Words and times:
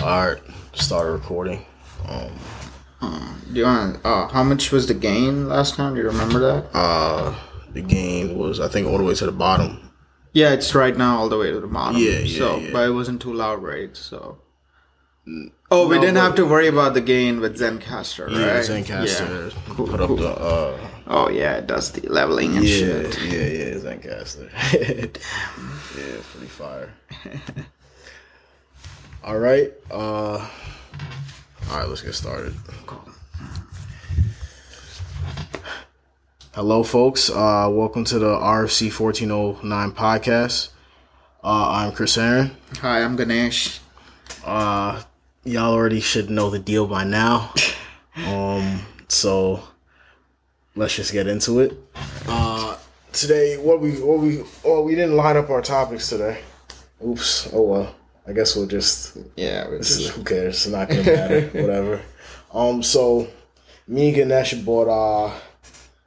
All 0.00 0.26
right, 0.28 0.38
start 0.74 1.10
recording. 1.10 1.64
Um, 2.08 2.30
Do 3.52 3.58
you 3.60 3.64
want? 3.64 4.00
Uh, 4.04 4.28
how 4.28 4.42
much 4.44 4.70
was 4.72 4.86
the 4.86 4.94
gain 4.94 5.48
last 5.48 5.74
time? 5.74 5.94
Do 5.94 6.00
you 6.00 6.06
remember 6.06 6.38
that? 6.40 6.66
uh, 6.74 7.34
the 7.72 7.82
gain 7.82 8.38
was 8.38 8.60
I 8.60 8.68
think 8.68 8.86
all 8.86 8.98
the 8.98 9.04
way 9.04 9.14
to 9.14 9.26
the 9.26 9.32
bottom. 9.32 9.90
Yeah, 10.32 10.52
it's 10.52 10.74
right 10.74 10.96
now 10.96 11.18
all 11.18 11.28
the 11.28 11.36
way 11.38 11.50
to 11.50 11.60
the 11.60 11.66
bottom. 11.66 12.00
Yeah, 12.00 12.18
yeah, 12.20 12.38
So, 12.38 12.58
yeah. 12.58 12.70
but 12.72 12.88
it 12.88 12.92
wasn't 12.92 13.20
too 13.20 13.32
loud, 13.32 13.62
right? 13.62 13.94
So. 13.96 14.38
Oh, 15.70 15.86
we 15.88 15.96
No, 15.96 16.00
didn't 16.00 16.16
have 16.16 16.34
to 16.36 16.46
worry 16.46 16.68
about 16.68 16.94
the 16.94 17.02
gain 17.02 17.40
with 17.40 17.58
Zencastr, 17.58 18.30
Yeah, 18.30 18.54
right? 18.54 18.64
Zencastr 18.64 19.52
Yeah. 19.52 19.74
put 19.74 20.00
up 20.00 20.08
the 20.16 20.28
uh, 20.30 20.78
Oh 21.06 21.28
yeah, 21.28 21.56
it 21.56 21.66
does 21.66 21.92
the 21.92 22.08
leveling 22.08 22.56
and 22.56 22.64
yeah, 22.64 22.76
shit. 22.76 23.18
yeah, 23.24 23.46
yeah, 23.60 23.74
Zencastr. 23.74 24.48
yeah, 24.72 26.14
it's 26.18 26.28
pretty 26.32 26.46
fire. 26.46 26.94
all 29.28 29.38
right, 29.38 29.70
uh, 29.90 30.38
all 30.38 30.48
right, 31.70 31.86
let's 31.86 32.00
get 32.00 32.14
started. 32.14 32.54
Hello, 36.54 36.82
folks. 36.82 37.28
Uh, 37.28 37.68
welcome 37.70 38.04
to 38.04 38.18
the 38.18 38.34
RFC 38.34 38.90
fourteen 38.90 39.30
oh 39.30 39.60
nine 39.62 39.92
podcast. 39.92 40.70
Uh, 41.44 41.68
I'm 41.72 41.92
Chris 41.92 42.16
Aaron. 42.16 42.56
Hi, 42.80 43.02
I'm 43.02 43.16
Ganesh. 43.16 43.80
Uh, 44.46 45.02
y'all 45.44 45.74
already 45.74 46.00
should 46.00 46.30
know 46.30 46.48
the 46.48 46.58
deal 46.58 46.86
by 46.86 47.04
now. 47.04 47.52
Um, 48.26 48.80
so 49.06 49.62
let's 50.74 50.96
just 50.96 51.12
get 51.12 51.28
into 51.28 51.60
it. 51.60 51.78
Uh, 52.26 52.76
today, 53.12 53.56
what 53.56 53.80
we, 53.80 53.92
what 54.00 54.18
we, 54.18 54.42
oh, 54.64 54.82
we 54.82 54.96
didn't 54.96 55.14
line 55.14 55.36
up 55.36 55.50
our 55.50 55.62
topics 55.62 56.08
today. 56.08 56.40
Oops. 57.06 57.48
Oh 57.52 57.62
well. 57.62 57.94
I 58.28 58.32
guess 58.32 58.54
we'll 58.54 58.66
just. 58.66 59.16
Yeah, 59.36 59.68
we 59.70 59.78
this 59.78 59.96
just, 59.98 60.10
Who 60.10 60.22
cares? 60.24 60.56
It's 60.56 60.66
not 60.68 60.88
gonna 60.88 61.02
matter. 61.02 61.40
Whatever. 61.62 62.02
Um. 62.52 62.82
So, 62.82 63.28
me 63.86 64.08
and 64.08 64.16
Ganesh 64.16 64.54
bought 64.54 64.88
uh 64.88 65.32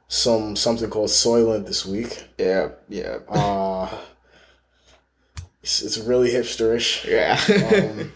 some 0.08 0.54
something 0.56 0.88
called 0.90 1.08
Soylent 1.10 1.66
this 1.66 1.84
week. 1.86 2.24
yeah, 2.38 2.68
yeah, 2.88 3.18
Uh, 3.28 3.88
it's, 5.62 5.82
it's 5.82 5.98
really 5.98 6.30
hipsterish. 6.30 7.04
yeah. 7.08 7.38
Um, 7.98 8.12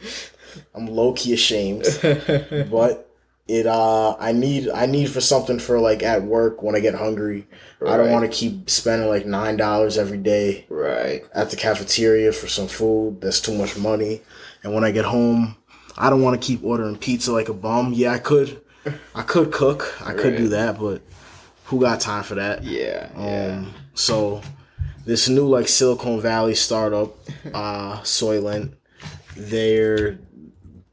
I'm 0.74 0.86
low 0.86 1.12
key 1.12 1.32
ashamed, 1.34 1.84
but 2.70 3.05
it 3.48 3.66
uh 3.66 4.16
I 4.18 4.32
need 4.32 4.68
I 4.68 4.86
need 4.86 5.10
for 5.10 5.20
something 5.20 5.58
for 5.58 5.78
like 5.78 6.02
at 6.02 6.22
work 6.22 6.62
when 6.62 6.74
I 6.74 6.80
get 6.80 6.94
hungry. 6.94 7.46
I 7.86 7.96
don't 7.96 8.10
want 8.10 8.24
to 8.24 8.36
keep 8.36 8.68
spending 8.68 9.08
like 9.08 9.26
nine 9.26 9.56
dollars 9.56 9.98
every 9.98 10.18
day 10.18 10.66
right. 10.68 11.24
at 11.34 11.50
the 11.50 11.56
cafeteria 11.56 12.32
for 12.32 12.48
some 12.48 12.66
food. 12.66 13.20
That's 13.20 13.40
too 13.40 13.56
much 13.56 13.76
money. 13.76 14.22
And 14.62 14.74
when 14.74 14.82
I 14.82 14.90
get 14.90 15.04
home, 15.04 15.56
I 15.96 16.10
don't 16.10 16.22
want 16.22 16.40
to 16.40 16.44
keep 16.44 16.64
ordering 16.64 16.96
pizza 16.96 17.32
like 17.32 17.48
a 17.48 17.54
bum. 17.54 17.92
Yeah, 17.92 18.12
I 18.12 18.18
could, 18.18 18.60
I 19.14 19.22
could 19.22 19.52
cook. 19.52 19.94
I 20.04 20.14
could 20.14 20.36
do 20.36 20.48
that, 20.48 20.78
but 20.78 21.02
who 21.66 21.80
got 21.80 22.00
time 22.00 22.24
for 22.24 22.34
that? 22.36 22.64
Yeah, 22.64 23.10
yeah. 23.16 23.58
Um, 23.58 23.74
so 23.94 24.40
this 25.04 25.28
new 25.28 25.46
like 25.46 25.68
Silicon 25.68 26.20
Valley 26.20 26.54
startup, 26.54 27.16
uh, 27.54 28.00
Soylent, 28.00 28.74
they're 29.36 30.18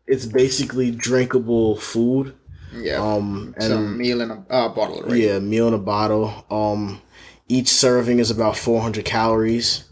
it's 0.06 0.26
basically 0.26 0.92
drinkable 0.92 1.78
food. 1.78 2.36
Yeah. 2.76 2.96
Um, 2.96 3.54
and 3.58 3.64
Some 3.64 3.98
meal 3.98 4.22
in 4.22 4.32
a 4.32 4.44
uh, 4.50 4.70
bottle, 4.70 5.02
right? 5.04 5.16
yeah, 5.18 5.40
meal 5.40 5.68
in 5.68 5.74
a 5.74 5.80
bottle. 5.80 6.46
Um, 6.50 7.02
each 7.48 7.68
serving 7.68 8.20
is 8.20 8.32
about 8.32 8.58
400 8.58 9.06
calories, 9.06 9.86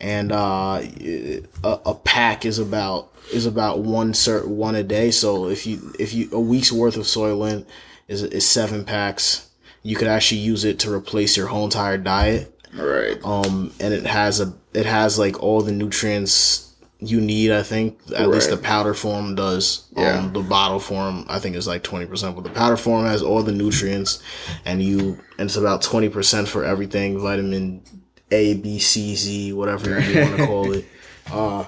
and 0.00 0.32
uh, 0.32 0.82
a, 0.82 1.42
a 1.64 1.94
pack 1.94 2.44
is 2.44 2.58
about 2.58 3.14
is 3.32 3.46
about 3.46 3.80
one 3.80 4.12
cert 4.12 4.46
one 4.46 4.74
a 4.74 4.82
day. 4.82 5.10
So 5.10 5.48
if 5.48 5.66
you 5.66 5.94
if 5.98 6.12
you 6.14 6.28
a 6.32 6.40
week's 6.40 6.72
worth 6.72 6.96
of 6.96 7.04
Soylent 7.04 7.66
is 8.08 8.22
is 8.22 8.46
seven 8.46 8.84
packs, 8.84 9.48
you 9.82 9.96
could 9.96 10.08
actually 10.08 10.40
use 10.40 10.64
it 10.64 10.78
to 10.80 10.92
replace 10.92 11.36
your 11.36 11.46
whole 11.48 11.64
entire 11.64 11.98
diet. 11.98 12.54
Right. 12.74 13.18
Um, 13.24 13.72
and 13.80 13.94
it 13.94 14.06
has 14.06 14.40
a 14.40 14.52
it 14.74 14.86
has 14.86 15.18
like 15.18 15.42
all 15.42 15.62
the 15.62 15.72
nutrients 15.72 16.67
you 17.00 17.20
need. 17.20 17.52
I 17.52 17.62
think 17.62 18.00
at 18.16 18.28
least 18.28 18.50
the 18.50 18.56
powder 18.56 18.94
form 18.94 19.34
does. 19.34 19.88
Yeah. 19.96 20.18
Um, 20.18 20.32
the 20.32 20.42
bottle 20.42 20.80
form 20.80 21.26
I 21.28 21.38
think 21.38 21.56
is 21.56 21.66
like 21.66 21.82
twenty 21.82 22.06
percent, 22.06 22.34
but 22.34 22.44
the 22.44 22.50
powder 22.50 22.76
form 22.76 23.06
has 23.06 23.22
all 23.22 23.42
the 23.42 23.52
nutrients, 23.52 24.22
and 24.64 24.82
you 24.82 25.18
and 25.38 25.48
it's 25.48 25.56
about 25.56 25.82
twenty 25.82 26.08
percent 26.08 26.48
for 26.48 26.64
everything 26.64 27.18
vitamin 27.18 27.82
A, 28.30 28.54
B, 28.54 28.78
C, 28.78 29.14
Z, 29.14 29.52
whatever 29.52 30.00
you 30.00 30.20
want 30.20 30.36
to 30.36 30.46
call 30.46 30.72
it. 30.72 30.86
Uh, 31.30 31.64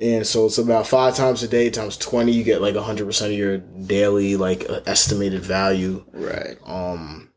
and 0.00 0.26
so 0.26 0.46
it's 0.46 0.58
about 0.58 0.86
five 0.86 1.14
times 1.14 1.42
a 1.42 1.48
day 1.48 1.70
times 1.70 1.96
twenty. 1.96 2.32
You 2.32 2.42
get 2.42 2.62
like 2.62 2.74
hundred 2.76 3.06
percent 3.06 3.32
of 3.32 3.38
your 3.38 3.58
daily 3.58 4.36
like 4.36 4.68
uh, 4.68 4.80
estimated 4.86 5.42
value. 5.42 6.04
Right. 6.12 6.56
Um, 6.64 7.30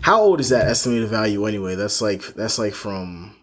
how 0.00 0.20
old 0.20 0.40
is 0.40 0.48
that 0.48 0.68
estimated 0.68 1.08
value 1.08 1.44
anyway? 1.46 1.74
That's 1.74 2.00
like 2.00 2.22
that's 2.34 2.58
like 2.58 2.74
from. 2.74 3.36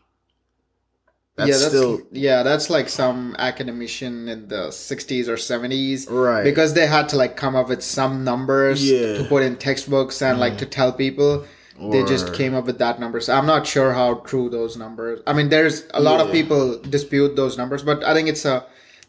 That's 1.39 1.49
yeah, 1.49 1.57
that's 1.57 1.67
still 1.69 2.01
yeah, 2.11 2.43
that's 2.43 2.69
like 2.69 2.89
some 2.89 3.35
academician 3.39 4.27
in 4.27 4.47
the 4.49 4.67
'60s 4.67 5.27
or 5.27 5.35
'70s, 5.35 6.09
right. 6.09 6.43
because 6.43 6.73
they 6.73 6.85
had 6.85 7.07
to 7.09 7.15
like 7.15 7.37
come 7.37 7.55
up 7.55 7.69
with 7.69 7.81
some 7.81 8.23
numbers 8.25 8.83
Yeah. 8.83 9.17
To 9.19 9.23
put 9.23 9.41
in 9.43 9.55
textbooks 9.55 10.21
and 10.21 10.39
like 10.39 10.57
to 10.57 10.65
mm. 10.65 10.71
tell 10.71 10.91
people. 10.91 11.45
They 11.81 12.03
just 12.03 12.33
came 12.33 12.53
up 12.55 12.65
with 12.65 12.77
that 12.79 12.99
number. 12.99 13.21
So 13.21 13.33
I'm 13.33 13.45
not 13.45 13.65
sure 13.65 13.93
how 13.93 14.15
true 14.15 14.49
those 14.49 14.75
numbers. 14.75 15.21
I 15.25 15.31
mean, 15.31 15.47
there's 15.47 15.85
a 15.93 16.01
lot 16.01 16.19
of 16.19 16.29
people 16.29 16.77
dispute 16.77 17.37
those 17.37 17.57
numbers, 17.57 17.83
but 17.83 18.03
I 18.03 18.13
think 18.13 18.27
it's 18.27 18.43
a 18.43 18.65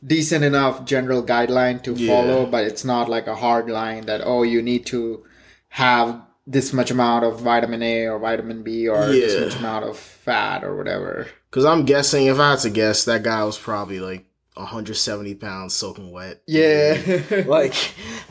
decent 0.07 0.45
enough 0.45 0.85
general 0.85 1.21
guideline 1.21 1.83
to 1.83 1.95
Yeah. 1.95 2.15
follow. 2.15 2.47
But 2.47 2.63
it's 2.67 2.85
not 2.85 3.09
like 3.09 3.27
a 3.27 3.35
hard 3.35 3.69
line 3.69 4.07
that 4.07 4.21
oh, 4.25 4.45
you 4.45 4.63
need 4.63 4.87
to 4.87 5.25
have 5.71 6.21
this 6.51 6.73
much 6.73 6.91
amount 6.91 7.25
of 7.25 7.41
vitamin 7.41 7.83
A 7.83 8.07
or 8.07 8.19
vitamin 8.19 8.63
B 8.63 8.89
or 8.89 9.07
this 9.07 9.41
much 9.41 9.59
amount 9.61 9.85
of 9.85 9.97
fat 9.97 10.65
or 10.65 10.77
whatever. 10.77 11.29
Because 11.49 11.65
I'm 11.65 11.85
guessing, 11.85 12.27
if 12.27 12.39
I 12.39 12.51
had 12.51 12.61
to 12.61 12.71
guess, 12.71 13.05
that 13.05 13.23
guy 13.23 13.45
was 13.45 13.57
probably 13.57 14.01
like 14.01 14.27
170 14.55 15.37
pounds 15.37 15.75
soaking 15.75 16.11
wet. 16.11 16.43
Yeah. 16.47 16.99
Like 17.47 17.75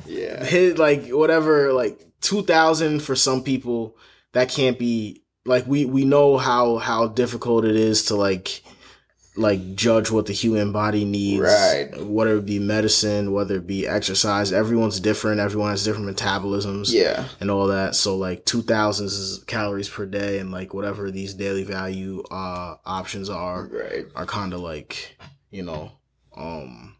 yeah. 0.05 0.43
his 0.43 0.77
like 0.77 1.07
whatever 1.07 1.71
like 1.71 2.05
2,000 2.21 3.01
for 3.01 3.15
some 3.15 3.43
people 3.43 3.97
that 4.33 4.49
can't 4.49 4.77
be 4.77 5.23
like 5.45 5.65
we 5.65 5.85
we 5.85 6.03
know 6.03 6.37
how 6.37 6.77
how 6.77 7.07
difficult 7.07 7.65
it 7.65 7.75
is 7.75 8.05
to 8.05 8.15
like 8.15 8.61
like 9.39 9.73
judge 9.75 10.11
what 10.11 10.25
the 10.25 10.33
human 10.33 10.71
body 10.71 11.05
needs 11.05 11.41
Right. 11.41 11.89
whether 12.05 12.37
it 12.37 12.45
be 12.45 12.59
medicine 12.59 13.31
whether 13.31 13.55
it 13.55 13.65
be 13.67 13.87
exercise 13.87 14.51
everyone's 14.51 14.99
different 14.99 15.39
everyone 15.39 15.69
has 15.71 15.83
different 15.85 16.13
metabolisms 16.15 16.91
Yeah. 16.91 17.25
and 17.39 17.49
all 17.49 17.67
that. 17.67 17.95
So 17.95 18.17
like 18.17 18.45
two 18.45 18.61
thousand 18.61 19.09
calories 19.47 19.87
per 19.89 20.05
day, 20.05 20.39
and 20.39 20.51
like 20.51 20.73
whatever 20.73 21.09
these 21.09 21.33
daily 21.33 21.63
value 21.63 22.21
uh 22.29 22.75
options 22.85 23.29
are 23.29 23.67
Right. 23.71 24.05
are 24.15 24.25
kind 24.25 24.53
of 24.53 24.59
like 24.59 25.17
you 25.51 25.63
know 25.63 25.91
um 26.35 26.95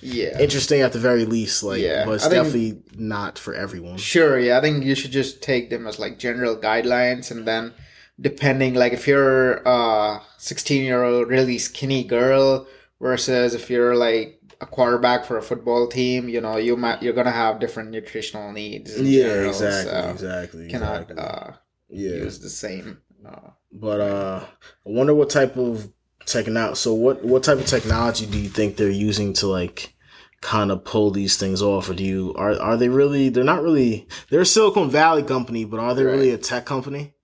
Yeah. 0.00 0.38
interesting 0.40 0.80
at 0.80 0.92
the 0.92 0.98
very 0.98 1.24
least. 1.24 1.62
Like, 1.62 1.80
Yeah, 1.80 2.04
but 2.04 2.12
it's 2.16 2.24
think- 2.24 2.34
definitely 2.34 2.82
not 2.96 3.38
for 3.38 3.54
everyone. 3.54 3.96
Sure, 3.96 4.38
yeah. 4.38 4.58
I 4.58 4.60
think 4.60 4.84
you 4.84 4.94
should 4.96 5.12
just 5.12 5.40
take 5.40 5.70
them 5.70 5.86
as 5.86 5.98
like 5.98 6.18
general 6.18 6.56
guidelines 6.56 7.30
and 7.30 7.46
then 7.46 7.72
depending 8.20 8.74
like 8.74 8.92
if 8.92 9.06
you're 9.06 9.54
a 9.64 10.20
16 10.38 10.82
year 10.84 11.02
old 11.04 11.28
really 11.28 11.58
skinny 11.58 12.04
girl 12.04 12.66
versus 13.00 13.54
if 13.54 13.68
you're 13.70 13.96
like 13.96 14.38
a 14.60 14.66
quarterback 14.66 15.24
for 15.24 15.38
a 15.38 15.42
football 15.42 15.88
team, 15.88 16.28
you 16.28 16.40
know, 16.40 16.56
you 16.56 16.76
might 16.76 17.02
you're 17.02 17.12
gonna 17.14 17.30
have 17.32 17.58
different 17.60 17.90
nutritional 17.90 18.52
needs. 18.52 19.00
Yeah, 19.00 19.24
general, 19.24 19.48
exactly, 19.48 19.92
so 20.02 20.10
exactly, 20.10 20.68
Cannot 20.68 21.10
exactly. 21.10 21.24
uh, 21.24 21.52
yeah, 21.88 22.16
use 22.16 22.38
the 22.38 22.50
same. 22.50 22.98
Uh, 23.26 23.50
but 23.72 24.00
uh, 24.00 24.44
I 24.86 24.90
wonder 24.90 25.14
what 25.14 25.30
type 25.30 25.56
of 25.56 25.92
technology. 26.26 26.76
So 26.76 26.94
what 26.94 27.24
what 27.24 27.42
type 27.42 27.58
of 27.58 27.66
technology 27.66 28.26
do 28.26 28.38
you 28.38 28.48
think 28.48 28.76
they're 28.76 28.90
using 28.90 29.32
to 29.34 29.46
like? 29.48 29.94
kind 30.40 30.72
of 30.72 30.84
pull 30.84 31.12
these 31.12 31.36
things 31.36 31.62
off 31.62 31.88
or 31.88 31.94
do 31.94 32.02
you 32.02 32.34
are 32.34 32.60
are 32.60 32.76
they 32.76 32.88
really 32.88 33.28
they're 33.28 33.44
not 33.44 33.62
really 33.62 34.08
they're 34.28 34.40
a 34.40 34.44
silicon 34.44 34.90
valley 34.90 35.22
company 35.22 35.64
but 35.64 35.78
are 35.78 35.94
they 35.94 36.02
Right. 36.02 36.10
really 36.14 36.30
a 36.30 36.36
tech 36.36 36.66
company 36.66 37.14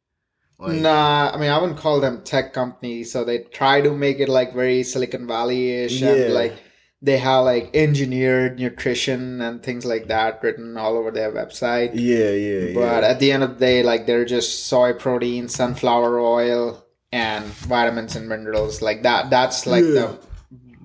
Like, 0.59 0.81
nah, 0.81 1.31
I 1.33 1.37
mean 1.39 1.51
I 1.51 1.59
wouldn't 1.61 1.79
call 1.79 2.01
them 2.01 2.23
tech 2.23 2.53
companies. 2.53 3.13
So 3.13 3.25
they 3.25 3.39
try 3.39 3.81
to 3.81 3.95
make 3.95 4.19
it 4.19 4.29
like 4.29 4.55
very 4.55 4.83
Silicon 4.83 5.27
Valley 5.27 5.85
ish 5.85 6.01
Yeah. 6.01 6.15
and 6.15 6.35
like 6.35 6.55
they 7.01 7.17
have 7.19 7.45
like 7.45 7.71
engineered 7.75 8.59
nutrition 8.59 9.41
and 9.41 9.63
things 9.63 9.85
like 9.85 10.09
that 10.09 10.43
written 10.43 10.77
all 10.77 10.97
over 10.97 11.13
their 11.13 11.31
website. 11.31 11.93
Yeah, 11.95 12.31
yeah, 12.33 12.75
But 12.75 13.03
yeah. 13.05 13.09
at 13.09 13.21
the 13.21 13.31
end 13.31 13.45
of 13.45 13.59
the 13.59 13.65
day, 13.67 13.83
like 13.85 14.07
they're 14.07 14.25
just 14.25 14.67
soy 14.67 14.93
protein, 14.95 15.49
sunflower 15.49 16.19
oil, 16.19 16.85
and 17.13 17.45
vitamins 17.45 18.17
and 18.17 18.29
minerals. 18.29 18.83
Like 18.83 19.05
that. 19.05 19.31
That's 19.31 19.65
like 19.65 19.85
Yeah. 19.85 19.91
the 19.93 20.19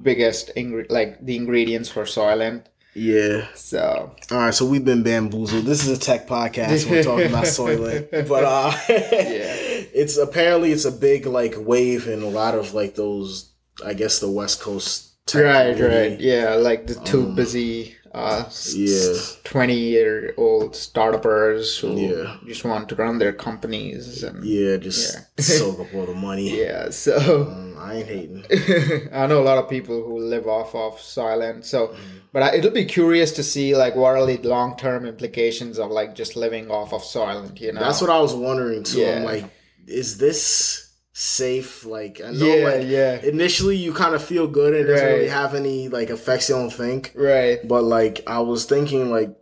biggest 0.04 0.52
ingre- 0.56 0.92
like 0.92 1.26
the 1.26 1.36
ingredients 1.36 1.90
for 1.90 2.04
Soylent. 2.04 2.66
Yeah. 2.96 3.48
So 3.56 4.16
All 4.32 4.38
right, 4.38 4.54
so 4.54 4.66
we've 4.66 4.86
been 4.86 5.04
bamboozled. 5.04 5.66
This 5.66 5.86
is 5.86 5.98
a 5.98 6.00
tech 6.00 6.28
podcast. 6.28 6.90
We're 6.90 7.04
talking 7.04 7.28
about 7.28 7.46
Soylent, 7.58 8.10
but 8.28 8.44
uh, 8.44 8.72
yeah, 8.90 9.56
it's 9.94 10.18
apparently 10.18 10.72
it's 10.72 10.86
a 10.86 10.92
big 10.92 11.26
like 11.26 11.56
wave 11.58 12.08
in 12.08 12.22
a 12.22 12.30
lot 12.30 12.56
of 12.56 12.74
like 12.74 12.96
those. 12.96 13.50
I 13.84 13.94
guess 13.96 14.20
the 14.20 14.30
West 14.30 14.62
Coast 14.62 15.10
Right, 15.34 15.74
right. 15.80 16.20
Yeah, 16.20 16.56
like 16.56 16.86
the 16.88 16.96
too 16.96 17.24
Um, 17.28 17.36
busy 17.36 17.96
uh 18.14 18.44
yeah. 18.76 19.14
20 19.46 19.74
year 19.74 20.34
old 20.38 20.74
startuppers 20.76 21.80
who 21.80 21.96
Yeah. 22.00 22.38
just 22.46 22.64
want 22.64 22.88
to 22.90 22.96
run 22.96 23.18
their 23.18 23.34
companies 23.34 24.22
and 24.22 24.46
Yeah, 24.46 24.78
just 24.78 25.16
Yeah. 25.16 25.44
soak 25.44 25.80
up 25.80 25.88
all 25.96 26.06
the 26.06 26.14
money. 26.14 26.50
yeah 26.64 26.92
so 26.92 27.16
Um, 27.50 27.63
I 27.84 27.96
ain't 27.98 28.08
hating. 28.08 29.10
I 29.14 29.28
know 29.28 29.42
a 29.42 29.44
lot 29.52 29.58
of 29.58 29.70
people 29.70 30.04
who 30.04 30.20
live 30.20 30.48
off 30.48 30.74
of 30.76 30.98
Soylent. 30.98 31.66
So, 31.66 31.88
Mm-hmm. 31.88 32.18
but 32.32 32.44
I, 32.44 32.56
it'll 32.56 32.72
be 32.72 32.86
curious 32.86 33.32
to 33.34 33.44
see 33.44 33.76
like 33.76 33.96
what 33.96 34.16
are 34.16 34.26
the 34.26 34.38
long 34.38 34.76
term 34.78 35.06
implications 35.06 35.78
of 35.80 35.92
like 35.92 36.16
just 36.16 36.36
living 36.36 36.72
off 36.72 36.94
of 36.94 37.02
Soylent. 37.04 37.60
You 37.62 37.74
know, 37.74 37.80
That's 37.82 38.02
what 38.02 38.10
I 38.10 38.20
was 38.20 38.34
wondering 38.34 38.84
too. 38.84 39.06
I'm 39.06 39.24
like, 39.24 39.46
is 39.88 40.18
this 40.18 40.94
safe? 41.14 41.86
Like, 41.86 42.22
I 42.24 42.32
know, 42.32 42.46
Yeah, 42.46 42.68
like, 42.68 42.88
yeah. 42.88 43.16
initially 43.22 43.76
you 43.78 43.94
kind 43.94 44.16
of 44.16 44.24
feel 44.24 44.48
good. 44.48 44.74
And 44.74 44.86
it 44.86 44.92
doesn't 44.92 45.08
really 45.08 45.28
have 45.28 45.54
any 45.56 45.90
like 45.90 46.10
effects 46.10 46.50
you 46.50 46.56
don't 46.56 46.72
think. 46.72 47.12
right, 47.16 47.60
But 47.68 47.84
like, 47.84 48.22
I 48.28 48.40
was 48.40 48.66
thinking 48.66 49.12
like, 49.12 49.36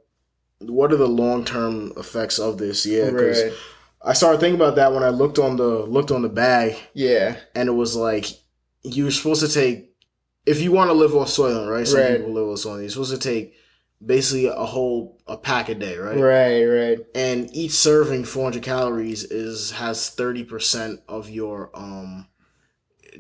what 0.60 0.92
are 0.94 0.98
the 0.98 1.08
long 1.08 1.44
term 1.46 1.94
effects 1.98 2.38
of 2.40 2.58
this? 2.58 2.86
Yeah, 2.86 3.10
because 3.10 3.42
right, 3.44 3.54
I 4.04 4.14
started 4.14 4.40
thinking 4.40 4.60
about 4.60 4.76
that 4.78 4.94
when 4.94 5.04
I 5.04 5.10
looked 5.10 5.38
on 5.40 5.58
the 5.58 5.86
looked 5.86 6.12
on 6.12 6.22
the 6.24 6.30
bag, 6.30 6.76
yeah, 6.94 7.38
and 7.56 7.70
it 7.70 7.74
was 7.74 7.96
like 7.96 8.26
you're 8.84 9.12
supposed 9.12 9.42
to 9.46 9.52
take 9.54 9.94
if 10.46 10.60
you 10.62 10.72
want 10.72 10.90
to 10.90 10.94
live 10.94 11.16
off 11.16 11.28
Soylent, 11.28 11.70
right? 11.70 11.88
Some 11.88 12.00
Right. 12.00 12.18
people 12.18 12.34
live 12.34 12.48
off 12.48 12.58
Soylent. 12.60 12.82
You're 12.82 12.90
supposed 12.90 13.12
to 13.14 13.20
take 13.20 13.54
basically 14.04 14.48
a 14.48 14.54
whole 14.66 15.20
a 15.28 15.38
pack 15.38 15.70
a 15.70 15.76
day, 15.76 15.96
right? 15.98 16.18
right, 16.18 16.64
right, 16.66 17.00
and 17.14 17.48
each 17.56 17.72
serving 17.74 18.26
400 18.26 18.64
calories 18.64 19.24
is 19.24 19.72
has 19.72 20.10
30% 20.16 21.00
of 21.08 21.30
your 21.30 21.70
um 21.76 22.28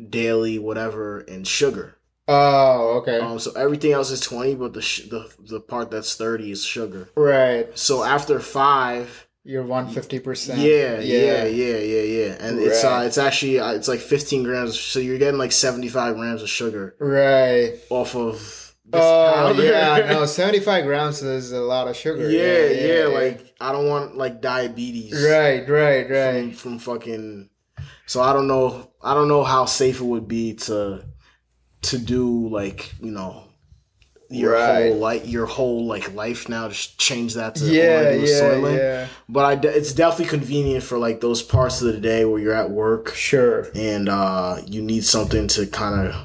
daily 0.10 0.58
whatever 0.58 1.22
in 1.22 1.44
sugar 1.44 1.98
Oh, 2.28 2.98
okay, 3.02 3.20
um 3.20 3.40
so 3.40 3.52
everything 3.52 3.92
else 3.92 4.10
is 4.10 4.22
20 4.22 4.56
but 4.56 4.74
the 4.74 4.82
sh- 4.82 5.10
the 5.10 5.30
the 5.40 5.60
part 5.60 5.92
that's 5.92 6.16
30 6.16 6.52
is 6.52 6.64
sugar 6.64 7.10
right. 7.16 7.68
so 7.78 8.04
after 8.04 8.40
5 8.40 9.28
You're 9.44 9.64
one 9.64 9.90
fifty 9.90 10.20
percent. 10.20 10.60
yeah 10.60 11.00
yeah 11.00 11.46
yeah 11.46 11.78
yeah 11.78 12.02
yeah 12.02 12.38
and 12.40 12.60
it's 12.60 12.84
uh 12.84 13.04
it's 13.06 13.18
actually 13.18 13.60
uh, 13.60 13.72
it's 13.74 13.88
like 13.88 14.00
15 14.00 14.44
grams 14.44 14.80
so 14.80 15.00
you're 15.00 15.18
getting 15.18 15.40
like 15.40 15.52
75 15.52 16.16
grams 16.16 16.44
of 16.44 16.50
sugar 16.50 16.96
right. 17.00 17.74
off 17.90 18.16
of 18.16 18.36
this 18.86 19.02
Oh 19.02 19.34
powder. 19.54 19.64
yeah, 19.64 20.12
no, 20.14 20.26
seventy 20.26 20.60
five 20.60 20.84
grams 20.86 21.22
is 21.24 21.54
a 21.54 21.60
lot 21.62 21.88
of 21.88 21.96
sugar. 21.96 22.30
yeah, 22.30 22.66
yeah, 23.00 23.06
like 23.06 23.54
I 23.62 23.72
don't 23.72 23.88
want 23.88 24.18
like 24.18 24.42
diabetes. 24.42 25.14
right, 25.28 25.68
right, 25.70 26.08
from, 26.08 26.16
right. 26.16 26.56
from 26.56 26.80
fucking 26.80 27.50
so 28.06 28.22
i 28.22 28.34
don't 28.34 28.48
know 28.48 28.92
i 29.02 29.14
don't 29.14 29.28
know 29.30 29.44
how 29.44 29.66
safe 29.66 30.02
it 30.02 30.04
would 30.04 30.28
be 30.28 30.54
to 30.54 31.04
to 31.82 31.98
do 31.98 32.48
like 32.50 32.94
you 33.02 33.10
know 33.12 33.46
your 34.32 34.54
Right. 34.54 34.90
whole 34.92 34.98
like 34.98 35.28
your 35.30 35.46
whole 35.46 35.86
like 35.86 36.14
life 36.14 36.48
now 36.50 36.68
just 36.70 36.98
change 36.98 37.34
that 37.36 37.56
to 37.56 37.66
Yeah, 37.66 38.12
yeah, 38.12 38.26
Soylent. 38.42 38.78
yeah. 38.78 39.08
but 39.30 39.46
I, 39.46 39.56
de- 39.56 39.76
it's 39.78 39.94
definitely 39.94 40.38
convenient 40.38 40.84
for 40.84 40.98
like 40.98 41.20
those 41.22 41.42
parts 41.44 41.82
of 41.82 41.88
the 41.94 42.00
day 42.00 42.24
where 42.26 42.40
you're 42.40 42.54
at 42.54 42.70
work 42.72 43.14
Sure. 43.14 43.68
and 43.76 44.08
uh 44.10 44.58
you 44.66 44.82
need 44.82 45.04
something 45.06 45.48
to 45.50 45.68
kind 45.68 46.08
of 46.08 46.16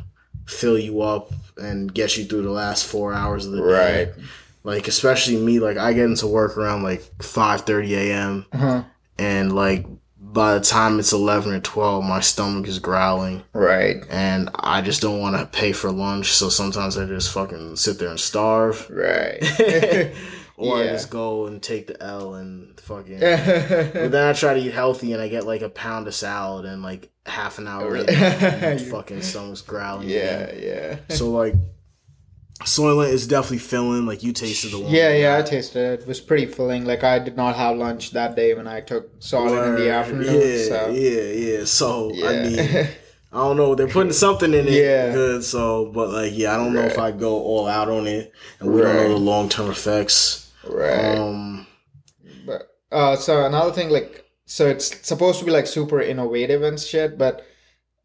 fill 0.47 0.79
you 0.79 1.03
up 1.03 1.32
and 1.56 1.93
get 1.93 2.17
you 2.17 2.25
through 2.25 2.43
the 2.43 2.50
last 2.50 2.87
four 2.87 3.12
hours 3.12 3.44
of 3.47 3.53
the 3.53 3.62
day 3.62 4.05
Right. 4.05 4.14
like 4.62 4.87
especially 4.88 5.37
me 5.38 5.58
like 5.58 5.76
i 5.76 5.93
get 5.93 6.05
into 6.05 6.26
work 6.29 6.56
around 6.56 6.82
like 6.85 7.03
5 7.23 7.69
a.m 7.69 8.47
Uh-huh. 8.53 8.82
and 9.19 9.53
like 9.55 9.85
by 10.32 10.55
the 10.55 10.61
time 10.61 10.99
it's 10.99 11.12
11 11.12 11.52
or 11.52 11.61
12 11.61 12.05
my 12.05 12.20
stomach 12.20 12.67
is 12.67 12.78
growling 12.78 13.43
Right. 13.52 13.96
and 14.11 14.50
i 14.55 14.81
just 14.82 15.00
don't 15.00 15.20
want 15.20 15.37
to 15.37 15.46
pay 15.46 15.73
for 15.73 15.90
lunch 15.93 16.32
so 16.32 16.49
sometimes 16.49 16.99
i 16.99 17.05
just 17.06 17.32
fucking 17.32 17.76
sit 17.76 17.99
there 17.99 18.08
and 18.11 18.19
starve 18.20 18.88
Right. 18.90 19.38
or 20.56 20.78
i 20.78 20.87
just 20.88 21.11
go 21.11 21.46
and 21.46 21.62
take 21.62 21.87
the 21.87 22.02
l 22.02 22.34
and 22.34 22.78
fucking 22.81 23.20
but 23.20 24.11
then 24.11 24.28
i 24.28 24.32
try 24.32 24.55
to 24.55 24.61
eat 24.61 24.73
healthy 24.73 25.12
and 25.12 25.23
i 25.23 25.28
get 25.28 25.46
like 25.46 25.62
a 25.62 25.69
pound 25.69 26.08
of 26.08 26.14
salad 26.14 26.64
and 26.64 26.82
like 26.82 27.11
half 27.26 27.58
an 27.58 27.69
hour 27.69 27.90
Really? 27.90 28.06
later 28.14 28.79
fucking 28.90 29.22
stomach's 29.22 29.62
growling 29.62 30.08
yeah, 30.08 30.40
again. 30.40 30.99
yeah. 31.08 31.14
so 31.17 31.31
like 31.31 31.55
Soylent 32.64 33.11
is 33.12 33.26
definitely 33.26 33.58
filling. 33.58 34.06
Like 34.06 34.23
you 34.23 34.32
tasted 34.32 34.70
the 34.73 34.79
one. 34.81 34.91
Yeah, 34.93 35.12
yeah, 35.14 35.38
I 35.38 35.43
tasted 35.43 35.79
it. 35.81 36.00
It 36.00 36.06
was 36.06 36.20
pretty 36.20 36.47
filling. 36.47 36.85
Like 36.85 37.05
I 37.05 37.19
did 37.19 37.37
not 37.37 37.55
have 37.56 37.76
lunch 37.76 38.12
that 38.12 38.35
day 38.35 38.55
when 38.55 38.67
I 38.67 38.81
took 38.81 39.20
Soylent 39.20 39.69
in 39.69 39.75
the 39.85 39.91
afternoon. 39.91 40.25
Yeah, 40.41 40.64
so 40.69 40.88
yeah, 40.91 41.23
yeah. 41.58 41.64
So 41.64 42.11
yeah. 42.14 42.26
I 42.29 42.32
mean, 42.43 42.88
I 43.32 43.37
don't 43.38 43.56
know. 43.58 43.75
They're 43.75 43.88
putting 43.88 44.12
something 44.12 44.55
in 44.55 44.67
it 44.67 44.73
Yeah. 44.73 45.12
good. 45.12 45.44
So, 45.44 45.91
but 45.93 46.11
like, 46.11 46.32
yeah, 46.35 46.55
I 46.55 46.56
don't 46.56 46.73
know 46.73 46.82
if 46.82 46.99
I 46.99 47.11
go 47.11 47.35
all 47.43 47.67
out 47.67 47.88
on 47.91 48.06
it, 48.06 48.32
and 48.61 48.73
we 48.73 48.81
don't 48.81 48.97
know 48.97 49.08
the 49.11 49.17
long 49.17 49.49
term 49.50 49.70
effects. 49.70 50.50
right. 50.67 51.19
Um, 51.19 51.67
But 52.47 52.62
uh, 52.91 53.17
so 53.17 53.44
another 53.44 53.73
thing, 53.73 53.91
like, 53.91 54.25
so 54.47 54.67
it's 54.67 55.06
supposed 55.06 55.41
to 55.41 55.44
be 55.44 55.50
like 55.50 55.67
super 55.67 56.00
innovative 56.00 56.62
and 56.62 56.81
shit, 56.81 57.19
but 57.19 57.44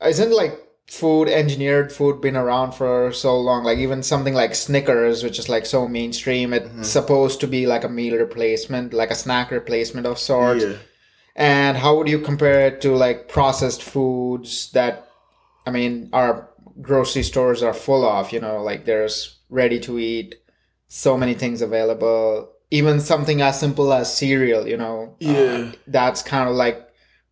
isn't 0.06 0.32
like 0.36 0.60
food 1.00 1.30
engineered 1.30 1.90
food 1.92 2.20
been 2.22 2.36
around 2.36 2.74
for 2.74 3.14
so 3.14 3.40
long? 3.40 3.64
Like 3.64 3.78
even 3.80 4.04
something 4.04 4.34
like 4.34 4.54
Snickers, 4.56 5.24
which 5.24 5.40
is 5.40 5.48
like 5.50 5.66
so 5.66 5.88
mainstream, 5.88 6.54
it's 6.54 6.68
Mm-hmm. 6.68 6.84
supposed 6.84 7.40
to 7.42 7.48
be 7.48 7.66
like 7.66 7.86
a 7.86 7.90
meal 7.90 8.18
replacement, 8.18 8.94
like 8.94 9.12
a 9.12 9.16
snack 9.16 9.52
replacement 9.52 10.06
of 10.06 10.20
sorts. 10.20 10.64
yeah, 10.66 10.76
And 11.36 11.78
how 11.78 11.96
would 11.96 12.10
you 12.10 12.20
compare 12.20 12.68
it 12.68 12.82
to 12.82 12.96
like 12.96 13.30
processed 13.30 13.82
foods 13.84 14.72
that, 14.74 15.08
I 15.66 15.72
mean, 15.72 16.10
our 16.12 16.50
grocery 16.82 17.24
stores 17.24 17.64
are 17.64 17.74
full 17.74 18.04
of? 18.06 18.34
You 18.34 18.42
know, 18.42 18.62
like 18.62 18.84
there's 18.86 19.40
ready 19.50 19.80
to 19.82 19.98
eat, 20.00 20.36
so 20.90 21.18
many 21.18 21.34
things 21.36 21.62
available. 21.62 22.52
Even 22.70 23.00
something 23.00 23.42
as 23.42 23.60
simple 23.60 23.94
as 23.94 24.14
cereal, 24.16 24.68
you 24.68 24.78
know, 24.78 25.16
uh, 25.24 25.32
Yeah. 25.32 25.72
that's 25.88 26.22
kind 26.22 26.50
of 26.50 26.56
like 26.56 26.78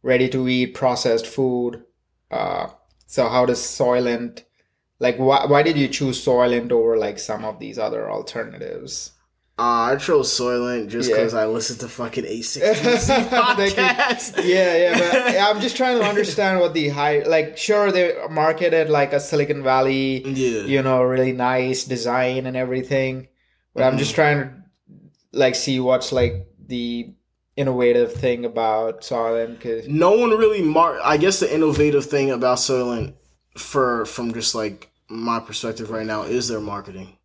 ready 0.02 0.30
to 0.30 0.48
eat 0.48 0.74
processed 0.76 1.28
food. 1.28 1.84
Uh, 2.32 2.68
so 3.10 3.28
how 3.34 3.44
does 3.50 3.60
Soylent, 3.60 4.44
like, 5.00 5.18
why 5.18 5.46
why 5.52 5.62
did 5.68 5.78
you 5.82 5.88
choose 5.98 6.18
Soylent 6.24 6.72
over 6.72 6.94
like 7.06 7.18
some 7.20 7.44
of 7.50 7.58
these 7.60 7.78
other 7.80 8.04
alternatives? 8.18 9.12
uh, 9.60 9.92
I 9.92 9.96
chose 9.98 10.30
Soylent 10.40 10.88
just 10.88 11.10
Yeah. 11.10 11.16
because 11.18 11.34
I 11.34 11.46
listened 11.46 11.80
to 11.82 11.90
fucking 11.90 12.24
A 12.36 12.38
sixty 12.42 12.86
podcast. 13.38 14.38
yeah, 14.44 14.72
yeah, 14.84 14.94
but 15.00 15.36
I'm 15.48 15.60
just 15.66 15.76
trying 15.76 15.98
to 16.00 16.06
understand 16.06 16.60
what 16.62 16.74
the 16.74 16.90
high 16.90 17.24
like. 17.36 17.58
Sure, 17.58 17.92
they 17.92 18.16
marketed 18.30 18.90
like 18.90 19.12
a 19.14 19.20
Silicon 19.20 19.64
Valley, 19.64 20.24
yeah, 20.26 20.62
you 20.64 20.82
know, 20.82 21.04
really 21.04 21.34
nice 21.34 21.84
design 21.84 22.46
and 22.46 22.56
everything, 22.56 23.28
but 23.74 23.84
I'm 23.84 23.92
Mm-hmm. 23.94 24.00
just 24.06 24.16
trying 24.16 24.40
to 24.40 24.54
like 25.34 25.56
see 25.56 25.80
what's 25.80 26.12
like 26.12 26.48
the 26.68 27.14
innovative 27.60 28.14
thing 28.14 28.46
about 28.46 29.02
Soylent 29.02 29.60
because 29.60 29.86
no 29.88 30.12
one 30.12 30.30
really 30.30 30.62
mar 30.62 30.98
I 31.04 31.18
guess 31.18 31.42
the 31.42 31.54
innovative 31.54 32.06
thing 32.06 32.32
about 32.32 32.58
Soylent 32.58 33.16
for 33.58 34.06
from 34.06 34.34
just 34.34 34.56
like 34.56 34.90
my 35.10 35.42
perspective 35.42 35.92
right 35.92 36.06
now 36.06 36.24
is 36.24 36.48
their 36.48 36.62
marketing. 36.62 37.18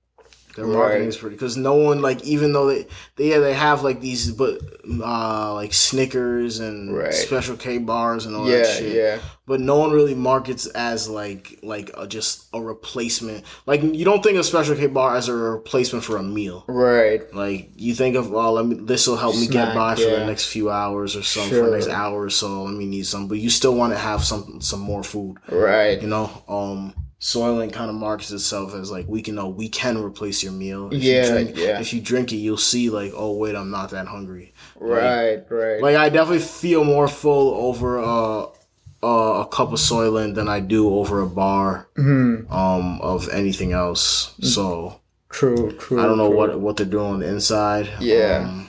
Their 0.57 0.67
marketing 0.67 1.01
Right. 1.03 1.09
is 1.09 1.17
pretty 1.17 1.35
because 1.37 1.57
no 1.57 1.75
one 1.75 2.01
like 2.01 2.23
even 2.25 2.53
though 2.53 2.67
they 2.69 2.87
they 3.17 3.31
yeah 3.31 3.39
they 3.41 3.55
have 3.55 3.83
like 3.83 4.01
these 4.01 4.31
but 4.31 4.59
uh 5.03 5.53
like 5.55 5.73
Snickers 5.73 6.61
and 6.61 6.97
Right. 6.97 7.13
Special 7.13 7.57
K 7.57 7.79
bars 7.79 8.27
and 8.27 8.37
all 8.37 8.45
that 8.45 8.59
yeah, 8.59 8.65
shit. 8.65 8.95
yeah, 8.95 9.19
But 9.47 9.61
no 9.61 9.79
one 9.79 9.91
really 9.91 10.15
markets 10.15 10.67
as 10.67 11.09
like 11.09 11.59
like 11.63 11.91
a, 11.97 12.07
just 12.07 12.47
a 12.53 12.61
replacement. 12.61 13.45
Like 13.67 13.83
you 13.83 14.05
don't 14.05 14.23
think 14.23 14.39
of 14.39 14.45
Special 14.47 14.77
K 14.77 14.87
bar 14.87 15.17
as 15.17 15.29
a 15.29 15.35
replacement 15.35 16.05
for 16.05 16.17
a 16.19 16.23
meal. 16.23 16.65
right, 16.69 17.23
Like 17.35 17.71
you 17.77 17.95
think 17.95 18.15
of, 18.17 18.31
well, 18.31 18.53
let 18.53 18.67
me. 18.67 18.77
This 18.77 19.07
will 19.07 19.17
help 19.17 19.35
me 19.35 19.47
get 19.47 19.73
Snack, 19.73 19.75
by 19.75 19.95
for 19.97 20.11
the 20.11 20.25
next 20.27 20.47
few 20.47 20.71
hours 20.71 21.17
or 21.17 21.23
something, 21.23 21.59
for 21.59 21.67
the 21.67 21.73
next 21.77 21.89
hour 21.89 22.23
or 22.23 22.31
so. 22.31 22.63
Let 22.65 22.75
me 22.75 22.87
need 22.87 23.07
some, 23.07 23.27
but 23.29 23.39
you 23.39 23.51
still 23.51 23.75
want 23.75 23.93
to 23.93 23.99
have 23.99 24.23
some 24.25 24.61
some 24.61 24.81
more 24.81 25.03
food. 25.03 25.39
right, 25.51 26.01
You 26.01 26.09
know, 26.09 26.31
um, 26.49 26.95
Soylent 27.25 27.73
kind 27.73 27.89
of 27.89 27.97
markets 27.97 28.31
itself 28.33 28.75
as 28.75 28.91
like 28.91 29.07
we 29.09 29.23
can 29.23 29.35
know 29.35 29.49
we 29.49 29.71
can 29.71 29.97
replace 29.97 30.43
your 30.43 30.53
meal. 30.53 30.91
If 30.93 31.03
Yeah, 31.03 31.23
you 31.25 31.33
drink, 31.33 31.57
yeah. 31.57 31.81
If 31.81 31.95
you 31.95 32.03
drink 32.03 32.33
it, 32.33 32.37
you'll 32.37 32.59
see 32.59 32.91
like, 32.91 33.13
oh 33.17 33.35
wait, 33.39 33.57
I'm 33.57 33.71
not 33.71 33.91
that 33.93 34.07
hungry. 34.09 34.53
right, 34.79 35.43
right, 35.49 35.81
Like 35.81 35.97
I 35.97 36.11
definitely 36.11 36.41
feel 36.41 36.85
more 36.85 37.09
full 37.09 37.55
over 37.67 37.99
uh, 37.99 38.43
uh, 39.03 39.43
a 39.43 39.47
cup 39.47 39.69
of 39.73 39.79
Soylent 39.79 40.35
than 40.35 40.49
I 40.49 40.61
do 40.61 40.95
over 40.95 41.23
a 41.23 41.27
bar 41.27 41.89
Mhm. 41.97 42.51
um 42.53 43.01
of 43.01 43.29
anything 43.31 43.73
else. 43.73 44.35
So 44.43 45.01
True, 45.31 45.73
true. 45.79 46.01
I 46.01 46.05
don't 46.07 46.19
know 46.19 46.29
true. 46.29 46.37
what 46.37 46.61
what 46.61 46.77
they're 46.77 46.85
doing 46.87 47.15
on 47.15 47.21
the 47.21 47.29
inside. 47.29 47.89
Yeah. 48.01 48.45
Um, 48.51 48.69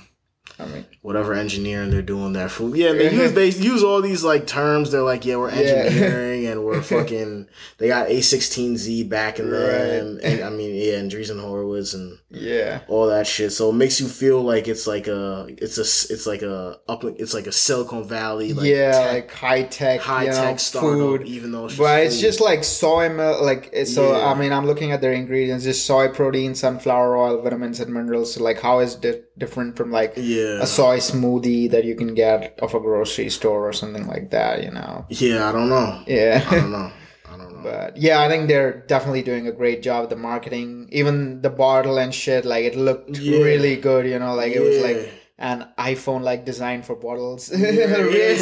I 0.58 0.66
mean. 0.68 0.86
whatever 1.02 1.34
engineering 1.34 1.90
they're 1.92 2.02
doing 2.02 2.32
there 2.32 2.48
for. 2.48 2.74
Yeah, 2.74 2.94
they 2.94 3.14
use 3.14 3.34
they 3.34 3.50
use 3.50 3.84
all 3.84 4.02
these 4.02 4.24
like 4.24 4.48
terms. 4.48 4.90
They're 4.92 5.02
like, 5.02 5.26
yeah, 5.26 5.36
we're 5.36 5.50
Yeah. 5.52 5.56
engineering 5.84 6.35
and 6.35 6.35
where 6.66 6.82
fucking 6.94 7.48
they 7.78 7.88
got 7.88 8.10
A16Z 8.10 9.08
back 9.10 9.40
in 9.40 9.50
them, 9.50 10.20
and 10.24 10.44
I 10.44 10.50
mean 10.50 10.76
yeah, 10.76 10.98
and 10.98 11.12
Andreessen 11.12 11.40
Horowitz 11.40 11.94
and 11.94 12.18
Yeah. 12.30 12.82
all 12.88 13.08
that 13.08 13.28
shit. 13.28 13.52
So 13.54 13.70
it 13.70 13.74
makes 13.74 14.00
you 14.02 14.08
feel 14.08 14.42
like 14.42 14.68
it's 14.68 14.88
like 14.88 15.08
a 15.08 15.46
it's 15.50 15.78
a 15.78 15.82
it's 16.14 16.26
like 16.28 16.42
a 16.42 16.80
up 16.88 17.04
it's 17.04 17.34
like 17.34 17.48
a 17.48 17.52
Silicon 17.52 18.08
Valley 18.08 18.54
like 18.54 18.66
yeah, 18.68 18.92
tech, 18.92 19.14
like 19.14 19.32
high 19.34 19.64
tech, 19.64 20.00
high 20.02 20.24
you 20.24 20.30
know, 20.32 20.36
tech 20.36 20.60
startup, 20.60 20.90
food. 20.98 21.28
even 21.28 21.52
though 21.52 21.66
it's 21.66 21.74
just 21.76 21.80
But 21.82 22.04
it's 22.04 22.16
food. 22.16 22.22
just 22.22 22.42
like 22.42 22.64
soy 22.64 23.10
milk, 23.10 23.42
like 23.42 23.76
so. 23.86 24.12
Yeah. 24.18 24.26
I 24.28 24.34
mean, 24.34 24.52
I'm 24.52 24.66
looking 24.66 24.92
at 24.92 25.02
their 25.02 25.14
ingredients: 25.14 25.64
just 25.64 25.86
soy 25.86 26.10
protein, 26.10 26.56
sunflower 26.56 27.16
oil, 27.18 27.42
vitamins 27.42 27.80
and 27.80 27.94
minerals. 27.94 28.34
So 28.34 28.44
like, 28.44 28.60
how 28.60 28.80
is 28.80 28.96
it 29.04 29.25
different 29.38 29.76
from 29.76 29.92
like 29.92 30.14
yeah 30.16 30.62
a 30.62 30.68
soy 30.68 30.98
smoothie 30.98 31.70
that 31.72 31.84
you 31.84 31.96
can 31.96 32.14
get 32.14 32.58
off 32.62 32.74
a 32.74 32.80
grocery 32.80 33.30
store 33.30 33.68
or 33.68 33.74
something 33.74 34.08
like 34.08 34.30
that? 34.32 34.64
You 34.64 34.72
know? 34.72 35.06
yeah 35.10 35.50
I 35.50 35.52
don't 35.52 35.70
know 35.70 36.02
Yeah. 36.08 36.44
I 36.50 36.56
don't 36.56 36.72
know 36.72 36.92
I 37.32 37.38
don't 37.38 37.54
know 37.56 37.62
But 37.64 37.98
yeah, 37.98 38.22
I 38.22 38.30
think 38.30 38.48
they're 38.48 38.74
definitely 38.88 39.24
doing 39.24 39.48
a 39.48 39.52
great 39.52 39.82
job 39.82 40.02
with 40.04 40.12
the 40.12 40.16
marketing. 40.32 40.88
Even 40.92 41.42
the 41.42 41.50
bottle 41.50 41.98
and 41.98 42.14
shit, 42.14 42.46
like 42.46 42.64
it 42.64 42.76
looked 42.78 43.18
Yeah. 43.18 43.40
really 43.44 43.76
good. 43.76 44.06
You 44.08 44.20
know, 44.20 44.36
like 44.36 44.54
it 44.54 44.62
was 44.62 44.78
like 44.88 45.00
an 45.38 45.68
iPhone 45.78 46.22
like 46.22 46.46
design 46.46 46.82
for 46.88 46.96
bottles. 46.96 47.52
Yeah. 47.52 47.98
really, 48.08 48.38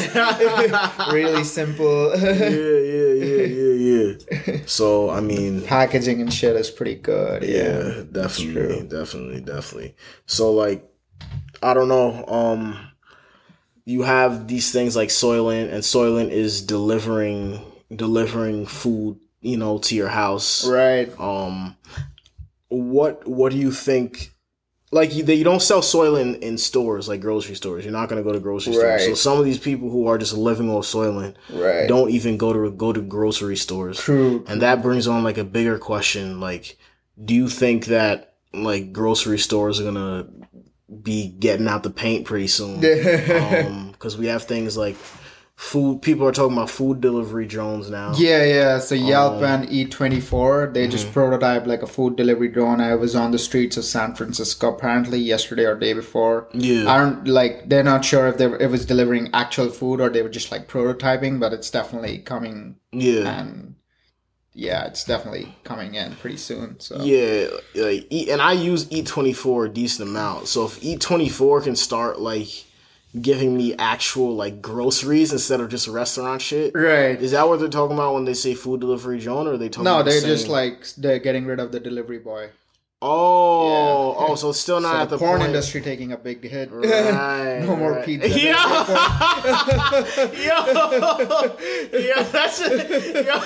really 1.20 1.44
simple. 1.44 2.12
yeah 2.14 2.80
yeah 2.94 3.12
yeah 3.24 3.33
yeah 4.32 4.58
so 4.65 5.10
I 5.10 5.20
mean 5.22 5.62
Packaging 5.65 6.22
and 6.22 6.32
shit 6.34 6.55
is 6.55 6.70
pretty 6.72 6.96
good. 6.96 7.43
yeah, 7.43 7.79
Yeah. 7.98 8.03
definitely 8.12 8.88
definitely 8.88 9.41
definitely 9.41 9.96
so 10.25 10.51
like 10.51 10.88
i 11.62 11.74
don't 11.74 11.88
know 11.88 12.25
um 12.27 12.77
you 13.86 14.01
have 14.03 14.48
these 14.48 14.72
things 14.72 14.96
like 14.96 15.10
soylent 15.10 15.72
and 15.74 15.84
soylent 15.84 16.29
is 16.32 16.62
delivering 16.62 17.60
delivering 17.96 18.65
food 18.65 19.20
you 19.41 19.58
know 19.58 19.77
to 19.79 19.96
your 19.96 20.10
house 20.10 20.65
Right. 20.67 21.12
um 21.20 21.75
what 22.70 23.27
what 23.27 23.51
do 23.51 23.58
you 23.58 23.72
think 23.72 24.33
like 24.94 25.14
you, 25.16 25.24
they, 25.24 25.36
you 25.36 25.44
don't 25.44 25.62
sell 25.62 25.82
soylent 25.82 26.40
in 26.40 26.58
stores 26.58 27.08
like 27.08 27.20
grocery 27.22 27.56
stores. 27.56 27.84
You're 27.84 27.92
not 27.94 28.08
going 28.10 28.22
to 28.22 28.24
go 28.24 28.32
to 28.34 28.40
grocery 28.40 28.74
stores. 28.74 29.06
So 29.06 29.14
some 29.16 29.38
of 29.40 29.46
these 29.46 29.58
people 29.60 29.90
who 29.90 30.08
are 30.08 30.18
just 30.18 30.34
living 30.34 30.70
off 30.70 30.86
soylent 30.86 31.36
Right. 31.50 31.88
don't 31.88 32.10
even 32.12 32.38
go 32.38 32.54
to 32.54 32.72
go 32.72 32.94
to 32.94 33.02
grocery 33.02 33.58
stores. 33.58 34.00
True. 34.00 34.46
and 34.48 34.62
that 34.62 34.82
brings 34.82 35.08
on 35.08 35.24
like 35.24 35.38
a 35.38 35.44
bigger 35.44 35.78
question. 35.80 36.40
Like 36.40 36.78
do 37.24 37.34
you 37.34 37.48
think 37.50 37.86
that 37.88 38.36
like 38.54 38.94
grocery 38.94 39.38
stores 39.40 39.80
are 39.80 39.84
gonna 39.84 40.28
be 41.02 41.28
getting 41.28 41.68
out 41.68 41.84
the 41.84 41.90
paint 41.90 42.26
pretty 42.26 42.48
soon? 42.48 42.82
Um, 42.84 43.92
because 43.92 44.18
we 44.18 44.28
have 44.28 44.44
things 44.44 44.76
like 44.78 44.96
food 45.63 46.01
people 46.01 46.27
are 46.27 46.34
talking 46.34 46.58
about 46.58 46.70
food 46.70 47.00
delivery 47.00 47.46
drones 47.46 47.89
now 47.89 48.13
Yeah, 48.17 48.43
yeah. 48.43 48.79
So 48.79 48.96
Yelp 48.96 49.36
Um, 49.36 49.43
and 49.46 49.70
Eat24, 49.70 50.74
they 50.74 50.88
just 50.89 51.08
prototyped 51.13 51.67
like 51.67 51.82
a 51.82 51.88
food 51.88 52.17
delivery 52.17 52.50
drone. 52.50 52.82
I 52.82 52.96
was 52.96 53.15
on 53.15 53.32
the 53.32 53.39
streets 53.39 53.77
of 53.77 53.86
San 53.86 54.13
Francisco 54.13 54.74
apparently 54.75 55.20
yesterday 55.20 55.65
or 55.65 55.75
day 55.75 55.93
before. 55.93 56.50
yeah 56.53 56.91
I 56.91 56.98
don't 57.00 57.27
like. 57.27 57.70
They're 57.70 57.89
not 57.93 58.03
sure 58.03 58.27
if 58.27 58.38
they 58.38 58.48
were, 58.48 58.60
it 58.60 58.70
was 58.70 58.86
delivering 58.86 59.29
actual 59.34 59.70
food 59.70 60.01
or 60.01 60.10
they 60.10 60.22
were 60.22 60.36
just 60.39 60.51
like 60.51 60.67
prototyping, 60.67 61.39
but 61.39 61.53
it's 61.53 61.70
definitely 61.70 62.17
coming 62.20 62.75
yeah 62.91 63.39
and 63.39 63.75
yeah, 64.55 64.86
it's 64.86 65.05
definitely 65.05 65.55
coming 65.63 65.96
in 65.96 66.15
pretty 66.17 66.38
soon. 66.38 66.79
So 66.79 67.01
yeah 67.03 67.48
like 67.74 68.05
and 68.12 68.41
i 68.41 68.51
use 68.51 68.86
Eat24 68.88 69.67
a 69.67 69.70
decent 69.70 70.10
amount 70.10 70.48
so 70.48 70.65
if 70.65 70.79
Eat24 70.82 71.63
can 71.63 71.75
start 71.75 72.20
like 72.20 72.65
giving 73.22 73.55
me 73.55 73.75
actual 73.75 74.36
like 74.36 74.62
groceries 74.62 75.32
instead 75.32 75.60
of 75.62 75.70
just 75.70 75.88
restaurant 75.88 76.41
shit 76.41 76.72
right. 76.75 77.22
is 77.22 77.32
that 77.32 77.48
what 77.48 77.60
they're 77.60 77.70
talking 77.70 77.96
about 77.96 78.15
when 78.15 78.25
they 78.25 78.34
say 78.34 78.55
food 78.55 78.79
delivery 78.79 79.20
drone 79.20 79.48
or 79.48 79.53
are 79.53 79.58
they 79.58 79.70
talking 79.70 79.84
No, 79.84 79.96
about 80.00 80.05
the 80.05 80.20
they're 80.20 80.22
just 80.36 80.48
like 80.48 80.88
they're 80.98 81.20
getting 81.20 81.46
rid 81.46 81.60
of 81.60 81.72
the 81.72 81.79
delivery 81.79 82.17
boy. 82.20 82.50
Oh, 83.06 83.68
Yeah. 83.68 84.28
oh, 84.30 84.36
so 84.36 84.52
it's 84.52 84.60
still 84.62 84.80
not 84.80 84.94
So 84.94 84.98
at 85.02 85.10
the 85.10 85.18
the 85.18 85.26
porn 85.26 85.40
point. 85.40 85.50
industry 85.50 85.82
taking 85.82 86.14
a 86.14 86.18
big 86.18 86.42
hit. 86.48 86.70
Right, 86.72 87.60
no 87.68 87.76
more 87.76 87.92
right. 87.94 88.06
pizza. 88.06 88.30
Yo, 88.40 88.56
yo, 90.40 90.64
yo, 92.00 92.24
that's 92.32 92.62
it. 92.64 93.26
Yo, 93.26 93.42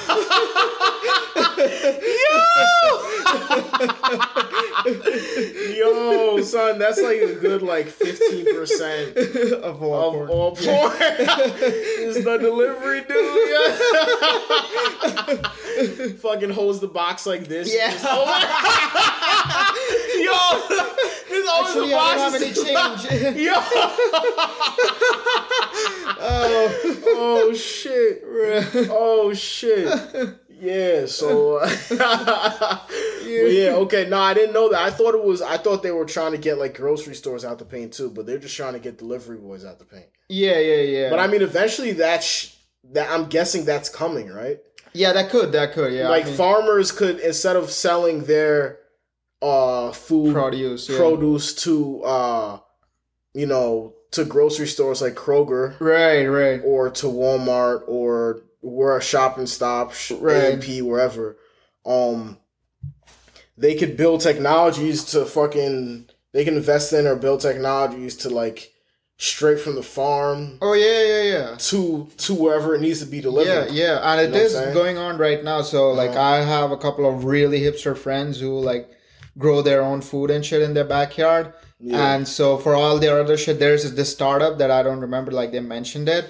yo, 5.76 6.42
son, 6.44 6.80
that's 6.80 7.02
like 7.02 7.20
a 7.22 7.34
good 7.36 7.62
like 7.62 7.88
fifteen 7.88 8.46
percent 8.56 9.16
of 9.64 9.82
all 9.84 10.22
of 10.22 10.28
porn. 10.28 10.30
all 10.30 10.56
porn. 10.56 10.94
is 11.02 12.24
the 12.24 12.38
delivery 12.38 13.02
dude? 13.08 13.38
Fucking 16.20 16.50
holds 16.52 16.80
the 16.80 16.88
box 16.88 17.26
like 17.26 17.46
this. 17.48 17.74
Yeah. 17.74 17.88
Oh 17.92 17.94
Just- 17.94 18.06
oh 18.08 18.26
my- 18.26 18.48
Yo, 20.18 20.34
this 21.86 21.94
always 21.94 22.34
Actually, 22.34 22.64
the 22.64 22.72
I 22.72 22.74
box 22.74 23.04
don't 23.04 23.12
have 23.12 23.22
any 23.22 23.26
is- 23.26 23.34
change. 23.34 23.38
Yo. 23.46 23.54
oh, 26.20 27.04
Oh 27.20 27.54
shit. 27.54 28.24
Oh 28.90 29.34
shit. 29.34 30.36
Yeah, 30.60 31.06
so 31.06 31.58
uh, 31.62 32.80
yeah, 33.24 33.74
okay. 33.76 34.08
No, 34.10 34.20
I 34.20 34.34
didn't 34.34 34.54
know 34.54 34.70
that. 34.70 34.82
I 34.82 34.90
thought 34.90 35.14
it 35.14 35.24
was 35.24 35.42
I 35.42 35.58
thought 35.58 35.84
they 35.84 35.92
were 35.92 36.06
trying 36.06 36.32
to 36.32 36.38
get 36.40 36.58
like 36.58 36.76
grocery 36.76 37.14
stores 37.14 37.46
out 37.46 37.60
the 37.60 37.66
paint 37.66 37.94
too, 37.94 38.10
but 38.10 38.26
they're 38.26 38.40
just 38.40 38.56
trying 38.58 38.74
to 38.74 38.80
get 38.80 38.98
delivery 38.98 39.38
boys 39.38 39.64
out 39.66 39.78
the 39.78 39.86
paint. 39.86 40.08
yeah, 40.30 40.58
yeah, 40.58 40.82
yeah. 40.82 41.10
But 41.12 41.20
I 41.20 41.28
mean 41.28 41.44
eventually 41.44 41.92
that 41.94 42.24
sh- 42.24 42.56
that 42.92 43.08
I'm 43.12 43.26
guessing 43.26 43.66
that's 43.66 43.90
coming, 43.90 44.30
right? 44.30 44.58
yeah, 44.94 45.14
that 45.14 45.30
could, 45.30 45.52
that 45.52 45.74
could, 45.74 45.94
yeah. 45.94 46.10
like 46.10 46.24
I 46.24 46.28
mean, 46.28 46.36
farmers 46.38 46.92
could 46.92 47.20
instead 47.20 47.56
of 47.56 47.70
selling 47.70 48.24
their 48.24 48.80
uh 49.42 49.92
food 49.92 50.34
produce, 50.34 50.90
yeah. 50.90 50.98
produce 50.98 51.54
to 51.64 52.02
uh 52.04 52.60
you 53.34 53.46
know 53.46 53.94
to 54.12 54.26
grocery 54.26 54.68
stores 54.68 55.02
like 55.02 55.14
Kroger 55.16 55.80
Right, 55.80 56.26
right. 56.26 56.62
or 56.64 56.90
to 56.92 57.08
Walmart 57.08 57.84
or 57.88 58.42
where 58.62 58.98
a 58.98 59.02
shopping 59.02 59.46
stop, 59.48 59.94
sh- 59.94 60.12
Right. 60.12 60.56
A&P, 60.56 60.82
wherever. 60.82 61.38
Um, 61.86 62.38
they 63.58 63.76
could 63.76 63.98
build 63.98 64.22
technologies 64.22 65.04
to 65.12 65.26
fucking. 65.26 66.10
They 66.34 66.44
can 66.46 66.56
invest 66.56 66.94
in 66.94 67.06
or 67.08 67.16
build 67.16 67.42
technologies 67.42 68.16
to 68.18 68.30
like 68.30 68.72
straight 69.18 69.60
from 69.60 69.76
the 69.76 69.82
farm 69.84 70.58
Oh 70.62 70.74
yeah, 70.74 71.04
yeah, 71.04 71.24
yeah. 71.50 71.56
to 71.58 72.08
to 72.18 72.34
wherever 72.36 72.76
it 72.76 72.82
needs 72.82 73.00
to 73.00 73.06
be 73.08 73.20
delivered. 73.22 73.72
yeah, 73.74 73.86
yeah, 74.00 74.12
and 74.14 74.22
it 74.22 74.30
know 74.32 74.38
what 74.38 74.46
is 74.68 74.74
going 74.74 74.98
on 74.98 75.18
right 75.18 75.44
now. 75.44 75.62
So 75.64 75.92
like, 75.92 76.12
Uh-huh. 76.12 76.20
I 76.22 76.38
have 76.38 76.72
a 76.72 76.78
couple 76.78 77.08
of 77.10 77.26
really 77.26 77.60
hipster 77.62 77.98
friends 77.98 78.40
who 78.40 78.60
like 78.60 78.90
grow 79.38 79.62
their 79.62 79.82
own 79.82 80.02
food 80.02 80.32
and 80.32 80.46
shit 80.46 80.62
in 80.62 80.74
their 80.74 80.84
backyard. 80.86 81.54
Yeah. 81.80 82.16
And 82.16 82.28
so 82.28 82.58
for 82.58 82.74
all 82.76 82.98
their 83.00 83.20
other 83.20 83.38
shit, 83.38 83.60
there's 83.60 83.94
this 83.94 84.12
startup 84.12 84.58
that 84.58 84.72
I 84.72 84.82
don't 84.84 85.00
remember, 85.00 85.32
like 85.32 85.52
they 85.52 85.60
mentioned 85.60 86.10
it, 86.10 86.26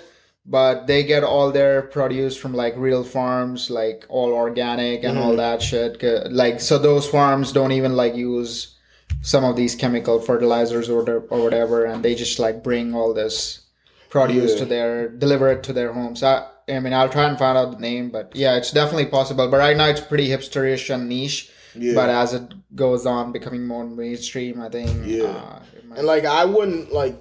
but 0.46 0.88
they 0.88 1.04
get 1.04 1.24
all 1.24 1.52
their 1.52 1.82
produce 1.84 2.36
from 2.36 2.54
like 2.54 2.74
real 2.78 3.04
farms, 3.04 3.70
like 3.70 4.06
all 4.10 4.34
organic 4.34 5.04
and 5.04 5.16
Mm-hmm. 5.18 5.24
all 5.28 5.36
that 5.38 5.62
shit. 5.62 6.02
Like 6.32 6.60
so, 6.62 6.78
those 6.78 7.08
farms 7.08 7.52
don't 7.52 7.72
even 7.72 7.96
like 7.96 8.16
use 8.16 8.76
some 9.22 9.44
of 9.46 9.56
these 9.56 9.76
chemical 9.76 10.20
fertilizers 10.20 10.90
or 10.90 11.02
or 11.30 11.42
whatever, 11.44 11.86
and 11.86 12.04
they 12.04 12.14
just 12.16 12.40
like 12.40 12.62
bring 12.64 12.94
all 12.94 13.14
this 13.14 13.62
produce 14.10 14.52
Yeah. 14.54 14.60
to 14.60 14.66
their 14.66 15.10
deliver 15.10 15.50
it 15.52 15.64
to 15.64 15.74
their 15.74 15.92
homes. 15.94 16.24
I, 16.24 16.46
I 16.70 16.80
mean, 16.80 16.94
I'll 16.94 17.10
try 17.10 17.24
and 17.24 17.38
find 17.40 17.58
out 17.58 17.72
the 17.72 17.80
name, 17.80 18.10
but 18.10 18.32
yeah, 18.36 18.58
it's 18.58 18.72
definitely 18.72 19.06
possible. 19.08 19.48
But 19.50 19.58
right 19.58 19.78
now, 19.78 19.88
it's 19.88 20.02
pretty 20.02 20.28
hipsterish 20.28 20.94
and 20.94 21.08
niche. 21.10 21.50
Yeah. 21.80 21.94
But 21.96 22.10
as 22.10 22.34
it 22.34 22.54
goes 22.76 23.06
on, 23.06 23.32
becoming 23.32 23.66
more 23.66 23.86
mainstream, 23.86 24.62
I 24.62 24.70
think. 24.70 24.90
Yeah. 25.06 25.24
Uh, 25.26 25.60
might- 25.88 25.98
And 26.00 26.08
like 26.08 26.26
I 26.26 26.46
wouldn't 26.46 26.92
like 26.92 27.16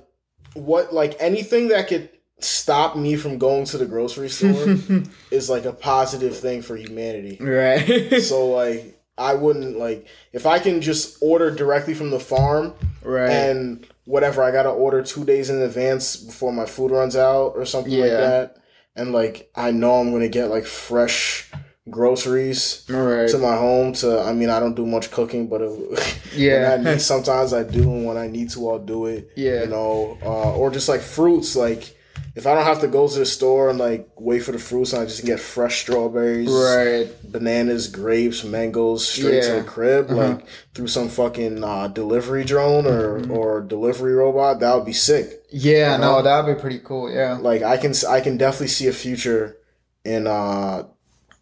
what 0.55 0.93
like 0.95 1.17
anything 1.21 1.69
that 1.69 1.89
could 1.89 2.09
stop 2.41 2.97
me 2.97 3.17
from 3.17 3.39
going 3.39 3.65
to 3.65 3.79
the 3.79 3.87
grocery 3.87 4.29
store 4.29 4.77
is 5.31 5.49
like 5.49 5.65
a 5.65 5.73
positive 5.73 6.37
thing 6.37 6.63
for 6.63 6.77
humanity. 6.77 7.39
right. 7.41 8.21
so 8.23 8.47
like 8.49 9.01
I 9.19 9.35
wouldn't 9.35 9.79
like 9.79 10.07
if 10.33 10.45
I 10.47 10.59
can 10.59 10.81
just 10.83 11.17
order 11.23 11.51
directly 11.51 11.95
from 11.95 12.11
the 12.11 12.21
farm 12.21 12.75
right. 13.03 13.31
and 13.31 13.87
whatever 14.05 14.43
I 14.43 14.51
gotta 14.51 14.69
order 14.69 15.03
two 15.03 15.25
days 15.25 15.49
in 15.49 15.61
advance 15.63 16.17
before 16.17 16.53
my 16.53 16.67
food 16.67 16.91
runs 16.91 17.17
out 17.17 17.53
or 17.57 17.65
something 17.65 17.93
like 17.99 18.11
that. 18.11 18.57
And 18.95 19.13
like 19.13 19.51
I 19.57 19.71
know 19.71 19.95
I'm 20.01 20.11
gonna 20.13 20.29
get 20.29 20.51
like 20.51 20.67
fresh 20.67 21.51
groceries 21.88 22.85
right. 22.88 23.28
to 23.28 23.38
my 23.38 23.57
home 23.57 23.93
to 23.95 24.21
I 24.21 24.33
mean 24.33 24.50
I 24.50 24.59
don't 24.61 24.75
do 24.75 24.87
much 24.87 25.11
cooking 25.11 25.47
but 25.49 25.61
it, 25.62 26.19
Yeah. 26.35 26.76
I 26.78 26.83
need, 26.83 27.00
sometimes 27.00 27.52
I 27.52 27.62
do 27.62 27.83
and 27.83 28.05
when 28.07 28.16
I 28.16 28.26
need 28.26 28.50
to 28.50 28.69
I'll 28.69 28.78
do 28.78 29.07
it 29.07 29.31
Yeah. 29.37 29.62
you 29.62 29.69
know 29.69 30.19
uh, 30.23 30.57
or 30.57 30.71
just 30.71 30.88
like 30.88 31.00
fruits 31.00 31.55
like 31.57 31.93
if 32.35 32.47
I 32.47 32.55
don't 32.55 32.64
have 32.64 32.81
to 32.83 32.88
go 32.88 33.09
to 33.09 33.19
the 33.19 33.25
store 33.25 33.71
and 33.71 33.78
like 33.78 34.09
wait 34.19 34.40
for 34.40 34.52
the 34.52 34.59
fruits 34.59 34.93
and 34.93 35.00
I 35.02 35.07
just 35.07 35.25
get 35.25 35.40
fresh 35.40 35.81
strawberries 35.81 36.50
right. 36.50 37.09
bananas, 37.33 37.88
grapes, 37.88 38.45
mangoes 38.45 39.09
straight 39.09 39.43
to 39.45 39.52
the 39.52 39.62
crib, 39.64 40.11
Uh-huh. 40.11 40.16
like 40.35 40.47
through 40.75 40.88
some 40.88 41.09
fucking 41.09 41.64
uh, 41.64 41.88
delivery 41.88 42.45
drone 42.45 42.85
or 42.87 43.21
Mm-hmm. 43.21 43.31
or 43.31 43.62
delivery 43.62 44.12
robot, 44.12 44.61
that 44.61 44.75
would 44.75 44.85
be 44.85 44.93
sick. 44.93 45.45
Yeah. 45.50 45.97
Know? 45.97 46.16
No, 46.16 46.23
that'd 46.23 46.55
be 46.55 46.61
pretty 46.61 46.81
cool. 46.81 47.11
Yeah. 47.11 47.38
Like 47.40 47.62
I 47.62 47.78
can 47.78 47.95
I 48.07 48.21
can 48.21 48.37
definitely 48.37 48.69
see 48.69 48.88
a 48.88 48.93
future 48.93 49.57
in 50.05 50.26
uh 50.26 50.83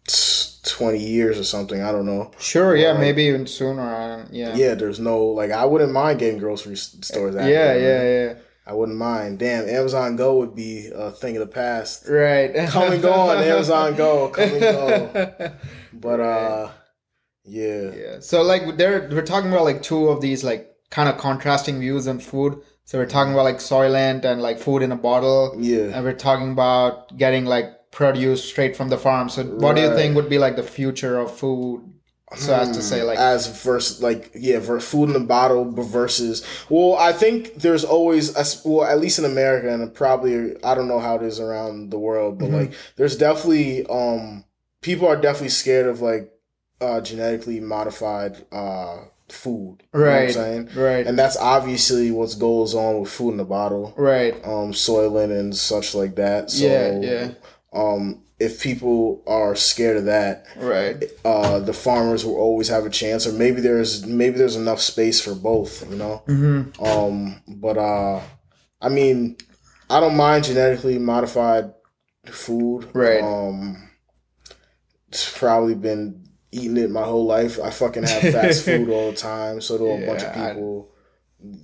20 0.07 0.97
years 0.99 1.37
or 1.39 1.43
something. 1.43 1.81
I 1.81 1.91
don't 1.91 2.05
know. 2.05 2.31
Sure, 2.39 2.75
yeah, 2.75 2.91
Like- 2.91 2.99
maybe 2.99 3.23
even 3.23 3.47
sooner. 3.47 3.81
I 3.81 4.07
don't, 4.17 4.33
yeah. 4.33 4.55
Yeah, 4.55 4.75
there's 4.75 4.99
no 4.99 5.23
like 5.25 5.51
I 5.51 5.65
wouldn't 5.65 5.91
mind 5.91 6.19
getting 6.19 6.39
grocery 6.39 6.75
stores. 6.75 7.35
out 7.35 7.49
yeah, 7.49 7.75
yeah, 7.75 8.03
yeah. 8.03 8.33
I 8.67 8.73
wouldn't 8.73 8.97
mind. 8.97 9.37
Damn, 9.37 9.69
Amazon 9.69 10.15
Go 10.15 10.37
would 10.39 10.55
be 10.55 10.89
a 10.93 11.11
thing 11.11 11.37
of 11.37 11.41
the 11.41 11.53
past. 11.53 12.07
Right. 12.09 12.51
Come 12.69 12.93
and 12.93 13.01
go 13.01 13.13
on 13.13 13.37
Amazon 13.37 13.95
Go. 13.95 14.29
Come 14.29 14.49
and 14.49 14.59
go. 14.59 15.51
But 15.93 16.19
Right. 16.19 16.27
uh, 16.27 16.71
yeah, 17.43 17.91
yeah. 17.95 18.19
So 18.21 18.41
like 18.41 18.77
there 18.77 19.07
we're 19.11 19.21
talking 19.25 19.51
about 19.51 19.65
like 19.65 19.81
two 19.83 20.09
of 20.09 20.19
these 20.19 20.43
like 20.43 20.71
kind 20.89 21.07
of 21.09 21.17
contrasting 21.17 21.79
views 21.79 22.07
on 22.07 22.19
food. 22.19 22.59
So 22.85 22.97
we're 22.99 23.05
talking 23.07 23.33
about 23.33 23.43
like 23.45 23.57
Soylent 23.57 24.25
and 24.25 24.41
like 24.41 24.59
food 24.59 24.81
in 24.81 24.91
a 24.91 24.95
bottle. 24.95 25.55
yeah. 25.59 25.85
And 25.93 26.03
we're 26.03 26.13
talking 26.13 26.51
about 26.51 27.15
getting 27.17 27.45
like 27.45 27.71
produce 27.95 28.43
straight 28.43 28.75
from 28.75 28.89
the 28.89 28.97
farm. 28.97 29.29
So 29.29 29.43
what 29.45 29.75
do 29.77 29.81
you 29.81 29.95
think 29.95 30.15
would 30.17 30.27
be 30.29 30.37
like 30.37 30.57
the 30.57 30.63
future 30.63 31.17
of 31.17 31.31
food? 31.35 31.81
So 32.35 32.53
as 32.53 32.69
to 32.71 32.81
say 32.81 33.03
like 33.03 33.17
as 33.17 33.47
versus 33.63 34.01
like 34.01 34.31
yeah, 34.35 34.59
for 34.59 34.79
food 34.81 35.07
in 35.07 35.13
the 35.13 35.19
bottle 35.37 35.71
versus. 35.71 36.45
Well, 36.69 36.97
I 36.99 37.13
think 37.13 37.55
there's 37.55 37.85
always 37.85 38.35
a 38.35 38.43
well, 38.67 38.83
at 38.85 38.99
least 38.99 39.17
in 39.19 39.25
America 39.25 39.73
and 39.73 39.93
probably 39.93 40.61
I 40.63 40.75
don't 40.75 40.89
know 40.89 40.99
how 40.99 41.15
it 41.15 41.23
is 41.23 41.39
around 41.39 41.91
the 41.91 41.99
world, 41.99 42.37
but 42.39 42.49
Mhm. 42.49 42.53
like 42.59 42.73
there's 42.97 43.15
definitely 43.15 43.85
um 43.87 44.43
people 44.81 45.07
are 45.07 45.15
definitely 45.15 45.49
scared 45.63 45.87
of 45.87 46.01
like 46.01 46.29
uh 46.81 46.99
genetically 46.99 47.61
modified 47.61 48.45
uh 48.51 48.97
food. 49.29 49.77
You 49.93 49.99
know 49.99 50.05
what 50.05 50.11
I'm 50.11 50.25
Right. 50.25 50.33
saying? 50.33 50.69
right. 50.75 51.07
And 51.07 51.17
that's 51.17 51.37
obviously 51.37 52.11
what 52.11 52.35
goes 52.37 52.75
on 52.75 52.99
with 52.99 53.09
food 53.09 53.31
in 53.31 53.37
the 53.37 53.45
bottle, 53.45 53.93
right. 53.97 54.33
um, 54.43 54.71
Soylent 54.73 55.31
and 55.31 55.55
such 55.55 55.95
like 55.95 56.15
that. 56.15 56.51
So, 56.51 56.65
Yeah, 56.65 56.99
yeah. 56.99 57.27
Um, 57.75 58.21
if 58.39 58.61
people 58.61 59.23
are 59.27 59.55
scared 59.55 59.97
of 59.97 60.05
that, 60.05 60.45
Right. 60.57 61.03
uh, 61.23 61.59
the 61.59 61.73
farmers 61.73 62.25
will 62.25 62.35
always 62.37 62.67
have 62.69 62.85
a 62.85 62.89
chance, 62.89 63.25
or 63.27 63.31
maybe 63.31 63.61
there's 63.61 64.05
maybe 64.05 64.37
there's 64.37 64.55
enough 64.57 64.81
space 64.81 65.21
for 65.21 65.33
both, 65.35 65.89
you 65.89 65.95
know. 65.97 66.21
Mm-hmm. 66.27 66.83
Um, 66.85 67.41
but 67.47 67.77
uh, 67.77 68.21
I 68.81 68.89
mean, 68.89 69.37
I 69.89 69.99
don't 69.99 70.17
mind 70.17 70.45
genetically 70.45 70.99
modified 70.99 71.73
food. 72.25 72.89
Right. 72.93 73.21
Um, 73.23 73.89
it's 75.07 75.37
probably 75.37 75.75
been 75.75 76.25
eating 76.51 76.77
it 76.77 76.89
my 76.89 77.03
whole 77.03 77.25
life. 77.25 77.59
I 77.63 77.69
fucking 77.69 78.03
have 78.03 78.21
fast 78.33 78.63
food 78.65 78.89
all 78.89 79.11
the 79.11 79.17
time, 79.17 79.61
so 79.61 79.77
do 79.77 79.87
a 79.87 80.05
bunch 80.05 80.23
of 80.23 80.35
Yeah, 80.35 80.45
I- 80.45 80.53
people. 80.53 80.91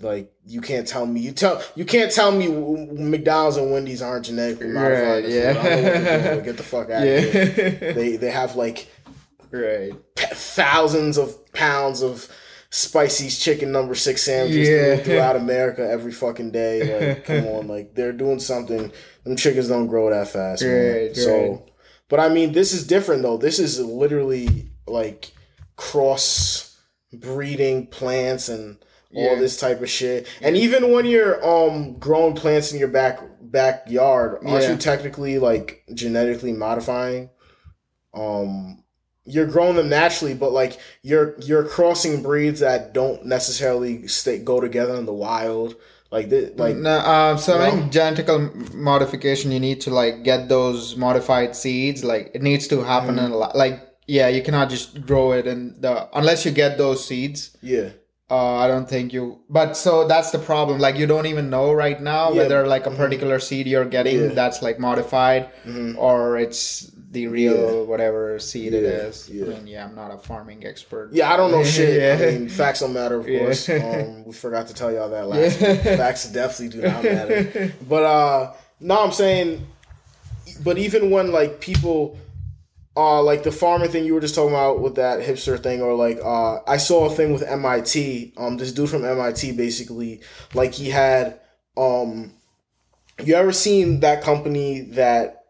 Like 0.02 0.32
you 0.46 0.62
can't 0.62 0.88
tell 0.88 1.06
me 1.06 1.20
you 1.22 1.32
tell 1.32 1.62
you 1.76 1.86
can't 1.86 2.12
tell 2.12 2.32
me 2.32 2.48
McDonald's 2.48 3.58
and 3.58 3.72
Wendy's 3.72 4.02
aren't 4.02 4.26
genetically 4.26 4.68
modified. 4.68 5.24
Right, 5.24 5.30
yeah. 5.30 5.50
I 5.50 5.64
don't 5.64 6.04
know 6.04 6.36
doing. 6.36 6.42
Get 6.42 6.58
the 6.58 6.64
fuck 6.64 6.90
out 6.90 7.08
of 7.08 7.08
here. 7.08 7.78
Yeah. 7.82 7.94
They 7.94 8.16
they 8.18 8.32
have 8.32 8.56
like 8.56 8.88
right. 9.52 9.92
thousands 10.18 11.18
of 11.18 11.52
pounds 11.54 12.02
of 12.02 12.28
spicy 12.70 13.30
chicken 13.30 13.72
number 13.72 13.96
six 13.96 14.22
sandwiches 14.24 14.70
Yeah. 14.70 14.96
throughout 14.98 15.36
America 15.36 15.88
every 15.90 16.12
fucking 16.12 16.52
day. 16.52 17.10
Like, 17.10 17.26
come 17.26 17.46
on, 17.56 17.68
like 17.68 17.96
they're 17.96 18.14
doing 18.14 18.40
something. 18.40 18.92
Them 19.24 19.36
chickens 19.36 19.68
don't 19.68 19.88
grow 19.88 20.10
that 20.10 20.28
fast, 20.30 20.64
man. 20.64 20.94
Right, 20.96 21.16
So, 21.16 21.66
but 22.10 22.20
I 22.20 22.30
mean, 22.30 22.54
this 22.54 22.74
is 22.74 22.88
different 22.88 23.22
though. 23.24 23.38
This 23.38 23.60
is 23.60 23.80
literally 23.80 24.70
like 24.88 25.32
cross 25.76 26.78
breeding 27.14 27.88
plants 27.88 28.48
and 28.50 28.78
all 29.16 29.36
this 29.38 29.58
type 29.60 29.82
of 29.82 29.90
shit. 29.90 30.28
And 30.42 30.56
even 30.58 30.92
when 30.92 31.06
you're 31.06 31.44
um 31.46 31.98
growing 32.00 32.36
plants 32.36 32.72
in 32.72 32.80
your 32.80 32.88
back 32.88 33.20
backyard, 33.42 34.40
aren't 34.46 34.64
Yeah. 34.64 34.72
you 34.72 34.78
technically 34.78 35.40
like 35.40 35.84
genetically 35.94 36.54
modifying? 36.54 37.30
Um 38.14 38.84
you're 39.24 39.46
growing 39.46 39.76
them 39.76 39.88
naturally, 39.90 40.34
but 40.34 40.52
like 40.52 40.80
you're 41.04 41.36
you're 41.42 41.64
crossing 41.64 42.22
breeds 42.24 42.60
that 42.62 42.94
don't 42.94 43.26
necessarily 43.26 44.08
stay 44.08 44.40
go 44.40 44.60
together 44.60 44.96
in 44.96 45.06
the 45.06 45.14
wild. 45.14 45.76
Like 46.12 46.30
this, 46.30 46.52
like 46.58 46.76
no, 46.76 47.00
um, 47.00 47.38
so 47.38 47.58
I 47.58 47.70
No? 47.70 47.72
think 47.78 47.94
genetical 47.94 48.74
modification, 48.74 49.50
you 49.54 49.62
need 49.62 49.80
to 49.82 49.92
like 49.92 50.24
get 50.24 50.50
those 50.50 50.98
modified 50.98 51.56
seeds. 51.56 52.04
Like 52.04 52.32
it 52.34 52.42
needs 52.42 52.68
to 52.68 52.82
happen 52.82 53.16
Mm. 53.16 53.26
in 53.28 53.32
a 53.32 53.38
lot. 53.38 53.56
Like 53.56 53.80
yeah, 54.08 54.28
you 54.28 54.42
cannot 54.42 54.70
just 54.70 55.06
grow 55.06 55.32
it 55.32 55.48
and 55.48 55.82
the 55.82 56.10
unless 56.18 56.44
you 56.46 56.52
get 56.52 56.78
those 56.78 57.06
seeds. 57.06 57.56
yeah, 57.62 57.90
Uh, 58.32 58.56
I 58.64 58.68
don't 58.68 58.88
think 58.88 59.12
you. 59.12 59.40
But 59.50 59.76
so 59.76 60.08
that's 60.08 60.32
the 60.32 60.40
problem. 60.40 60.80
Like 60.80 60.96
you 60.96 61.06
don't 61.06 61.26
even 61.26 61.50
know 61.50 61.74
right 61.74 62.00
now 62.02 62.32
Yeah, 62.32 62.38
whether 62.44 62.66
like 62.76 62.86
a 62.88 62.90
mhm. 62.90 62.96
particular 62.96 63.40
seed 63.40 63.68
you're 63.68 63.84
getting 63.98 64.20
Yeah. 64.22 64.28
that's 64.40 64.62
like 64.62 64.80
modified 64.80 65.50
mhm. 65.68 65.98
or 65.98 66.38
it's 66.38 66.90
the 67.12 67.28
real 67.28 67.54
Yeah. 67.82 67.82
whatever 67.92 68.40
seed 68.40 68.74
it 68.74 68.84
is. 68.86 69.28
yeah. 69.30 69.46
I 69.46 69.50
mean, 69.50 69.68
yeah, 69.68 69.84
I'm 69.86 69.96
not 69.96 70.12
a 70.14 70.18
farming 70.18 70.66
expert. 70.66 71.10
yeah. 71.12 71.28
I 71.34 71.36
don't 71.36 71.52
know 71.52 71.64
shit. 71.76 72.00
yeah. 72.02 72.26
I 72.26 72.32
mean, 72.40 72.48
facts 72.48 72.80
don't 72.80 72.94
matter, 72.94 73.18
of 73.20 73.26
course. 73.28 73.68
Um, 73.88 74.24
we 74.24 74.32
forgot 74.32 74.68
to 74.68 74.74
tell 74.74 74.92
y'all 74.94 75.10
that 75.10 75.28
last. 75.28 75.58
Facts 75.84 76.24
definitely 76.32 76.70
do 76.80 76.88
not 76.88 77.04
matter. 77.04 77.74
But 77.90 78.04
uh 78.04 78.54
no, 78.80 78.96
I'm 79.04 79.12
saying 79.12 79.68
but 80.64 80.78
even 80.78 81.12
when 81.12 81.32
like 81.34 81.60
people 81.60 82.18
uh 82.98 83.22
like 83.22 83.44
the 83.44 83.52
farmer 83.52 83.88
thing 83.88 84.06
you 84.06 84.14
were 84.14 84.20
just 84.20 84.36
talking 84.36 84.54
about 84.54 84.82
with 84.82 84.96
that 84.96 85.22
hipster 85.22 85.62
thing 85.62 85.82
or 85.82 85.94
like 85.96 86.20
uh 86.24 86.60
I 86.68 86.78
saw 86.78 87.06
a 87.06 87.10
thing 87.10 87.32
with 87.32 87.44
MIT. 87.44 88.34
Um 88.38 88.58
this 88.58 88.72
dude 88.72 88.90
from 88.90 89.06
MIT 89.06 89.54
basically 89.54 90.22
like 90.54 90.74
he 90.74 90.90
had 90.90 91.40
um 91.78 92.34
you 93.24 93.36
ever 93.36 93.52
seen 93.54 94.02
that 94.02 94.24
company 94.24 94.82
that 94.92 95.46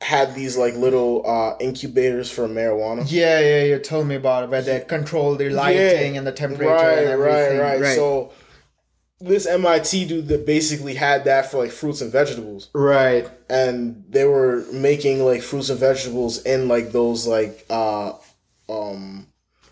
had 0.00 0.34
these 0.34 0.56
like 0.56 0.74
little 0.74 1.26
uh 1.28 1.56
incubators 1.60 2.30
for 2.30 2.48
marijuana? 2.48 3.04
Yeah, 3.06 3.40
yeah, 3.40 3.62
you 3.64 3.78
told 3.78 4.06
me 4.06 4.14
about 4.14 4.44
it, 4.44 4.50
where 4.50 4.62
they 4.62 4.80
control 4.80 5.36
the 5.36 5.50
lighting 5.50 6.16
and 6.16 6.26
the 6.26 6.32
temperature 6.32 6.70
right, 6.70 6.98
and 6.98 7.08
everything. 7.08 7.58
Right, 7.58 7.72
Right, 7.72 7.80
right, 7.82 7.96
So 7.96 8.32
this 9.20 9.46
MIT 9.46 10.06
dude 10.06 10.28
that 10.28 10.46
basically 10.46 10.94
had 10.94 11.24
that 11.24 11.50
for 11.50 11.58
like 11.58 11.70
fruits 11.70 12.00
and 12.00 12.10
vegetables, 12.10 12.70
right, 12.72 13.28
and 13.50 14.04
they 14.08 14.24
were 14.24 14.64
making 14.72 15.24
like 15.24 15.42
fruits 15.42 15.68
and 15.70 15.78
vegetables 15.80 16.42
in 16.44 16.68
like 16.68 16.92
those 16.92 17.26
like 17.26 17.66
uh 17.68 18.12
um 18.68 19.26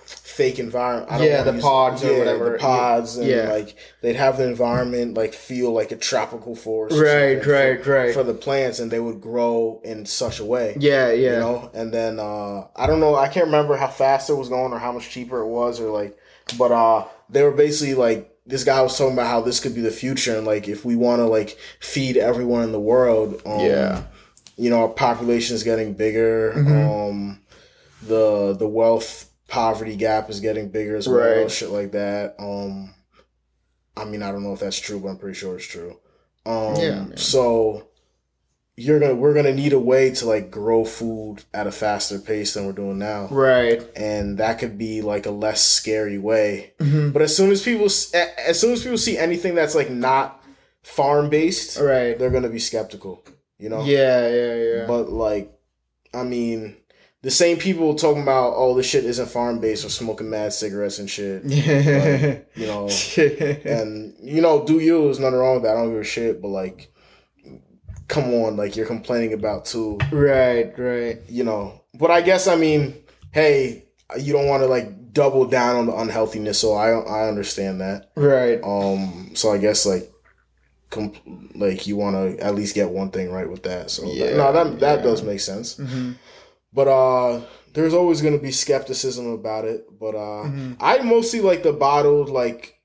fake 0.04 0.58
environment. 0.58 1.10
I 1.12 1.18
don't 1.18 1.26
Yeah, 1.28 1.42
the 1.42 1.60
pods 1.60 2.02
or 2.02 2.12
yeah, 2.12 2.18
whatever. 2.18 2.52
The 2.52 2.58
pods 2.58 3.16
and 3.18 3.28
Yeah. 3.28 3.48
like 3.52 3.76
they'd 4.00 4.16
have 4.16 4.38
the 4.38 4.46
environment 4.48 5.14
like 5.14 5.34
feel 5.34 5.72
like 5.72 5.92
a 5.92 5.96
tropical 5.96 6.54
forest. 6.54 6.98
right, 7.00 7.44
right, 7.44 7.82
for, 7.84 7.92
right. 7.92 8.14
For 8.14 8.22
the 8.22 8.34
plants, 8.34 8.78
and 8.78 8.90
they 8.90 9.00
would 9.00 9.20
grow 9.20 9.80
in 9.84 10.06
such 10.06 10.40
a 10.40 10.44
way 10.44 10.76
yeah, 10.80 11.10
yeah, 11.10 11.32
you 11.32 11.38
know 11.38 11.70
and 11.74 11.92
then 11.92 12.18
uh 12.18 12.66
i 12.76 12.86
don't 12.86 13.00
know 13.00 13.14
i 13.14 13.28
can't 13.28 13.46
remember 13.46 13.76
how 13.76 13.88
fast 13.88 14.30
it 14.30 14.34
was 14.34 14.48
going 14.48 14.72
or 14.72 14.78
how 14.78 14.92
much 14.92 15.10
cheaper 15.10 15.40
it 15.40 15.48
was 15.48 15.80
or 15.80 15.90
like 15.90 16.16
but 16.56 16.72
uh 16.72 17.04
they 17.28 17.42
were 17.42 17.52
basically 17.52 17.94
like 17.94 18.32
this 18.48 18.64
guy 18.64 18.80
was 18.82 18.96
talking 18.98 19.12
about 19.12 19.26
how 19.28 19.40
this 19.42 19.60
could 19.60 19.74
be 19.74 19.80
the 19.82 19.90
future 19.90 20.36
and 20.36 20.46
like 20.46 20.66
if 20.68 20.84
we 20.84 20.96
want 20.96 21.20
to 21.20 21.26
like 21.26 21.56
feed 21.80 22.16
everyone 22.16 22.62
in 22.64 22.72
the 22.72 22.80
world 22.80 23.40
um 23.46 23.60
Yeah. 23.60 24.02
you 24.56 24.70
know 24.70 24.80
our 24.82 24.88
population 24.88 25.54
is 25.54 25.62
getting 25.62 25.92
bigger 25.92 26.54
Mhm. 26.56 26.88
um 27.12 27.40
the 28.02 28.54
the 28.58 28.66
wealth 28.68 29.30
poverty 29.48 29.96
gap 29.96 30.30
is 30.30 30.40
getting 30.40 30.68
bigger 30.70 30.96
as 30.96 31.08
well 31.08 31.18
Right. 31.42 31.50
shit 31.50 31.70
like 31.70 31.92
that 31.92 32.34
um 32.38 32.94
i 33.96 34.04
mean 34.04 34.22
i 34.22 34.30
don't 34.32 34.42
know 34.44 34.52
if 34.54 34.60
that's 34.60 34.78
true 34.78 34.98
but 35.00 35.08
i'm 35.08 35.18
pretty 35.18 35.38
sure 35.38 35.56
it's 35.56 35.66
true 35.66 35.96
um 36.46 36.76
Yeah, 36.76 37.02
man. 37.02 37.16
so 37.16 37.87
you're 38.80 39.00
gonna 39.00 39.14
we're 39.14 39.34
gonna 39.34 39.52
need 39.52 39.72
a 39.72 39.78
way 39.78 40.10
to 40.10 40.24
like 40.26 40.50
grow 40.50 40.84
food 40.84 41.42
at 41.52 41.66
a 41.66 41.72
faster 41.72 42.18
pace 42.18 42.54
than 42.54 42.64
we're 42.64 42.72
doing 42.72 42.98
now 42.98 43.26
right. 43.30 43.82
and 43.96 44.38
that 44.38 44.58
could 44.60 44.78
be 44.78 45.02
like 45.02 45.26
a 45.26 45.30
less 45.30 45.64
scary 45.64 46.16
way 46.18 46.72
Mhm. 46.78 47.12
but 47.12 47.20
as 47.22 47.36
soon 47.36 47.50
as 47.50 47.62
people 47.62 47.86
as 47.86 48.60
soon 48.60 48.72
as 48.72 48.82
people 48.82 48.98
see 48.98 49.18
anything 49.18 49.54
that's 49.54 49.74
like 49.74 49.90
not 49.90 50.42
farm 50.82 51.28
based 51.28 51.78
Right. 51.78 52.18
they're 52.18 52.30
gonna 52.30 52.48
be 52.48 52.58
skeptical 52.60 53.22
you 53.58 53.68
know 53.68 53.82
Yeah, 53.84 54.28
yeah, 54.28 54.54
yeah. 54.54 54.86
but 54.86 55.10
like 55.10 55.52
i 56.14 56.22
mean 56.22 56.76
the 57.22 57.30
same 57.32 57.56
people 57.56 57.96
talking 57.96 58.22
about 58.22 58.52
oh 58.56 58.74
this 58.76 58.86
shit 58.86 59.04
isn't 59.04 59.28
farm 59.28 59.58
based 59.58 59.84
or 59.84 59.88
smoking 59.90 60.30
mad 60.30 60.52
cigarettes 60.52 61.00
and 61.00 61.10
shit 61.10 61.42
yeah. 61.46 62.36
you 62.54 62.66
know 62.66 62.88
and 63.64 64.14
you 64.22 64.40
know 64.40 64.64
do 64.64 64.78
you 64.78 65.02
there's 65.04 65.18
nothing 65.18 65.38
wrong 65.38 65.54
with 65.54 65.64
that 65.64 65.76
i 65.76 65.80
don't 65.80 65.90
give 65.92 66.00
a 66.00 66.04
shit 66.04 66.40
but 66.40 66.48
like 66.48 66.92
come 68.08 68.32
on 68.34 68.56
like 68.56 68.74
you're 68.76 68.86
complaining 68.86 69.32
about 69.34 69.64
too 69.66 69.98
right, 70.12 70.72
right. 70.78 71.18
you 71.28 71.44
know 71.44 71.80
but 71.94 72.10
i 72.10 72.20
guess 72.20 72.46
i 72.48 72.56
mean 72.56 72.94
hey 73.32 73.84
you 74.18 74.32
don't 74.32 74.48
want 74.48 74.62
to 74.62 74.66
like 74.66 75.12
double 75.12 75.44
down 75.46 75.76
on 75.76 75.86
the 75.86 75.92
unhealthiness 75.92 76.58
so 76.60 76.72
i 76.74 76.90
i 76.90 77.28
understand 77.28 77.80
that 77.80 78.10
Right. 78.16 78.60
um 78.64 79.32
so 79.34 79.52
i 79.52 79.58
guess 79.58 79.84
like 79.84 80.10
com- 80.90 81.50
like 81.54 81.86
you 81.86 81.96
want 81.96 82.16
to 82.16 82.42
at 82.44 82.54
least 82.54 82.74
get 82.74 82.90
one 82.90 83.10
thing 83.10 83.30
right 83.30 83.48
with 83.50 83.64
that 83.64 83.90
so 83.90 84.04
Yeah, 84.10 84.36
no 84.36 84.52
that 84.52 84.80
that 84.80 84.98
yeah. 84.98 85.02
does 85.04 85.22
make 85.22 85.40
sense 85.40 85.76
hmm 85.76 86.12
but 86.72 86.88
uh 86.88 87.40
there's 87.74 87.94
always 87.94 88.20
going 88.22 88.34
to 88.36 88.42
be 88.42 88.50
skepticism 88.50 89.26
about 89.32 89.64
it 89.64 89.84
but 89.98 90.14
uh 90.14 90.44
Mhm. 90.48 90.76
i 90.80 90.98
mostly 91.02 91.40
like 91.40 91.62
the 91.62 91.72
bottled 91.72 92.28
like 92.30 92.77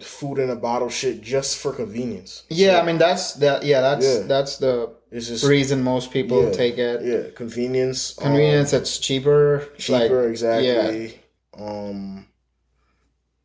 food 0.00 0.38
in 0.38 0.50
a 0.50 0.56
bottle 0.56 0.88
shit 0.90 1.20
just 1.22 1.56
for 1.58 1.72
convenience 1.72 2.42
Yeah, 2.48 2.72
So, 2.74 2.80
I 2.80 2.84
mean 2.84 2.98
that's 2.98 3.34
that. 3.34 3.62
Yeah, 3.64 3.80
that's 3.80 4.04
Yeah. 4.06 4.18
that's 4.26 4.58
the 4.58 4.90
It's 5.12 5.28
just 5.28 5.44
reason 5.44 5.82
most 5.84 6.10
people 6.10 6.44
yeah, 6.44 6.50
take 6.50 6.78
it. 6.78 7.02
Yeah, 7.02 7.30
convenience. 7.36 8.18
um, 8.18 8.24
Convenience, 8.24 8.72
it's 8.72 8.98
cheaper. 8.98 9.68
cheaper 9.78 10.22
like, 10.22 10.30
exactly. 10.30 11.20
Um, 11.56 12.26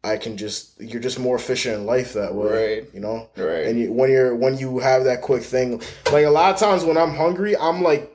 I 0.03 0.17
can 0.17 0.37
just 0.37 0.79
you're 0.81 1.01
just 1.01 1.19
more 1.19 1.35
efficient 1.35 1.75
in 1.75 1.85
life 1.85 2.13
that 2.13 2.33
way, 2.33 2.77
Right. 2.77 2.89
You 2.93 3.01
know, 3.01 3.29
Right. 3.37 3.67
and 3.67 3.79
you, 3.79 3.91
when 3.93 4.09
you're 4.09 4.33
when 4.35 4.57
you 4.57 4.79
have 4.79 5.03
that 5.03 5.21
quick 5.21 5.43
thing, 5.43 5.81
like 6.11 6.25
a 6.25 6.29
lot 6.31 6.53
of 6.53 6.59
times 6.59 6.83
when 6.83 6.97
I'm 6.97 7.13
hungry, 7.13 7.55
I'm 7.57 7.83
like 7.83 8.11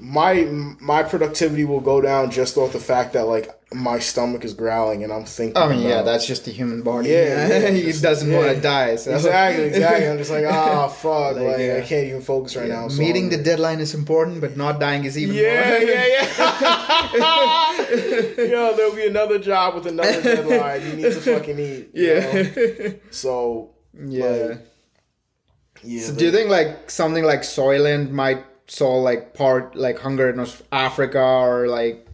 my 0.00 0.44
my 0.80 1.02
productivity 1.02 1.64
will 1.64 1.80
go 1.80 2.00
down 2.00 2.30
just 2.30 2.56
off 2.56 2.72
the 2.72 2.78
fact 2.80 3.12
that 3.12 3.26
like 3.26 3.50
my 3.72 3.98
stomach 3.98 4.44
is 4.44 4.54
growling 4.54 5.02
and 5.04 5.12
I'm 5.12 5.24
thinking. 5.24 5.56
I 5.60 5.68
mean, 5.68 5.80
yeah, 5.80 6.02
that's 6.02 6.26
just 6.26 6.44
the 6.44 6.50
human 6.52 6.82
body. 6.82 7.08
Yeah, 7.10 7.48
yeah, 7.68 7.70
just- 7.82 8.02
doesn't 8.02 8.30
yeah. 8.30 8.38
want 8.38 8.54
to 8.56 8.60
die. 8.60 8.96
So. 8.96 9.14
exactly, 9.14 9.64
exactly. 9.64 10.08
I'm 10.08 10.18
just 10.18 10.30
like, 10.30 10.44
ah, 10.48 10.88
fuck, 10.88 11.36
Like, 11.36 11.44
like, 11.44 11.58
yeah. 11.58 11.80
I 11.82 11.86
can't 11.86 12.06
even 12.06 12.20
focus 12.22 12.54
right 12.56 12.68
now. 12.68 12.88
So 12.88 12.98
Meeting 13.00 13.30
the 13.30 13.38
deadline 13.42 13.80
is 13.80 13.94
important, 13.94 14.40
but 14.40 14.56
not 14.56 14.78
dying 14.78 15.04
is 15.04 15.18
even 15.18 15.34
Yeah, 15.34 15.70
more. 15.70 15.78
yeah, 15.78 16.06
yeah. 16.06 16.24
Yo, 18.50 18.76
there'll 18.76 18.94
be 18.94 19.06
another 19.06 19.38
job 19.38 19.74
with 19.74 19.86
another 19.86 20.22
deadline. 20.22 20.82
You 20.82 20.92
need 20.96 21.02
to 21.02 21.20
fucking 21.20 21.58
eat. 21.58 21.90
you 21.94 22.14
know? 22.14 22.52
yeah. 22.80 22.88
So 23.10 23.70
yeah. 24.06 24.26
Like, 24.28 24.60
yeah. 25.82 26.02
So 26.06 26.14
do 26.14 26.24
you 26.26 26.32
think 26.32 26.50
like 26.50 26.90
something 26.90 27.24
like 27.24 27.40
Soylent 27.40 28.10
might 28.10 28.44
solve 28.66 29.04
like 29.04 29.34
part 29.34 29.76
like 29.76 29.98
hunger 29.98 30.30
in 30.30 30.46
Africa 30.72 31.20
or 31.20 31.68
like 31.68 32.06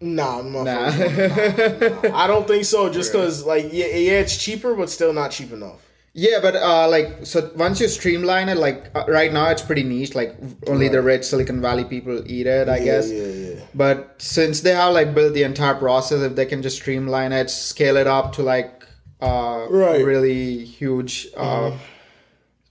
Nah, 0.00 0.42
Nah. 0.42 0.62
nah, 0.62 0.90
nah. 0.90 2.16
I 2.16 2.26
don't 2.28 2.46
think 2.46 2.64
so. 2.64 2.88
Just 2.88 3.10
because, 3.10 3.44
like, 3.44 3.64
yeah, 3.72 3.86
yeah, 3.86 4.20
it's 4.20 4.36
cheaper, 4.36 4.76
but 4.76 4.88
still 4.90 5.12
not 5.12 5.32
cheap 5.32 5.50
enough. 5.52 5.80
yeah, 6.14 6.38
but 6.40 6.54
uh 6.56 6.88
like 6.88 7.08
so 7.26 7.50
once 7.56 7.80
you 7.80 7.88
streamline 7.88 8.48
it 8.48 8.56
like 8.56 8.90
uh, 8.94 9.04
right 9.08 9.32
now 9.32 9.46
it's 9.50 9.62
pretty 9.62 9.82
niche 9.84 10.14
like 10.16 10.34
only 10.66 10.88
the 10.88 11.00
rich 11.02 11.24
Silicon 11.24 11.60
Valley 11.60 11.84
people 11.84 12.16
eat 12.26 12.46
it 12.46 12.68
I 12.68 12.78
yeah, 12.78 12.84
guess. 12.84 13.10
Yeah, 13.10 13.26
yeah. 13.26 13.60
But 13.74 14.14
since 14.18 14.60
they 14.62 14.72
have 14.74 14.94
like 14.94 15.14
built 15.14 15.34
the 15.34 15.42
entire 15.44 15.74
process, 15.74 16.20
if 16.22 16.34
they 16.34 16.46
can 16.46 16.60
just 16.62 16.76
streamline 16.76 17.32
it, 17.32 17.50
scale 17.50 17.96
it 17.96 18.06
up 18.06 18.32
to 18.36 18.42
like 18.42 18.84
uh 19.20 19.66
Right. 19.68 20.02
really 20.04 20.64
huge 20.64 21.26
uh 21.36 21.70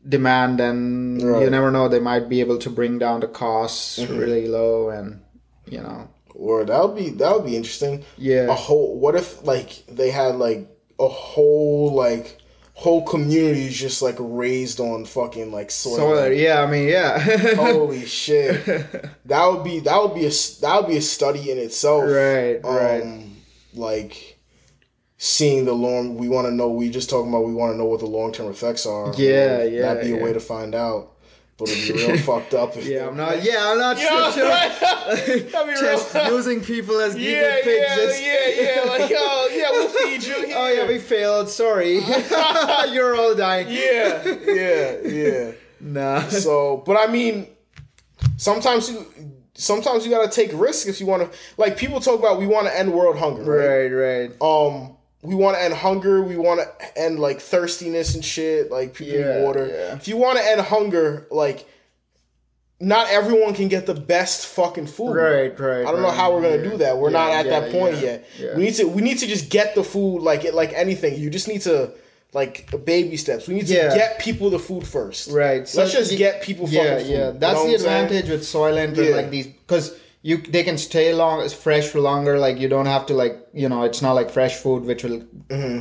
demand, 0.08 0.60
and 0.60 1.22
you 1.22 1.50
never 1.50 1.72
know, 1.72 1.88
they 1.88 2.00
might 2.00 2.30
be 2.30 2.40
able 2.40 2.58
to 2.60 2.70
bring 2.70 2.98
down 3.00 3.20
the 3.22 3.28
costs 3.28 4.00
really 4.00 4.48
low, 4.48 4.90
and 4.90 5.22
you 5.66 5.80
know, 5.82 6.10
Or 6.34 6.64
that 6.66 6.82
would 6.84 6.96
be 6.96 7.10
that 7.12 7.34
would 7.36 7.46
be 7.46 7.56
interesting. 7.56 8.04
yeah, 8.18 8.48
A 8.50 8.54
whole. 8.54 9.00
What 9.00 9.16
if 9.16 9.44
like 9.46 9.86
they 9.88 10.12
had 10.12 10.36
like 10.36 10.68
a 11.00 11.08
whole 11.08 11.94
like 11.94 12.38
whole 12.74 13.02
community 13.04 13.66
is 13.66 13.76
just 13.76 14.02
like 14.04 14.16
raised 14.20 14.80
on 14.80 15.04
fucking 15.06 15.52
like 15.52 15.72
soy. 15.72 15.96
so 15.98 16.26
yeah, 16.28 16.62
I 16.62 16.68
mean, 16.72 16.88
yeah, 16.88 17.20
Holy 17.56 18.06
shit! 18.06 18.66
That 19.26 19.46
would 19.48 19.64
be 19.64 19.80
that 19.82 19.98
would 20.02 20.14
be 20.14 20.26
a 20.26 20.34
that 20.62 20.78
would 20.82 20.88
be 20.90 20.98
a 20.98 21.02
study 21.02 21.52
in 21.52 21.58
itself. 21.58 22.04
right, 22.06 22.60
um, 22.64 22.76
right, 22.76 23.26
Like 23.74 24.37
seeing 25.18 25.66
the 25.66 25.74
long. 25.74 26.16
We 26.18 26.30
want 26.30 26.48
to 26.48 26.54
know. 26.54 26.70
We 26.70 26.90
just 26.90 27.10
talking 27.10 27.30
about. 27.30 27.46
We 27.46 27.54
want 27.54 27.74
to 27.74 27.78
know 27.78 27.86
what 27.86 28.00
the 28.00 28.06
long 28.08 28.32
term 28.32 28.48
effects 28.50 28.86
are. 28.86 29.14
Yeah, 29.16 29.64
yeah, 29.64 29.82
That'd 29.82 30.04
be 30.04 30.10
yeah. 30.10 30.18
a 30.18 30.24
way 30.24 30.34
to 30.34 30.40
find 30.40 30.74
out. 30.76 31.14
But 31.58 31.70
it'd 31.70 31.96
be 31.96 32.06
real 32.06 32.18
fucked 32.24 32.54
up. 32.54 32.78
If 32.78 32.86
yeah. 32.86 33.08
I'm 33.08 33.18
not, 33.18 33.42
yeah, 33.44 33.72
I'm 33.72 33.80
not 33.80 33.98
Yeah, 33.98 34.32
sure. 34.32 34.48
That'd 34.48 35.50
Just 35.80 36.14
using 36.14 36.62
people 36.62 37.00
as 37.00 37.16
guinea 37.16 37.32
Yeah, 37.32 37.56
pigs. 37.64 38.22
yeah, 38.22 38.48
yeah, 38.50 38.76
yeah. 38.76 38.84
Like, 38.84 39.12
oh, 39.16 39.50
yeah, 39.52 39.72
we'll 39.72 39.90
feed 40.06 40.24
you. 40.24 40.54
Oh 40.56 40.68
yeah, 40.72 40.88
we 40.88 41.00
failed. 41.00 41.50
Sorry, 41.50 41.96
you're 42.92 43.16
all 43.16 43.34
dying. 43.34 43.68
yeah, 43.72 44.24
yeah, 44.46 44.98
yeah. 45.04 45.52
Nah. 45.80 46.22
So, 46.28 46.84
but 46.86 46.96
I 46.98 47.12
mean, 47.12 47.48
sometimes 48.38 48.90
you, 48.92 49.08
sometimes 49.56 50.06
you 50.06 50.12
gotta 50.12 50.30
take 50.30 50.52
risks 50.54 50.88
if 50.88 51.00
you 51.00 51.08
want 51.08 51.24
to. 51.32 51.38
Like 51.58 51.76
people 51.76 52.00
talk 52.00 52.20
about, 52.20 52.38
we 52.38 52.46
want 52.46 52.68
to 52.68 52.78
end 52.78 52.94
world 52.94 53.18
hunger, 53.18 53.42
right? 53.44 53.88
Right, 53.92 54.30
right. 54.30 54.42
Um, 54.42 54.97
we 55.28 55.36
want 55.36 55.58
to 55.58 55.64
end 55.64 55.74
hunger. 55.74 56.22
We 56.22 56.38
want 56.38 56.60
to 56.62 56.98
end 57.06 57.20
like 57.20 57.40
thirstiness 57.40 58.16
and 58.16 58.24
shit. 58.24 58.72
Like 58.72 58.94
people 58.94 59.20
Yeah, 59.20 59.38
need 59.40 59.44
water. 59.44 59.66
yeah. 59.68 59.96
If 59.96 60.08
you 60.08 60.18
want 60.18 60.38
to 60.40 60.44
end 60.52 60.62
hunger, 60.62 61.28
like. 61.30 61.68
Not 62.80 63.10
everyone 63.10 63.56
can 63.56 63.70
get 63.70 63.88
the 63.88 63.96
best 63.96 64.46
fucking 64.46 64.86
food. 64.86 65.16
Right, 65.16 65.60
right. 65.60 65.84
I 65.84 65.92
don't 65.92 66.04
know 66.04 66.12
how 66.12 66.32
we're 66.36 66.44
gonna 66.44 66.58
Yeah. 66.64 66.70
do 66.72 66.78
that. 66.78 67.00
We're 67.00 67.10
not 67.10 67.32
at 67.32 67.48
that 67.50 67.72
point 67.72 67.98
yet. 68.00 68.24
We 68.56 68.62
need 68.66 68.76
to 68.76 68.84
we 68.88 69.02
need 69.02 69.18
to 69.18 69.26
just 69.26 69.50
get 69.50 69.74
the 69.74 69.84
food 69.84 70.20
like 70.22 70.46
it 70.46 70.54
like 70.54 70.74
anything. 70.74 71.16
You 71.20 71.32
just 71.32 71.48
need 71.48 71.62
to 71.62 71.90
like 72.34 72.70
baby 72.86 73.18
steps. 73.18 73.48
We 73.48 73.56
need 73.56 73.66
to 73.68 73.74
Yeah. 73.74 73.96
get 73.96 74.20
people 74.20 74.52
the 74.52 74.60
food 74.60 74.86
first. 74.86 75.32
Right. 75.32 75.68
So 75.68 75.80
Let's 75.82 75.92
just 75.92 76.12
y- 76.12 76.18
get 76.20 76.44
people 76.44 76.70
Yeah, 76.70 77.00
yeah. 77.00 77.32
You 77.32 77.40
That's 77.40 77.56
know 77.56 77.68
the 77.68 77.74
advantage 77.74 78.30
with 78.30 78.44
Soylent 78.44 78.96
Yeah. 78.96 79.16
like 79.16 79.32
these 79.32 79.48
because 79.48 79.96
you 80.24 80.38
they 80.38 80.64
can 80.64 80.78
stay 80.78 81.14
long 81.14 81.42
as 81.42 81.54
fresh 81.54 81.88
for 81.88 82.00
longer. 82.02 82.38
Like 82.40 82.60
you 82.60 82.68
don't 82.68 82.88
have 82.88 83.06
to 83.08 83.14
like 83.14 83.38
you 83.54 83.70
know 83.70 83.84
it's 83.84 84.02
not 84.02 84.14
like 84.14 84.30
fresh 84.30 84.56
food 84.56 84.84
which 84.84 85.04
will 85.04 85.22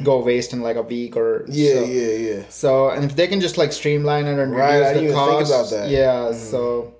go 0.05 0.23
waste 0.23 0.53
in 0.53 0.61
like 0.63 0.77
a 0.77 0.83
week 0.83 1.17
or 1.17 1.41
Mm-hmm. 1.41 1.53
Yeah, 1.53 1.75
so. 1.75 1.85
yeah, 1.85 2.13
yeah. 2.37 2.43
So 2.49 2.91
and 2.91 3.05
if 3.05 3.17
they 3.17 3.27
can 3.27 3.41
just 3.41 3.57
like 3.59 3.73
streamline 3.73 4.27
it 4.27 4.39
and 4.39 4.53
Right, 4.53 4.79
reduce 4.79 4.89
the 4.89 4.95
didn't 4.95 5.05
even 5.05 5.17
think 5.17 5.39
cost, 5.41 5.51
about 5.53 5.71
that. 5.71 5.85
Mm-hmm. 5.87 5.93
yeah. 5.93 6.33
So 6.33 6.95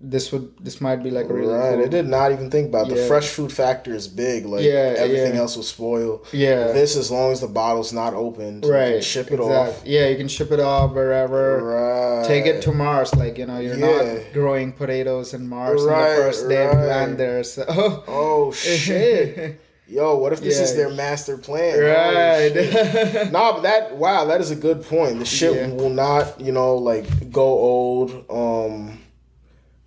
this 0.00 0.30
would 0.30 0.52
this 0.64 0.80
might 0.80 1.02
be 1.02 1.10
like 1.10 1.28
a 1.28 1.34
really 1.34 1.52
right. 1.52 1.74
cool- 1.74 1.84
I 1.84 1.88
did 1.88 2.06
not 2.06 2.30
even 2.30 2.50
think 2.52 2.68
about 2.68 2.88
the 2.88 2.94
Yeah. 2.96 3.08
fresh 3.08 3.26
food 3.28 3.52
factor 3.52 3.92
is 3.92 4.06
big. 4.06 4.46
Like 4.46 4.62
Yeah, 4.62 4.94
everything 4.96 5.34
yeah. 5.34 5.40
else 5.40 5.56
will 5.56 5.64
spoil. 5.64 6.22
Yeah. 6.32 6.68
This 6.70 6.96
as 6.96 7.10
long 7.10 7.32
as 7.32 7.40
the 7.40 7.48
bottle's 7.48 7.92
not 7.92 8.14
opened. 8.14 8.64
you 8.64 8.72
right. 8.72 8.92
can 8.92 9.02
ship 9.02 9.32
it 9.32 9.40
exactly. 9.40 9.90
Yeah, 9.90 10.06
you 10.06 10.16
can 10.16 10.28
ship 10.28 10.52
it 10.52 10.60
off 10.60 10.90
off. 10.90 10.94
wherever. 10.94 11.64
Right. 11.64 12.26
Take 12.28 12.46
it 12.46 12.62
to 12.62 12.72
Mars, 12.72 13.12
like 13.16 13.38
you 13.38 13.46
know, 13.46 13.58
you're 13.58 13.76
Yeah. 13.76 14.14
not 14.14 14.32
growing 14.32 14.70
potatoes 14.72 15.34
in 15.34 15.48
Mars 15.48 15.82
Right, 15.82 16.10
on 16.10 16.16
the 16.16 16.22
first 16.22 16.48
day 16.48 16.64
right. 16.66 16.76
of 16.76 16.84
land 16.84 17.18
there. 17.18 17.42
So 17.42 17.64
Oh 18.06 18.52
shit. 18.88 19.60
Yo, 19.88 20.16
what 20.16 20.32
if 20.34 20.40
this 20.42 20.60
is 20.60 20.76
their 20.76 20.90
master 20.90 21.38
plan? 21.38 21.76
Right. 21.80 23.30
Nah, 23.32 23.52
but 23.54 23.62
that 23.62 23.96
wow, 23.96 24.26
that 24.26 24.40
is 24.40 24.50
a 24.50 24.56
good 24.56 24.84
point. 24.84 25.18
The 25.18 25.24
shit 25.24 25.54
Yeah. 25.56 25.68
will 25.74 25.90
not, 25.90 26.40
you 26.40 26.52
know, 26.52 26.76
like 26.76 27.32
go 27.32 27.42
old. 27.42 28.24
Um, 28.30 28.97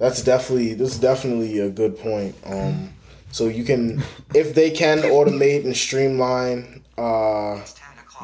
that's 0.01 0.23
definitely 0.23 0.73
this 0.73 0.93
is 0.93 0.99
definitely 0.99 1.59
a 1.59 1.69
good 1.69 1.95
point. 1.99 2.35
Um, 2.43 2.89
so 3.31 3.47
you 3.47 3.63
can, 3.63 4.03
if 4.33 4.55
they 4.55 4.71
can 4.71 4.97
automate 5.03 5.63
and 5.63 5.77
streamline, 5.77 6.81
uh, 6.97 7.61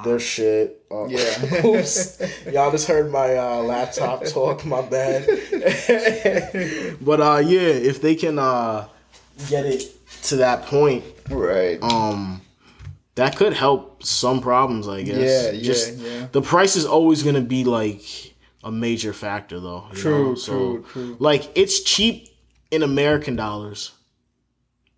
their 0.03 0.19
shit. 0.19 0.83
Uh, 0.91 1.05
Yeah. 1.05 1.65
oops, 1.65 2.19
y'all 2.51 2.71
just 2.71 2.87
heard 2.87 3.11
my 3.11 3.35
uh, 3.37 3.57
laptop 3.57 4.25
talk. 4.25 4.65
My 4.65 4.81
bad. 4.81 5.27
but 7.01 7.21
uh, 7.21 7.43
yeah, 7.45 7.69
if 7.91 8.01
they 8.01 8.15
can 8.15 8.39
uh, 8.39 8.87
get 9.47 9.67
it 9.67 9.83
to 10.23 10.37
that 10.37 10.65
point, 10.65 11.03
right. 11.29 11.81
um 11.83 12.41
that 13.15 13.35
could 13.35 13.53
help 13.53 14.03
some 14.03 14.41
problems 14.41 14.87
i 14.87 15.01
guess 15.01 15.17
Yeah, 15.17 15.51
yeah, 15.51 15.63
just 15.63 15.97
yeah. 15.97 16.27
the 16.31 16.41
price 16.41 16.75
is 16.75 16.85
always 16.85 17.23
gonna 17.23 17.41
be 17.41 17.63
like 17.63 18.26
a 18.67 18.71
major 18.71 19.13
factor 19.13 19.59
though 19.67 19.83
you 19.91 19.97
True, 20.03 20.29
know? 20.29 20.35
so 20.35 20.53
true, 20.53 20.85
true. 20.93 21.15
like 21.19 21.43
it's 21.55 21.77
cheap 21.91 22.15
in 22.71 22.81
american 22.83 23.35
dollars 23.35 23.91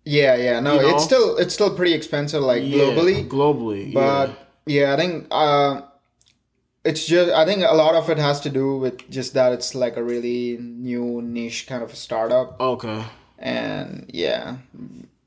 Yeah, 0.04 0.34
yeah. 0.36 0.60
No, 0.60 0.74
You 0.76 0.82
know? 0.82 0.88
it's 0.96 1.04
still 1.04 1.36
it's 1.42 1.54
still 1.54 1.72
pretty 1.76 1.94
expensive, 1.94 2.42
like 2.42 2.62
Yeah, 2.64 2.78
globally. 2.78 3.28
globally 3.28 3.82
But 3.92 4.28
yeah. 4.66 4.88
yeah, 4.88 4.94
I 4.94 4.96
think 4.96 5.26
uh, 5.30 5.82
it's 6.84 7.06
just 7.06 7.30
I 7.32 7.44
think 7.44 7.62
a 7.62 7.74
lot 7.74 7.94
of 7.94 8.08
it 8.08 8.18
has 8.18 8.40
to 8.40 8.50
do 8.50 8.78
with 8.78 9.08
just 9.10 9.34
that 9.34 9.52
it's 9.52 9.74
like 9.74 9.96
a 9.96 10.02
really 10.02 10.58
new 10.60 11.20
niche 11.22 11.66
kind 11.68 11.82
of 11.82 11.92
a 11.92 11.96
startup, 11.96 12.58
okay 12.60 13.04
and 13.38 14.06
yeah, 14.12 14.56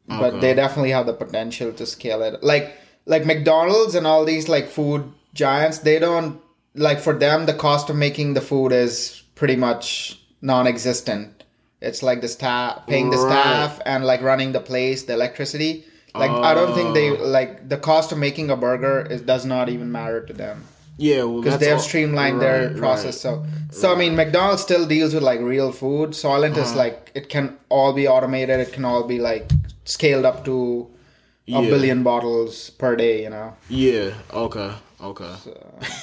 but 0.08 0.34
Okay. 0.34 0.40
they 0.42 0.54
definitely 0.54 0.92
have 0.92 1.06
the 1.06 1.14
potential 1.14 1.72
to 1.74 1.86
scale 1.86 2.22
it. 2.24 2.44
Like 2.44 2.76
like 3.06 3.26
McDonald's 3.26 3.96
and 3.96 4.08
all 4.08 4.26
these 4.26 4.50
like 4.50 4.68
food 4.68 5.12
giants, 5.34 5.80
they 5.80 6.00
don't 6.00 6.42
like 6.76 7.00
for 7.00 7.14
them 7.14 7.46
the 7.46 7.54
cost 7.54 7.90
of 7.90 7.96
making 7.96 8.34
the 8.34 8.42
food 8.42 8.72
is 8.72 9.24
pretty 9.36 9.56
much 9.56 10.20
non-existent. 10.42 11.44
It's 11.82 12.02
like 12.02 12.22
the 12.22 12.28
staff 12.28 12.88
paying 12.88 13.10
the 13.10 13.18
Right. 13.18 13.32
staff 13.32 13.82
and 13.86 14.06
like 14.06 14.22
running 14.22 14.52
the 14.54 14.60
place, 14.62 15.04
the 15.04 15.14
electricity. 15.14 15.86
Like 16.16 16.32
I 16.32 16.54
don't 16.54 16.74
think 16.76 16.94
they 16.94 17.10
Oh. 17.10 17.26
like 17.38 17.68
the 17.70 17.78
cost 17.78 18.12
of 18.12 18.18
making 18.18 18.50
a 18.52 18.56
burger 18.56 19.06
is 19.10 19.22
does 19.22 19.46
not 19.46 19.68
even 19.70 19.92
matter 19.92 20.22
to 20.30 20.34
them 20.34 20.64
yeah 20.98 21.24
because 21.24 21.44
that's 21.46 21.58
they 21.64 21.70
have 21.70 21.80
all- 21.80 21.84
streamlined 21.92 22.38
right, 22.40 22.46
their 22.46 22.68
right. 22.70 22.78
process. 22.78 23.20
So 23.20 23.44
so 23.72 23.92
I 23.94 23.96
mean 24.02 24.16
McDonald's 24.16 24.62
still 24.62 24.86
deals 24.86 25.14
with 25.16 25.24
like 25.24 25.42
real 25.42 25.72
food. 25.72 26.12
Soylent 26.12 26.52
Uh-huh. 26.52 26.62
is 26.70 26.76
like 26.76 27.12
it 27.16 27.30
can 27.30 27.46
all 27.70 27.94
be 27.94 28.08
automated. 28.08 28.60
It 28.60 28.72
can 28.74 28.86
all 28.86 29.04
be 29.04 29.18
like 29.20 29.46
scaled 29.86 30.26
up 30.26 30.46
to 30.46 30.56
a 31.48 31.62
billion 31.62 32.04
bottles 32.04 32.70
per 32.72 32.96
day. 32.96 33.24
You 33.24 33.30
know. 33.30 33.56
yeah 33.70 34.14
okay 34.34 34.72
okay 35.02 35.34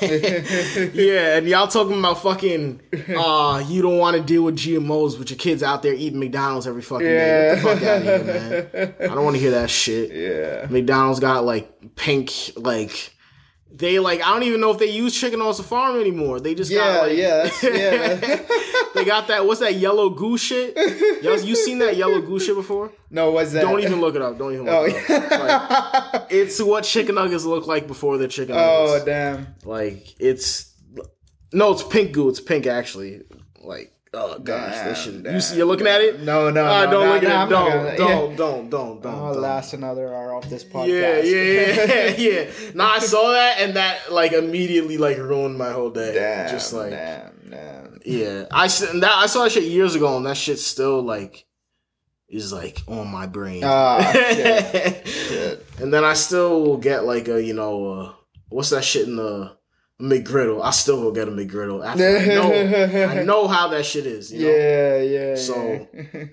yeah 0.94 1.37
and 1.38 1.48
y'all 1.48 1.66
talking 1.66 1.98
about 1.98 2.20
fucking 2.22 2.81
uh 3.16 3.64
you 3.66 3.81
don't 3.81 3.96
want 3.96 4.14
to 4.14 4.22
deal 4.22 4.42
with 4.42 4.57
gmos 4.57 5.16
but 5.16 5.31
your 5.31 5.38
kids 5.38 5.62
out 5.62 5.83
there 5.83 5.94
eating 5.94 6.18
mcdonald's 6.20 6.66
every 6.66 6.83
fucking 6.83 7.07
day 7.07 7.55
Get 7.55 7.62
the 7.62 7.62
fuck 7.62 7.83
out 7.83 7.96
of 7.96 8.03
here 8.03 8.70
man 8.74 9.11
i 9.11 9.14
don't 9.14 9.24
want 9.24 9.37
to 9.37 9.40
hear 9.40 9.53
that 9.53 9.70
shit 9.70 10.11
Yeah. 10.12 10.66
McDonald's 10.68 11.18
got 11.20 11.44
like 11.46 11.96
pink, 11.96 12.31
like 12.57 13.14
they 13.72 13.98
like 13.98 14.20
I 14.20 14.33
don't 14.33 14.42
even 14.42 14.61
know 14.61 14.70
if 14.72 14.78
they 14.78 14.90
use 14.90 15.18
chicken 15.18 15.40
on 15.40 15.54
the 15.56 15.62
farm 15.62 15.98
anymore. 16.00 16.40
They 16.40 16.54
just 16.54 16.70
Yeah, 16.70 16.78
got 16.78 17.09
like, 17.09 17.16
yeah, 17.16 17.50
yeah. 17.62 18.14
they 18.94 19.04
got 19.04 19.28
that. 19.28 19.46
What's 19.46 19.61
that 19.61 19.74
yellow 19.76 20.11
goo 20.11 20.37
shit? 20.37 20.76
Yo, 21.22 21.35
you 21.37 21.54
seen 21.56 21.78
that 21.78 21.96
yellow 21.96 22.20
goo 22.20 22.38
shit 22.40 22.56
before? 22.56 22.92
no, 23.11 23.30
what's 23.30 23.52
that? 23.52 23.62
Don't 23.62 23.80
even 23.80 24.00
look 24.00 24.14
it 24.16 24.22
up. 24.22 24.38
Don't 24.38 24.52
even 24.54 24.66
look 24.66 24.74
Oh, 24.74 24.85
it 24.85 25.11
up. 25.11 25.33
Oh, 25.33 25.44
like, 25.44 26.12
yeah. 26.14 26.26
it's 26.30 26.61
what 26.62 26.85
chicken 26.85 27.14
nuggets 27.14 27.44
look 27.44 27.66
like 27.66 27.87
before 27.87 28.18
they're 28.18 28.28
chicken 28.28 28.54
oh, 28.59 29.02
damn. 29.04 29.54
like 29.64 30.14
it's 30.20 30.74
no, 31.52 31.72
it's 31.72 31.83
pink 31.83 32.12
goo. 32.12 32.28
It's 32.28 32.40
pink 32.40 32.66
actually. 32.66 33.22
Like 33.62 33.92
oh 34.14 34.38
gosh, 34.38 34.75
that 34.75 34.96
shit. 34.96 35.25
You 35.25 35.40
see, 35.40 35.57
you're 35.57 35.66
looking 35.66 35.87
at 35.87 36.01
it. 36.01 36.20
No, 36.20 36.51
no, 36.51 36.64
Ah, 36.64 36.85
no. 36.87 36.90
don't 36.90 37.07
no, 37.07 37.12
look 37.14 37.23
no, 37.23 37.29
at 37.29 37.46
it. 37.46 37.51
Don't, 37.51 37.70
gonna- 37.70 37.96
don't, 37.96 38.37
don't, 38.37 38.70
don't, 38.70 39.03
don't, 39.03 39.14
I'll 39.14 39.33
don't. 39.35 39.42
last 39.42 39.73
another 39.75 40.12
hour 40.14 40.35
off 40.35 40.49
this 40.49 40.64
podcast. 40.64 40.88
Yeah, 40.88 41.20
yeah, 41.23 42.14
yeah, 42.18 42.44
yeah. 42.44 42.70
Nah, 42.75 42.90
I 42.92 42.99
saw 42.99 43.31
that 43.33 43.57
and 43.61 43.75
that 43.77 44.11
like 44.12 44.33
immediately 44.33 44.99
like 44.99 45.16
ruined 45.18 45.57
my 45.59 45.70
whole 45.70 45.90
day. 45.90 46.14
Damn, 46.14 46.49
Just 46.51 46.73
like 46.73 46.90
damn, 46.90 47.33
damn. 47.51 48.01
yeah, 48.05 48.46
I 48.51 48.66
that 48.68 49.12
I 49.16 49.27
saw 49.27 49.44
that 49.44 49.53
shit 49.53 49.64
years 49.64 49.94
ago 49.94 50.16
and 50.16 50.27
that 50.27 50.37
shit 50.37 50.59
still 50.59 51.03
like 51.03 51.46
is 52.29 52.53
like 52.53 52.81
on 52.87 53.09
my 53.09 53.27
brain. 53.27 53.62
Ah, 53.64 54.09
shit, 54.12 55.07
shit. 55.09 55.66
And 55.81 55.92
then 55.92 56.05
I 56.05 56.14
still 56.14 56.62
will 56.62 56.77
get 56.79 57.05
like 57.05 57.29
a 57.29 57.42
you 57.42 57.55
know 57.55 57.87
uh, 57.92 58.12
what's 58.49 58.70
that 58.70 58.85
shit 58.85 59.07
in 59.09 59.16
the 59.16 59.57
McGriddle? 60.00 60.62
I 60.62 60.70
still 60.70 61.00
will 61.00 61.12
get 61.12 61.28
a 61.28 61.30
McGriddle. 61.30 61.84
I 61.84 61.94
know 61.94 63.10
I 63.10 63.22
know 63.24 63.48
how 63.48 63.68
that 63.68 63.84
shit 63.84 64.06
is. 64.06 64.32
You 64.32 64.46
know? 64.46 64.52
Yeah, 64.52 64.96
yeah. 64.98 65.34
So, 65.36 65.88
yeah. 65.92 66.24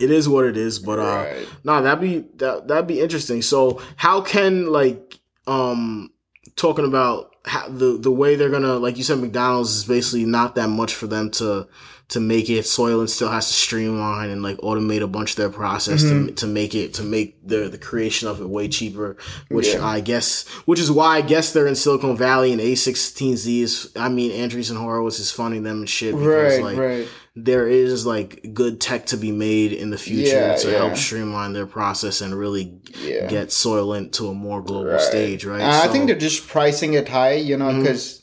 it 0.00 0.10
is 0.10 0.28
what 0.28 0.44
it 0.44 0.56
is. 0.56 0.78
But 0.78 0.98
uh, 0.98 1.02
right. 1.02 1.48
No, 1.64 1.82
that'd 1.82 2.00
be 2.00 2.26
that 2.36 2.68
that'd 2.68 2.86
be 2.86 3.00
interesting. 3.00 3.42
So 3.42 3.82
how 3.96 4.20
can 4.20 4.66
like 4.66 5.18
um 5.46 6.10
talking 6.56 6.84
about 6.84 7.34
how, 7.44 7.68
the 7.68 7.98
the 7.98 8.10
way 8.10 8.36
they're 8.36 8.50
gonna 8.50 8.74
like 8.74 8.96
you 8.96 9.04
said 9.04 9.18
McDonald's 9.18 9.70
is 9.70 9.84
basically 9.84 10.24
not 10.24 10.54
that 10.56 10.68
much 10.68 10.94
for 10.94 11.06
them 11.06 11.30
to 11.32 11.68
to 12.08 12.20
make 12.20 12.48
it. 12.48 12.64
Soylent 12.64 13.10
still 13.10 13.28
has 13.28 13.48
to 13.48 13.52
streamline 13.52 14.30
and 14.30 14.42
like 14.42 14.56
automate 14.58 15.02
a 15.02 15.06
bunch 15.06 15.32
of 15.32 15.36
their 15.36 15.50
process 15.50 16.02
to 16.02 16.08
mm-hmm. 16.08 16.34
to 16.36 16.46
make 16.46 16.74
it 16.74 16.94
to 16.94 17.02
make 17.02 17.46
the 17.46 17.68
the 17.68 17.76
creation 17.76 18.28
of 18.28 18.40
it 18.40 18.48
way 18.48 18.68
cheaper. 18.68 19.16
Which 19.48 19.74
Yeah. 19.74 19.84
I 19.84 20.00
guess 20.00 20.48
which 20.64 20.80
is 20.80 20.90
why 20.90 21.16
I 21.16 21.20
guess 21.20 21.52
they're 21.52 21.66
in 21.66 21.74
Silicon 21.74 22.16
Valley 22.16 22.52
and 22.52 22.60
A16Z 22.60 23.60
is 23.60 23.92
I 23.94 24.08
mean 24.08 24.30
Andreessen 24.32 24.78
Horowitz 24.78 25.18
is 25.18 25.30
funding 25.30 25.64
them 25.64 25.80
and 25.80 25.88
shit 25.88 26.14
because 26.14 26.54
right, 26.54 26.62
like 26.64 26.78
right. 26.78 27.08
there 27.36 27.68
is 27.68 28.06
like 28.06 28.54
good 28.54 28.80
tech 28.80 29.06
to 29.06 29.18
be 29.18 29.30
made 29.30 29.74
in 29.74 29.90
the 29.90 29.98
future 29.98 30.34
Yeah, 30.34 30.56
to 30.56 30.70
yeah. 30.70 30.78
help 30.78 30.96
streamline 30.96 31.52
their 31.52 31.66
process 31.66 32.22
and 32.22 32.34
really 32.34 32.80
Yeah. 33.04 33.26
get 33.26 33.48
Soylent 33.48 34.12
to 34.12 34.28
a 34.28 34.34
more 34.34 34.62
global 34.62 34.92
Right. 34.92 35.00
stage, 35.02 35.44
right? 35.44 35.60
And 35.60 35.70
I 35.70 35.88
think 35.88 36.06
they're 36.06 36.16
just 36.16 36.48
pricing 36.48 36.94
it 36.94 37.08
high, 37.10 37.34
you 37.34 37.58
know, 37.58 37.66
mm-hmm. 37.66 37.82
because 37.82 38.17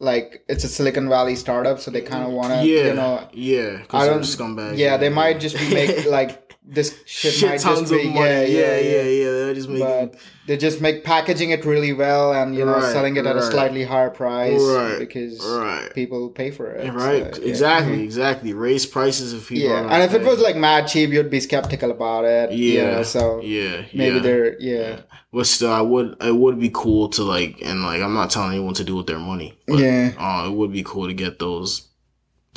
like 0.00 0.44
it's 0.48 0.64
a 0.64 0.68
Silicon 0.68 1.08
Valley 1.08 1.34
startup, 1.36 1.80
so 1.80 1.90
they 1.90 2.00
kind 2.02 2.24
of 2.24 2.30
want 2.32 2.52
to, 2.52 2.66
yeah, 2.66 2.86
you 2.88 2.94
know, 2.94 3.28
yeah, 3.32 3.82
I 3.90 4.06
don't- 4.06 4.20
scumbags. 4.22 4.78
yeah, 4.78 4.96
they 4.96 5.08
might 5.08 5.40
just 5.40 5.56
be 5.58 5.72
make 5.74 6.06
like 6.18 6.47
this 6.70 6.94
shit, 7.06 7.32
shit 7.32 7.48
might 7.50 7.60
just 7.60 7.90
be 7.90 8.04
money. 8.08 8.18
yeah, 8.18 8.42
yeah, 8.42 8.76
yeah. 8.76 9.02
yeah. 9.02 9.30
They're 9.30 9.54
just 9.54 9.68
making 9.68 9.86
But 9.86 10.14
they 10.46 10.56
just 10.56 10.80
make 10.80 11.02
packaging 11.02 11.50
it 11.50 11.64
really 11.64 11.92
well 11.92 12.32
and 12.34 12.54
you 12.54 12.64
know 12.64 12.72
Right, 12.72 12.92
selling 12.92 13.16
it 13.16 13.26
at 13.26 13.36
a 13.36 13.42
slightly 13.42 13.84
higher 13.84 14.10
price 14.10 14.60
Right, 14.60 14.98
because 14.98 15.44
right. 15.44 15.92
people 15.94 16.28
pay 16.28 16.50
for 16.50 16.70
it. 16.70 16.92
Right, 16.92 17.34
so, 17.34 17.40
yeah. 17.42 17.48
exactly, 17.48 18.02
exactly. 18.02 18.52
Raise 18.52 18.84
prices 18.84 19.32
if 19.32 19.48
people. 19.48 19.68
Yeah, 19.68 19.88
and 19.90 20.02
if 20.02 20.12
it 20.14 20.22
was 20.22 20.40
like 20.40 20.56
mad 20.56 20.88
cheap, 20.88 21.10
you'd 21.10 21.30
be 21.30 21.40
skeptical 21.40 21.90
about 21.90 22.24
it. 22.24 22.52
you 22.52 22.72
yeah, 22.72 22.96
know, 22.96 23.02
so 23.02 23.40
yeah, 23.42 23.84
maybe 23.94 24.16
yeah. 24.16 24.22
they're 24.22 24.60
yeah, 24.60 25.00
But 25.32 25.46
still, 25.46 25.72
I 25.72 25.80
would 25.80 26.16
it 26.22 26.36
would 26.36 26.60
be 26.60 26.70
cool 26.72 27.08
to 27.10 27.22
like 27.22 27.62
and 27.62 27.82
like 27.82 28.02
I'm 28.02 28.14
not 28.14 28.30
telling 28.30 28.52
anyone 28.52 28.74
to 28.74 28.84
do 28.84 28.96
with 28.96 29.06
their 29.06 29.18
money. 29.18 29.58
But, 29.66 29.78
yeah. 29.78 30.12
uh, 30.18 30.48
it 30.48 30.52
would 30.52 30.72
be 30.72 30.82
cool 30.82 31.06
to 31.06 31.14
get 31.14 31.38
those 31.38 31.87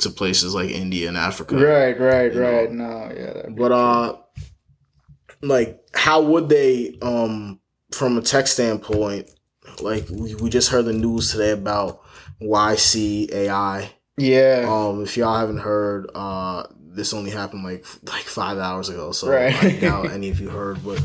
to 0.02 0.10
places 0.10 0.54
like 0.54 0.70
India 0.70 1.08
and 1.08 1.16
Africa. 1.16 1.56
Right, 1.56 1.98
right, 1.98 2.34
right. 2.34 2.70
No, 2.72 3.12
yeah. 3.16 3.48
But 3.50 3.72
uh 3.72 4.16
like 5.42 5.80
how 5.94 6.22
would 6.22 6.48
they 6.48 6.96
um 7.02 7.60
from 7.92 8.16
a 8.16 8.22
tech 8.22 8.46
standpoint 8.46 9.28
like 9.80 10.06
we, 10.10 10.34
we 10.36 10.48
just 10.50 10.70
heard 10.70 10.84
the 10.84 10.92
news 10.92 11.32
today 11.32 11.50
about 11.50 12.00
YC 12.40 13.30
AI. 13.32 13.90
yeah, 14.16 14.64
Um 14.68 15.02
if 15.02 15.16
y'all 15.16 15.36
haven't 15.38 15.58
heard 15.58 16.10
uh 16.14 16.64
this 16.94 17.12
only 17.14 17.30
happened 17.30 17.64
like 17.64 17.84
like 18.04 18.22
5 18.24 18.58
hours 18.58 18.88
ago 18.88 19.12
so 19.12 19.28
Right. 19.30 19.54
I 19.62 19.70
doubt 19.78 20.10
any 20.12 20.28
of 20.30 20.40
you 20.40 20.48
heard 20.50 20.84
but 20.84 21.00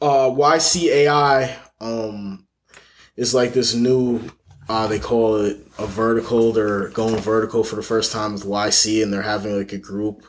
uh 0.00 0.28
YC 0.30 0.88
AI 0.88 1.56
um 1.80 2.46
is 3.16 3.34
like 3.34 3.52
this 3.52 3.74
new 3.74 4.20
uh 4.68 4.86
they 4.86 4.98
call 4.98 5.36
it 5.36 5.58
a 5.78 5.86
vertical 5.86 6.52
they're 6.52 6.88
going 6.90 7.16
vertical 7.16 7.64
for 7.64 7.76
the 7.76 7.82
first 7.82 8.12
time 8.12 8.32
with 8.34 8.44
YC 8.44 9.02
and 9.02 9.12
they're 9.12 9.22
having 9.22 9.56
like 9.58 9.72
a 9.72 9.78
group 9.78 10.24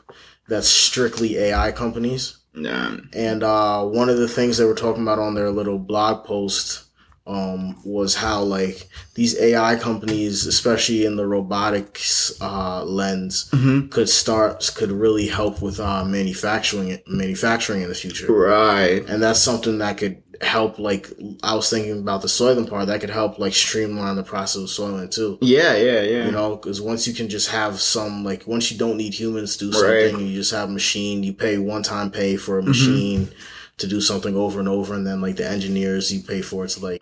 that's 0.47 0.67
strictly 0.67 1.37
AI 1.37 1.71
companies 1.71 2.37
yeah, 2.55 2.97
and 3.13 3.41
uh, 3.41 3.83
one 3.83 4.09
of 4.09 4.17
the 4.17 4.27
things 4.27 4.57
they 4.57 4.65
were 4.65 4.75
talking 4.75 5.01
about 5.01 5.17
on 5.17 5.33
their 5.33 5.49
little 5.49 5.79
blog 5.79 6.23
post 6.23 6.83
um, 7.25 7.75
was 7.83 8.13
how 8.15 8.43
like 8.43 8.89
these 9.15 9.35
AI 9.39 9.75
companies, 9.75 10.45
especially 10.45 11.03
in 11.05 11.15
the 11.15 11.25
robotics 11.25 12.31
uh, 12.41 12.83
lens, 12.83 13.49
Mhm. 13.53 13.89
could 13.89 14.07
start 14.07 14.69
could 14.75 14.91
really 14.91 15.27
help 15.29 15.63
with 15.63 15.79
uh, 15.79 16.05
manufacturing 16.05 16.99
manufacturing 17.07 17.81
in 17.81 17.89
the 17.89 17.95
future. 17.95 18.31
right. 18.31 19.03
And 19.09 19.23
that's 19.23 19.39
something 19.39 19.79
that 19.79 19.97
could 19.97 20.21
help. 20.43 20.79
Like 20.79 21.09
I 21.43 21.55
was 21.55 21.69
thinking 21.69 21.99
about 21.99 22.21
the 22.21 22.27
Soylent 22.27 22.69
part, 22.69 22.87
that 22.87 23.01
could 23.01 23.09
help 23.09 23.39
like 23.39 23.53
streamline 23.53 24.15
the 24.15 24.23
process 24.23 24.61
of 24.63 24.69
Soylent 24.69 25.11
too. 25.11 25.37
Yeah, 25.41 25.75
yeah, 25.75 26.01
yeah. 26.01 26.25
You 26.25 26.31
know, 26.31 26.55
because 26.55 26.81
once 26.81 27.07
you 27.07 27.13
can 27.13 27.29
just 27.29 27.49
have 27.49 27.79
some, 27.79 28.23
like, 28.23 28.45
once 28.47 28.71
you 28.71 28.77
don't 28.77 28.97
need 28.97 29.13
humans 29.13 29.57
to 29.57 29.71
do 29.71 29.81
Right. 29.81 30.09
something, 30.11 30.27
you 30.27 30.35
just 30.35 30.51
have 30.51 30.69
a 30.69 30.71
machine, 30.71 31.23
you 31.23 31.33
pay 31.33 31.57
one 31.57 31.83
time 31.83 32.11
pay 32.11 32.35
for 32.35 32.59
a 32.59 32.61
Mhm. 32.61 32.67
machine 32.67 33.29
to 33.77 33.87
do 33.87 33.99
something 33.99 34.35
over 34.35 34.59
and 34.59 34.69
over, 34.69 34.93
and 34.93 35.05
then, 35.05 35.19
like, 35.19 35.35
the 35.37 35.49
engineers, 35.49 36.11
you 36.13 36.21
pay 36.21 36.41
for 36.41 36.65
it 36.65 36.69
to, 36.69 36.79
like, 36.79 37.01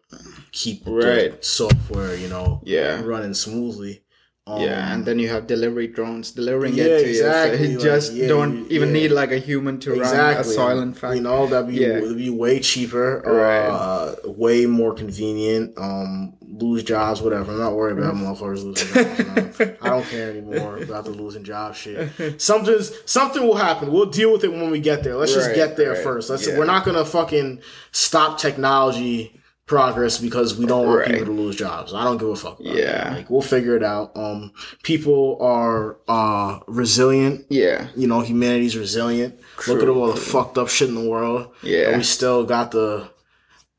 keep 0.53 0.83
Right. 0.85 1.39
the 1.41 1.45
software, 1.45 2.15
you 2.15 2.29
know, 2.29 2.61
yeah. 2.63 3.01
running 3.03 3.33
smoothly. 3.33 4.01
Um, 4.47 4.59
yeah, 4.59 4.91
and 4.91 5.05
then 5.05 5.19
you 5.19 5.29
have 5.29 5.45
delivery 5.45 5.85
drones 5.85 6.31
delivering 6.31 6.73
Yeah, 6.73 6.85
it 6.85 7.03
to 7.03 7.09
exactly, 7.09 7.59
you. 7.59 7.65
So 7.65 7.71
you 7.71 7.79
just 7.79 8.13
yeah, 8.13 8.27
don't 8.27 8.65
even 8.71 8.89
yeah. 8.89 8.93
need 9.01 9.11
like 9.11 9.31
a 9.31 9.37
human 9.37 9.79
to 9.81 9.93
exactly. 9.93 10.55
run 10.57 10.71
a 10.77 10.83
Soylent 10.83 10.95
factory. 10.95 11.17
You 11.17 11.23
know, 11.23 11.45
that'd 11.45 11.67
be, 11.67 11.75
Yeah. 11.75 11.97
it'd 11.97 12.17
be 12.17 12.31
way 12.31 12.59
cheaper, 12.59 13.21
Right. 13.23 13.67
uh, 13.67 14.15
way 14.25 14.65
more 14.65 14.95
convenient, 14.95 15.77
um, 15.77 16.33
lose 16.41 16.81
jobs, 16.83 17.21
whatever. 17.21 17.51
I'm 17.51 17.59
not 17.59 17.75
worried 17.75 17.99
about 17.99 18.15
motherfuckers 18.15 18.63
losing 18.63 18.87
jobs. 18.95 19.59
no. 19.59 19.75
I 19.79 19.89
don't 19.89 20.05
care 20.07 20.31
anymore 20.31 20.77
about 20.81 21.05
the 21.05 21.11
losing 21.11 21.43
job 21.43 21.75
shit. 21.75 22.41
Something's 22.41 22.91
something 23.05 23.43
will 23.45 23.55
happen. 23.57 23.91
We'll 23.91 24.07
deal 24.07 24.31
with 24.33 24.43
it 24.43 24.51
when 24.51 24.71
we 24.71 24.79
get 24.79 25.03
there. 25.03 25.15
Let's 25.17 25.35
just 25.35 25.53
get 25.53 25.77
there 25.77 25.91
right, 25.93 26.03
first. 26.03 26.31
Let's. 26.31 26.47
We're 26.47 26.65
not 26.65 26.83
gonna 26.83 27.05
fucking 27.05 27.61
stop 27.91 28.39
technology 28.39 29.39
progress 29.71 30.17
because 30.17 30.57
we 30.59 30.65
don't 30.65 30.85
want 30.85 30.99
Right. 30.99 31.09
people 31.11 31.25
to 31.27 31.31
lose 31.31 31.55
jobs. 31.55 31.93
I 31.93 32.03
don't 32.03 32.17
give 32.17 32.27
a 32.29 32.35
fuck. 32.35 32.59
About 32.59 32.75
Yeah. 32.75 33.03
that. 33.09 33.13
like 33.17 33.29
we'll 33.29 33.41
figure 33.55 33.75
it 33.77 33.83
out. 33.83 34.11
Um, 34.15 34.51
people 34.83 35.37
are 35.39 35.97
uh 36.09 36.59
resilient. 36.67 37.45
yeah, 37.49 37.87
You 37.95 38.07
know, 38.07 38.19
humanity's 38.21 38.75
resilient. 38.75 39.35
Look 39.67 39.81
at 39.81 39.87
all 39.89 40.07
the 40.07 40.19
fucked 40.19 40.57
up 40.57 40.67
shit 40.67 40.89
in 40.89 40.95
the 40.95 41.09
world. 41.09 41.41
And 41.61 41.69
yeah, 41.71 41.95
we 41.97 42.03
still 42.03 42.43
got 42.45 42.71
the 42.71 43.09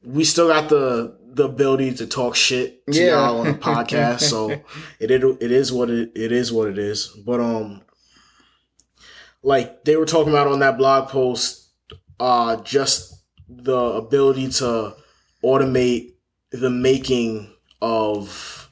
we 0.02 0.24
still 0.24 0.48
got 0.48 0.68
the 0.70 1.14
the 1.34 1.44
ability 1.44 1.94
to 1.94 2.06
talk 2.06 2.34
shit 2.36 2.84
to 2.86 2.98
Yeah. 2.98 3.10
y'all 3.26 3.40
on 3.40 3.46
a 3.48 3.54
podcast. 3.70 4.20
so 4.22 4.50
it, 4.98 5.10
it 5.10 5.22
it 5.46 5.52
is 5.52 5.70
what 5.72 5.90
it 5.90 6.12
it 6.14 6.32
is 6.32 6.50
what 6.52 6.68
it 6.68 6.78
is. 6.78 7.08
But 7.26 7.38
um 7.40 7.82
like 9.42 9.84
they 9.84 9.96
were 9.96 10.06
talking 10.06 10.32
about 10.32 10.46
on 10.48 10.60
that 10.60 10.78
blog 10.78 11.08
post 11.08 11.68
uh 12.18 12.56
just 12.62 13.12
the 13.48 13.76
ability 13.76 14.48
to 14.48 14.94
automate 15.44 16.14
the 16.50 16.70
making 16.70 17.52
of 17.80 18.68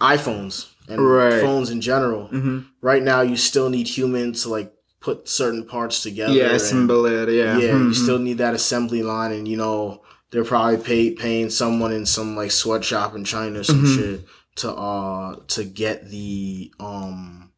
iPhones 0.00 0.66
and 0.88 1.00
Right. 1.04 1.40
phones 1.40 1.70
in 1.70 1.80
general. 1.80 2.26
hmm 2.28 2.60
Right 2.80 3.02
now 3.02 3.22
you 3.22 3.36
still 3.36 3.70
need 3.70 3.88
humans 3.88 4.42
to 4.42 4.50
like 4.50 4.72
put 5.00 5.28
certain 5.28 5.64
parts 5.64 6.02
together. 6.02 6.34
yeah, 6.34 6.52
assemble 6.52 7.06
it. 7.06 7.28
Yeah, 7.30 7.58
yeah, 7.58 7.74
Mhm. 7.74 7.88
you 7.88 7.94
still 7.94 8.18
need 8.18 8.38
that 8.38 8.54
assembly 8.54 9.02
line, 9.02 9.32
and 9.32 9.48
you 9.48 9.56
know 9.56 10.02
they're 10.30 10.44
probably 10.44 10.76
pay, 10.78 11.10
paying 11.12 11.48
someone 11.50 11.92
in 11.92 12.04
some 12.04 12.36
like 12.36 12.50
sweatshop 12.50 13.14
in 13.14 13.24
China 13.24 13.60
or 13.60 13.64
some 13.64 13.84
Mhm. 13.84 13.94
shit 13.94 14.24
to 14.56 14.70
uh 14.72 15.36
to 15.48 15.64
get 15.64 16.10
the 16.10 16.72
um 16.78 17.52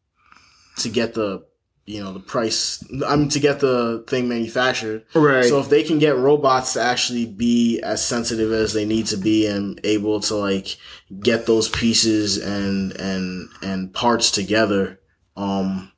to 0.77 0.89
get 0.89 1.13
the 1.13 1.43
you 1.87 2.03
know 2.03 2.11
the 2.11 2.19
price. 2.19 2.83
I 3.07 3.15
mean 3.15 3.29
to 3.29 3.39
get 3.39 3.61
the 3.61 4.03
thing 4.07 4.27
manufactured. 4.27 5.05
right. 5.15 5.45
So 5.45 5.59
if 5.59 5.69
they 5.69 5.83
can 5.83 5.99
get 5.99 6.17
robots 6.17 6.73
to 6.73 6.81
actually 6.81 7.25
be 7.25 7.79
as 7.81 8.05
sensitive 8.05 8.51
as 8.51 8.73
they 8.73 8.85
need 8.85 9.07
to 9.07 9.17
be 9.17 9.47
and 9.47 9.79
able 9.85 10.19
to 10.21 10.35
like 10.35 10.77
get 11.21 11.45
those 11.45 11.69
pieces 11.69 12.37
and 12.37 12.91
and 12.99 13.49
and 13.63 13.93
parts 13.93 14.29
together, 14.31 14.99
um, 15.37 15.91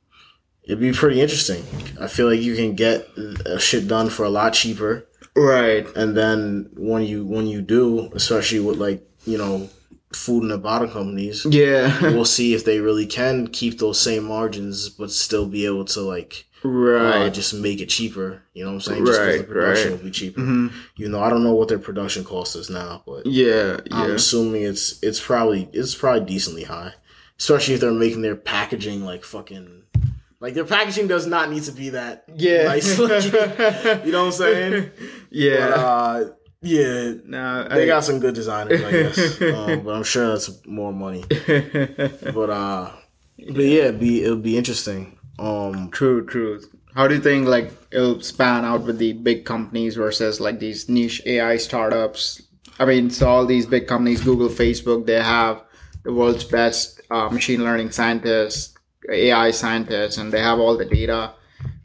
it'd 0.62 0.78
be 0.80 0.92
pretty 0.92 1.20
interesting. 1.20 1.64
I 2.00 2.06
feel 2.06 2.30
like 2.30 2.40
you 2.40 2.54
can 2.54 2.76
get 2.76 3.08
shit 3.58 3.88
done 3.88 4.08
for 4.10 4.24
a 4.24 4.30
lot 4.30 4.54
cheaper. 4.54 5.06
Right. 5.36 5.86
and 5.96 6.16
then 6.16 6.70
when 6.76 7.02
you 7.02 7.24
when 7.24 7.46
you 7.46 7.62
do, 7.62 8.10
especially 8.14 8.60
with 8.60 8.78
like 8.78 9.02
you 9.24 9.38
know 9.38 9.68
food 10.12 10.42
and 10.42 10.50
the 10.50 10.58
bottom 10.58 10.90
companies, 10.90 11.46
Yeah. 11.48 12.00
we'll 12.02 12.24
see 12.38 12.54
if 12.54 12.64
they 12.64 12.80
really 12.80 13.06
can 13.06 13.46
keep 13.46 13.78
those 13.78 14.00
same 14.00 14.24
margins, 14.24 14.88
but 14.88 15.10
still 15.10 15.46
be 15.46 15.66
able 15.66 15.84
to 15.86 16.00
like 16.00 16.46
uh, 16.64 16.68
right. 16.68 17.32
just 17.32 17.54
make 17.54 17.80
it 17.80 17.88
cheaper. 17.88 18.42
You 18.52 18.64
know 18.64 18.70
what 18.70 18.74
I'm 18.74 18.80
saying? 18.82 19.06
Just 19.06 19.18
Right, 19.20 19.38
the 19.38 19.44
production 19.44 19.90
right. 19.92 19.98
will 19.98 20.04
be 20.04 20.10
cheaper. 20.10 20.40
Mhm. 20.42 20.72
You 20.96 21.08
know, 21.08 21.20
I 21.22 21.30
don't 21.30 21.42
know 21.44 21.54
what 21.54 21.68
their 21.68 21.78
production 21.78 22.22
cost 22.24 22.54
is 22.56 22.68
now, 22.68 23.02
but 23.06 23.24
Yeah. 23.24 23.78
I'm 23.90 24.08
Yeah. 24.10 24.14
assuming 24.16 24.62
it's 24.64 24.98
it's 25.02 25.20
probably 25.20 25.68
it's 25.72 25.94
probably 25.94 26.26
decently 26.26 26.64
high, 26.64 26.92
especially 27.38 27.74
if 27.74 27.80
they're 27.80 27.92
making 27.92 28.22
their 28.22 28.36
packaging 28.36 29.04
like 29.06 29.24
fucking 29.24 29.84
like 30.40 30.54
their 30.54 30.64
packaging 30.64 31.06
does 31.06 31.26
not 31.26 31.50
need 31.50 31.62
to 31.62 31.72
be 31.72 31.90
that 31.90 32.24
Yeah. 32.36 32.64
nice 32.64 32.98
you 32.98 34.12
know 34.12 34.24
what 34.24 34.26
I'm 34.26 34.32
saying? 34.32 34.90
Yeah. 35.30 35.68
But, 35.70 35.78
uh, 35.78 36.24
yeah, 36.62 37.12
no, 37.24 37.66
they 37.68 37.84
I- 37.84 37.86
got 37.86 38.04
some 38.04 38.20
good 38.20 38.34
designers, 38.34 38.82
I 38.82 38.90
guess. 38.90 39.40
um, 39.54 39.82
but 39.84 39.94
I'm 39.94 40.02
sure 40.04 40.28
that's 40.28 40.64
more 40.66 40.92
money. 40.92 41.24
But 42.34 42.50
uh, 42.50 42.90
but 43.36 43.64
yeah, 43.64 43.84
it'd 43.88 44.00
be 44.00 44.24
it'll 44.24 44.36
be 44.36 44.56
interesting. 44.58 45.18
Um, 45.38 45.90
True, 45.90 46.24
true. 46.26 46.60
How 46.94 47.08
do 47.08 47.14
you 47.14 47.20
think 47.20 47.46
like 47.46 47.72
it'll 47.92 48.20
span 48.20 48.64
out 48.64 48.82
with 48.82 48.98
the 48.98 49.12
big 49.14 49.44
companies 49.44 49.96
versus 49.96 50.40
like 50.40 50.58
these 50.58 50.88
niche 50.88 51.22
AI 51.24 51.56
startups? 51.56 52.42
I 52.78 52.84
mean, 52.84 53.10
so 53.10 53.28
all 53.28 53.46
these 53.46 53.66
big 53.66 53.86
companies, 53.86 54.22
Google, 54.22 54.48
Facebook, 54.48 55.06
they 55.06 55.22
have 55.22 55.62
the 56.02 56.12
world's 56.12 56.44
best 56.44 57.00
uh, 57.10 57.28
machine 57.30 57.62
learning 57.62 57.90
scientists, 57.90 58.74
AI 59.10 59.50
scientists, 59.50 60.18
and 60.18 60.32
they 60.32 60.40
have 60.40 60.58
all 60.58 60.76
the 60.76 60.84
data. 60.84 61.32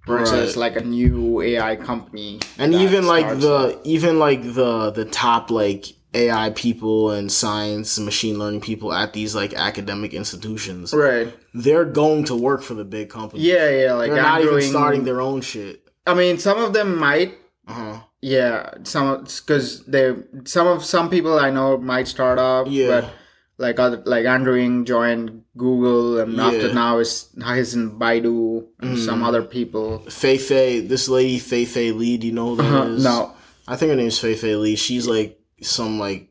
Versus 0.08 0.56
Right. 0.56 0.74
like 0.74 0.76
a 0.76 0.86
new 0.86 1.42
AI 1.42 1.76
company, 1.76 2.40
and 2.60 2.74
even 2.76 3.08
like 3.08 3.28
the 3.40 3.80
even 3.84 4.20
like 4.20 4.44
the 4.44 4.92
the 4.92 5.06
top 5.06 5.50
like 5.50 5.86
AI 6.14 6.52
people 6.52 7.12
and 7.12 7.32
science 7.32 7.98
and 7.98 8.06
machine 8.06 8.38
learning 8.38 8.62
people 8.62 8.94
at 8.94 9.14
these 9.14 9.34
like 9.36 9.54
academic 9.56 10.14
institutions, 10.14 10.94
right. 10.94 11.34
they're 11.56 11.86
going 11.86 12.24
to 12.26 12.36
work 12.36 12.62
for 12.62 12.74
the 12.76 12.86
big 12.86 13.10
companies. 13.10 13.46
Yeah, 13.46 13.70
yeah. 13.70 13.94
Like 13.94 14.12
they're 14.12 14.22
not 14.22 14.42
Andrew 14.42 14.58
even 14.60 14.70
starting 14.70 15.04
their 15.06 15.22
own 15.22 15.42
shit. 15.42 15.82
I 16.06 16.14
mean, 16.14 16.38
some 16.38 16.60
of 16.60 16.74
them 16.74 16.98
might 16.98 17.34
Uh 17.68 17.74
huh. 17.74 18.00
Yeah, 18.22 18.74
some 18.84 19.24
because 19.24 19.84
they 19.86 20.14
some 20.46 20.68
of 20.68 20.86
some 20.86 21.10
people 21.10 21.38
I 21.40 21.50
know 21.50 21.78
might 21.78 22.08
start 22.08 22.38
off, 22.40 22.68
Yeah. 22.68 22.88
but 23.02 23.14
like 23.58 23.80
other 23.80 24.02
like 24.06 24.26
Andrew 24.26 24.56
Ng 24.60 24.86
joined 24.86 25.44
Google, 25.58 26.20
and 26.20 26.40
after 26.40 26.74
now 26.74 27.00
is 27.00 27.30
he's 27.56 27.74
in 27.74 27.98
Baidu 28.00 28.66
and 28.80 28.98
some 29.00 29.22
Mm. 29.22 29.28
other 29.28 29.42
people. 29.44 30.00
Fei 30.10 30.38
Fei, 30.38 30.82
this 30.82 31.08
lady 31.08 31.40
Fei 31.40 31.66
Fei 31.66 31.92
Li, 31.92 32.18
do 32.18 32.28
you 32.28 32.34
know 32.34 32.56
who 32.56 32.58
that 32.58 32.88
is? 32.90 33.06
Uh-huh. 33.06 33.28
No, 33.28 33.34
I 33.68 33.76
think 33.78 33.90
her 33.92 33.96
name's 33.96 34.20
Fei 34.20 34.36
Fei 34.36 34.56
Li. 34.56 34.76
She's 34.76 35.08
like 35.08 35.40
some 35.62 36.00
like 36.00 36.30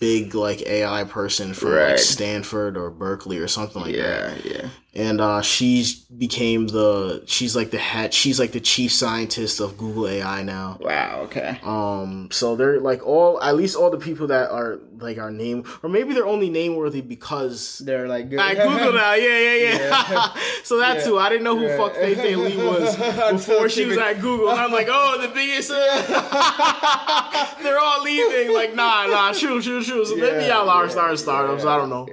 big 0.00 0.34
like 0.34 0.62
AI 0.62 1.04
person 1.04 1.52
from 1.52 1.72
like 1.74 1.98
Stanford 1.98 2.76
or 2.78 2.90
Berkeley 2.90 3.36
or 3.38 3.48
something 3.48 3.82
like 3.82 3.94
that. 3.96 4.44
yeah, 4.44 4.52
yeah, 4.52 4.68
And 4.96 5.20
uh 5.20 5.42
she's 5.42 5.94
became 6.04 6.68
the 6.68 7.24
she's 7.26 7.56
like 7.56 7.70
the 7.72 7.78
head 7.78 8.14
she's 8.14 8.38
like 8.38 8.52
the 8.52 8.60
chief 8.60 8.92
scientist 8.92 9.58
of 9.58 9.76
Google 9.76 10.06
AI 10.06 10.44
now. 10.44 10.78
wow, 10.80 11.22
okay, 11.24 11.58
Um 11.64 12.28
so 12.30 12.54
they're 12.54 12.78
like 12.80 13.04
all 13.04 13.42
at 13.42 13.56
least 13.56 13.74
all 13.76 13.90
the 13.90 13.98
people 13.98 14.28
that 14.28 14.50
are 14.52 14.78
like 15.00 15.18
our 15.18 15.32
name 15.32 15.64
or 15.82 15.88
maybe 15.88 16.14
they're 16.14 16.26
only 16.26 16.48
name 16.48 16.76
worthy 16.76 17.00
because 17.00 17.78
they're 17.84 18.06
like 18.06 18.30
good. 18.30 18.38
I 18.38 18.54
Google 18.54 18.92
now, 18.92 19.14
yeah, 19.14 19.38
yeah, 19.40 19.54
yeah. 19.54 19.78
Yeah. 19.78 20.34
so 20.62 20.78
that 20.78 20.98
Yeah. 20.98 21.04
too. 21.04 21.18
I 21.18 21.28
didn't 21.28 21.42
know 21.42 21.56
who 21.58 21.66
Yeah. 21.66 21.76
fuck 21.76 21.94
Fei 21.96 22.14
Fei 22.14 22.36
Li 22.36 22.56
was 22.56 22.94
before 23.32 23.68
she 23.68 23.86
was 23.86 23.98
at 23.98 24.20
Google. 24.20 24.50
And 24.50 24.60
I'm 24.60 24.70
like, 24.70 24.86
oh, 24.88 25.18
the 25.20 25.28
biggest. 25.28 25.70
They're 27.62 27.78
all 27.80 28.02
leaving. 28.02 28.52
Like, 28.54 28.74
nah, 28.74 29.06
nah, 29.06 29.32
true, 29.32 29.60
true, 29.60 29.82
true. 29.82 30.04
So 30.04 30.16
maybe 30.16 30.44
y'all 30.44 30.68
are 30.68 30.88
starting 30.88 31.16
startups. 31.16 31.64
I 31.64 31.76
don't 31.78 31.90
know, 31.90 32.06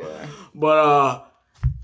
but 0.56 0.78
uh, 0.78 1.22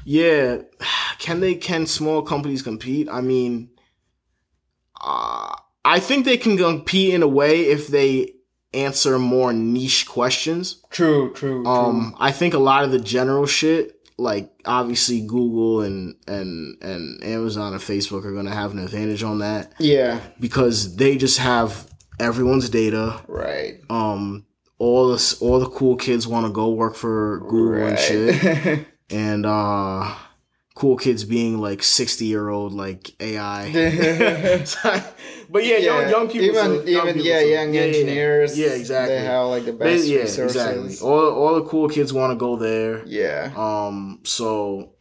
yeah. 0.08 0.60
Can 1.20 1.39
they? 1.39 1.56
Can 1.56 1.88
small 1.88 2.22
companies 2.22 2.62
compete? 2.62 3.10
I 3.12 3.22
mean, 3.22 3.72
uh, 5.02 5.54
I 5.84 6.00
think 6.00 6.26
they 6.26 6.38
can 6.38 6.56
compete 6.58 7.13
in 7.13 7.24
a 7.24 7.28
way 7.28 7.62
if 7.62 7.88
they 7.88 8.34
answer 8.74 9.17
more 9.17 9.52
niche 9.52 10.08
questions. 10.08 10.84
True, 10.91 11.34
true, 11.34 11.63
true. 11.63 11.65
Um, 11.65 12.15
I 12.20 12.32
think 12.32 12.54
a 12.54 12.60
lot 12.60 12.84
of 12.84 12.91
the 12.91 13.00
general 13.00 13.48
shit, 13.48 14.00
like 14.17 14.52
obviously 14.65 15.22
Google 15.22 15.82
and 15.82 16.15
and 16.28 16.78
and 16.84 17.24
Amazon 17.24 17.74
and 17.74 17.82
Facebook 17.82 18.26
are 18.26 18.34
gonna 18.34 18.54
have 18.54 18.74
an 18.74 18.80
advantage 18.80 19.24
on 19.24 19.39
that 19.39 19.74
yeah, 19.80 20.20
because 20.39 20.96
they 20.98 21.17
just 21.17 21.39
have 21.39 21.89
everyone's 22.20 22.70
data. 22.70 23.20
right, 23.28 23.80
Um, 23.89 24.46
all 24.78 25.08
the 25.08 25.38
all 25.41 25.60
the 25.60 25.70
cool 25.70 25.96
kids 25.96 26.28
want 26.28 26.46
to 26.46 26.52
go 26.52 26.70
work 26.70 26.96
for 26.96 27.39
Google 27.50 27.88
and 27.88 27.98
shit, 28.00 28.43
right. 28.65 28.86
and 29.10 29.46
uh, 29.46 30.13
cool 30.76 30.98
kids 30.98 31.24
being 31.24 31.60
like 31.60 31.84
sixty 31.84 32.26
year 32.26 32.50
old 32.50 32.74
like 32.74 33.13
AI. 33.22 33.72
but 35.50 35.65
yeah, 35.65 35.78
young 35.78 36.10
young 36.10 36.28
people, 36.30 36.43
even 36.58 36.86
too, 36.86 36.91
young 36.91 37.08
even 37.08 37.13
people 37.15 37.28
yeah, 37.28 37.39
too. 37.41 37.48
young 37.48 37.74
Yeah, 37.74 37.80
yeah, 37.82 37.86
yeah. 37.86 37.88
engineers. 37.88 38.58
Yeah, 38.60 38.67
exactly. 38.70 39.15
They 39.15 39.24
have 39.26 39.48
like 39.48 39.65
the 39.65 39.72
They- 39.72 39.78
best 39.78 40.08
yeah, 40.08 40.20
resources. 40.20 40.56
exactly. 40.56 40.98
All 41.10 41.30
all 41.34 41.56
the 41.56 41.63
cool 41.70 41.89
kids 41.89 42.13
want 42.13 42.32
to 42.32 42.36
go 42.38 42.56
there. 42.56 43.04
Yeah, 43.06 43.52
Um, 43.56 44.20
so 44.24 44.93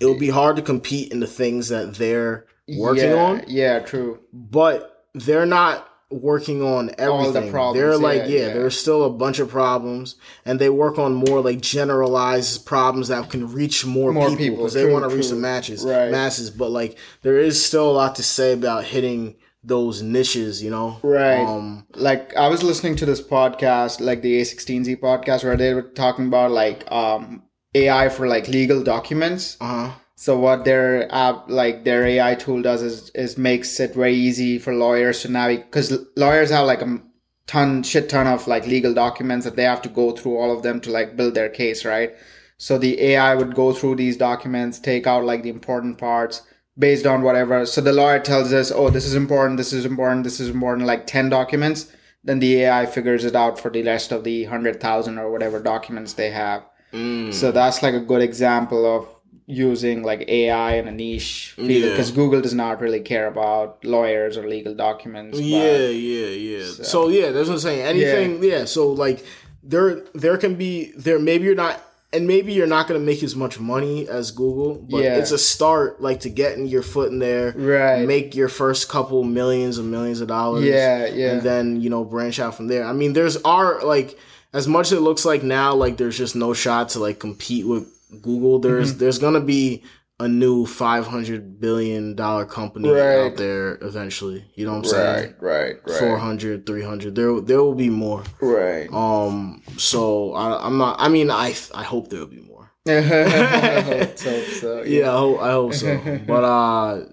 it 0.00 0.06
would 0.06 0.20
be 0.20 0.28
hard 0.30 0.56
to 0.56 0.62
compete 0.62 1.12
in 1.12 1.20
the 1.20 1.26
things 1.26 1.68
that 1.68 1.94
they're 1.96 2.46
working 2.68 3.10
yeah, 3.10 3.14
on, 3.16 3.44
Yeah, 3.48 3.78
true. 3.80 4.20
but 4.32 5.06
they're 5.14 5.46
not 5.46 5.88
working 6.10 6.62
on 6.62 6.90
All 6.98 7.18
the 7.22 7.28
everything. 7.28 7.50
problems, 7.52 7.78
they're 7.80 7.96
like, 7.96 8.22
yeah, 8.22 8.26
yeah, 8.28 8.46
yeah. 8.48 8.52
there's 8.54 8.78
still 8.78 9.04
a 9.04 9.10
bunch 9.10 9.38
of 9.38 9.48
problems, 9.48 10.16
and 10.44 10.58
they 10.58 10.68
work 10.68 10.98
on 10.98 11.14
more 11.14 11.40
like 11.40 11.60
generalized 11.60 12.66
problems 12.66 13.08
that 13.08 13.30
can 13.30 13.52
reach 13.52 13.84
more, 13.86 14.12
More 14.12 14.34
people 14.36 14.58
because 14.58 14.74
they 14.74 14.90
want 14.90 15.08
to 15.08 15.14
reach 15.16 15.28
the 15.28 15.36
matches, 15.36 15.84
Right. 15.84 16.10
masses. 16.10 16.50
But 16.50 16.70
like, 16.70 16.98
there 17.22 17.38
is 17.38 17.64
still 17.64 17.90
a 17.90 17.92
lot 17.92 18.16
to 18.16 18.22
say 18.22 18.52
about 18.52 18.84
hitting 18.84 19.36
those 19.62 20.00
niches, 20.02 20.62
you 20.62 20.70
know, 20.70 20.98
Right. 21.02 21.44
Um, 21.44 21.86
like 21.94 22.34
I 22.34 22.48
was 22.48 22.62
listening 22.62 22.96
to 22.96 23.06
this 23.06 23.20
podcast, 23.20 24.00
like 24.00 24.22
the 24.22 24.40
A16Z 24.40 24.96
podcast, 25.00 25.44
where 25.44 25.56
they 25.56 25.74
were 25.74 25.82
talking 25.82 26.26
about 26.28 26.50
like 26.50 26.90
um 26.90 27.42
AI 27.74 28.08
for 28.08 28.26
like 28.26 28.48
legal 28.48 28.82
documents. 28.82 29.56
uh 29.60 29.66
huh. 29.88 29.90
So 30.20 30.38
what 30.38 30.66
their 30.66 31.10
app, 31.14 31.48
like 31.48 31.84
their 31.84 32.04
AI 32.06 32.34
tool 32.34 32.60
does 32.60 32.82
is 32.82 33.08
is 33.14 33.38
makes 33.38 33.80
it 33.80 33.94
very 33.94 34.14
easy 34.14 34.58
for 34.58 34.74
lawyers 34.74 35.22
to 35.22 35.30
navigate 35.30 35.64
because 35.64 35.96
lawyers 36.14 36.50
have 36.50 36.66
like 36.66 36.82
a 36.82 37.00
ton 37.46 37.82
shit 37.82 38.10
ton 38.10 38.26
of 38.26 38.46
like 38.46 38.66
legal 38.66 38.92
documents 38.92 39.46
that 39.46 39.56
they 39.56 39.62
have 39.62 39.80
to 39.80 39.88
go 39.88 40.10
through 40.12 40.36
all 40.36 40.54
of 40.54 40.62
them 40.62 40.78
to 40.82 40.90
like 40.90 41.16
build 41.16 41.32
their 41.32 41.48
case, 41.48 41.86
right? 41.86 42.14
So 42.58 42.76
the 42.76 43.00
AI 43.00 43.34
would 43.34 43.54
go 43.54 43.72
through 43.72 43.94
these 43.94 44.18
documents, 44.18 44.78
take 44.78 45.06
out 45.06 45.24
like 45.24 45.42
the 45.42 45.48
important 45.48 45.96
parts 45.96 46.42
based 46.78 47.06
on 47.06 47.22
whatever. 47.22 47.64
So 47.64 47.80
the 47.80 47.94
lawyer 47.94 48.20
tells 48.20 48.52
us, 48.52 48.70
oh, 48.70 48.90
this 48.90 49.06
is 49.06 49.14
important, 49.14 49.56
this 49.56 49.72
is 49.72 49.86
important, 49.86 50.24
this 50.24 50.38
is 50.38 50.50
important, 50.50 50.86
like 50.86 51.06
10 51.06 51.30
documents. 51.30 51.90
Then 52.24 52.40
the 52.40 52.64
AI 52.64 52.84
figures 52.84 53.24
it 53.24 53.34
out 53.34 53.58
for 53.58 53.70
the 53.70 53.84
rest 53.84 54.12
of 54.12 54.24
the 54.24 54.42
100,000 54.42 55.16
or 55.16 55.30
whatever 55.32 55.60
documents 55.60 56.12
they 56.12 56.30
have. 56.30 56.62
Mm. 56.92 57.32
So 57.32 57.52
that's 57.52 57.82
like 57.82 57.94
a 57.94 58.00
good 58.00 58.20
example 58.20 58.84
of 58.84 59.08
using 59.50 60.02
like 60.02 60.28
AI 60.28 60.76
in 60.76 60.88
a 60.88 60.92
niche 60.92 61.52
field 61.56 61.68
Yeah. 61.70 61.90
because 61.90 62.10
Google 62.10 62.40
does 62.40 62.54
not 62.54 62.80
really 62.80 63.00
care 63.00 63.26
about 63.26 63.84
lawyers 63.84 64.36
or 64.36 64.48
legal 64.48 64.74
documents. 64.74 65.38
but- 65.38 65.44
Yeah, 65.44 65.88
yeah, 65.88 66.26
yeah. 66.26 66.64
So, 66.64 66.82
So- 66.82 67.08
yeah, 67.08 67.30
that's 67.32 67.48
what 67.48 67.54
I'm 67.54 67.60
saying. 67.60 67.82
Anything, 67.82 68.42
yeah. 68.42 68.64
So 68.64 68.92
like 68.92 69.24
there, 69.62 70.02
there 70.14 70.36
can 70.38 70.54
be 70.54 70.92
there. 70.96 71.18
Maybe 71.18 71.44
you're 71.44 71.54
not, 71.54 71.80
and 72.12 72.26
maybe 72.26 72.52
you're 72.52 72.66
not 72.66 72.88
gonna 72.88 72.98
make 73.00 73.22
as 73.22 73.36
much 73.36 73.60
money 73.60 74.08
as 74.08 74.30
Google, 74.30 74.84
but 74.90 75.02
Yeah. 75.04 75.18
it's 75.18 75.32
a 75.32 75.38
start, 75.38 76.00
like 76.00 76.20
to 76.20 76.28
getting 76.30 76.66
your 76.66 76.82
foot 76.82 77.10
in 77.12 77.18
there, 77.18 77.52
Right. 77.56 78.06
Make 78.06 78.34
your 78.34 78.48
first 78.48 78.88
couple 78.88 79.22
millions 79.24 79.78
and 79.78 79.90
millions 79.90 80.20
of 80.20 80.28
dollars, 80.28 80.64
Yeah, 80.64 81.06
yeah. 81.06 81.32
and 81.32 81.42
then 81.42 81.80
you 81.80 81.90
know 81.90 82.04
branch 82.04 82.40
out 82.40 82.56
from 82.56 82.68
there. 82.68 82.84
I 82.84 82.92
mean, 82.92 83.12
there's 83.12 83.36
are 83.44 83.80
like 83.84 84.16
as 84.52 84.66
much 84.66 84.86
as 84.90 84.98
it 84.98 85.02
looks 85.02 85.24
like 85.24 85.42
now, 85.44 85.74
like 85.74 85.96
there's 85.98 86.18
just 86.18 86.34
no 86.34 86.52
shot 86.54 86.88
to 86.90 86.98
like 86.98 87.18
compete 87.20 87.66
with 87.66 87.86
Google. 88.22 88.58
There's 88.58 88.90
Mm-hmm. 88.90 88.98
there's 89.00 89.18
gonna 89.18 89.40
be 89.40 89.82
a 90.18 90.28
new 90.28 90.66
500 90.66 91.60
billion 91.60 92.14
dollar 92.14 92.44
company 92.44 92.90
Right. 92.90 93.16
out 93.18 93.36
there 93.38 93.78
eventually. 93.80 94.44
You 94.54 94.66
know 94.66 94.72
what 94.72 94.78
I'm 94.78 94.84
saying? 94.84 95.34
right, 95.40 95.76
right, 95.86 95.98
400 95.98 96.66
300 96.66 97.14
there 97.14 97.40
there 97.40 97.62
will 97.62 97.74
be 97.74 97.88
more 97.88 98.22
right. 98.42 98.86
um 98.92 99.62
so 99.78 100.34
I, 100.34 100.66
i'm 100.66 100.76
not 100.76 100.96
i 101.00 101.08
mean 101.08 101.30
i 101.30 101.54
i 101.74 101.82
hope 101.84 102.10
there 102.10 102.20
will 102.20 102.26
be 102.26 102.42
more 102.42 102.70
Let's 102.86 104.24
hope 104.24 104.44
so. 104.44 104.82
yeah 104.82 105.08
i 105.14 105.16
hope, 105.18 105.40
I 105.40 105.50
hope 105.52 105.74
so 105.74 106.20
but 106.26 106.44
uh 106.44 107.04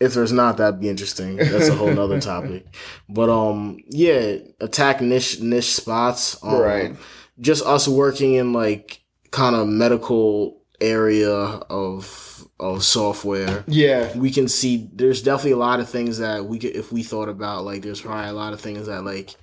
if 0.00 0.14
there's 0.14 0.32
not 0.32 0.56
that'd 0.58 0.80
be 0.80 0.88
interesting 0.88 1.36
that's 1.36 1.68
a 1.68 1.74
whole 1.74 1.92
nother 1.94 2.20
topic 2.20 2.66
but 3.08 3.28
um 3.30 3.78
yeah 3.88 4.36
attack 4.60 5.00
niche 5.00 5.40
niche 5.40 5.72
spots 5.74 6.36
um, 6.42 6.60
Right. 6.60 6.96
just 7.40 7.64
us 7.64 7.86
working 7.88 8.34
in 8.34 8.52
like 8.52 9.01
kind 9.32 9.56
of 9.56 9.66
medical 9.66 10.62
area 10.80 11.34
of 11.68 12.46
of 12.60 12.84
software. 12.84 13.64
Yeah. 13.66 14.16
We 14.16 14.30
can 14.30 14.46
see 14.46 14.88
there's 14.94 15.20
definitely 15.22 15.52
a 15.52 15.56
lot 15.56 15.80
of 15.80 15.88
things 15.90 16.18
that 16.18 16.44
we 16.44 16.58
could 16.60 16.76
if 16.76 16.92
we 16.92 17.02
thought 17.02 17.28
about 17.28 17.64
like 17.64 17.82
there's 17.82 18.00
probably 18.00 18.30
a 18.30 18.32
lot 18.34 18.52
of 18.52 18.60
things 18.60 18.86
that 18.86 19.04
like 19.04 19.34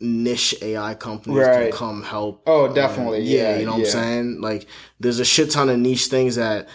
niche 0.00 0.54
AI 0.60 0.94
companies 0.94 1.38
Right. 1.46 1.70
can 1.70 1.78
come 1.78 2.02
help. 2.02 2.42
Oh, 2.46 2.72
definitely. 2.74 3.20
yeah, 3.22 3.52
Yeah, 3.52 3.58
you 3.58 3.64
know 3.66 3.72
what. 3.72 3.80
I'm 3.80 3.86
saying? 3.86 4.40
Like 4.42 4.66
there's 5.00 5.20
a 5.20 5.24
shit 5.24 5.50
ton 5.50 5.68
of 5.70 5.78
niche 5.78 6.06
things 6.06 6.36
that 6.36 6.68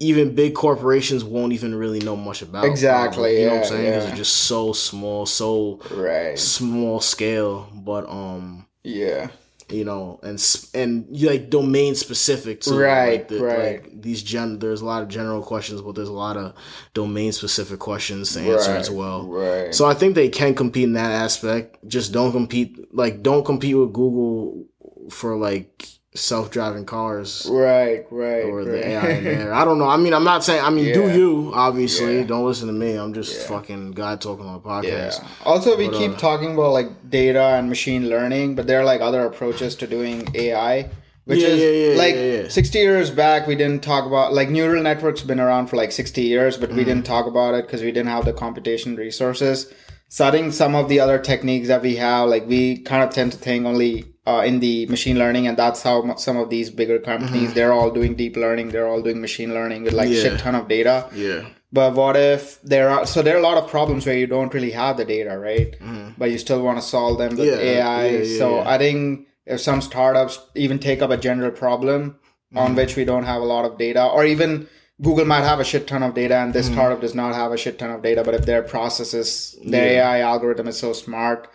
even 0.00 0.34
big 0.34 0.54
corporations 0.54 1.22
won't 1.22 1.52
even 1.52 1.74
really 1.74 2.00
know 2.00 2.16
much 2.16 2.42
about. 2.42 2.64
Exactly, 2.64 3.40
you 3.40 3.46
know 3.46 3.56
what 3.56 3.62
I'm 3.64 3.68
saying? 3.68 3.84
Because 3.90 4.02
yeah. 4.04 4.08
they're 4.08 4.16
just 4.16 4.36
so 4.36 4.72
small, 4.72 5.26
so 5.26 5.80
Right. 5.90 6.38
small 6.38 7.00
scale, 7.00 7.68
but 7.74 8.08
um 8.08 8.66
Yeah. 8.82 9.28
You 9.72 9.84
know, 9.84 10.20
and 10.22 10.42
and 10.74 11.06
you 11.10 11.28
like 11.28 11.50
domain 11.50 11.94
specific 11.94 12.60
too. 12.60 12.78
Right, 12.78 13.12
like 13.12 13.28
the, 13.28 13.42
right. 13.42 13.82
Like 13.82 14.02
these 14.02 14.22
gen, 14.22 14.58
there's 14.58 14.80
a 14.80 14.86
lot 14.86 15.02
of 15.02 15.08
general 15.08 15.42
questions, 15.42 15.82
but 15.82 15.94
there's 15.94 16.08
a 16.08 16.12
lot 16.12 16.36
of 16.36 16.54
domain 16.94 17.32
specific 17.32 17.78
questions 17.78 18.32
to 18.34 18.40
answer 18.40 18.72
right. 18.72 18.80
as 18.80 18.90
well. 18.90 19.26
Right. 19.26 19.74
So 19.74 19.86
I 19.86 19.94
think 19.94 20.14
they 20.14 20.28
can 20.28 20.54
compete 20.54 20.84
in 20.84 20.94
that 20.94 21.12
aspect. 21.12 21.76
Just 21.86 22.12
don't 22.12 22.32
compete, 22.32 22.94
like 22.94 23.22
don't 23.22 23.44
compete 23.44 23.76
with 23.76 23.92
Google 23.92 24.66
for 25.10 25.36
like 25.36 25.99
self 26.14 26.50
driving 26.50 26.84
cars. 26.84 27.46
right. 27.50 28.04
Right. 28.10 28.44
Or 28.44 28.64
the 28.64 28.72
right. 28.72 28.84
AI 28.84 29.08
in 29.10 29.24
there. 29.24 29.54
I 29.60 29.64
don't 29.64 29.78
know. 29.78 29.88
I 29.88 29.96
mean, 29.96 30.12
I'm 30.12 30.24
not 30.24 30.42
saying. 30.42 30.62
I 30.64 30.70
mean, 30.70 30.92
do 30.92 31.08
you? 31.12 31.52
Obviously, 31.54 32.18
Yeah. 32.18 32.24
don't 32.24 32.44
listen 32.44 32.66
to 32.66 32.72
me. 32.72 32.96
I'm 32.96 33.14
just 33.14 33.32
Yeah. 33.42 33.46
fucking 33.46 33.92
guy 33.92 34.16
talking 34.16 34.44
on 34.46 34.56
a 34.56 34.58
podcast. 34.60 35.20
Yeah. 35.22 35.26
Also, 35.44 35.76
we 35.76 35.88
But, 35.88 35.98
keep 35.98 36.12
uh, 36.12 36.16
talking 36.16 36.54
about 36.54 36.72
like 36.72 36.88
data 37.08 37.40
and 37.58 37.68
machine 37.68 38.08
learning, 38.08 38.56
but 38.56 38.66
there 38.66 38.80
are 38.80 38.84
like 38.84 39.00
other 39.00 39.24
approaches 39.24 39.76
to 39.76 39.86
doing 39.86 40.26
AI, 40.34 40.88
which 41.26 41.38
Yeah, 41.40 41.48
is 41.48 41.60
yeah, 41.60 41.92
yeah, 41.92 41.96
like 41.98 42.14
yeah, 42.16 42.42
yeah. 42.42 42.48
60 42.48 42.78
years 42.80 43.10
back, 43.10 43.46
we 43.46 43.54
didn't 43.54 43.82
talk 43.84 44.04
about 44.04 44.32
like 44.34 44.50
neural 44.50 44.82
networks 44.82 45.22
been 45.22 45.38
around 45.38 45.68
for 45.68 45.76
like 45.76 45.92
60 45.92 46.22
years, 46.22 46.56
but 46.56 46.70
Mm-hmm. 46.70 46.78
we 46.78 46.84
didn't 46.84 47.06
talk 47.06 47.26
about 47.28 47.54
it 47.54 47.66
because 47.66 47.82
we 47.82 47.92
didn't 47.92 48.08
have 48.10 48.24
the 48.24 48.32
computation 48.32 48.96
resources. 48.96 49.72
So 50.08 50.26
I 50.26 50.32
think 50.32 50.52
some 50.54 50.74
of 50.74 50.88
the 50.88 50.98
other 50.98 51.20
techniques 51.20 51.68
that 51.68 51.82
we 51.82 51.94
have, 51.96 52.28
like 52.28 52.48
we 52.48 52.78
kind 52.78 53.04
of 53.04 53.10
tend 53.10 53.30
to 53.30 53.38
think 53.38 53.64
only 53.64 54.06
uh, 54.26 54.42
in 54.44 54.60
the 54.60 54.86
machine 54.86 55.18
learning, 55.18 55.46
and 55.46 55.56
that's 55.56 55.82
how 55.82 56.14
some 56.16 56.36
of 56.36 56.50
these 56.50 56.70
bigger 56.70 56.98
companies 56.98 57.54
they're 57.54 57.72
all 57.72 57.90
doing 57.90 58.14
deep 58.14 58.36
learning, 58.36 58.68
they're 58.68 58.86
all 58.86 59.02
doing 59.02 59.20
machine 59.20 59.54
learning 59.54 59.82
with 59.84 59.92
like 59.94 60.08
Mm-hmm. 60.08 60.14
Yeah. 60.26 60.30
shit 60.36 60.40
ton 60.40 60.54
of 60.54 60.68
data. 60.68 61.08
Yeah. 61.14 61.48
But 61.72 61.94
what 61.94 62.16
if 62.16 62.60
there 62.62 62.90
are 62.90 63.06
so 63.06 63.22
there 63.22 63.36
are 63.36 63.38
a 63.38 63.42
lot 63.42 63.56
of 63.56 63.70
problems 63.70 64.04
where 64.04 64.16
you 64.16 64.26
don't 64.26 64.52
really 64.52 64.72
have 64.72 64.96
the 64.96 65.04
data, 65.04 65.38
right? 65.38 65.74
But 66.18 66.30
you 66.32 66.38
still 66.38 66.62
want 66.62 66.78
to 66.78 66.82
solve 66.82 67.18
them 67.18 67.36
with 67.36 67.48
Mm-hmm. 67.48 67.64
Yeah, 67.64 67.86
AI. 67.86 68.08
yeah, 68.08 68.38
so. 68.38 68.60
I 68.60 68.76
think 68.78 69.26
if 69.46 69.60
some 69.60 69.80
startups 69.80 70.38
even 70.54 70.78
take 70.78 71.00
up 71.02 71.10
a 71.10 71.16
general 71.16 71.50
problem 71.52 72.16
Mm-hmm. 72.52 72.58
on 72.58 72.74
which 72.74 72.96
we 72.96 73.04
don't 73.04 73.22
have 73.32 73.42
a 73.42 73.44
lot 73.44 73.64
of 73.64 73.78
data, 73.78 74.04
or 74.04 74.24
even 74.24 74.66
Google 75.00 75.24
might 75.24 75.44
have 75.44 75.60
a 75.60 75.64
shit 75.64 75.86
ton 75.86 76.02
of 76.02 76.14
data 76.14 76.36
and 76.36 76.52
this 76.52 76.66
Mm-hmm. 76.66 76.74
startup 76.74 77.00
does 77.00 77.14
not 77.14 77.32
have 77.36 77.52
a 77.52 77.56
shit 77.56 77.78
ton 77.78 77.92
of 77.92 78.02
data, 78.02 78.24
but 78.24 78.34
if 78.34 78.44
their 78.44 78.62
processes, 78.62 79.56
their. 79.64 79.86
AI 80.02 80.18
algorithm 80.20 80.66
is 80.66 80.76
so 80.76 80.92
smart, 80.92 81.48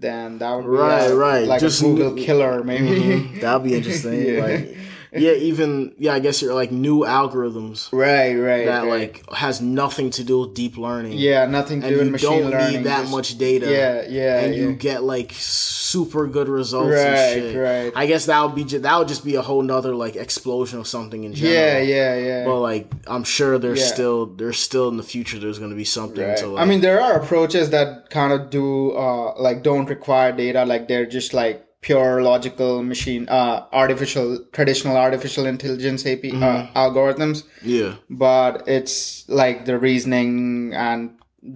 then 0.00 0.38
that 0.38 0.54
would 0.56 0.62
be 0.62 0.68
Right, 0.68 1.10
a- 1.10 1.14
right. 1.16 1.46
like 1.48 1.60
Just 1.60 1.80
a 1.82 1.84
Google 1.84 2.14
killer, 2.14 2.62
maybe. 2.62 2.84
Mhm. 2.88 3.40
That'd 3.40 3.64
be 3.64 3.74
interesting. 3.78 4.20
Yeah. 4.34 4.42
Like, 4.42 4.76
yeah, 5.18 5.32
even 5.32 5.94
yeah, 5.98 6.12
I 6.14 6.18
guess 6.20 6.40
you're 6.42 6.54
like 6.54 6.70
new 6.72 7.00
algorithms 7.00 7.92
right, 7.92 8.34
right. 8.34 8.66
that 8.66 8.84
right. 8.84 8.88
like 8.88 9.30
has 9.34 9.60
nothing 9.60 10.10
to 10.10 10.24
do 10.24 10.40
with 10.40 10.54
deep 10.54 10.76
learning. 10.76 11.12
yeah, 11.18 11.46
nothing 11.46 11.80
to 11.82 11.88
do 11.88 11.96
with 11.98 12.06
you 12.06 12.12
machine 12.12 12.42
don't 12.42 12.50
learning. 12.50 12.76
need 12.78 12.84
that 12.86 13.00
just- 13.02 13.10
much 13.12 13.38
data. 13.38 13.66
Yeah, 13.70 14.04
yeah, 14.08 14.40
and 14.40 14.54
yeah. 14.54 14.60
you 14.60 14.72
get 14.74 15.02
like 15.02 15.32
super 15.32 16.26
good 16.26 16.48
results 16.48 16.90
Right, 16.90 17.04
and 17.04 17.42
shit. 17.42 17.56
right. 17.56 17.92
I 17.96 18.06
guess 18.06 18.26
that 18.26 18.42
would 18.42 18.54
be 18.54 18.64
ju- 18.64 18.80
that 18.80 18.98
would 18.98 19.08
just 19.08 19.24
be 19.24 19.34
a 19.36 19.42
whole 19.42 19.62
nother 19.62 19.94
like 19.94 20.16
explosion 20.16 20.78
of 20.80 20.86
something 20.86 21.24
in 21.24 21.34
general. 21.34 21.54
yeah, 21.54 21.78
yeah, 21.78 22.16
yeah. 22.16 22.44
But 22.44 22.60
like, 22.60 22.90
I'm 23.06 23.24
sure 23.24 23.58
there's 23.58 23.80
Yeah. 23.80 23.86
still 23.94 24.26
there's 24.26 24.58
still 24.58 24.88
in 24.88 24.96
the 24.96 25.02
future 25.02 25.38
there's 25.38 25.58
gonna 25.58 25.74
be 25.74 25.84
something 25.84 26.26
Right. 26.26 26.36
to 26.38 26.46
like. 26.48 26.62
I 26.62 26.66
mean, 26.66 26.80
there 26.80 27.00
are 27.00 27.14
approaches 27.20 27.70
that 27.70 28.10
kind 28.10 28.32
of 28.32 28.50
do 28.50 28.92
uh, 28.92 29.40
like 29.40 29.62
don't 29.62 29.86
require 29.88 30.32
data, 30.32 30.64
like 30.64 30.88
they're 30.88 31.06
just 31.06 31.32
like 31.34 31.65
pure 31.86 32.22
logical 32.22 32.82
machine, 32.82 33.22
uh, 33.28 33.56
artificial, 33.82 34.28
traditional 34.52 34.96
artificial 35.06 35.44
intelligence 35.54 36.04
AP, 36.12 36.24
uh, 36.24 36.36
Mm-hmm. 36.36 36.78
algorithms. 36.84 37.44
yeah, 37.62 37.92
But 38.10 38.52
it's 38.76 38.94
like 39.28 39.64
the 39.70 39.76
reasoning 39.88 40.72
and 40.74 41.00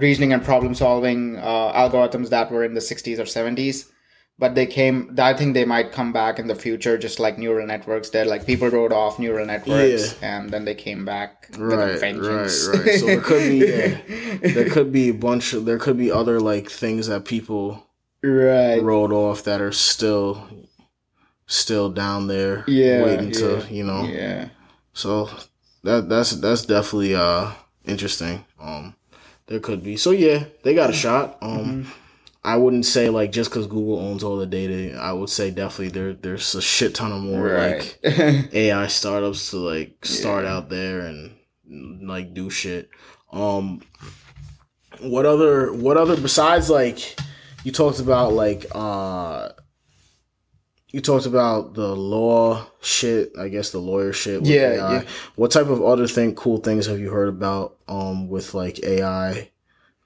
reasoning 0.07 0.33
and 0.35 0.43
problem 0.51 0.73
solving 0.75 1.37
uh, 1.39 1.73
algorithms 1.83 2.29
that 2.31 2.47
were 2.53 2.65
in 2.69 2.75
the 2.75 2.81
60s 2.91 3.19
or 3.19 3.29
70s. 3.39 3.91
But 4.43 4.55
they 4.55 4.65
came. 4.67 4.97
I 5.19 5.35
think 5.39 5.53
they 5.53 5.67
might 5.67 5.93
come 5.93 6.13
back 6.15 6.39
in 6.39 6.47
the 6.47 6.55
future, 6.55 6.97
just 7.07 7.21
like 7.21 7.37
neural 7.37 7.67
networks 7.67 8.09
did. 8.09 8.27
Like 8.27 8.47
people 8.47 8.69
wrote 8.71 8.91
off 9.03 9.19
neural 9.19 9.45
networks, 9.45 10.17
and 10.23 10.49
then 10.53 10.65
they 10.65 10.75
came 10.75 11.05
back 11.05 11.31
with 11.51 11.61
a 11.61 11.77
right, 11.77 11.91
right, 11.91 12.01
vengeance. 12.01 12.57
right. 12.73 12.99
So 13.01 13.05
there 13.07 13.21
could 13.21 13.45
be 13.55 13.59
yeah, 13.69 14.53
there 14.57 14.71
could 14.71 14.91
be 14.93 15.11
a 15.11 15.19
bunch 15.29 15.53
of 15.53 15.67
there 15.67 15.77
could 15.85 15.99
be 15.99 16.11
other 16.11 16.41
like 16.41 16.71
things 16.71 17.03
that 17.09 17.27
people 17.27 17.87
right. 18.23 18.83
rolled 18.83 19.13
off 19.13 19.45
that 19.45 19.61
are 19.61 19.73
still 19.73 20.47
still 21.47 21.91
down 21.91 22.27
there 22.29 22.65
Yeah, 22.69 23.03
waiting 23.03 23.33
to 23.33 23.67
you 23.71 23.85
know 23.85 24.05
Yeah. 24.05 24.49
so 24.93 25.29
that 25.83 26.09
that's 26.09 26.33
that's 26.33 26.65
definitely 26.65 27.15
uh 27.15 27.51
interesting 27.85 28.45
um 28.61 28.95
there 29.47 29.59
could 29.61 29.83
be 29.83 29.97
so 29.97 30.11
yeah 30.13 30.45
they 30.63 30.75
got 30.75 30.91
a 30.91 30.93
shot 30.93 31.39
um 31.43 31.59
Mm-hmm. 31.59 31.91
i 32.45 32.57
wouldn't 32.57 32.87
say 32.87 33.09
like 33.09 33.33
just 33.33 33.51
because 33.51 33.67
google 33.67 33.99
owns 33.99 34.23
all 34.23 34.37
the 34.37 34.47
data 34.47 34.97
i 35.01 35.13
would 35.13 35.29
say 35.31 35.51
definitely 35.51 35.89
there 35.89 36.13
there's 36.13 36.55
a 36.55 36.63
shit 36.63 36.95
ton 36.95 37.11
of 37.13 37.21
more 37.23 37.57
like 37.59 37.99
ai 38.05 38.87
startups 38.87 39.51
to 39.51 39.57
like 39.57 40.05
start 40.05 40.45
Yeah. 40.45 40.55
out 40.57 40.69
there 40.69 41.01
and 41.01 41.33
like 42.09 42.33
do 42.35 42.49
shit 42.51 42.91
um 43.33 43.81
what 45.01 45.27
other 45.27 45.73
what 45.73 45.97
other 45.97 46.17
besides 46.17 46.69
like 46.71 47.17
you 47.65 47.73
talked 47.73 48.01
about 48.01 48.33
like 48.33 48.67
uh 48.75 49.49
you 50.93 51.01
talked 51.01 51.27
about 51.27 51.75
the 51.75 51.95
law 51.95 52.67
shit 52.81 53.31
i 53.39 53.49
guess 53.49 53.71
the 53.71 53.79
lawyer 53.79 54.13
shit 54.13 54.41
with 54.41 54.51
Yeah, 54.51 54.73
AI. 54.73 54.93
yeah. 54.95 55.03
what 55.37 55.51
type 55.53 55.67
of 55.69 55.83
other 55.83 56.07
thing 56.09 56.35
cool 56.35 56.59
things 56.59 56.87
have 56.87 56.99
you 56.99 57.11
heard 57.11 57.29
about 57.29 57.77
um 57.89 58.29
with 58.29 58.55
like 58.55 58.83
ai 58.85 59.51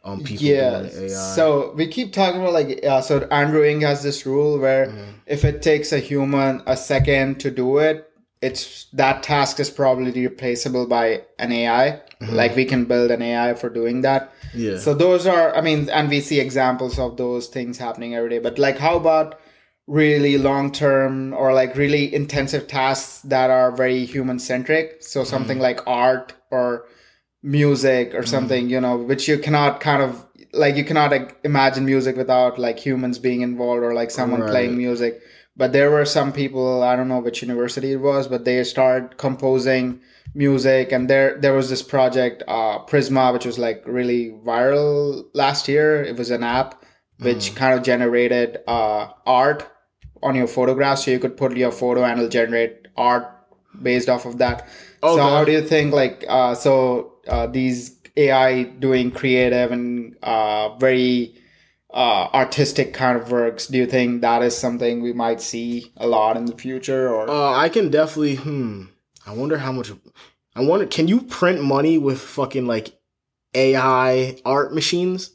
um 0.05 0.23
people 0.23 0.45
yeah. 0.47 0.83
ai 0.83 1.09
So 1.09 1.73
we 1.77 1.87
keep 1.89 2.13
talking 2.13 2.41
about 2.41 2.53
like 2.53 2.81
uh, 2.85 3.01
so 3.01 3.21
Andrew 3.31 3.63
Ng 3.63 3.81
has 3.83 4.03
this 4.03 4.27
rule 4.27 4.59
where 4.59 4.87
Mm-hmm. 4.89 5.11
if 5.27 5.45
it 5.45 5.63
takes 5.63 5.93
a 5.93 5.99
human 5.99 6.63
a 6.67 6.77
second 6.77 7.41
to 7.41 7.51
do 7.51 7.79
it, 7.79 8.11
it's 8.43 8.85
that 8.93 9.23
task 9.23 9.59
is 9.61 9.71
probably 9.71 10.13
replaceable 10.29 10.87
by 10.87 11.23
an 11.39 11.51
AI. 11.53 12.03
Mm-hmm. 12.21 12.35
Like 12.35 12.57
we 12.57 12.65
can 12.65 12.85
build 12.85 13.11
an 13.11 13.23
AI 13.23 13.55
for 13.55 13.69
doing 13.69 14.03
that. 14.03 14.33
yeah 14.55 14.79
So 14.79 14.95
those 14.95 15.27
are, 15.27 15.55
I 15.57 15.61
mean, 15.61 15.89
and 15.91 16.09
we 16.09 16.21
see 16.21 16.41
examples 16.41 16.99
of 16.99 17.17
those 17.17 17.49
things 17.49 17.79
happening 17.79 18.15
every 18.15 18.31
day. 18.31 18.39
But 18.39 18.59
like, 18.59 18.79
how 18.79 18.97
about 18.97 19.41
really 19.87 20.39
long 20.39 20.73
term 20.73 21.35
or 21.35 21.53
like 21.53 21.77
really 21.77 22.15
intensive 22.15 22.67
tasks 22.69 23.21
that 23.23 23.51
are 23.51 23.71
very 23.73 24.05
human 24.05 24.39
centric? 24.39 25.03
So 25.03 25.25
something 25.25 25.59
like 25.59 25.81
art 25.87 26.33
or 26.51 26.87
music 27.43 28.15
or 28.15 28.25
something, 28.25 28.71
you 28.71 28.81
know, 28.81 28.97
which 28.97 29.29
you 29.29 29.39
cannot 29.39 29.81
kind 29.81 30.03
of 30.03 30.25
like 30.53 30.77
you 30.77 30.85
cannot 30.85 31.11
like, 31.11 31.37
imagine 31.45 31.85
music 31.85 32.17
without 32.17 32.59
like 32.59 32.79
humans 32.79 33.19
being 33.19 33.41
involved 33.43 33.83
or 33.83 33.93
like 33.93 34.11
someone 34.11 34.41
Right. 34.41 34.51
playing 34.51 34.77
music. 34.77 35.21
But 35.57 35.73
there 35.73 35.91
were 35.91 36.05
some 36.05 36.33
people, 36.33 36.83
I 36.83 36.97
don't 36.97 37.09
know 37.09 37.21
which 37.21 37.43
university 37.43 37.93
it 37.93 38.01
was, 38.01 38.29
but 38.29 38.45
they 38.45 38.63
started 38.65 39.17
composing 39.19 40.01
music 40.35 40.91
and 40.93 41.09
there 41.09 41.39
there 41.41 41.53
was 41.53 41.69
this 41.71 41.83
project 41.83 42.43
uh 42.49 42.79
prisma 42.87 43.33
which 43.33 43.45
was 43.45 43.59
like 43.59 43.83
really 43.87 44.31
viral 44.45 45.25
last 45.35 45.69
year 45.69 46.03
it 46.03 46.17
was 46.17 46.31
an 46.31 46.43
app 46.43 46.83
which 47.21 47.55
kind 47.55 47.73
of 47.79 47.85
generated 47.85 48.59
uh 48.67 49.09
art 49.27 49.67
on 50.23 50.35
your 50.35 50.47
photographs 50.49 51.05
so 51.05 51.11
you 51.11 51.19
could 51.19 51.37
put 51.37 51.57
your 51.57 51.71
photo 51.71 52.03
and 52.05 52.19
it'll 52.19 52.29
generate 52.29 52.89
art 52.97 53.25
based 53.83 54.09
off 54.09 54.25
of 54.27 54.39
that 54.39 54.67
so 55.03 55.19
how 55.19 55.45
do 55.45 55.53
you 55.53 55.63
think 55.63 55.93
like 55.93 56.25
uh 56.29 56.55
so 56.55 57.15
uh 57.29 57.47
these 57.47 58.01
ai 58.17 58.63
doing 58.65 59.11
creative 59.11 59.71
and 59.71 60.17
uh 60.23 60.75
very 60.79 61.35
uh, 61.93 62.29
artistic 62.35 62.93
kind 62.93 63.17
of 63.17 63.31
works. 63.31 63.69
Do 63.69 63.79
you 63.79 63.87
think 63.87 64.21
that 64.23 64.43
is 64.43 64.57
something 64.59 65.01
we 65.01 65.13
might 65.13 65.41
see 65.41 65.93
a 65.97 66.09
lot 66.09 66.37
in 66.37 66.45
the 66.47 66.57
future? 66.57 67.09
Or 67.09 67.31
Uh, 67.31 67.53
I 67.53 67.69
can 67.69 67.89
definitely. 67.89 68.35
Hmm. 68.35 68.87
I 69.27 69.33
wonder 69.35 69.57
how 69.59 69.73
much. 69.73 69.91
I 70.57 70.61
wonder. 70.63 70.87
Can 70.87 71.09
you 71.09 71.23
print 71.23 71.63
money 71.63 71.99
with 71.99 72.21
fucking 72.21 72.67
like 72.67 72.99
AI 73.55 74.39
art 74.45 74.75
machines? 74.75 75.31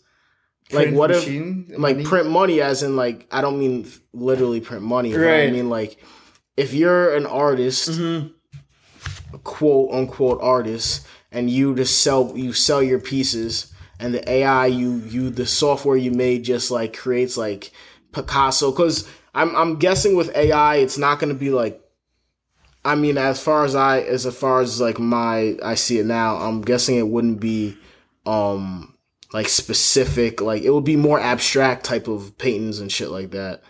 like 0.72 0.84
print 0.86 0.98
what 0.98 1.10
if 1.10 1.26
like 1.80 1.96
money? 1.98 2.04
print 2.06 2.30
money 2.30 2.62
as 2.62 2.84
in 2.84 2.96
like 2.96 3.26
I 3.32 3.42
don't 3.42 3.58
mean 3.60 3.88
literally 4.14 4.62
print 4.62 4.84
money. 4.84 5.12
But 5.12 5.22
I 5.28 5.50
mean 5.52 5.70
like 5.70 5.98
if 6.58 6.74
you're 6.74 7.16
an 7.16 7.26
artist, 7.26 7.90
Mhm. 7.90 8.32
a 9.34 9.38
quote 9.40 9.92
unquote 9.92 10.40
artist, 10.42 11.08
and 11.32 11.50
you 11.50 11.74
just 11.76 12.04
sell 12.04 12.34
you 12.36 12.54
sell 12.54 12.84
your 12.84 13.00
pieces, 13.00 13.74
and 14.00 14.14
the 14.14 14.30
AI 14.30 14.68
you 14.68 15.02
you 15.10 15.32
the 15.32 15.48
software 15.48 15.98
you 15.98 16.12
made 16.12 16.44
just 16.44 16.70
like 16.70 16.96
creates 16.96 17.36
like 17.36 17.72
Picasso. 18.12 18.70
Because 18.72 19.08
I'm 19.34 19.56
I'm 19.56 19.78
guessing 19.78 20.16
with 20.16 20.36
AI, 20.36 20.76
it's 20.76 20.98
not 21.00 21.20
going 21.20 21.34
to 21.34 21.40
be 21.40 21.50
like 21.50 21.82
I 22.90 22.96
mean, 22.96 23.20
as 23.20 23.40
far 23.40 23.66
as 23.66 23.76
I, 23.76 24.00
as 24.00 24.26
far 24.36 24.62
as 24.62 24.82
like 24.82 24.98
my, 24.98 25.56
I 25.64 25.76
see 25.76 26.00
it 26.00 26.08
now. 26.08 26.38
I'm 26.38 26.62
guessing 26.62 26.96
it 26.96 27.08
wouldn't 27.08 27.40
be, 27.40 27.78
um, 28.26 28.98
like 29.32 29.48
specific. 29.48 30.42
Like 30.42 30.64
it 30.64 30.72
would 30.72 30.86
be 30.86 30.96
more 30.96 31.20
abstract 31.20 31.86
type 31.86 32.08
of 32.08 32.36
paintings 32.40 32.80
and 32.80 32.92
shit 32.92 33.10
like 33.12 33.30
that. 33.30 33.62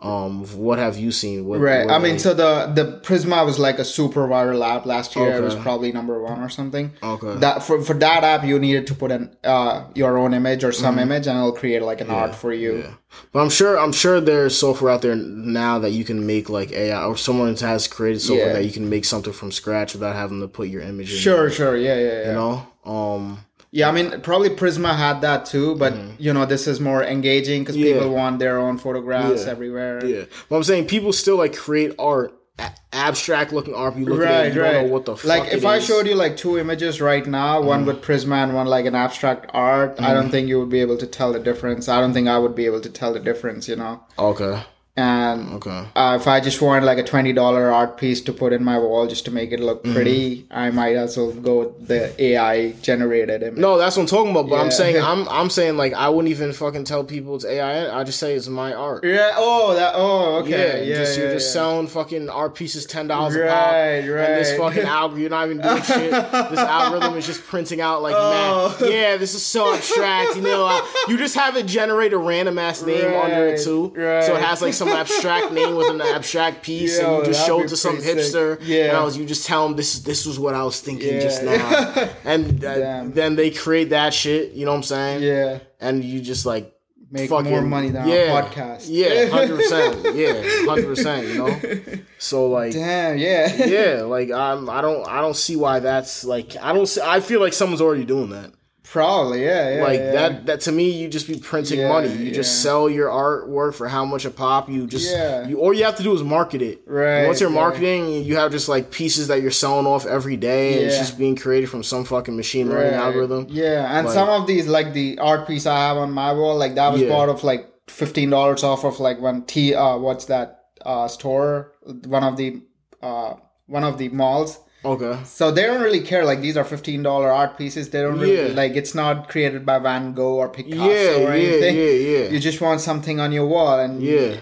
Um, 0.00 0.44
what 0.56 0.78
have 0.78 0.96
you 0.96 1.10
seen? 1.10 1.44
What, 1.44 1.58
Right. 1.58 1.84
what 1.86 1.92
I 1.94 1.98
mean, 1.98 2.20
so 2.20 2.32
the 2.32 2.70
the 2.72 3.00
Prisma 3.02 3.44
was 3.44 3.58
like 3.58 3.80
a 3.80 3.84
super 3.84 4.28
viral 4.28 4.64
app 4.64 4.86
last 4.86 5.16
year. 5.16 5.32
It 5.34 5.42
was 5.42 5.56
probably 5.56 5.90
number 5.90 6.22
one 6.22 6.40
or 6.40 6.48
something. 6.48 6.92
Okay. 7.02 7.34
That 7.40 7.64
for 7.64 7.82
for 7.82 7.94
that 7.94 8.22
app, 8.22 8.44
you 8.44 8.60
needed 8.60 8.86
to 8.86 8.94
put 8.94 9.10
in 9.10 9.34
uh 9.42 9.86
your 9.94 10.16
own 10.16 10.34
image 10.34 10.62
or 10.62 10.68
Mm-hmm. 10.70 10.84
some 10.84 10.98
image, 11.00 11.26
and 11.26 11.36
it'll 11.36 11.50
create 11.52 11.82
like 11.82 12.00
an 12.00 12.10
art 12.10 12.34
for 12.36 12.52
you. 12.52 12.76
Yeah. 12.78 12.92
But 13.32 13.40
I'm 13.40 13.50
sure 13.50 13.76
I'm 13.76 13.90
sure 13.90 14.20
there's 14.20 14.56
software 14.56 14.92
out 14.92 15.02
there 15.02 15.16
now 15.16 15.80
that 15.80 15.90
you 15.90 16.04
can 16.04 16.24
make 16.26 16.48
like 16.48 16.70
AI 16.70 17.02
or 17.04 17.16
someone 17.16 17.56
has 17.56 17.88
created 17.88 18.20
software 18.20 18.46
Yeah. 18.48 18.52
that 18.52 18.64
you 18.64 18.70
can 18.70 18.88
make 18.88 19.04
something 19.04 19.32
from 19.32 19.50
scratch 19.50 19.94
without 19.94 20.14
having 20.14 20.40
to 20.42 20.46
put 20.48 20.68
your 20.68 20.82
image 20.82 21.10
in. 21.12 21.18
Sure, 21.18 21.50
sure, 21.50 21.76
yeah, 21.76 21.96
yeah, 21.98 22.12
yeah. 22.20 22.26
You 22.28 22.32
know? 22.34 22.66
Um 22.84 23.38
Yeah, 23.70 23.88
I 23.88 23.92
mean, 23.92 24.20
probably 24.22 24.48
Prisma 24.50 24.96
had 24.96 25.20
that 25.20 25.44
too, 25.44 25.74
but 25.76 25.94
you 26.18 26.32
know, 26.32 26.46
this 26.46 26.66
is 26.66 26.80
more 26.80 27.02
engaging 27.04 27.62
because 27.62 27.76
Mm-hmm. 27.76 27.86
Yeah. 27.86 27.92
people 27.94 28.14
want 28.14 28.38
their 28.38 28.58
own 28.58 28.78
photographs 28.78 29.44
Yeah. 29.44 29.50
everywhere. 29.52 30.04
yeah. 30.04 30.24
But 30.48 30.56
I'm 30.56 30.64
saying 30.64 30.86
people 30.86 31.12
still 31.12 31.36
like 31.36 31.54
create 31.54 31.94
art, 31.98 32.32
a- 32.58 32.70
abstract 32.94 33.52
looking 33.52 33.74
art. 33.74 33.96
You 33.96 34.06
look 34.06 34.20
at 34.22 34.24
it, 34.24 34.26
Right, 34.48 34.54
you 34.54 34.62
right. 34.62 34.72
don't 34.72 34.86
know 34.86 34.92
what 34.92 35.04
the 35.04 35.16
fuck 35.16 35.24
like 35.28 35.52
if 35.52 35.64
I 35.66 35.76
is. 35.76 35.82
Mm-hmm. 35.84 35.92
showed 35.92 36.06
you 36.06 36.14
like 36.14 36.36
two 36.38 36.58
images 36.58 37.00
right 37.02 37.26
now, 37.26 37.60
one 37.60 37.84
with 37.84 38.00
Prisma 38.00 38.42
and 38.42 38.54
one 38.54 38.66
like 38.66 38.86
an 38.86 38.94
abstract 38.94 39.50
art, 39.52 39.96
I 40.00 40.14
don't 40.14 40.30
think 40.30 40.48
you 40.48 40.58
would 40.60 40.70
be 40.70 40.80
able 40.80 40.96
to 40.96 41.06
tell 41.06 41.32
the 41.34 41.38
difference. 41.38 41.88
I 41.88 42.00
don't 42.00 42.14
think 42.14 42.26
I 42.26 42.38
would 42.38 42.54
be 42.54 42.64
able 42.64 42.80
to 42.80 42.88
tell 42.90 43.12
the 43.12 43.20
difference, 43.20 43.68
you 43.68 43.76
know. 43.76 44.02
Okay. 44.18 44.62
And 44.98 45.54
Okay. 45.54 45.84
uh, 45.94 46.18
if 46.20 46.26
I 46.26 46.40
just 46.40 46.60
want 46.60 46.84
like 46.84 46.98
a 46.98 47.04
twenty 47.04 47.32
dollar 47.32 47.70
art 47.72 47.96
piece 47.98 48.20
to 48.22 48.32
put 48.32 48.52
in 48.52 48.64
my 48.64 48.78
wall 48.78 49.06
just 49.06 49.24
to 49.26 49.30
make 49.30 49.52
it 49.52 49.60
look 49.60 49.78
Mm-hmm. 49.84 49.94
pretty, 49.94 50.46
I 50.50 50.70
might 50.70 50.96
also 50.96 51.30
go 51.32 51.58
with 51.60 51.86
the 51.86 52.00
AI 52.20 52.72
generated 52.82 53.42
image. 53.44 53.58
No, 53.60 53.78
that's 53.78 53.96
what 53.96 54.02
I'm 54.02 54.08
talking 54.08 54.32
about. 54.32 54.48
But 54.48 54.56
I'm 54.56 54.72
saying 54.72 55.00
I'm 55.10 55.28
I'm 55.28 55.50
saying 55.50 55.76
like 55.76 55.92
I 55.94 56.08
wouldn't 56.08 56.30
even 56.32 56.52
fucking 56.52 56.82
tell 56.84 57.04
people 57.04 57.36
it's 57.36 57.44
AI. 57.44 57.96
I 57.96 58.02
just 58.02 58.18
say 58.18 58.34
it's 58.34 58.48
my 58.48 58.74
art. 58.74 59.04
Yeah. 59.04 59.30
Oh, 59.36 59.74
that. 59.74 59.92
Oh, 59.94 60.36
okay. 60.42 60.50
Yeah, 60.50 60.84
Yeah. 60.90 60.96
just, 61.04 61.16
yeah, 61.16 61.24
you're 61.24 61.32
just 61.34 61.48
yeah. 61.54 61.60
selling 61.60 61.86
fucking 61.86 62.28
art 62.28 62.56
pieces 62.56 62.84
ten 62.86 63.06
dollars 63.06 63.36
a 63.36 63.38
pop, 63.46 63.48
Right, 63.72 64.02
and 64.02 64.36
this 64.40 64.56
fucking 64.58 64.82
algorithm, 64.84 65.20
you're 65.20 65.30
not 65.30 65.44
even 65.46 65.60
doing 65.62 65.82
shit. 65.82 66.10
This 66.10 66.58
algorithm 66.78 67.16
is 67.16 67.24
just 67.26 67.46
printing 67.46 67.80
out 67.80 68.02
like, 68.02 68.16
Oh. 68.18 68.76
man, 68.80 68.90
yeah, 68.92 69.16
this 69.16 69.34
is 69.34 69.46
so 69.46 69.72
abstract. 69.74 70.34
You 70.34 70.42
know, 70.42 70.66
uh, 70.66 70.80
you 71.08 71.16
just 71.16 71.36
have 71.36 71.56
it 71.56 71.66
generate 71.66 72.12
a 72.12 72.18
random 72.18 72.58
ass 72.58 72.82
name 72.82 73.14
under 73.14 73.46
it 73.46 73.50
Right, 73.58 73.60
too, 73.62 73.92
right. 73.96 74.24
so 74.24 74.34
it 74.34 74.42
has 74.42 74.60
like 74.60 74.74
some 74.74 74.87
abstract 74.92 75.52
name 75.52 75.74
with 75.76 75.90
an 75.90 76.00
abstract 76.00 76.62
piece, 76.62 77.00
Yo, 77.00 77.06
and 77.06 77.18
you 77.18 77.32
just 77.32 77.40
that'd 77.40 77.46
show 77.46 77.62
it 77.62 77.68
to 77.68 77.76
some 77.76 78.00
sick. 78.00 78.16
hipster. 78.16 78.58
Yeah. 78.62 78.88
and 78.88 78.96
I 78.96 79.04
was, 79.04 79.16
you 79.16 79.24
just 79.24 79.46
tell 79.46 79.66
them 79.66 79.76
this 79.76 80.00
this 80.00 80.26
was 80.26 80.38
what 80.38 80.54
I 80.54 80.62
was 80.64 80.80
thinking 80.80 81.14
Yeah. 81.14 81.20
just 81.20 81.42
now, 81.42 82.10
and 82.24 82.64
uh, 82.64 83.04
then 83.06 83.36
they 83.36 83.50
create 83.50 83.90
that 83.90 84.14
shit. 84.14 84.52
You 84.52 84.64
know 84.64 84.72
what 84.72 84.78
I'm 84.78 84.82
saying? 84.84 85.22
Yeah. 85.22 85.58
and 85.80 86.04
you 86.04 86.20
just 86.20 86.46
like 86.46 86.74
Make 87.10 87.30
fucking 87.30 87.50
more 87.50 87.62
money 87.62 87.88
than 87.88 88.06
yeah, 88.06 88.34
our 88.34 88.42
podcast. 88.42 88.84
Yeah, 88.88 89.28
hundred 89.30 89.56
percent. 89.56 90.14
Yeah, 90.14 90.42
hundred 90.66 90.86
percent. 90.86 91.26
You 91.26 91.38
know, 91.38 92.02
so 92.18 92.48
like, 92.48 92.74
Damn. 92.74 93.16
Yeah. 93.16 93.64
yeah, 93.64 94.02
like 94.02 94.30
I'm, 94.30 94.68
I 94.68 94.82
don't, 94.82 95.08
I 95.08 95.22
don't 95.22 95.36
see 95.36 95.56
why 95.56 95.80
that's 95.80 96.24
like, 96.24 96.54
I 96.60 96.74
don't, 96.74 96.86
see, 96.86 97.00
I 97.02 97.20
feel 97.20 97.40
like 97.40 97.54
someone's 97.54 97.80
already 97.80 98.04
doing 98.04 98.28
that. 98.30 98.52
Probably. 98.90 99.44
Yeah. 99.44 99.76
Yeah. 99.76 99.82
like 99.82 100.00
yeah. 100.00 100.12
that, 100.12 100.46
that 100.46 100.60
to 100.62 100.72
me, 100.72 100.90
you 100.90 101.08
just 101.08 101.26
be 101.26 101.38
printing 101.38 101.80
Yeah, 101.80 101.88
money. 101.88 102.12
You 102.12 102.30
just 102.32 102.62
sell 102.62 102.88
your 102.88 103.08
artwork 103.08 103.74
for 103.74 103.86
how 103.86 104.04
much 104.04 104.24
a 104.24 104.30
pop. 104.30 104.68
You 104.70 104.86
just, 104.86 105.10
Yeah. 105.12 105.46
you, 105.46 105.60
all 105.60 105.74
you 105.74 105.84
have 105.84 105.96
to 105.96 106.02
do 106.02 106.14
is 106.14 106.22
market 106.22 106.62
it. 106.62 106.82
Right, 106.86 107.26
Once 107.26 107.40
you're 107.40 107.50
marketing, 107.50 108.24
you 108.24 108.36
have 108.36 108.50
just 108.50 108.68
like 108.68 108.90
pieces 108.90 109.28
that 109.28 109.42
you're 109.42 109.50
selling 109.50 109.86
off 109.86 110.06
every 110.06 110.36
day, 110.36 110.74
and 110.78 110.86
it's 110.86 110.98
just 110.98 111.18
being 111.18 111.36
created 111.36 111.68
from 111.68 111.82
some 111.82 112.04
fucking 112.04 112.36
machine 112.36 112.68
learning 112.70 112.92
Right. 112.92 113.00
algorithm. 113.06 113.46
Yeah, 113.50 113.98
and 113.98 114.06
Like- 114.06 114.14
some 114.14 114.28
of 114.30 114.46
these, 114.46 114.66
like 114.66 114.94
the 114.94 115.18
art 115.18 115.46
piece 115.46 115.66
I 115.66 115.76
have 115.88 115.96
on 115.98 116.10
my 116.10 116.32
wall, 116.32 116.56
like 116.56 116.74
that 116.76 116.92
was 116.92 117.02
bought 117.02 117.28
of 117.28 117.44
like 117.44 117.66
fifteen 117.88 118.30
dollars 118.30 118.62
off 118.64 118.84
of 118.84 119.00
like 119.00 119.20
one 119.20 119.42
T. 119.42 119.74
Uh, 119.74 119.96
what's 119.98 120.26
that 120.26 120.64
uh 120.84 121.08
store? 121.08 121.72
One 122.06 122.22
of 122.24 122.36
the 122.36 122.62
uh 123.02 123.34
one 123.66 123.84
of 123.84 123.98
the 123.98 124.08
malls. 124.10 124.60
Okay. 124.92 125.14
So 125.24 125.50
they 125.50 125.64
don't 125.68 125.82
really 125.82 126.00
care. 126.10 126.24
Like 126.24 126.40
these 126.40 126.56
are 126.56 126.64
fifteen 126.64 127.02
dollar 127.02 127.30
art 127.30 127.58
pieces. 127.58 127.90
They 127.90 128.00
don't 128.02 128.18
really 128.18 128.48
Yeah. 128.48 128.54
like. 128.62 128.74
It's 128.82 128.94
not 128.94 129.28
created 129.28 129.66
by 129.70 129.78
Van 129.86 130.12
Gogh 130.14 130.36
or 130.42 130.48
Picasso 130.48 130.90
Yeah, 130.90 131.26
or 131.26 131.32
anything. 131.32 131.76
yeah, 131.76 131.82
yeah. 131.84 132.18
yeah. 132.24 132.28
You 132.30 132.38
just 132.40 132.60
want 132.60 132.80
something 132.80 133.20
on 133.20 133.30
your 133.32 133.46
wall, 133.46 133.78
and 133.78 134.02
Yeah. 134.02 134.36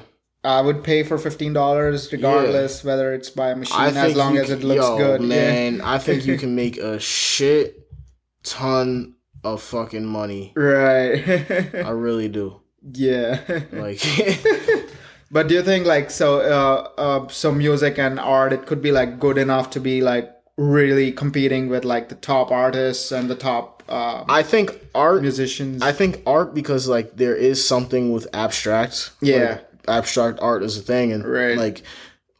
I 0.45 0.61
would 0.67 0.85
pay 0.85 1.03
for 1.03 1.19
fifteen 1.19 1.53
dollars 1.53 2.13
regardless 2.13 2.85
whether 2.85 3.13
it's 3.13 3.31
by 3.31 3.49
a 3.51 3.57
machine, 3.57 3.81
I 3.81 3.89
as 4.11 4.15
long 4.15 4.37
as 4.39 4.49
it 4.51 4.61
can- 4.61 4.69
looks 4.69 4.87
yo, 4.87 4.97
good. 4.97 5.21
Yeah. 5.23 5.29
Man, 5.29 5.81
I 5.81 5.99
think 6.07 6.25
you 6.27 6.37
can 6.39 6.55
make 6.55 6.77
a 6.79 7.01
shit 7.01 7.83
ton 8.45 9.15
of 9.43 9.63
fucking 9.63 10.05
money. 10.07 10.53
Right. 10.55 11.25
I 11.75 11.91
really 11.91 12.29
do. 12.29 12.61
yeah. 12.93 13.41
Like, 13.73 14.01
But 15.31 15.49
do 15.49 15.55
you 15.55 15.63
think 15.63 15.87
like 15.87 16.11
so 16.13 16.39
uh, 16.41 16.89
uh 17.01 17.29
so 17.29 17.51
music 17.51 17.99
and 17.99 18.21
art 18.21 18.53
it 18.53 18.65
could 18.67 18.81
be 18.81 18.93
like 18.93 19.19
good 19.19 19.39
enough 19.39 19.71
to 19.71 19.81
be 19.81 20.01
like 20.01 20.31
really 20.57 21.13
competing 21.13 21.69
with 21.69 21.85
like 21.85 22.09
the 22.09 22.15
top 22.15 22.51
artists 22.51 23.13
and 23.13 23.29
the 23.29 23.35
top 23.35 23.83
uh 23.89 24.25
I 24.29 24.43
think 24.43 24.71
art. 24.95 25.23
musicians? 25.23 25.83
I 25.83 25.93
think 25.93 26.23
art 26.27 26.55
because 26.55 26.89
like 26.89 27.17
there 27.17 27.37
is 27.37 27.65
something 27.65 28.11
with 28.13 28.27
abstract. 28.33 29.11
Yeah. 29.21 29.37
Like, 29.51 29.63
abstract 29.89 30.41
art 30.41 30.63
is 30.65 30.77
a 30.79 30.83
thing, 30.83 31.13
and 31.13 31.25
Right. 31.25 31.57
like 31.57 31.83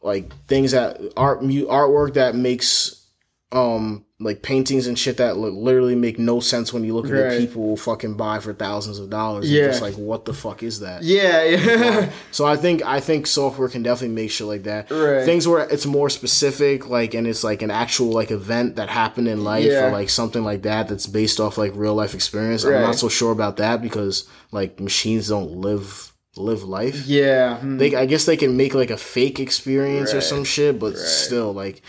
like 0.01 0.33
things 0.47 0.71
that 0.71 0.99
art 1.15 1.43
mu- 1.43 1.67
artwork 1.67 2.15
that 2.15 2.35
makes 2.35 3.05
um 3.51 4.03
like 4.19 4.41
paintings 4.41 4.87
and 4.87 4.97
shit 4.97 5.17
that 5.17 5.37
li- 5.37 5.51
literally 5.51 5.93
make 5.93 6.17
no 6.17 6.39
sense 6.39 6.73
when 6.73 6.83
you 6.83 6.95
look 6.95 7.05
at 7.05 7.11
Right. 7.11 7.33
it. 7.33 7.39
People 7.39 7.67
will 7.67 7.77
fucking 7.77 8.15
buy 8.15 8.39
for 8.39 8.51
thousands 8.51 8.97
of 8.97 9.11
dollars. 9.11 9.47
Yeah. 9.51 9.67
Just 9.67 9.83
like 9.83 9.93
what 9.93 10.25
the 10.25 10.33
fuck 10.33 10.63
is 10.63 10.79
that? 10.79 11.03
yeah, 11.03 11.43
yeah. 11.43 12.09
So 12.31 12.43
I 12.45 12.55
think 12.55 12.83
I 12.83 12.99
think 12.99 13.27
software 13.27 13.69
can 13.69 13.83
definitely 13.83 14.15
make 14.15 14.31
shit 14.31 14.47
like 14.47 14.63
that. 14.63 14.89
Right. 14.89 15.23
Things 15.23 15.47
where 15.47 15.67
it's 15.69 15.85
more 15.85 16.09
specific, 16.09 16.89
like 16.89 17.13
and 17.13 17.27
it's 17.27 17.43
like 17.43 17.61
an 17.61 17.69
actual 17.69 18.07
like 18.11 18.31
event 18.31 18.77
that 18.77 18.89
happened 18.89 19.27
in 19.27 19.43
life 19.43 19.65
Yeah. 19.65 19.87
or 19.87 19.91
like 19.91 20.09
something 20.09 20.43
like 20.43 20.63
that 20.63 20.87
that's 20.87 21.05
based 21.05 21.39
off 21.39 21.57
like 21.59 21.73
real 21.75 21.93
life 21.93 22.15
experience. 22.15 22.65
Right. 22.65 22.77
I'm 22.77 22.81
not 22.81 22.95
so 22.95 23.09
sure 23.09 23.31
about 23.31 23.57
that 23.57 23.83
because 23.83 24.27
like 24.51 24.79
machines 24.79 25.27
don't 25.27 25.51
live 25.51 26.11
live 26.37 26.63
life. 26.63 27.05
yeah. 27.07 27.57
hmm. 27.57 27.77
They 27.77 27.95
I 27.95 28.05
guess 28.05 28.25
they 28.25 28.37
can 28.37 28.55
make 28.57 28.73
like 28.73 28.89
a 28.91 28.97
fake 28.97 29.39
experience 29.39 30.13
or 30.13 30.21
some 30.21 30.43
shit, 30.43 30.79
but 30.79 30.97
still 30.97 31.53
like 31.53 31.81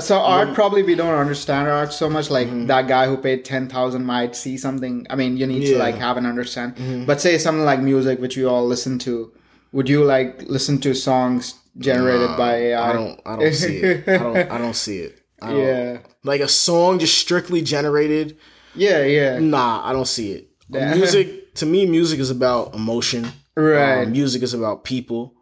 So 0.00 0.18
art 0.18 0.54
probably 0.54 0.82
we 0.82 0.94
don't 0.94 1.14
understand 1.14 1.68
art 1.68 1.92
so 1.92 2.08
much. 2.10 2.30
Like 2.30 2.48
Mm-hmm. 2.48 2.66
that 2.66 2.88
guy 2.88 3.06
who 3.06 3.16
paid 3.16 3.44
ten 3.44 3.68
thousand 3.68 4.04
might 4.04 4.36
see 4.36 4.56
something. 4.56 5.06
I 5.10 5.14
mean, 5.16 5.36
you 5.36 5.46
need 5.46 5.60
to 5.60 5.66
Yeah. 5.66 5.72
Mm-hmm. 5.72 5.80
like 5.80 5.94
have 5.96 6.16
an 6.16 6.26
understand. 6.26 6.74
But 7.06 7.20
say 7.20 7.38
something 7.38 7.64
like 7.64 7.80
music, 7.80 8.20
which 8.20 8.36
we 8.36 8.44
all 8.44 8.66
listen 8.66 8.98
to. 9.00 9.32
Would 9.72 9.88
you 9.88 10.04
like 10.04 10.42
listen 10.48 10.78
to 10.80 10.94
songs 10.94 11.54
generated 11.78 12.36
by 12.36 12.54
AI? 12.56 12.90
I 12.90 12.92
don't 12.92 13.20
I 13.26 13.36
don't 13.36 13.54
see 13.54 13.76
it. 13.78 14.08
I 14.08 14.18
don't 14.18 14.36
I 14.54 14.58
don't 14.58 14.76
see 14.76 14.98
it. 14.98 15.12
I 15.42 15.50
don't, 15.50 15.58
Yeah. 15.66 15.98
Like 16.24 16.40
a 16.42 16.48
song 16.48 16.98
just 16.98 17.16
strictly 17.18 17.62
generated 17.62 18.36
Yeah, 18.74 19.02
yeah. 19.04 19.38
Nah, 19.38 19.82
I 19.88 19.92
don't 19.92 20.06
see 20.08 20.32
it. 20.32 20.48
Yeah. 20.68 20.94
Music 20.94 21.54
to 21.60 21.66
me, 21.66 21.86
music 21.86 22.18
is 22.20 22.30
about 22.30 22.74
emotion. 22.74 23.26
Right. 23.56 24.02
Um, 24.04 24.12
music 24.12 24.42
is 24.42 24.54
about 24.54 24.84
people. 24.84 25.34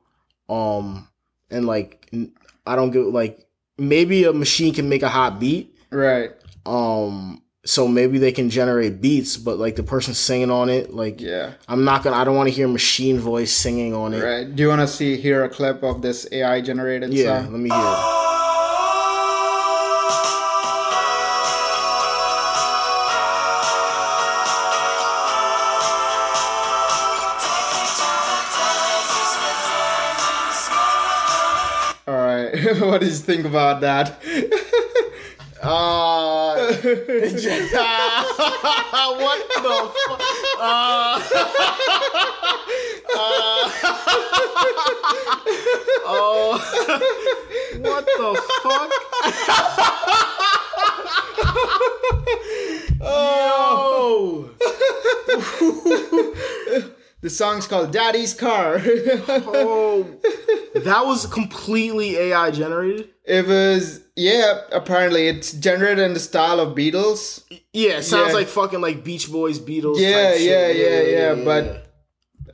Um, 0.48 1.08
and 1.50 1.66
like 1.66 2.10
I 2.66 2.76
don't 2.76 2.90
get 2.90 3.06
like 3.06 3.46
maybe 3.76 4.24
a 4.24 4.32
machine 4.32 4.74
can 4.74 4.88
make 4.88 5.02
a 5.02 5.08
hot 5.08 5.38
beat. 5.40 5.74
Right. 5.90 6.30
Um, 6.66 7.42
so 7.64 7.86
maybe 7.86 8.18
they 8.18 8.32
can 8.32 8.48
generate 8.50 9.00
beats, 9.00 9.36
but 9.36 9.58
like 9.58 9.76
the 9.76 9.82
person 9.82 10.14
singing 10.14 10.50
on 10.50 10.68
it, 10.70 10.92
like 10.94 11.20
Yeah. 11.20 11.52
I'm 11.68 11.84
not 11.84 12.02
gonna. 12.02 12.16
I 12.16 12.24
don't 12.24 12.36
want 12.36 12.48
to 12.48 12.54
hear 12.54 12.66
machine 12.68 13.18
voice 13.18 13.52
singing 13.52 13.94
on 13.94 14.14
it. 14.14 14.22
Right. 14.22 14.54
Do 14.56 14.62
you 14.62 14.68
want 14.68 14.80
to 14.80 14.88
see 14.88 15.16
hear 15.16 15.44
a 15.44 15.48
clip 15.48 15.82
of 15.82 16.00
this 16.02 16.26
AI 16.32 16.60
generated 16.62 17.12
Yeah, 17.12 17.42
song? 17.42 17.52
let 17.52 17.60
me 17.60 17.68
hear. 17.70 17.78
it. 17.78 18.27
what 32.80 33.00
do 33.00 33.06
you 33.06 33.12
think 33.12 33.44
about 33.44 33.80
that? 33.82 34.20
Uh, 35.62 36.56
what 39.14 39.40
the 39.48 39.90
fuck? 39.94 40.20
Uh, 40.58 41.20
uh, 43.14 43.70
oh, 46.04 46.58
what 47.78 48.04
the 48.06 48.30
fuck? 48.62 48.90
oh, 53.00 54.50
the 57.20 57.30
song's 57.30 57.66
called 57.66 57.90
Daddy's 57.92 58.34
Car. 58.34 58.80
Oh, 58.80 60.06
that 60.74 61.02
was 61.04 61.26
completely 61.26 62.16
AI 62.16 62.50
generated. 62.50 63.08
it 63.24 63.46
was 63.46 64.00
yeah, 64.16 64.62
apparently 64.72 65.28
it's 65.28 65.52
generated 65.52 66.00
in 66.00 66.12
the 66.14 66.20
style 66.20 66.58
of 66.60 66.74
Beatles. 66.76 67.44
Yeah, 67.72 67.98
it 67.98 68.02
sounds 68.04 68.28
Yeah. 68.28 68.34
like 68.34 68.48
fucking 68.48 68.80
like 68.80 69.04
Beach 69.04 69.30
Boys, 69.30 69.58
Beatles. 69.60 69.98
Yeah, 70.00 70.32
shit. 70.32 70.42
yeah, 70.42 70.68
yeah, 70.68 71.00
yeah, 71.34 71.44
but- 71.44 71.84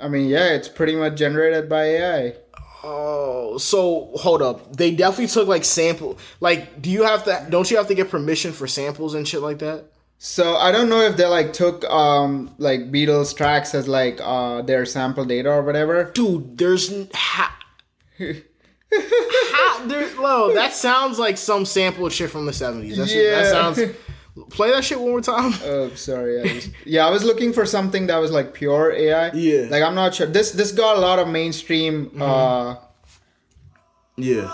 I 0.01 0.09
mean, 0.09 0.29
yeah, 0.29 0.49
it's 0.55 0.69
pretty 0.69 0.97
much 0.97 1.15
generated 1.17 1.69
by 1.69 1.85
AI. 1.85 2.35
Oh, 2.83 3.57
so 3.59 4.11
hold 4.17 4.43
up. 4.43 4.77
They 4.77 4.91
definitely 4.91 5.29
took 5.29 5.47
like 5.49 5.65
sample. 5.65 6.19
Like, 6.41 6.83
do 6.83 6.91
you 6.91 7.05
have 7.05 7.25
to? 7.25 7.47
Don't 7.49 7.71
you 7.71 7.77
have 7.77 7.87
to 7.87 7.95
get 7.95 8.11
permission 8.11 8.53
for 8.53 8.67
samples 8.67 9.15
and 9.15 9.27
shit 9.27 9.41
like 9.41 9.61
that? 9.61 9.85
So 10.19 10.57
I 10.57 10.73
don't 10.73 10.89
know 10.89 11.01
if 11.03 11.17
they 11.17 11.27
like 11.27 11.53
took 11.53 11.85
um 11.85 12.55
like 12.59 12.91
Beatles 12.91 13.37
tracks 13.37 13.75
as 13.75 13.87
like 13.87 14.21
uh 14.23 14.63
their 14.63 14.87
sample 14.87 15.25
data 15.25 15.51
or 15.51 15.63
whatever. 15.63 16.11
Dude, 16.15 16.57
there's 16.57 16.91
n- 16.93 17.09
ha. 17.13 17.57
ha 18.19 19.85
there, 19.87 20.09
Lo, 20.21 20.55
that 20.55 20.73
sounds 20.73 21.19
like 21.19 21.37
some 21.37 21.67
sample 21.67 22.09
shit 22.09 22.31
from 22.31 22.47
the 22.47 22.53
seventies. 22.53 22.97
Shit- 22.97 23.07
that 23.35 23.45
Yeah. 23.45 23.51
sounds. 23.51 23.81
Play 24.51 24.71
that 24.73 24.83
shit 24.85 24.99
one 24.99 25.11
more 25.11 25.21
time. 25.21 25.53
Oh, 25.65 25.91
sorry. 25.95 26.41
I 26.41 26.43
was, 26.55 26.69
yeah, 26.85 27.07
I 27.07 27.11
was 27.11 27.23
looking 27.23 27.53
for 27.53 27.65
something 27.67 28.07
that 28.09 28.17
was 28.19 28.31
like 28.33 28.53
pure 28.55 28.93
AI. 28.93 29.31
Yeah. 29.33 29.67
Like 29.71 29.83
I'm 29.83 29.95
not 29.95 30.15
sure. 30.15 30.27
This 30.27 30.53
this 30.53 30.73
got 30.73 30.97
a 30.97 31.01
lot 31.01 31.19
of 31.19 31.29
mainstream. 31.29 32.11
uh 32.21 32.77
Yeah. 34.17 34.47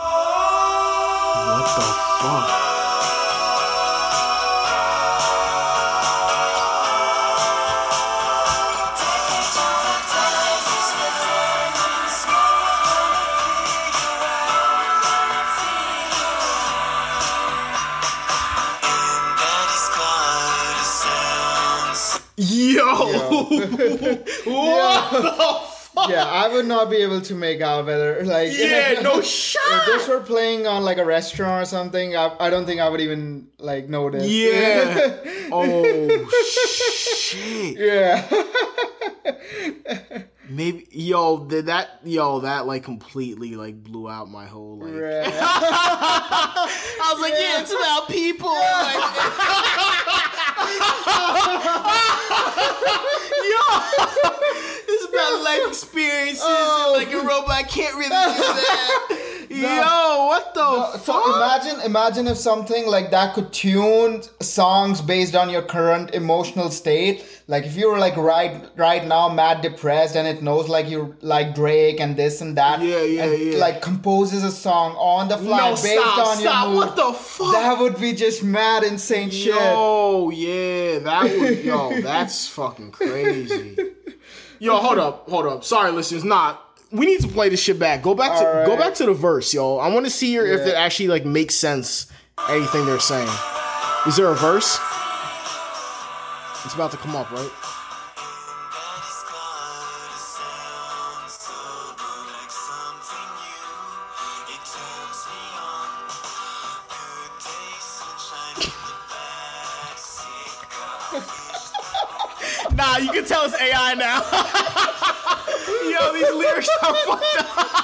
What 1.51 1.77
the 1.77 1.83
fuck? 2.21 2.70
What 23.51 25.11
the 25.13 25.61
fuck? 25.95 26.09
Yeah, 26.09 26.25
I 26.25 26.49
would 26.53 26.67
not 26.67 26.89
be 26.89 26.97
able 26.99 27.21
to 27.23 27.35
make 27.35 27.61
out 27.61 27.87
whether 27.87 28.25
like 28.25 28.51
Yeah, 28.57 29.01
no 29.03 29.21
shot. 29.23 29.61
If 29.73 29.87
this 29.87 30.09
were 30.09 30.21
playing 30.21 30.67
on 30.67 30.85
like 30.85 30.99
a 30.99 31.05
restaurant 31.05 31.63
or 31.63 31.67
something, 31.67 32.17
I, 32.17 32.35
I 32.39 32.49
don't 32.51 32.65
think 32.67 32.81
I 32.81 32.89
would 32.89 33.01
even 33.01 33.49
like 33.59 33.89
notice. 33.89 34.27
Yeah. 34.29 35.17
Oh 35.53 36.27
shit. 36.47 37.77
yeah. 37.77 38.25
Maybe 40.51 40.87
yo 40.91 41.45
did 41.45 41.67
that 41.67 42.01
yo 42.03 42.41
that 42.41 42.67
like 42.67 42.83
completely 42.83 43.55
like 43.55 43.85
blew 43.85 44.11
out 44.11 44.29
my 44.29 44.47
whole 44.47 44.79
like. 44.79 44.95
Right. 44.95 45.27
I 45.33 47.13
was 47.13 47.21
like, 47.23 47.35
yeah, 47.39 47.61
it's 47.61 47.71
about 47.71 48.09
people. 48.09 48.49
Like, 48.49 48.97
yo, 53.47 53.61
it's 54.89 55.05
about 55.09 55.45
life 55.45 55.69
experiences. 55.69 56.43
Oh. 56.45 56.97
And, 56.99 57.05
like 57.05 57.15
a 57.15 57.19
oh. 57.19 57.27
robot 57.27 57.69
can't 57.69 57.95
really 57.95 58.09
do 58.09 58.15
that. 58.15 59.19
Yo, 59.51 59.57
what 60.41 60.55
the 60.55 60.99
So 60.99 61.13
fuck? 61.13 61.37
imagine, 61.37 61.81
imagine 61.83 62.27
if 62.29 62.37
something 62.37 62.87
like 62.87 63.11
that 63.11 63.35
could 63.35 63.53
tune 63.53 64.23
songs 64.41 65.01
based 65.01 65.35
on 65.35 65.51
your 65.51 65.63
current 65.63 66.11
emotional 66.15 66.71
state. 66.71 67.25
Like 67.47 67.65
if 67.65 67.77
you 67.77 67.91
were 67.91 67.99
like 67.99 68.17
right, 68.17 68.65
right 68.77 69.05
now, 69.07 69.29
mad 69.29 69.61
depressed, 69.61 70.17
and 70.17 70.27
it 70.27 70.43
knows 70.43 70.69
like 70.69 70.89
you 70.89 71.17
like 71.21 71.55
Drake 71.55 71.99
and 72.01 72.17
this 72.17 72.41
and 72.41 72.57
that. 72.57 72.81
Yeah, 72.81 73.03
yeah, 73.03 73.25
and 73.25 73.43
yeah. 73.55 73.59
Like 73.59 73.83
composes 73.83 74.45
a 74.45 74.53
song 74.53 74.93
on 74.93 75.29
the 75.29 75.37
fly 75.37 75.59
no, 75.59 75.71
based 75.73 75.85
stop, 75.87 76.27
on 76.29 76.37
stop. 76.39 76.65
your 76.65 76.69
mood. 76.69 76.77
What 76.77 76.97
the 76.97 77.13
fuck? 77.13 77.53
that 77.53 77.79
would 77.81 77.99
be 78.01 78.13
just 78.13 78.43
mad 78.45 78.85
insane 78.85 79.31
shit. 79.31 79.55
Oh 79.57 80.31
yeah, 80.31 81.01
that 81.01 81.25
would 81.25 81.65
yo, 81.65 82.01
that's 82.01 82.47
fucking 82.49 82.93
crazy. 82.93 83.77
Yo, 84.63 84.77
hold 84.77 84.99
up, 84.99 85.27
hold 85.31 85.47
up. 85.47 85.65
Sorry, 85.65 85.91
listeners, 85.91 86.23
not. 86.23 86.70
We 86.93 87.07
need 87.07 87.21
to 87.21 87.29
play 87.29 87.49
this 87.49 87.63
shit 87.63 87.79
back. 87.79 88.03
Go 88.03 88.15
back 88.15 88.39
to 88.39 88.47
All 88.47 88.67
go 88.67 88.77
back 88.77 88.95
to 88.95 89.07
the 89.07 89.15
verse, 89.15 89.55
yo. 89.55 89.77
I 89.77 89.93
want 89.95 90.07
to 90.07 90.11
see 90.11 90.29
here 90.29 90.45
if 90.45 90.67
it 90.67 90.75
actually 90.75 91.09
like 91.09 91.25
makes 91.25 91.55
sense. 91.55 92.07
Anything 92.49 92.87
they're 92.87 92.99
saying. 92.99 93.29
Is 94.07 94.17
there 94.17 94.27
a 94.27 94.35
verse? 94.35 94.79
It's 96.65 96.75
about 96.75 96.91
to 96.91 96.97
come 96.97 97.15
up, 97.15 97.31
right? 97.31 97.51
Nah, 112.77 112.97
you 112.97 113.11
can 113.11 113.25
tell 113.27 113.45
it's 113.45 113.61
AI 113.61 113.95
now. 113.95 114.97
Yo, 115.85 116.13
these 116.13 116.31
lyrics 116.35 116.69
are 116.83 116.95
fucked 116.95 117.25
up. 117.39 117.77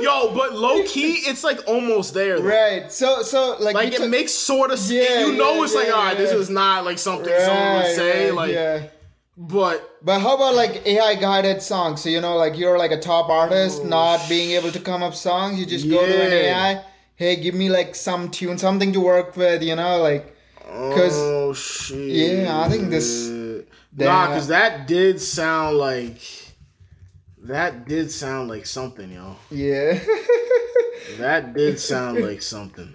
Yo, 0.00 0.34
but 0.34 0.54
low 0.54 0.82
key, 0.84 1.14
it's 1.26 1.42
like 1.42 1.58
almost 1.66 2.14
there. 2.14 2.38
though. 2.38 2.46
Right. 2.48 2.92
So 2.92 3.22
so 3.22 3.56
like 3.58 3.74
Like 3.74 3.92
it 3.94 3.96
took- 3.96 4.10
makes 4.10 4.32
sort 4.32 4.70
of 4.70 4.78
Yeah, 4.90 5.20
you 5.26 5.32
know 5.36 5.54
yeah, 5.54 5.64
it's 5.64 5.74
like 5.74 5.86
yeah, 5.88 5.92
all 5.94 6.04
right, 6.04 6.16
this 6.16 6.32
is 6.32 6.50
not 6.50 6.84
like 6.84 6.98
something 6.98 7.32
someone 7.40 7.74
would 7.82 7.94
say 7.94 8.26
right, 8.26 8.34
like 8.34 8.52
yeah. 8.52 8.82
but 9.36 9.98
But 10.02 10.20
how 10.20 10.34
about 10.36 10.54
like 10.54 10.86
AI 10.86 11.14
guided 11.14 11.62
songs? 11.62 12.02
So 12.02 12.08
you 12.10 12.20
know, 12.20 12.36
like 12.36 12.56
you're 12.58 12.78
like 12.78 12.92
a 12.92 13.00
top 13.00 13.28
artist, 13.30 13.82
oh, 13.84 13.88
not 13.88 14.28
being 14.28 14.50
able 14.52 14.70
to 14.72 14.80
come 14.80 15.02
up 15.02 15.14
songs. 15.14 15.58
You 15.58 15.66
just 15.66 15.88
go 15.88 16.04
to 16.04 16.22
an 16.26 16.32
Oh, 16.32 16.36
AI. 16.36 16.84
Hey, 17.16 17.36
give 17.36 17.54
me 17.54 17.70
like 17.70 17.94
some 17.94 18.30
tune, 18.30 18.58
something 18.58 18.92
to 18.92 19.00
work 19.00 19.36
with. 19.36 19.62
You 19.62 19.76
know, 19.76 19.98
like 20.02 20.36
because 20.58 21.14
oh 21.16 21.52
shit. 21.54 21.98
Yeah, 22.10 22.60
I 22.60 22.68
think 22.68 22.90
this- 22.90 23.28
Nah, 23.96 24.28
that- 24.28 24.34
cuz 24.36 24.46
that 24.48 24.86
did 24.86 25.20
sound 25.20 25.76
like 25.78 26.20
that 27.42 27.86
did 27.88 28.10
sound 28.10 28.48
like 28.48 28.66
something, 28.66 29.10
yo. 29.12 29.36
yeah, 29.50 29.98
That 31.18 31.54
did 31.54 31.78
sound 31.80 32.20
like 32.20 32.42
something. 32.54 32.92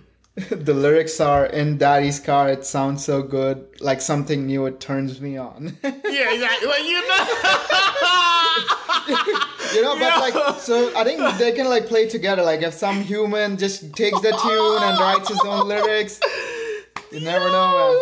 the 0.50 0.74
lyrics 0.74 1.20
are 1.20 1.46
in 1.46 1.78
Daddy's 1.78 2.20
car. 2.20 2.50
It 2.50 2.66
sounds 2.66 3.04
so 3.06 3.22
good, 3.22 3.68
like 3.82 4.02
something 4.02 4.46
new. 4.46 4.66
It 4.66 4.80
turns 4.80 5.20
me 5.22 5.38
on. 5.38 5.78
Yeah, 5.84 6.34
exactly. 6.34 6.68
Like 6.68 6.84
you 6.84 7.02
know. 7.08 7.26
you 9.74 9.82
know, 9.82 9.96
but 9.98 10.20
like, 10.20 10.60
so 10.60 10.92
I 10.96 11.04
think 11.06 11.20
they 11.38 11.52
can 11.54 11.68
like 11.70 11.88
play 11.88 12.08
together. 12.08 12.44
Like 12.44 12.62
if 12.62 12.74
some 12.74 13.02
human 13.02 13.58
just 13.58 13.94
takes 13.94 14.20
the 14.22 14.32
tune 14.32 14.84
and 14.84 15.00
writes 15.00 15.30
his 15.30 15.40
own 15.46 15.68
lyrics, 15.70 16.20
you 17.12 17.22
never 17.22 17.46
know, 17.46 17.68
man. 17.72 17.96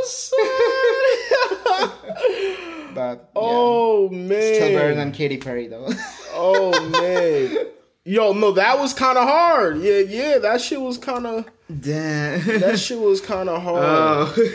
Oh, 1.71 2.65
But 2.93 3.29
yeah. 3.35 3.41
Oh 3.41 4.09
man. 4.09 4.55
Still 4.55 4.77
better 4.79 4.95
than 4.95 5.11
Katy 5.11 5.37
Perry 5.37 5.67
though. 5.67 5.89
Oh 6.41 6.71
man. 6.89 7.67
Yo, 8.05 8.31
no, 8.33 8.51
that 8.53 8.79
was 8.79 8.93
kind 8.93 9.17
of 9.17 9.27
hard. 9.27 9.79
Yeah, 9.81 9.97
yeah, 9.99 10.37
that 10.37 10.61
shit 10.61 10.79
was 10.79 10.97
kind 10.97 11.27
of 11.27 11.45
Damn. 11.67 12.59
that 12.61 12.79
shit 12.79 12.97
was 12.99 13.19
kind 13.19 13.49
of 13.49 13.61
hard. 13.63 13.83
Oh. 13.83 14.51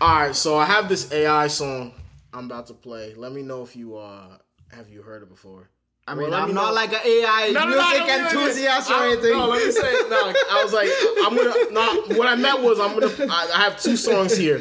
All 0.00 0.14
right, 0.20 0.34
so 0.34 0.56
I 0.56 0.64
have 0.64 0.88
this 0.88 1.12
AI 1.12 1.46
song 1.48 1.92
I'm 2.32 2.46
about 2.46 2.68
to 2.68 2.74
play. 2.74 3.14
Let 3.14 3.32
me 3.32 3.42
know 3.42 3.62
if 3.62 3.76
you 3.76 3.96
uh 3.98 4.38
have 4.72 4.88
you 4.88 5.02
heard 5.02 5.22
it 5.22 5.28
before. 5.28 5.68
I 6.06 6.16
mean, 6.16 6.30
me 6.30 6.36
I'm 6.36 6.48
know. 6.48 6.62
not 6.62 6.74
like 6.74 6.92
an 6.92 7.00
AI 7.04 7.50
No, 7.54 7.66
music 7.66 7.82
no, 7.82 8.06
no, 8.06 8.24
enthusiast 8.24 8.90
or 8.90 9.04
anything. 9.04 9.32
No, 9.32 9.46
let 9.46 9.64
me 9.64 9.70
say 9.70 9.92
no. 10.10 10.32
I 10.50 10.60
was 10.64 10.72
like, 10.72 10.88
I'm 11.24 11.36
gonna. 11.36 11.70
No, 11.70 12.16
what 12.18 12.26
I 12.26 12.34
meant 12.34 12.60
was 12.62 12.80
I'm 12.80 12.98
gonna. 12.98 13.32
I, 13.32 13.50
I 13.54 13.62
have 13.62 13.80
two 13.80 13.96
songs 13.96 14.36
here. 14.36 14.60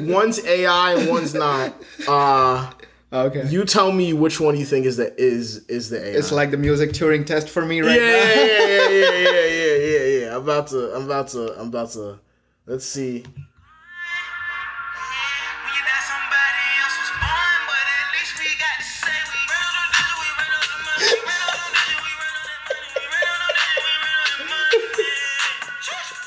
One's 0.00 0.44
AI 0.44 0.94
and 0.94 1.08
one's 1.08 1.32
not. 1.32 1.74
Uh, 2.06 2.70
okay. 3.10 3.48
you 3.48 3.64
tell 3.64 3.92
me 3.92 4.12
which 4.12 4.40
one 4.40 4.58
you 4.58 4.66
think 4.66 4.84
is 4.84 4.98
the 4.98 5.18
is 5.18 5.64
is 5.68 5.88
the 5.88 6.04
AI. 6.04 6.18
it's 6.18 6.30
like 6.30 6.50
the 6.50 6.58
music 6.58 6.90
Turing 6.90 7.24
test 7.24 7.48
for 7.48 7.64
me 7.64 7.80
right 7.80 7.98
yeah, 7.98 8.06
now. 8.06 8.12
yeah, 8.12 8.44
yeah, 8.44 8.88
yeah, 8.88 9.10
yeah, 9.10 9.46
yeah, 9.46 9.76
yeah, 9.76 10.20
yeah. 10.20 10.36
I'm 10.36 10.42
about 10.42 10.66
to. 10.68 10.94
I'm 10.94 11.04
about 11.04 11.28
to. 11.28 11.58
I'm 11.58 11.68
about 11.68 11.90
to. 11.92 12.20
Let's 12.66 12.84
see. 12.84 13.24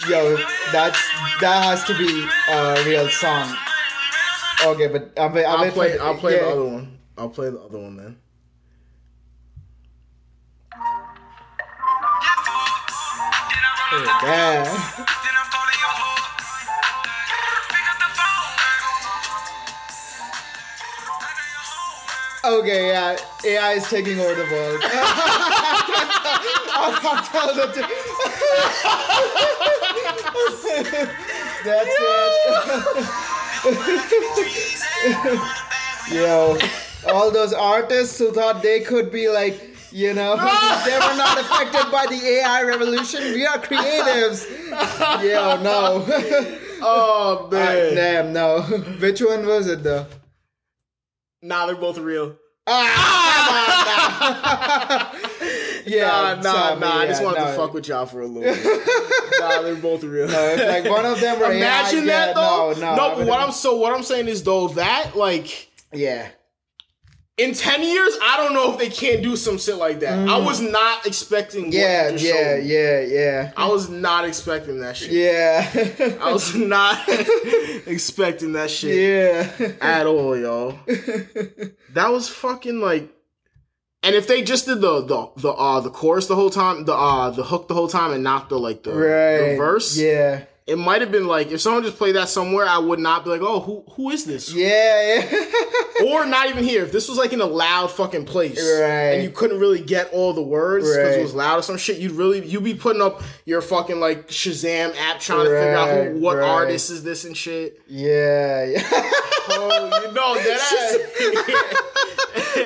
Yo, 0.09 0.37
that's 0.71 1.01
that 1.41 1.63
has 1.65 1.83
to 1.83 1.97
be 1.97 2.25
a 2.49 2.83
real 2.85 3.09
song. 3.09 3.53
Okay, 4.65 4.87
but 4.87 5.11
I'll, 5.19 5.37
I'll, 5.37 5.65
I'll 5.65 5.71
play. 5.71 5.97
For, 5.97 6.03
I'll 6.03 6.15
play 6.15 6.35
yeah. 6.35 6.43
the 6.43 6.49
other 6.49 6.65
one. 6.65 6.97
I'll 7.17 7.29
play 7.29 7.49
the 7.49 7.59
other 7.59 7.77
one 7.77 7.97
then. 7.97 8.17
Yeah. 14.23 15.05
Okay, 22.45 22.87
yeah, 22.87 23.17
AI 23.43 23.73
is 23.73 23.89
taking 23.89 24.19
over 24.21 24.35
the 24.35 24.49
world. 24.49 24.79
I'll, 26.73 26.93
I'll 27.09 27.23
tell 27.25 27.53
the 27.53 27.87
That's 31.63 31.93
it. 31.99 33.23
Yo, 36.13 36.57
all 37.11 37.31
those 37.31 37.53
artists 37.53 38.17
who 38.17 38.31
thought 38.31 38.63
they 38.63 38.79
could 38.79 39.11
be 39.11 39.27
like, 39.29 39.75
you 39.91 40.13
know, 40.13 40.35
they 40.85 40.93
were 40.93 41.15
not 41.15 41.39
affected 41.39 41.91
by 41.91 42.05
the 42.09 42.21
AI 42.25 42.63
revolution. 42.63 43.33
We 43.33 43.45
are 43.45 43.57
creatives. 43.57 44.47
Yo, 45.23 45.61
no. 45.61 46.05
Oh 46.81 47.49
man. 47.51 47.95
Damn, 47.95 48.33
no. 48.33 48.61
Which 48.61 49.21
one 49.21 49.45
was 49.45 49.67
it 49.67 49.83
though? 49.83 50.05
Nah, 51.41 51.65
they're 51.65 51.75
both 51.75 51.97
real. 51.97 52.35
Ah, 52.67 54.07
yeah, 55.87 56.07
nah, 56.07 56.35
nah, 56.35 56.53
Tommy, 56.53 56.81
nah. 56.81 56.97
I 56.97 57.07
just 57.07 57.23
wanted 57.23 57.39
no. 57.39 57.45
to 57.47 57.53
fuck 57.53 57.73
with 57.73 57.87
y'all 57.87 58.05
for 58.05 58.21
a 58.21 58.27
little 58.27 58.41
bit. 58.53 58.87
nah, 59.39 59.61
they're 59.61 59.75
both 59.75 60.03
real. 60.03 60.27
No, 60.27 60.39
if 60.49 60.67
like 60.67 60.91
one 60.91 61.05
of 61.05 61.19
them 61.19 61.39
were 61.39 61.51
Imagine 61.51 61.99
AI, 61.99 62.05
that 62.05 62.27
yeah, 62.27 62.33
though. 62.33 62.73
No, 62.73 62.79
no, 62.79 62.95
no. 62.95 63.09
would've 63.15 63.27
What 63.27 63.39
I'm 63.39 63.51
so 63.51 63.75
what 63.77 63.93
I'm 63.93 64.03
saying 64.03 64.27
is 64.27 64.43
though 64.43 64.69
that 64.69 65.15
like 65.15 65.69
yeah, 65.93 66.29
in 67.37 67.53
ten 67.53 67.83
years, 67.83 68.17
I 68.21 68.37
don't 68.37 68.53
know 68.53 68.73
if 68.73 68.79
they 68.79 68.89
can't 68.89 69.21
do 69.21 69.35
some 69.35 69.59
shit 69.59 69.75
like 69.75 69.99
that. 69.99 70.27
I 70.27 70.37
was 70.37 70.59
not 70.59 71.05
expecting. 71.05 71.65
Mm. 71.65 71.73
yeah, 71.73 72.05
you 72.05 72.11
just 72.13 72.25
yeah, 72.25 72.31
showed 72.33 72.65
yeah, 72.65 72.99
yeah, 73.01 73.51
I 73.55 73.67
was 73.67 73.89
not 73.89 74.25
expecting 74.25 74.79
that 74.79 74.97
shit. 74.97 75.11
yeah, 75.11 76.17
I 76.19 76.33
was 76.33 76.55
not 76.55 77.07
expecting 77.87 78.53
that 78.53 78.71
shit 78.71 79.51
yeah. 79.59 79.71
at 79.81 80.07
all, 80.07 80.35
y'all. 80.35 80.79
That 81.93 82.09
was 82.11 82.27
fucking 82.27 82.79
like. 82.79 83.13
And 84.03 84.15
if 84.15 84.27
they 84.27 84.41
just 84.41 84.65
did 84.65 84.79
the 84.81 85.01
the 85.01 85.29
the 85.37 85.49
uh 85.49 85.79
the 85.81 85.89
chorus 85.89 86.27
the 86.27 86.35
whole 86.35 86.49
time, 86.49 86.85
the 86.85 86.93
uh 86.93 87.29
the 87.31 87.43
hook 87.43 87.67
the 87.67 87.73
whole 87.73 87.87
time, 87.87 88.11
and 88.13 88.23
not 88.23 88.49
the 88.49 88.57
like 88.59 88.83
the, 88.83 88.93
right. 88.93 89.51
the 89.51 89.55
verse, 89.57 89.97
Yeah, 89.97 90.43
it 90.67 90.77
might 90.77 91.01
have 91.01 91.11
been 91.11 91.27
like 91.27 91.49
if 91.51 91.61
someone 91.61 91.81
just 91.83 91.97
played 91.97 92.15
that 92.15 92.29
somewhere, 92.29 92.65
I 92.67 92.77
would 92.77 92.99
not 92.99 93.23
be 93.23 93.29
like, 93.31 93.41
oh, 93.41 93.61
who 93.61 93.83
who 93.91 94.09
is 94.11 94.25
this? 94.25 94.53
yeah, 94.53 95.21
yeah. 95.31 95.45
Or 96.05 96.27
not 96.27 96.47
even 96.49 96.63
here. 96.63 96.83
If 96.83 96.91
this 96.91 97.09
was 97.09 97.17
like 97.17 97.33
in 97.33 97.41
a 97.41 97.45
loud 97.45 97.89
fucking 97.89 98.25
place, 98.25 98.59
Right. 98.61 99.13
and 99.15 99.23
you 99.23 99.31
couldn't 99.31 99.59
really 99.59 99.81
get 99.81 100.13
all 100.13 100.31
the 100.31 100.43
words 100.43 100.85
because 100.87 100.97
Right. 101.09 101.19
it 101.19 101.23
was 101.23 101.33
loud 101.33 101.57
or 101.57 101.63
some 101.63 101.77
shit, 101.77 101.97
you'd 101.97 102.11
really 102.11 102.45
you'd 102.45 102.63
be 102.63 102.75
putting 102.75 103.01
up 103.01 103.23
your 103.45 103.61
fucking 103.61 103.99
like 103.99 104.27
Shazam 104.27 104.95
app 104.95 105.19
trying 105.19 105.45
to 105.45 105.49
figure 105.49 105.75
out 105.75 106.05
who, 106.13 106.19
what 106.19 106.37
right. 106.37 106.47
artist 106.47 106.91
is 106.91 107.01
this 107.03 107.25
and 107.25 107.35
shit. 107.35 107.81
yeah, 107.87 108.63
yeah. 108.65 108.83
Oh, 109.49 110.01
you 110.05 110.11
know 110.13 110.35
that 110.43 111.07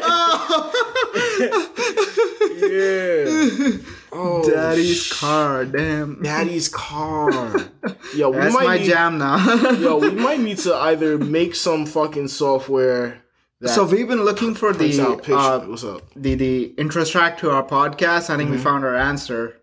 oh. 0.03 0.71
yeah. 2.57 3.23
Oh, 3.23 3.79
Daddy's 4.11 5.03
sh- 5.05 5.11
car, 5.19 5.65
damn. 5.65 6.21
Daddy's 6.21 6.67
car. 6.73 7.31
Yo, 8.15 8.29
we 8.29 8.37
That's 8.37 8.53
might 8.53 8.65
my 8.65 8.77
need, 8.77 8.85
jam 8.87 9.17
now. 9.17 9.71
Yo, 9.79 9.97
we 9.97 10.11
might 10.27 10.39
need 10.39 10.57
to 10.59 10.75
either 10.75 11.17
make 11.17 11.55
some 11.55 11.85
fucking 11.85 12.27
software 12.27 13.21
that 13.61 13.69
so 13.69 13.85
we've 13.85 14.07
been 14.07 14.23
looking 14.25 14.53
for 14.55 14.73
the 14.73 14.99
uh, 15.01 15.59
What's 15.67 15.83
up? 15.83 16.01
the 16.15 16.35
the 16.35 16.63
intro 16.77 17.05
track 17.05 17.37
to 17.39 17.51
our 17.51 17.63
podcast. 17.63 18.29
I 18.29 18.37
think 18.37 18.49
Mm-hmm. 18.49 18.51
we 18.51 18.57
found 18.57 18.83
our 18.85 18.95
answer. 18.95 19.57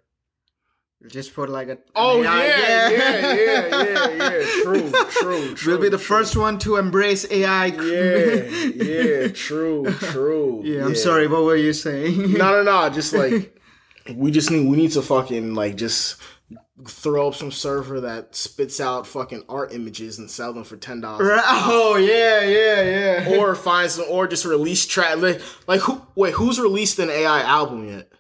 Just 1.09 1.33
put 1.35 1.49
like 1.49 1.69
a. 1.69 1.79
Oh 1.95 2.23
AI 2.23 2.47
yeah, 2.47 2.89
yeah, 2.89 2.91
yeah, 2.91 3.69
yeah, 3.77 4.09
yeah. 4.11 4.63
True, 4.63 4.91
true, 5.11 5.55
true. 5.55 5.73
We'll 5.73 5.83
be 5.83 5.89
the 5.89 5.97
true. 5.97 6.17
first 6.17 6.37
one 6.37 6.59
to 6.61 6.77
embrace 6.77 7.25
AI. 7.31 7.67
Yeah, 7.67 8.35
yeah, 8.75 9.29
true, 9.29 9.85
true. 10.01 10.63
Yeah, 10.65 10.85
I'm 10.85 10.97
sorry. 10.97 11.27
What 11.29 11.45
were 11.45 11.57
you 11.57 11.73
saying? 11.73 12.33
No, 12.33 12.51
no, 12.51 12.63
no. 12.65 12.91
Just 12.91 13.13
like 13.15 13.58
we 14.15 14.31
just 14.31 14.51
need 14.51 14.67
we 14.67 14.77
need 14.77 14.93
to 14.93 15.03
fucking 15.03 15.55
like 15.55 15.77
just 15.77 16.21
throw 16.87 17.29
up 17.29 17.35
some 17.35 17.51
server 17.51 18.01
that 18.01 18.35
spits 18.35 18.81
out 18.81 19.07
fucking 19.07 19.43
art 19.49 19.73
images 19.75 20.19
and 20.19 20.31
sell 20.31 20.53
them 20.53 20.65
for 20.65 20.77
ten 20.77 21.01
dollars. 21.01 21.29
Oh 21.45 21.97
yeah, 21.97 22.43
yeah, 22.43 23.29
yeah. 23.29 23.37
Or 23.39 23.55
find 23.55 23.91
some, 23.91 24.07
or 24.09 24.27
just 24.29 24.45
release 24.45 24.87
track. 24.87 25.17
Like, 25.19 25.41
like 25.67 25.81
who? 25.81 26.01
Wait, 26.15 26.35
who's 26.35 26.59
released 26.61 26.99
an 27.01 27.11
AI 27.11 27.43
album 27.43 27.89
yet? 27.89 28.11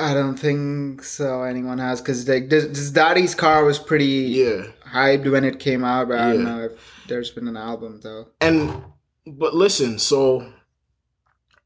I 0.00 0.14
don't 0.14 0.36
think 0.36 1.02
so. 1.02 1.42
Anyone 1.42 1.78
has 1.78 2.00
because 2.00 2.28
like 2.28 2.48
this, 2.48 2.66
this 2.66 2.90
Daddy's 2.90 3.34
car 3.34 3.64
was 3.64 3.80
pretty 3.80 4.04
Yeah, 4.06 4.62
hyped 4.92 5.28
when 5.30 5.44
it 5.44 5.58
came 5.58 5.82
out, 5.84 6.08
but 6.08 6.20
I 6.20 6.32
don't 6.32 6.44
Yeah. 6.44 6.50
know 6.56 6.62
if 6.66 6.72
there's 7.08 7.30
been 7.32 7.48
an 7.48 7.56
album 7.56 7.98
though. 8.02 8.28
and 8.40 8.82
but 9.26 9.54
listen, 9.54 9.98
so 9.98 10.52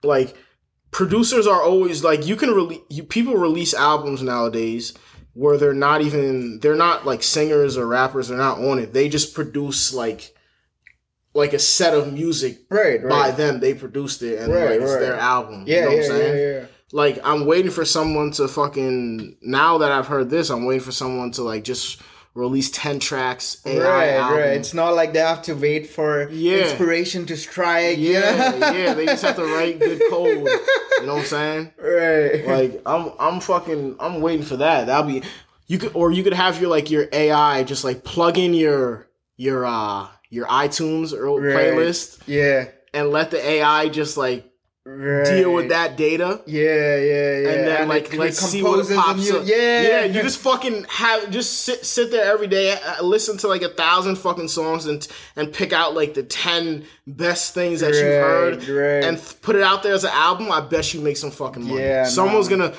like 0.02 0.34
producers 0.93 1.47
are 1.47 1.62
always 1.62 2.05
like 2.05 2.26
you 2.26 2.36
can 2.36 2.51
release 2.51 2.80
you 2.88 3.03
people 3.03 3.34
release 3.34 3.74
albums 3.74 4.22
nowadays 4.22 4.95
where 5.34 5.57
they're 5.57 5.72
not 5.74 6.03
even 6.03 6.61
they're 6.61 6.76
not 6.76 7.05
like 7.07 7.22
singers 7.22 7.76
or 7.76 7.86
rappers 7.86 8.28
they're 8.28 8.38
not 8.38 8.59
on 8.59 8.78
it. 8.78 8.93
They 8.93 9.09
just 9.09 9.34
produce 9.34 9.93
like 9.93 10.34
like 11.34 11.55
a 11.55 11.59
set 11.59 11.95
of 11.95 12.12
music 12.12 12.59
Right, 12.68 13.03
by 13.09 13.30
them. 13.30 13.59
They 13.59 13.72
produced 13.72 14.22
it 14.22 14.38
and 14.38 14.53
Right, 14.53 14.72
like 14.72 14.80
it's 14.82 14.93
right. 14.93 15.01
their 15.01 15.16
album. 15.16 15.64
Yeah, 15.66 15.76
you 15.76 15.80
know 15.84 15.90
yeah, 15.90 15.97
what 15.97 16.05
i'm 16.05 16.11
saying? 16.18 16.36
yeah, 16.38 16.61
yeah. 16.61 16.66
like 16.93 17.18
i'm 17.24 17.47
waiting 17.47 17.70
for 17.70 17.84
someone 17.86 18.30
to 18.32 18.47
fucking 18.47 19.38
now 19.40 19.78
that 19.78 19.90
i've 19.93 20.07
heard 20.07 20.28
this 20.28 20.51
i'm 20.51 20.66
waiting 20.66 20.84
for 20.84 20.93
someone 20.93 21.30
to 21.32 21.43
like 21.43 21.64
just 21.64 22.03
release 22.35 22.70
10 22.70 22.99
tracks 22.99 23.61
AI 23.66 23.78
Right, 23.78 24.09
album. 24.14 24.39
right. 24.39 24.49
It's 24.53 24.72
not 24.72 24.95
like 24.95 25.12
they 25.12 25.18
have 25.18 25.43
to 25.43 25.55
wait 25.55 25.89
for 25.91 26.28
Yeah. 26.30 26.59
inspiration 26.64 27.26
to 27.26 27.37
strike. 27.37 27.99
you 27.99 28.12
yeah 28.12 28.51
know? 28.59 28.72
yeah 28.72 28.95
they 28.95 29.05
just 29.07 29.22
have 29.22 29.37
to 29.37 29.45
write 29.55 29.78
good 29.78 30.01
code 30.11 30.39
you 30.39 31.07
know 31.07 31.14
what 31.14 31.20
i'm 31.20 31.24
saying 31.26 31.72
right. 31.78 32.47
like 32.47 32.83
i'm 32.87 33.12
i'm 33.18 33.41
fucking 33.41 33.97
i'm 34.01 34.20
waiting 34.20 34.45
for 34.47 34.57
that 34.57 34.87
that'll 34.87 35.11
be 35.11 35.22
you 35.66 35.78
could 35.78 35.91
or 35.95 36.11
you 36.12 36.22
could 36.22 36.33
have 36.33 36.61
your 36.61 36.70
like 36.70 36.91
your 36.91 37.07
ai 37.12 37.64
just 37.64 37.85
like 37.85 38.03
plug 38.05 38.39
in 38.39 38.55
your 38.55 39.09
your 39.37 39.66
uh 39.66 40.07
your 40.30 40.47
itunes 40.47 41.12
or 41.12 41.41
Right. 41.41 41.57
playlist 41.57 42.20
yeah. 42.26 42.68
and 42.95 43.11
let 43.11 43.30
the 43.30 43.45
ai 43.47 43.89
just 43.89 44.16
like 44.16 44.51
Right. 44.85 45.24
deal 45.24 45.55
with 45.55 45.68
that 45.68 45.97
data 45.97 46.43
Yeah, 46.45 46.62
yeah, 46.97 47.39
yeah. 47.39 47.49
and 47.51 47.66
then 47.68 47.89
like 47.89 48.12
it 48.12 48.18
let's 48.18 48.39
see 48.41 48.64
what 48.64 48.85
pops 48.89 49.30
up. 49.30 49.43
Yeah, 49.47 49.83
yeah. 49.83 50.05
You 50.07 50.22
just 50.22 50.39
fucking 50.41 50.87
have 50.89 51.30
just 51.30 51.61
sit 51.62 51.87
sit 51.87 52.11
there 52.11 52.24
every 52.33 52.49
day, 52.49 52.72
uh, 52.72 53.01
listen 53.05 53.37
to 53.39 53.47
like 53.49 53.62
a 53.62 53.68
thousand 53.68 54.16
fucking 54.16 54.49
songs, 54.49 54.87
and 54.87 55.07
and 55.37 55.53
pick 55.53 55.72
out 55.72 55.95
like 55.95 56.14
the 56.14 56.24
ten 56.24 56.85
best 57.07 57.55
things 57.55 57.78
that 57.78 57.95
you've 57.95 58.03
heard, 58.03 58.57
Right, 58.57 58.68
right. 58.68 59.05
and 59.05 59.18
th- 59.18 59.41
put 59.41 59.55
it 59.55 59.62
out 59.62 59.85
there 59.85 59.95
as 59.95 60.03
an 60.03 60.11
album. 60.12 60.51
I 60.51 60.61
bet 60.61 60.93
you 60.93 61.01
make 61.01 61.16
some 61.16 61.30
fucking 61.30 61.62
money. 61.62 61.78
Yeah, 61.80 62.03
someone's 62.05 62.51
no. 62.51 62.57
gonna 62.57 62.74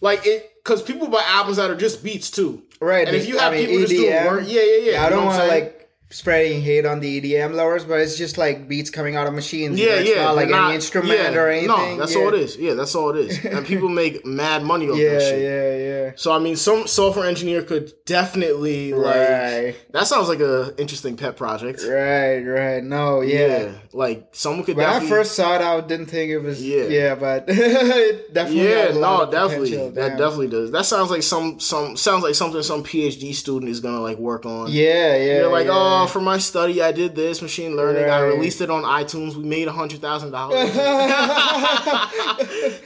like 0.00 0.26
it 0.26 0.52
because 0.62 0.82
people 0.84 1.08
buy 1.08 1.24
albums 1.26 1.56
that 1.56 1.68
are 1.68 1.74
just 1.76 2.04
beats 2.04 2.30
too. 2.30 2.62
right. 2.80 3.08
And 3.08 3.16
if 3.16 3.26
you 3.26 3.40
I 3.40 3.42
have 3.42 3.52
mean, 3.54 3.66
people 3.66 3.80
just 3.80 3.90
doing 3.92 4.24
work, 4.26 4.44
yeah, 4.46 4.62
yeah, 4.62 4.90
yeah. 4.92 5.04
I 5.04 5.08
don't 5.10 5.24
want 5.26 5.40
to 5.42 5.48
like 5.48 5.79
spreading 6.12 6.60
hate 6.60 6.84
on 6.84 6.98
the 6.98 7.20
EDM 7.20 7.54
lovers, 7.54 7.84
but 7.84 8.00
it's 8.00 8.18
just 8.18 8.36
like 8.36 8.68
beats 8.68 8.90
coming 8.90 9.14
out 9.14 9.26
of 9.28 9.34
machines. 9.34 9.78
Yeah, 9.78 9.94
it's 9.94 10.10
yeah, 10.10 10.24
not 10.24 10.36
like 10.36 10.48
they're 10.48 10.60
any 10.60 10.74
instrument 10.74 11.18
yeah, 11.18 11.32
or 11.34 11.48
anything. 11.48 11.68
No, 11.68 11.96
that's 11.96 12.14
yeah. 12.14 12.20
all 12.20 12.28
it 12.28 12.34
is. 12.34 12.56
Yeah, 12.56 12.74
that's 12.74 12.94
all 12.94 13.10
it 13.10 13.16
is. 13.26 13.44
And 13.50 13.66
people 13.66 13.88
make 13.88 14.24
mad 14.24 14.62
money 14.64 14.88
off 14.88 14.98
Yeah, 14.98 15.14
that 15.14 15.22
shit. 15.22 15.42
yeah, 15.42 15.76
yeah. 16.04 16.12
So 16.16 16.32
I 16.32 16.38
mean, 16.38 16.56
some 16.56 16.86
software 16.86 17.26
engineer 17.26 17.62
could 17.62 17.92
definitely 18.06 18.92
like 18.92 19.76
that 19.92 20.06
sounds 20.06 20.28
like 20.28 20.40
a 20.40 20.74
interesting 20.78 21.16
pet 21.16 21.36
project. 21.36 21.82
Right, 21.82 22.40
right. 22.40 22.82
No, 22.82 23.20
Yeah. 23.20 23.38
yeah. 23.46 23.72
like 23.92 24.28
someone 24.32 24.64
could 24.64 24.76
When 24.76 24.86
I 24.86 25.00
first 25.08 25.34
saw 25.36 25.54
it, 25.56 25.60
I 25.62 25.80
didn't 25.80 26.06
think 26.06 26.30
it 26.30 26.38
was. 26.38 26.62
Yeah. 26.62 26.84
Yeah, 26.84 27.14
but 27.14 27.46
definitely. 27.46 28.68
yeah, 28.68 28.86
has 28.86 28.96
a 28.96 28.98
lot 28.98 29.32
no, 29.32 29.48
definitely. 29.48 29.76
That 29.90 29.94
damn. 29.94 30.18
definitely 30.18 30.48
does. 30.48 30.70
That 30.72 30.86
sounds 30.86 31.10
like 31.10 31.22
some 31.22 31.60
some 31.60 31.96
sounds 31.96 32.22
like 32.22 32.34
something 32.34 32.62
some 32.62 32.82
PhD 32.82 33.34
student 33.34 33.70
is 33.70 33.80
gonna 33.80 34.00
like 34.00 34.18
work 34.18 34.44
on. 34.44 34.70
Yeah, 34.70 35.16
yeah. 35.16 35.34
They're 35.40 35.48
like, 35.48 35.66
yeah. 35.66 35.72
Oh, 35.74 35.99
oh, 36.02 36.06
for 36.06 36.20
my 36.20 36.38
study, 36.38 36.82
I 36.82 36.92
did 36.92 37.14
this 37.14 37.40
machine 37.42 37.76
learning. 37.76 38.10
I 38.10 38.20
released 38.20 38.60
it 38.60 38.70
on 38.70 38.82
iTunes. 38.82 39.36
We 39.36 39.44
made 39.44 39.68
a 39.68 39.72
hundred 39.72 40.00
thousand 40.00 40.32
dollars, 40.32 40.70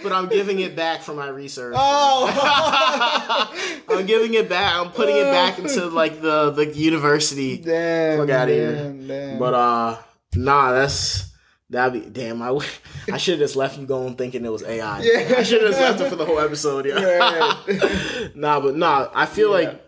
but 0.02 0.12
I'm 0.12 0.28
giving 0.28 0.60
it 0.60 0.76
back 0.76 1.02
for 1.02 1.14
my 1.14 1.28
research. 1.28 1.74
oh, 1.76 3.82
I'm 3.88 4.06
giving 4.06 4.34
it 4.34 4.48
back. 4.48 4.74
I'm 4.74 4.90
putting 4.90 5.16
it 5.16 5.24
back 5.24 5.58
into 5.58 5.86
like 5.90 6.20
the 6.20 6.50
the 6.50 6.66
university. 6.66 7.58
damn. 7.58 8.18
Fuck 8.20 8.30
outta 8.30 8.52
here. 8.52 8.74
damn, 8.74 9.06
Damn. 9.08 9.38
But 9.38 9.54
uh, 9.54 9.98
nah, 10.34 10.72
that's 10.72 11.32
that'd 11.70 12.02
be 12.02 12.08
damn. 12.10 12.42
I 12.42 12.58
I 13.12 13.18
should 13.18 13.32
have 13.32 13.40
just 13.40 13.56
left 13.56 13.78
you 13.78 13.86
going 13.86 14.16
thinking 14.16 14.44
it 14.44 14.52
was 14.52 14.62
AI. 14.62 15.00
Yeah. 15.02 15.34
I 15.38 15.42
should 15.42 15.62
have 15.62 15.70
just 15.70 15.80
left 15.80 16.00
it 16.00 16.08
for 16.10 16.16
the 16.16 16.24
whole 16.24 16.40
episode. 16.40 16.86
Yeah. 16.86 16.94
Right. 17.02 18.30
nah, 18.36 18.60
but 18.60 18.76
nah, 18.76 19.08
I 19.14 19.26
feel 19.26 19.48
Yeah. 19.60 19.68
like 19.70 19.83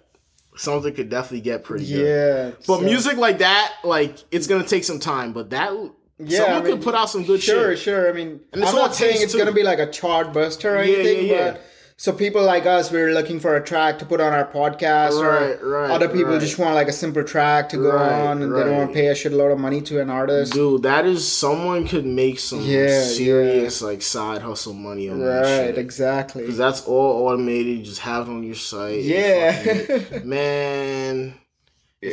something 0.56 0.94
could 0.94 1.08
definitely 1.08 1.40
get 1.42 1.64
pretty 1.64 1.86
good. 1.86 2.06
yeah. 2.06 2.50
But 2.66 2.78
so- 2.78 2.80
music 2.80 3.16
like 3.16 3.38
that, 3.38 3.72
like 3.84 4.16
it's 4.30 4.46
gonna 4.46 4.64
take 4.64 4.84
some 4.84 4.98
time. 5.00 5.32
But 5.32 5.50
that 5.50 5.72
Yeah, 6.18 6.38
someone 6.38 6.60
I 6.62 6.64
mean, 6.64 6.72
could 6.76 6.82
put 6.82 6.94
out 6.94 7.10
some 7.10 7.24
good 7.24 7.42
Sure, 7.42 7.70
shit. 7.76 7.78
sure. 7.80 8.02
Sure. 8.04 8.08
I 8.10 8.12
mean, 8.12 8.40
And 8.52 8.64
I'm 8.64 8.74
not 8.74 8.94
saying 8.94 9.18
it's 9.20 9.32
too. 9.32 9.38
gonna 9.38 9.52
be 9.52 9.62
like 9.62 9.78
a 9.78 9.90
chart 9.90 10.32
buster 10.32 10.76
or 10.76 10.82
Yeah, 10.82 10.96
anything, 10.96 11.26
yeah, 11.26 11.32
yeah. 11.34 11.50
but 11.52 11.62
So 11.98 12.12
people 12.12 12.44
like 12.44 12.66
us, 12.66 12.92
we're 12.92 13.14
looking 13.14 13.40
for 13.40 13.56
a 13.56 13.64
track 13.64 13.98
to 14.00 14.04
put 14.04 14.20
on 14.20 14.30
our 14.34 14.44
podcast, 14.46 15.12
Right, 15.18 15.58
or 15.62 15.66
right, 15.68 15.90
other 15.90 16.08
people 16.10 16.32
right. 16.32 16.40
just 16.40 16.58
want 16.58 16.74
like 16.74 16.88
a 16.88 16.92
simple 16.92 17.24
track 17.24 17.70
to 17.70 17.78
go 17.78 17.90
on, 17.96 18.42
and 18.42 18.54
they 18.54 18.64
don't 18.64 18.76
want 18.76 18.90
to 18.90 18.94
pay 18.94 19.06
a 19.06 19.14
shitload 19.14 19.50
of 19.54 19.58
money 19.58 19.80
to 19.80 20.02
an 20.02 20.10
artist. 20.10 20.52
Dude, 20.52 20.82
that 20.82 21.06
is 21.06 21.26
someone 21.26 21.88
could 21.88 22.04
make 22.04 22.38
some 22.38 22.60
Yeah, 22.60 23.02
serious 23.02 23.80
like 23.80 24.02
side 24.02 24.42
hustle 24.42 24.74
money 24.74 25.08
on 25.08 25.20
that 25.20 25.46
shit. 25.46 25.60
right, 25.70 25.78
exactly. 25.78 26.42
exactly. 26.42 26.46
'Cause 26.46 26.58
that's 26.58 26.86
all 26.86 27.28
automated. 27.28 27.78
You 27.78 27.84
just 27.84 28.00
have 28.00 28.28
it 28.28 28.30
on 28.32 28.44
your 28.44 28.56
site. 28.56 29.00
Yeah. 29.00 29.52
fucking- 29.52 30.28
man. 30.28 31.34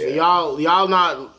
Yeah. 0.01 0.07
Y'all, 0.15 0.59
y'all 0.59 0.87
not. 0.87 1.33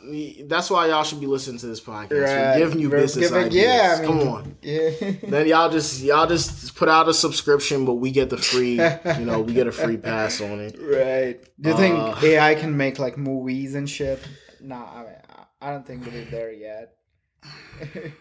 That's 0.47 0.69
why 0.69 0.87
y'all 0.87 1.03
should 1.03 1.19
be 1.19 1.27
listening 1.27 1.57
to 1.59 1.65
this 1.67 1.81
podcast. 1.81 2.09
We're 2.11 2.57
giving 2.57 2.79
you 2.79 2.89
We're 2.89 3.01
business 3.01 3.29
giving- 3.29 3.45
ideas. 3.47 3.65
yeah, 3.65 3.95
I 3.97 4.01
mean, 4.01 4.19
Come 4.19 4.27
on. 4.29 4.57
Yeah. 4.61 4.89
Then 5.29 5.47
y'all 5.47 5.69
just 5.69 6.01
y'all 6.01 6.27
just 6.27 6.75
put 6.75 6.87
out 6.89 7.09
a 7.09 7.13
subscription, 7.13 7.85
but 7.85 7.95
we 7.95 8.11
get 8.11 8.29
the 8.29 8.37
free. 8.37 8.73
you 9.19 9.25
know, 9.25 9.41
we 9.41 9.53
get 9.53 9.67
a 9.67 9.71
free 9.71 9.97
pass 9.97 10.39
on 10.41 10.59
it. 10.59 10.75
right. 10.79 11.39
Do 11.59 11.69
you 11.69 11.75
Uh, 11.75 11.77
think 11.77 12.23
AI 12.23 12.55
can 12.55 12.75
make 12.77 12.99
like 12.99 13.17
movies 13.17 13.75
and 13.75 13.89
shit? 13.89 14.19
Nah, 14.61 14.85
I, 14.93 14.99
mean, 15.03 15.15
I 15.61 15.71
don't 15.71 15.85
think 15.85 16.05
we're 16.05 16.25
there 16.25 16.51
yet. 16.51 16.93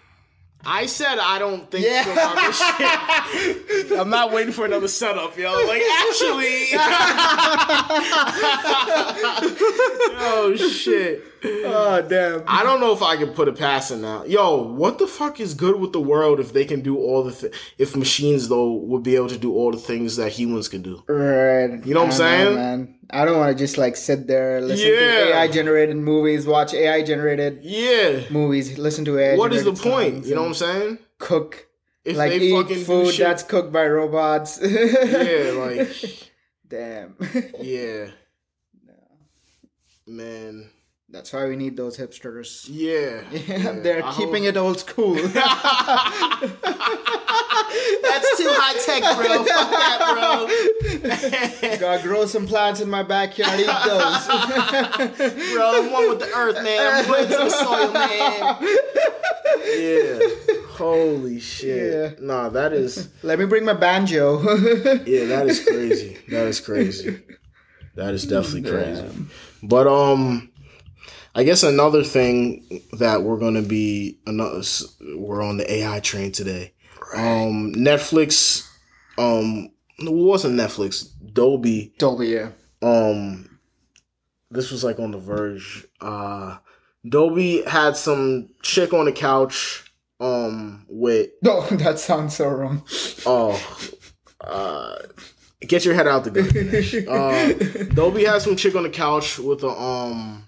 I 0.66 0.86
said 0.86 1.18
I 1.18 1.38
don't 1.38 1.70
think 1.70 1.84
Yeah. 1.86 2.04
so 2.04 2.12
about 2.12 2.36
this 2.36 2.58
shit. 3.88 3.92
I'm 3.98 4.10
not 4.10 4.32
waiting 4.32 4.52
for 4.52 4.64
another 4.64 4.88
setup, 4.88 5.36
yo. 5.36 5.52
Like 5.66 5.82
actually, 5.82 6.68
oh 10.16 10.54
shit. 10.56 11.22
oh 11.44 12.02
damn. 12.08 12.42
I 12.46 12.62
don't 12.62 12.80
know 12.80 12.92
if 12.92 13.02
I 13.02 13.16
can 13.16 13.30
put 13.30 13.48
a 13.48 13.52
pass 13.52 13.90
in 13.90 14.00
now. 14.02 14.24
Yo, 14.24 14.62
what 14.62 14.98
the 14.98 15.06
fuck 15.06 15.40
is 15.40 15.54
good 15.54 15.78
with 15.78 15.92
the 15.92 16.00
world 16.00 16.40
if 16.40 16.52
they 16.52 16.64
can 16.64 16.80
do 16.80 16.96
all 16.98 17.22
the 17.24 17.32
th- 17.32 17.52
if 17.78 17.94
machines 17.96 18.48
though 18.48 18.72
would 18.72 19.02
be 19.02 19.16
able 19.16 19.28
to 19.28 19.38
do 19.38 19.52
all 19.54 19.70
the 19.70 19.78
things 19.78 20.16
that 20.16 20.32
humans 20.32 20.68
can 20.68 20.82
do? 20.82 21.02
Right. 21.06 21.84
You 21.84 21.94
know 21.94 22.00
what 22.00 22.06
I'm 22.06 22.12
saying? 22.12 22.54
man. 22.54 22.93
I 23.10 23.24
don't 23.24 23.38
want 23.38 23.56
to 23.56 23.62
just 23.62 23.76
like 23.78 23.96
sit 23.96 24.26
there, 24.26 24.60
listen 24.60 24.90
Yeah. 24.92 24.98
to 24.98 25.28
AI 25.34 25.48
generated 25.48 25.96
movies, 25.96 26.46
watch 26.46 26.72
AI 26.74 27.02
generated 27.02 27.60
Yeah. 27.62 28.20
movies, 28.30 28.78
listen 28.78 29.04
to 29.06 29.18
AI. 29.18 29.36
What 29.36 29.52
is 29.52 29.64
the 29.64 29.72
point? 29.74 30.24
You 30.26 30.34
know 30.34 30.42
what 30.42 30.48
I'm 30.48 30.54
saying? 30.54 30.98
Cook 31.18 31.66
If 32.04 32.16
like 32.16 32.30
they 32.32 32.38
eat 32.48 32.52
fucking 32.52 32.84
food 32.84 33.14
that's 33.14 33.42
cooked 33.42 33.72
by 33.72 33.86
robots. 33.86 34.58
yeah, 34.62 35.52
like 35.54 35.88
damn. 36.68 37.16
yeah, 37.60 38.06
man, 40.06 40.70
That's 41.14 41.32
why 41.32 41.46
we 41.46 41.54
need 41.54 41.76
those 41.76 41.96
hipsters. 41.96 42.66
yeah. 42.72 43.22
Yeah, 43.30 43.78
they're 43.80 44.04
I 44.04 44.12
keeping 44.14 44.42
hope- 44.42 44.54
it 44.54 44.56
old 44.56 44.80
school. 44.80 45.14
That's 45.14 45.46
too 48.36 48.48
high 48.50 48.74
tech, 48.84 49.02
bro. 49.16 49.44
Fuck 49.44 49.70
that, 49.70 49.98
bro. 51.60 51.78
Gotta 51.78 52.02
grow 52.02 52.26
some 52.26 52.48
plants 52.48 52.80
in 52.80 52.90
my 52.90 53.04
backyard. 53.04 53.60
Eat 53.60 53.66
those. 53.66 54.26
bro, 55.54 55.84
I'm 55.84 55.92
one 55.92 56.08
with 56.08 56.18
the 56.18 56.30
earth, 56.34 56.60
man. 56.64 57.04
I'm 57.04 57.08
one 57.08 57.22
to 57.22 57.28
the 57.28 57.50
soil, 57.50 57.92
man. 57.92 58.58
Yeah. 59.78 60.18
Holy 60.70 61.38
shit. 61.38 61.92
Yeah. 62.18 62.26
Nah, 62.26 62.48
that 62.48 62.72
is 62.72 63.08
Let 63.22 63.38
me 63.38 63.46
bring 63.46 63.64
my 63.64 63.74
banjo. 63.74 64.40
yeah, 65.06 65.26
that 65.26 65.46
is 65.46 65.64
crazy. 65.64 66.18
That 66.28 66.48
is 66.48 66.58
crazy. 66.60 67.22
That 67.94 68.14
is 68.14 68.24
definitely 68.26 68.68
crazy. 68.68 69.06
But 69.62 69.86
um 69.86 70.50
I 71.36 71.42
guess 71.42 71.62
another 71.64 72.04
thing 72.04 72.82
that 72.92 73.22
we're 73.22 73.38
gonna 73.38 73.62
be 73.62 74.20
another 74.26 74.62
we're 75.16 75.42
on 75.42 75.56
the 75.56 75.70
AI 75.72 76.00
train 76.00 76.30
today. 76.32 76.72
Um 77.14 77.72
Netflix 77.74 78.68
um 79.18 79.70
it 79.98 80.12
wasn't 80.12 80.58
Netflix, 80.58 81.06
Dolby 81.32 81.94
Dolby, 81.98 82.28
yeah. 82.28 82.50
um 82.82 83.58
this 84.50 84.70
was 84.70 84.84
like 84.84 84.98
on 85.00 85.10
the 85.10 85.18
verge 85.18 85.86
uh 86.00 86.58
Dolby 87.08 87.62
had 87.62 87.96
some 87.96 88.48
chick 88.62 88.92
on 88.92 89.06
the 89.06 89.12
couch 89.12 89.92
um 90.20 90.86
with 90.88 91.30
No, 91.42 91.62
that 91.70 91.98
sounds 91.98 92.36
so 92.36 92.48
wrong. 92.48 92.84
oh 93.26 93.60
uh 94.40 94.96
get 95.62 95.84
your 95.84 95.94
head 95.94 96.06
out 96.06 96.22
the 96.24 96.30
gutter. 96.30 97.10
uh 97.10 97.84
Dolby 97.94 98.24
had 98.24 98.40
some 98.42 98.54
chick 98.54 98.76
on 98.76 98.84
the 98.84 98.90
couch 98.90 99.38
with 99.40 99.64
a 99.64 99.68
um 99.68 100.44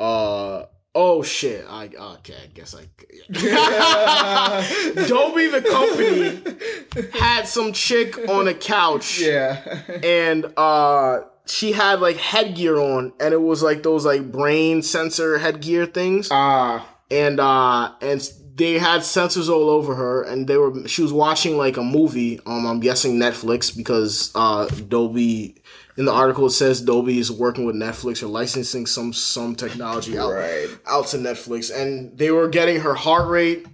uh 0.00 0.64
oh 0.94 1.22
shit 1.22 1.64
I 1.68 1.90
okay 2.16 2.34
I 2.42 2.46
guess 2.54 2.74
I 2.74 2.86
yeah. 3.30 5.06
Dolby 5.06 5.48
the 5.48 5.62
company 5.62 7.10
had 7.12 7.46
some 7.46 7.72
chick 7.72 8.16
on 8.28 8.48
a 8.48 8.54
couch 8.54 9.20
yeah. 9.22 9.80
and 10.02 10.52
uh 10.56 11.20
she 11.46 11.72
had 11.72 12.00
like 12.00 12.16
headgear 12.16 12.78
on 12.78 13.12
and 13.20 13.34
it 13.34 13.40
was 13.40 13.62
like 13.62 13.82
those 13.82 14.04
like 14.04 14.32
brain 14.32 14.82
sensor 14.82 15.38
headgear 15.38 15.86
things 15.86 16.28
Ah, 16.30 16.88
and 17.10 17.38
uh 17.40 17.92
and 18.00 18.28
they 18.56 18.78
had 18.78 19.00
sensors 19.00 19.48
all 19.48 19.70
over 19.70 19.94
her 19.94 20.22
and 20.22 20.46
they 20.46 20.56
were 20.56 20.86
she 20.86 21.02
was 21.02 21.12
watching 21.12 21.56
like 21.56 21.76
a 21.76 21.82
movie 21.82 22.40
um 22.46 22.66
i'm 22.66 22.80
guessing 22.80 23.16
netflix 23.18 23.74
because 23.74 24.30
uh 24.34 24.66
dolby 24.88 25.56
in 26.00 26.06
the 26.06 26.12
article 26.12 26.46
it 26.46 26.50
says 26.50 26.80
dolby 26.80 27.18
is 27.18 27.30
working 27.30 27.64
with 27.66 27.76
netflix. 27.76 28.22
Or 28.22 28.26
licensing 28.26 28.86
some 28.86 29.12
some 29.12 29.54
technology 29.54 30.18
out, 30.18 30.32
Right. 30.32 30.68
out 30.88 31.06
to 31.08 31.18
netflix. 31.18 31.70
And 31.74 32.16
they 32.18 32.30
were 32.30 32.48
getting 32.48 32.80
her 32.80 32.94
heart 32.94 33.28
rate 33.28 33.66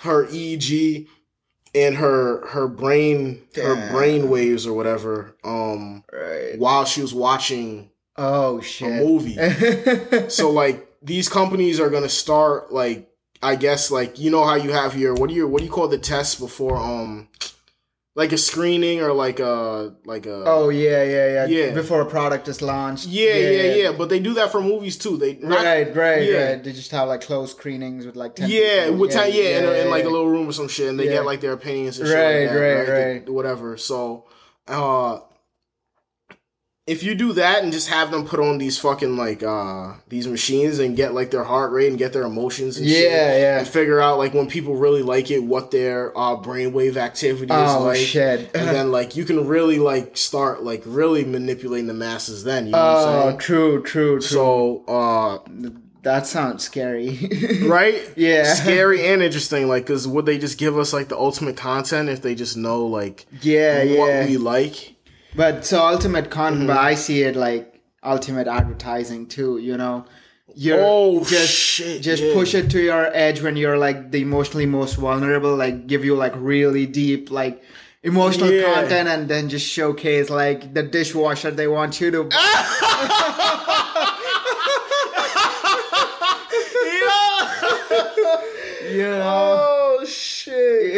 her 0.00 0.26
eeg 0.26 1.06
and 1.74 1.94
her 1.96 2.46
her 2.48 2.66
brain 2.66 3.42
her 3.54 3.90
brain 3.92 4.28
waves 4.30 4.66
or 4.66 4.72
whatever 4.72 5.36
um 5.44 6.02
right. 6.12 6.58
while 6.58 6.84
she 6.86 7.02
was 7.02 7.12
watching 7.14 7.90
Oh 8.16 8.60
shit. 8.62 8.90
a 8.90 9.04
movie. 9.04 9.36
So 10.30 10.50
like 10.50 10.88
these 11.02 11.28
companies 11.28 11.78
are 11.78 11.90
gonna 11.90 12.08
start 12.08 12.72
like 12.72 13.08
I 13.42 13.56
guess 13.56 13.90
like 13.90 14.18
you 14.18 14.30
know 14.30 14.44
how 14.44 14.54
you 14.54 14.72
have 14.72 14.96
your 14.96 15.12
what 15.14 15.28
do 15.28 15.34
you 15.36 15.46
what 15.46 15.58
do 15.60 15.66
you 15.66 15.70
call 15.70 15.88
the 15.88 15.98
tests 15.98 16.34
before 16.40 16.78
um 16.78 17.28
like 18.16 18.32
a 18.32 18.38
screening 18.38 19.00
or 19.02 19.12
like 19.12 19.38
a 19.40 19.94
like 20.04 20.24
a 20.26 20.42
oh 20.46 20.70
yeah, 20.70 21.02
yeah, 21.04 21.26
yeah, 21.34 21.46
Yeah. 21.46 21.74
Before 21.74 22.00
a 22.00 22.06
product 22.06 22.48
is 22.48 22.60
launched. 22.62 23.06
yeah, 23.06 23.34
yeah 23.34 23.50
yeah 23.50 23.74
yeah 23.82 23.92
but 23.92 24.08
they 24.08 24.18
do 24.28 24.32
that 24.34 24.50
for 24.50 24.60
movies 24.60 24.96
too 24.96 25.16
they 25.18 25.34
not, 25.36 25.62
right, 25.64 25.94
right, 25.94 26.22
yeah. 26.24 26.44
right. 26.52 26.64
They 26.64 26.72
just 26.72 26.90
have 26.92 27.08
like 27.08 27.20
closed 27.20 27.56
screenings 27.58 28.06
with 28.06 28.16
like 28.16 28.34
ten. 28.34 28.48
yeah 28.50 28.84
people. 28.86 28.98
with 29.00 29.12
time 29.12 29.30
yeah, 29.32 29.58
in, 29.58 29.64
a, 29.64 29.72
in 29.82 29.90
like 29.90 30.04
a 30.04 30.08
little 30.08 30.28
room 30.34 30.48
or 30.48 30.52
some 30.52 30.68
shit 30.68 30.88
and 30.88 30.98
they 30.98 31.04
Yeah. 31.04 31.16
get 31.22 31.26
like 31.26 31.40
their 31.42 31.52
opinions 31.52 31.98
and 32.00 32.08
shit 32.08 32.16
Right, 32.16 32.40
like 32.46 32.50
that, 32.54 32.60
right, 32.60 32.86
They- 32.86 33.12
right. 33.20 33.28
whatever 33.28 33.76
so 33.76 34.24
uh 34.66 35.18
if 36.86 37.02
you 37.02 37.16
do 37.16 37.32
that 37.32 37.64
and 37.64 37.72
just 37.72 37.88
have 37.88 38.12
them 38.12 38.24
put 38.24 38.38
on 38.38 38.58
these 38.58 38.78
fucking 38.78 39.16
like 39.16 39.42
uh 39.42 39.94
these 40.08 40.28
machines 40.28 40.78
and 40.78 40.96
get 40.96 41.14
like 41.14 41.30
their 41.32 41.42
heart 41.42 41.72
rate 41.72 41.88
and 41.88 41.98
get 41.98 42.12
their 42.12 42.22
emotions 42.22 42.78
and 42.78 42.86
shit, 42.88 43.10
Yeah, 43.10 43.36
yeah. 43.38 43.58
and 43.58 43.66
figure 43.66 44.00
out 44.00 44.18
like 44.18 44.34
when 44.34 44.46
people 44.46 44.76
really 44.76 45.02
like 45.02 45.30
it 45.30 45.40
what 45.42 45.72
their 45.72 46.16
uh 46.16 46.36
brainwave 46.36 46.96
activity 46.96 47.52
is 47.52 47.70
Oh 47.72 47.82
like 47.84 47.96
shit. 47.98 48.54
and 48.54 48.68
then 48.74 48.92
like 48.92 49.16
you 49.16 49.24
can 49.24 49.46
really 49.48 49.78
like 49.80 50.16
start 50.16 50.62
like 50.62 50.82
really 50.86 51.24
manipulating 51.24 51.88
the 51.88 51.94
masses 51.94 52.44
then 52.44 52.66
you 52.66 52.72
know 52.72 52.78
what 52.78 52.86
Oh, 52.86 53.18
i'm 53.20 53.22
saying 53.30 53.38
true, 53.40 53.82
true, 53.82 54.20
true. 54.20 54.20
so 54.20 54.84
uh 54.86 55.38
that 56.02 56.24
sounds 56.24 56.62
scary. 56.62 57.18
right 57.66 58.00
Yeah. 58.16 58.54
scary 58.54 59.04
and 59.08 59.22
interesting 59.24 59.66
like 59.66 59.82
because 59.86 60.06
would 60.06 60.24
they 60.24 60.38
just 60.38 60.56
give 60.56 60.78
us 60.78 60.92
like 60.92 61.08
the 61.08 61.16
ultimate 61.18 61.56
content 61.56 62.08
if 62.08 62.22
they 62.22 62.36
just 62.36 62.56
know 62.56 62.86
like 62.86 63.26
Yeah, 63.40 63.78
what 63.98 64.08
yeah. 64.08 64.26
we 64.26 64.36
like 64.36 64.94
But 65.36 65.64
so 65.66 65.84
ultimate 65.86 66.30
content, 66.30 66.60
Mm-hmm. 66.62 66.66
but 66.68 66.78
I 66.78 66.94
see 66.94 67.22
it 67.22 67.36
like 67.36 67.80
ultimate 68.02 68.46
advertising 68.48 69.26
too. 69.26 69.58
You 69.58 69.76
know, 69.76 70.06
you're 70.54 70.78
Oh, 70.80 71.24
just 71.24 71.52
shit, 71.52 72.02
just 72.02 72.22
yeah. 72.22 72.32
push 72.32 72.54
it 72.54 72.70
to 72.70 72.80
your 72.80 73.10
edge 73.14 73.42
when 73.42 73.56
you're 73.56 73.76
like 73.78 74.10
the 74.12 74.22
emotionally 74.22 74.66
most 74.66 74.94
vulnerable. 74.96 75.54
Like 75.56 75.86
give 75.86 76.04
you 76.04 76.14
like 76.14 76.32
really 76.36 76.86
deep 76.86 77.30
like 77.30 77.62
emotional 78.02 78.50
Yeah. 78.50 78.74
content, 78.74 79.08
and 79.08 79.28
then 79.28 79.48
just 79.48 79.68
showcase 79.68 80.30
like 80.30 80.72
the 80.72 80.82
dishwasher 80.82 81.50
they 81.50 81.68
want 81.68 82.00
you 82.00 82.10
to. 82.12 82.28
you 88.90 89.02
know. 89.02 89.22
oh 89.24 90.04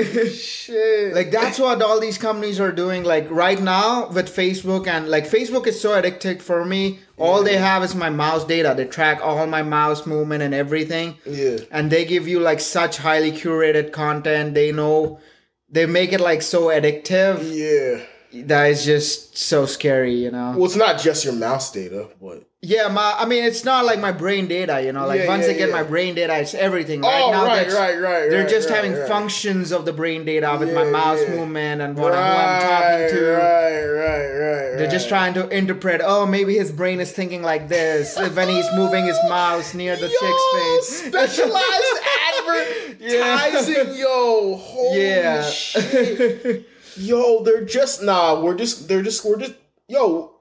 shit. 0.04 1.14
Like 1.14 1.30
that's 1.30 1.58
what 1.58 1.82
all 1.82 2.00
these 2.00 2.18
companies 2.18 2.60
are 2.60 2.72
doing 2.72 3.04
like 3.04 3.30
right 3.30 3.60
now 3.60 4.08
with 4.08 4.34
facebook 4.34 4.86
and 4.86 5.08
like 5.08 5.24
facebook 5.24 5.66
is 5.66 5.80
so 5.80 6.00
addictive 6.00 6.40
for 6.42 6.64
me. 6.64 6.98
All 7.16 7.42
they 7.42 7.56
have 7.56 7.82
is 7.82 7.94
my 7.94 8.10
mouse 8.10 8.44
data. 8.44 8.74
They 8.76 8.84
track 8.84 9.20
all 9.22 9.46
my 9.46 9.62
mouse 9.62 10.06
movement 10.06 10.42
and 10.42 10.54
everything. 10.54 11.18
Yeah. 11.26 11.58
And 11.70 11.90
they 11.90 12.04
give 12.04 12.28
you 12.28 12.40
like 12.40 12.60
such 12.60 12.98
highly 12.98 13.32
curated 13.32 13.92
content. 13.92 14.54
They 14.54 14.72
know 14.72 15.20
they 15.68 15.86
make 15.86 16.12
it 16.12 16.20
like 16.20 16.42
so 16.42 16.66
addictive. 16.66 17.40
Yeah 17.42 18.04
that 18.32 18.70
is 18.70 18.84
just 18.84 19.36
so 19.38 19.66
scary, 19.66 20.14
you 20.14 20.30
know. 20.30 20.52
Well, 20.56 20.66
it's 20.66 20.76
not 20.76 21.00
just 21.00 21.24
your 21.24 21.34
mouse 21.34 21.72
data, 21.72 22.08
but 22.20 22.44
Yeah, 22.60 22.88
my 22.88 23.14
I 23.18 23.24
mean 23.24 23.44
it's 23.44 23.64
not 23.64 23.84
like 23.86 24.00
my 24.00 24.12
brain 24.12 24.48
data, 24.48 24.82
you 24.82 24.92
know. 24.92 25.06
Like 25.06 25.20
Yeah, 25.20 25.28
once 25.28 25.44
yeah, 25.46 25.52
I 25.52 25.54
get 25.54 25.68
yeah. 25.68 25.74
my 25.74 25.82
brain 25.82 26.14
data, 26.14 26.36
it's 26.38 26.54
everything. 26.54 27.00
Right 27.02 27.22
oh, 27.24 27.30
now, 27.30 27.46
right, 27.46 27.66
right, 27.68 27.98
right. 27.98 28.28
They're 28.28 28.40
right, 28.42 28.48
just 28.50 28.68
right, 28.68 28.76
having 28.76 28.94
right. 28.94 29.08
functions 29.08 29.72
of 29.72 29.84
the 29.84 29.92
brain 29.92 30.24
data 30.24 30.56
with 30.58 30.74
my 30.74 30.84
mouse 30.84 31.20
movement 31.28 31.80
and 31.80 31.96
what, 31.96 32.12
I'm 32.12 32.60
talking 32.60 33.16
to. 33.16 33.30
Right, 33.30 33.86
right, 33.86 34.28
right. 34.28 34.78
They're 34.78 34.90
just 34.90 35.08
trying 35.08 35.34
to 35.34 35.48
interpret. 35.48 36.00
Oh, 36.04 36.26
maybe 36.26 36.54
his 36.56 36.70
brain 36.70 37.00
is 37.00 37.10
thinking 37.12 37.42
like 37.42 37.68
this 37.68 38.16
when 38.16 38.48
he's 38.48 38.66
moving 38.74 39.06
his 39.06 39.18
mouse 39.28 39.74
near 39.74 39.96
the 39.96 40.08
chick's 40.08 40.44
face. 40.54 41.08
Specialized 41.08 41.98
advertising, 42.38 43.96
yo. 43.98 44.56
Holy 44.60 45.00
Yeah. 45.08 45.42
shit. 45.48 46.68
Yo, 46.96 47.42
they're 47.42 47.64
just 47.64 48.02
nah. 48.02 48.40
We're 48.40 48.56
just 48.56 48.88
they're 48.88 49.02
just 49.02 49.24
we're 49.24 49.38
just 49.38 49.54
yo. 49.88 50.34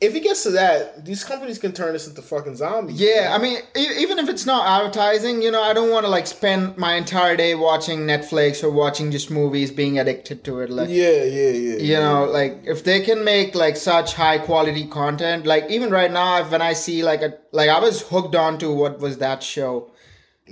If 0.00 0.16
it 0.16 0.24
gets 0.24 0.42
to 0.42 0.50
that, 0.50 1.04
these 1.04 1.22
companies 1.22 1.60
can 1.60 1.70
turn 1.70 1.92
this 1.92 2.08
into 2.08 2.22
fucking 2.22 2.56
zombies. 2.56 3.00
Yeah, 3.00 3.32
I 3.32 3.40
mean, 3.40 3.58
e- 3.76 4.00
even 4.00 4.18
if 4.18 4.28
it's 4.28 4.44
not 4.44 4.66
advertising, 4.66 5.40
you 5.42 5.52
know, 5.52 5.62
I 5.62 5.72
don't 5.72 5.90
want 5.90 6.04
to 6.04 6.10
like 6.10 6.26
spend 6.26 6.76
my 6.76 6.94
entire 6.96 7.36
day 7.36 7.54
watching 7.54 8.00
Netflix 8.00 8.64
or 8.64 8.70
watching 8.72 9.12
just 9.12 9.30
movies, 9.30 9.70
being 9.70 10.00
addicted 10.00 10.42
to 10.42 10.58
it. 10.58 10.70
Like, 10.70 10.88
yeah, 10.88 11.22
yeah, 11.22 11.50
yeah. 11.50 11.76
you 11.76 11.94
know, 11.98 12.24
like 12.24 12.62
if 12.64 12.82
they 12.82 13.00
can 13.02 13.22
make 13.22 13.54
like 13.54 13.76
such 13.76 14.14
high 14.14 14.38
quality 14.38 14.88
content, 14.88 15.46
like 15.46 15.70
even 15.70 15.90
right 15.90 16.10
now, 16.10 16.42
when 16.50 16.62
I 16.62 16.72
see 16.72 17.04
like 17.04 17.22
a 17.22 17.34
like 17.52 17.70
I 17.70 17.78
was 17.78 18.02
hooked 18.02 18.34
on 18.34 18.58
to 18.58 18.72
what 18.74 18.98
was 18.98 19.18
that 19.18 19.40
show, 19.40 19.91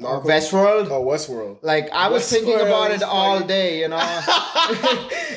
Narcos? 0.01 0.25
Westworld. 0.25 0.89
Oh, 0.91 1.05
Westworld. 1.05 1.59
Like 1.63 1.91
I 1.93 2.09
was 2.09 2.29
thinking 2.31 2.55
about 2.59 2.91
it 2.91 3.03
all 3.03 3.41
day, 3.41 3.81
you 3.81 3.89
know. 3.89 3.99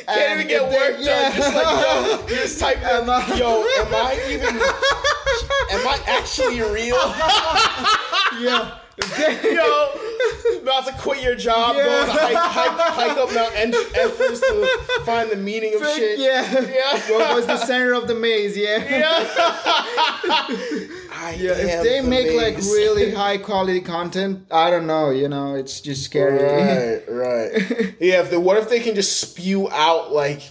Can't 0.08 0.40
even 0.40 0.48
get 0.48 0.64
work 0.64 0.96
done. 0.96 1.04
yeah. 1.06 1.36
Just 1.36 1.56
like 1.56 1.66
yo, 1.86 2.28
just 2.36 2.60
typing. 2.60 2.84
Am 2.84 3.10
I- 3.10 3.36
yo, 3.36 3.62
am 3.82 3.94
I 3.94 4.14
even? 4.30 4.56
Am 5.72 5.88
I 5.88 6.00
actually 6.08 6.62
real? 6.62 6.96
yeah. 8.42 8.80
Yo, 8.98 9.90
about 10.62 10.86
to 10.86 10.94
quit 11.00 11.24
your 11.24 11.36
job, 11.36 11.76
Yeah. 11.76 11.84
going 11.86 12.06
to 12.06 12.12
hike, 12.12 12.36
hike, 12.36 12.94
hike 12.94 13.18
up 13.18 13.34
Mount 13.34 13.54
Everest 13.96 14.44
to 14.44 15.02
find 15.04 15.30
the 15.32 15.36
meaning 15.36 15.74
of 15.76 15.82
shit. 15.96 16.20
Yeah. 16.20 16.44
Yeah. 16.62 17.12
What 17.12 17.36
was 17.36 17.48
the 17.48 17.58
center 17.58 17.94
of 17.94 18.08
the 18.08 18.14
maze? 18.16 18.56
Yeah. 18.56 18.78
I 21.16 21.36
Yeah, 21.40 21.52
if 21.54 21.84
they 21.84 22.02
the 22.02 22.08
make 22.08 22.34
like 22.34 22.58
really 22.58 23.12
high 23.14 23.38
quality 23.38 23.82
content, 23.82 24.46
I 24.52 24.70
don't 24.70 24.86
know, 24.88 25.10
you 25.10 25.28
know, 25.28 25.56
it's 25.56 25.82
just 25.82 26.04
scary. 26.04 26.38
Right, 26.44 27.04
right. 27.10 27.96
Yeah, 28.00 28.22
if 28.22 28.30
they, 28.30 28.38
what 28.38 28.58
if 28.58 28.70
they 28.70 28.80
can 28.80 28.94
just 28.96 29.20
spew 29.20 29.70
out 29.72 30.12
like 30.12 30.42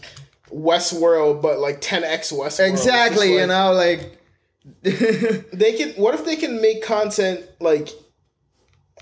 Westworld, 0.50 1.42
but 1.42 1.58
like 1.58 1.80
10x 1.80 2.32
Westworld? 2.32 2.68
exactly, 2.70 3.28
Just, 3.28 3.40
you 3.40 3.46
know, 3.46 3.72
like 3.72 4.18
They 4.82 5.72
can. 5.76 5.90
What 6.00 6.14
if 6.14 6.24
they 6.24 6.36
can 6.36 6.60
make 6.60 6.82
content 6.84 7.44
like 7.60 7.88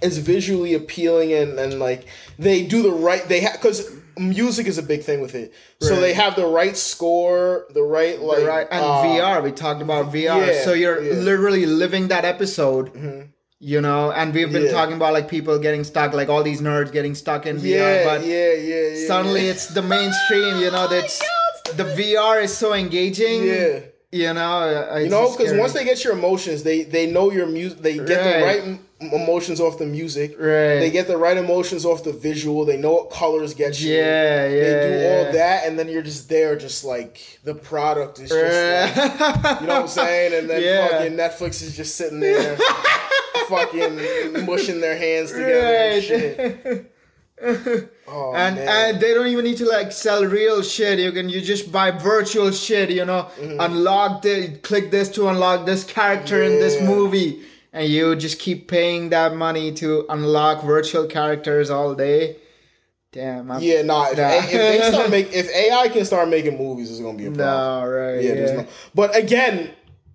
as 0.02 0.18
visually 0.18 0.74
appealing 0.74 1.32
and 1.32 1.58
and 1.58 1.78
like 1.78 2.06
they 2.38 2.64
do 2.66 2.82
the 2.82 2.90
right? 2.90 3.26
They 3.28 3.40
have 3.40 3.54
because 3.54 3.90
music 4.18 4.66
is 4.66 4.76
a 4.76 4.82
big 4.82 5.02
thing 5.02 5.20
with 5.20 5.34
it. 5.34 5.52
So 5.80 5.96
they 5.98 6.12
have 6.14 6.36
the 6.36 6.46
right 6.46 6.76
score, 6.76 7.66
the 7.72 7.82
right 7.82 8.20
like 8.20 8.44
right 8.44 8.66
and 8.70 8.84
uh, 8.84 9.02
VR, 9.04 9.42
we 9.42 9.52
talked 9.52 9.80
about 9.82 10.12
VR. 10.12 10.46
yeah, 10.46 10.64
so 10.64 10.72
you're 10.72 11.02
yeah. 11.02 11.12
Mm-hmm. 11.12 11.24
literally 11.24 11.66
living 11.66 12.08
that 12.08 12.24
episode. 12.24 13.30
You 13.62 13.82
know, 13.82 14.10
and 14.10 14.32
we've 14.32 14.50
been 14.50 14.64
Yeah. 14.64 14.72
talking 14.72 14.94
about 14.96 15.12
like 15.12 15.28
people 15.28 15.58
getting 15.58 15.84
stuck, 15.84 16.14
like 16.14 16.30
all 16.30 16.42
these 16.42 16.62
nerds 16.62 16.90
getting 16.92 17.14
stuck 17.14 17.44
in 17.44 17.58
VR, 17.58 18.04
but 18.04 18.24
yeah, 18.26 18.54
yeah, 18.54 18.88
yeah. 18.94 19.06
suddenly 19.06 19.48
it's 19.48 19.66
the 19.74 19.82
mainstream, 19.82 20.56
you 20.60 20.70
know, 20.70 20.88
that's 20.88 21.20
the 21.76 21.84
VR 21.84 22.42
is 22.42 22.56
so 22.56 22.72
engaging. 22.72 23.44
yeah. 23.46 23.80
You 24.12 24.34
know, 24.34 24.98
You 24.98 25.08
know, 25.08 25.30
because 25.30 25.52
once 25.56 25.72
they 25.72 25.84
get 25.84 26.02
your 26.02 26.14
emotions, 26.14 26.64
they 26.64 26.82
they 26.82 27.10
know 27.10 27.30
your 27.30 27.46
music. 27.46 27.78
They 27.80 27.94
get 27.96 28.06
the 28.08 28.44
Right. 28.44 28.62
right 28.64 28.78
emotions 29.12 29.60
off 29.60 29.78
the 29.78 29.86
music. 29.86 30.32
Right. 30.38 30.80
They 30.80 30.90
get 30.90 31.06
the 31.06 31.16
right 31.16 31.36
emotions 31.36 31.84
off 31.84 32.02
the 32.02 32.12
visual. 32.12 32.64
They 32.64 32.76
know 32.76 32.92
what 32.92 33.10
colors 33.10 33.54
get 33.54 33.80
you. 33.80 33.94
Yeah, 33.94 34.48
yeah. 34.48 34.48
They 34.48 34.88
do 34.88 34.98
yeah. 35.00 35.24
all 35.26 35.32
that, 35.32 35.66
and 35.66 35.78
then 35.78 35.88
you're 35.88 36.02
just 36.02 36.28
there, 36.28 36.56
just 36.56 36.84
like 36.84 37.38
the 37.44 37.54
product 37.54 38.18
is 38.18 38.30
just. 38.30 38.96
Like, 38.96 39.60
you 39.60 39.66
know 39.68 39.74
what 39.74 39.82
I'm 39.82 39.88
saying? 40.02 40.34
And 40.34 40.50
then 40.50 40.60
Yeah. 40.62 40.88
fucking 40.88 41.16
Netflix 41.16 41.62
is 41.62 41.76
just 41.76 41.94
sitting 41.94 42.18
there, 42.20 42.56
fucking 43.48 44.44
mushing 44.44 44.80
their 44.80 44.96
hands 44.96 45.30
together 45.30 45.54
and 45.54 46.58
Right. 46.68 46.84
Oh, 47.42 48.32
and 48.34 48.56
man. 48.56 48.68
and 48.68 49.00
they 49.00 49.14
don't 49.14 49.26
even 49.28 49.44
need 49.44 49.56
to 49.58 49.66
like 49.68 49.92
sell 49.92 50.24
real 50.24 50.62
shit. 50.62 50.98
You 50.98 51.12
can 51.12 51.28
you 51.28 51.40
just 51.40 51.70
buy 51.72 51.90
virtual 51.90 52.50
shit. 52.50 52.90
You 52.90 53.04
know, 53.04 53.28
Mm-hmm. 53.38 53.60
unlock 53.60 54.22
the 54.22 54.56
click 54.62 54.90
this 54.90 55.08
to 55.10 55.28
unlock 55.28 55.64
this 55.66 55.84
character 55.84 56.42
in 56.42 56.58
this 56.60 56.80
movie, 56.82 57.42
and 57.72 57.88
you 57.88 58.16
just 58.16 58.38
keep 58.38 58.68
paying 58.68 59.10
that 59.10 59.34
money 59.36 59.72
to 59.74 60.06
unlock 60.08 60.64
virtual 60.64 61.06
characters 61.06 61.70
all 61.70 61.94
day. 61.94 62.36
Damn. 63.12 63.50
I'm, 63.50 63.60
yeah, 63.62 63.82
nah. 63.82 64.08
If, 64.10 64.18
Nah. 64.18 64.28
if 64.28 64.50
they 64.52 64.80
start 64.92 65.10
make, 65.10 65.32
if 65.32 65.48
AI 65.50 65.88
can 65.88 66.04
start 66.04 66.28
making 66.28 66.56
movies, 66.58 66.90
it's 66.90 67.00
gonna 67.00 67.18
be 67.18 67.26
a 67.26 67.30
problem. 67.30 67.46
No, 67.46 67.86
right. 67.88 68.14
Yeah, 68.22 68.28
Yeah. 68.28 68.34
there's 68.34 68.52
no. 68.58 68.66
But 68.94 69.16
again, 69.16 69.70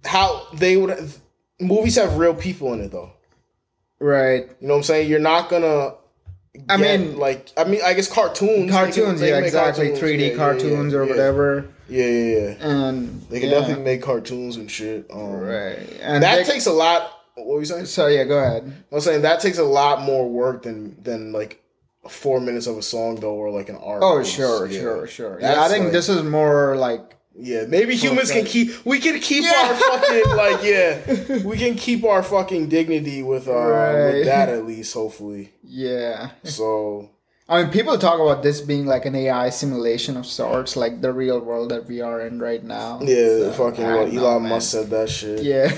how 0.05 0.47
they 0.53 0.77
would 0.77 1.11
movies 1.59 1.95
have 1.95 2.17
real 2.17 2.33
people 2.35 2.73
in 2.73 2.81
it 2.81 2.91
though. 2.91 3.11
Right. 3.99 4.47
You 4.61 4.67
know 4.67 4.73
what 4.75 4.77
I'm 4.79 4.83
saying? 4.83 5.09
You're 5.09 5.19
not 5.19 5.49
gonna. 5.49 5.93
I 6.69 6.77
get, 6.77 6.99
mean- 6.99 7.17
like 7.17 7.51
I 7.57 7.63
mean, 7.65 7.81
I 7.83 7.93
guess 7.93 8.11
cartoons. 8.11 8.71
Cartoons, 8.71 8.95
can- 9.19 9.27
yeah, 9.29 9.33
can 9.35 9.41
make 9.41 9.45
exactly. 9.45 9.89
cartoons, 9.89 10.11
3D 10.11 10.29
yeah, 10.31 10.35
cartoons 10.37 10.93
yeah, 10.93 10.99
or 10.99 11.03
yeah. 11.03 11.09
whatever. 11.09 11.65
Yeah, 11.87 12.05
yeah, 12.05 12.39
yeah. 12.59 12.67
And 12.67 13.21
They 13.29 13.39
can 13.39 13.49
definitely 13.51 13.83
make 13.83 14.01
cartoons 14.01 14.55
and 14.55 14.69
shit. 14.71 15.05
Um, 15.11 15.33
right. 15.39 15.77
And 16.01 16.23
That 16.23 16.37
they- 16.45 16.51
takes 16.53 16.65
a 16.65 16.71
lot. 16.73 17.11
What 17.35 17.47
were 17.47 17.59
you 17.59 17.65
saying? 17.65 17.85
So 17.85 18.07
yeah, 18.07 18.23
go 18.23 18.37
ahead. 18.39 18.71
I 18.91 18.95
was 18.95 19.03
saying 19.03 19.21
that 19.23 19.41
takes 19.41 19.57
a 19.57 19.63
lot 19.63 20.01
more 20.01 20.27
work 20.29 20.63
than 20.63 20.95
than 21.03 21.31
like 21.33 21.61
four 22.07 22.39
minutes 22.39 22.65
of 22.67 22.77
a 22.77 22.81
song 22.81 23.15
though, 23.17 23.33
or 23.33 23.51
like 23.51 23.67
an 23.69 23.75
art. 23.75 24.01
Oh 24.03 24.23
sure, 24.23 24.69
sure, 24.71 25.05
sure. 25.05 25.37
Yeah, 25.41 25.61
I 25.61 25.67
think 25.67 25.85
like- 25.85 25.93
this 25.93 26.07
is 26.09 26.23
more 26.23 26.77
like 26.77 27.15
Yeah, 27.37 27.65
maybe 27.67 27.95
humans 27.95 28.31
can 28.31 28.45
keep. 28.45 28.85
We 28.85 28.99
can 28.99 29.19
keep 29.19 29.43
our 29.45 29.75
fucking 29.75 30.35
like 30.43 30.63
yeah. 30.63 31.43
We 31.43 31.57
can 31.57 31.75
keep 31.75 32.03
our 32.05 32.23
fucking 32.23 32.69
dignity 32.69 33.23
with 33.23 33.47
uh 33.47 33.53
Right. 33.53 34.13
with 34.13 34.25
that 34.25 34.49
at 34.49 34.65
least. 34.65 34.93
Hopefully. 34.93 35.51
yeah. 35.63 36.29
So 36.43 37.09
I 37.47 37.61
mean, 37.61 37.71
people 37.71 37.97
talk 37.99 38.19
about 38.19 38.41
this 38.41 38.61
being 38.61 38.85
like 38.87 39.05
an 39.05 39.13
AI 39.15 39.49
simulation 39.49 40.17
of 40.17 40.25
sorts, 40.25 40.75
like 40.75 41.01
the 41.01 41.11
real 41.13 41.39
world 41.39 41.69
that 41.71 41.85
we 41.85 42.01
are 42.01 42.21
in 42.25 42.39
right 42.39 42.63
now. 42.63 42.99
yeah, 43.01 43.51
So, 43.51 43.51
fucking 43.51 43.83
know, 43.83 44.05
Elon. 44.05 44.47
Musk 44.49 44.71
said 44.71 44.89
that 44.89 45.09
shit. 45.09 45.43
Yeah. 45.43 45.69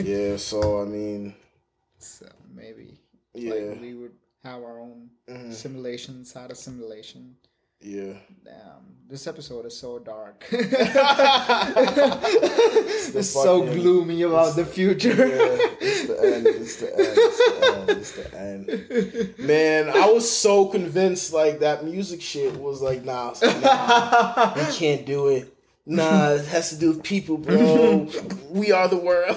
Yeah. 0.02 0.36
So 0.38 0.80
I 0.80 0.84
mean, 0.86 1.34
so 1.98 2.26
maybe 2.54 3.00
yeah, 3.34 3.52
like 3.54 3.80
we 3.80 3.94
would 3.94 4.12
have 4.44 4.62
our 4.62 4.78
own 4.80 5.10
Mhm. 5.28 5.52
simulation 5.52 6.18
inside 6.18 6.52
a 6.52 6.54
simulation. 6.54 7.34
Yeah. 7.80 8.14
Damn, 8.44 8.96
this 9.08 9.26
episode 9.26 9.66
is 9.66 9.76
so 9.78 9.98
dark. 9.98 10.44
the 10.50 10.58
it's 13.14 13.30
so 13.30 13.62
gloomy 13.62 14.22
about 14.22 14.56
the 14.56 14.64
future. 14.64 15.14
Yeah, 15.14 15.58
it's 15.80 16.06
the 16.06 16.34
end. 16.34 16.46
It's 16.46 16.76
the 16.76 16.88
end. 16.96 17.18
It's 17.88 18.12
the 18.18 18.36
end. 18.38 18.68
It's 18.68 19.34
the 19.36 19.38
end. 19.38 19.38
Man, 19.38 19.88
I 19.88 20.10
was 20.10 20.30
so 20.30 20.66
convinced 20.66 21.32
like 21.32 21.60
that 21.60 21.84
music 21.84 22.20
shit 22.22 22.56
was 22.56 22.82
like, 22.82 23.04
nah, 23.04 23.34
nah 23.42 24.54
we 24.54 24.64
can't 24.72 25.06
do 25.06 25.28
it. 25.28 25.52
Nah, 25.88 26.30
it 26.30 26.46
has 26.46 26.70
to 26.70 26.76
do 26.76 26.88
with 26.88 27.04
people, 27.04 27.38
bro. 27.38 28.08
we 28.50 28.72
are 28.72 28.88
the 28.88 28.96
world. 28.96 29.36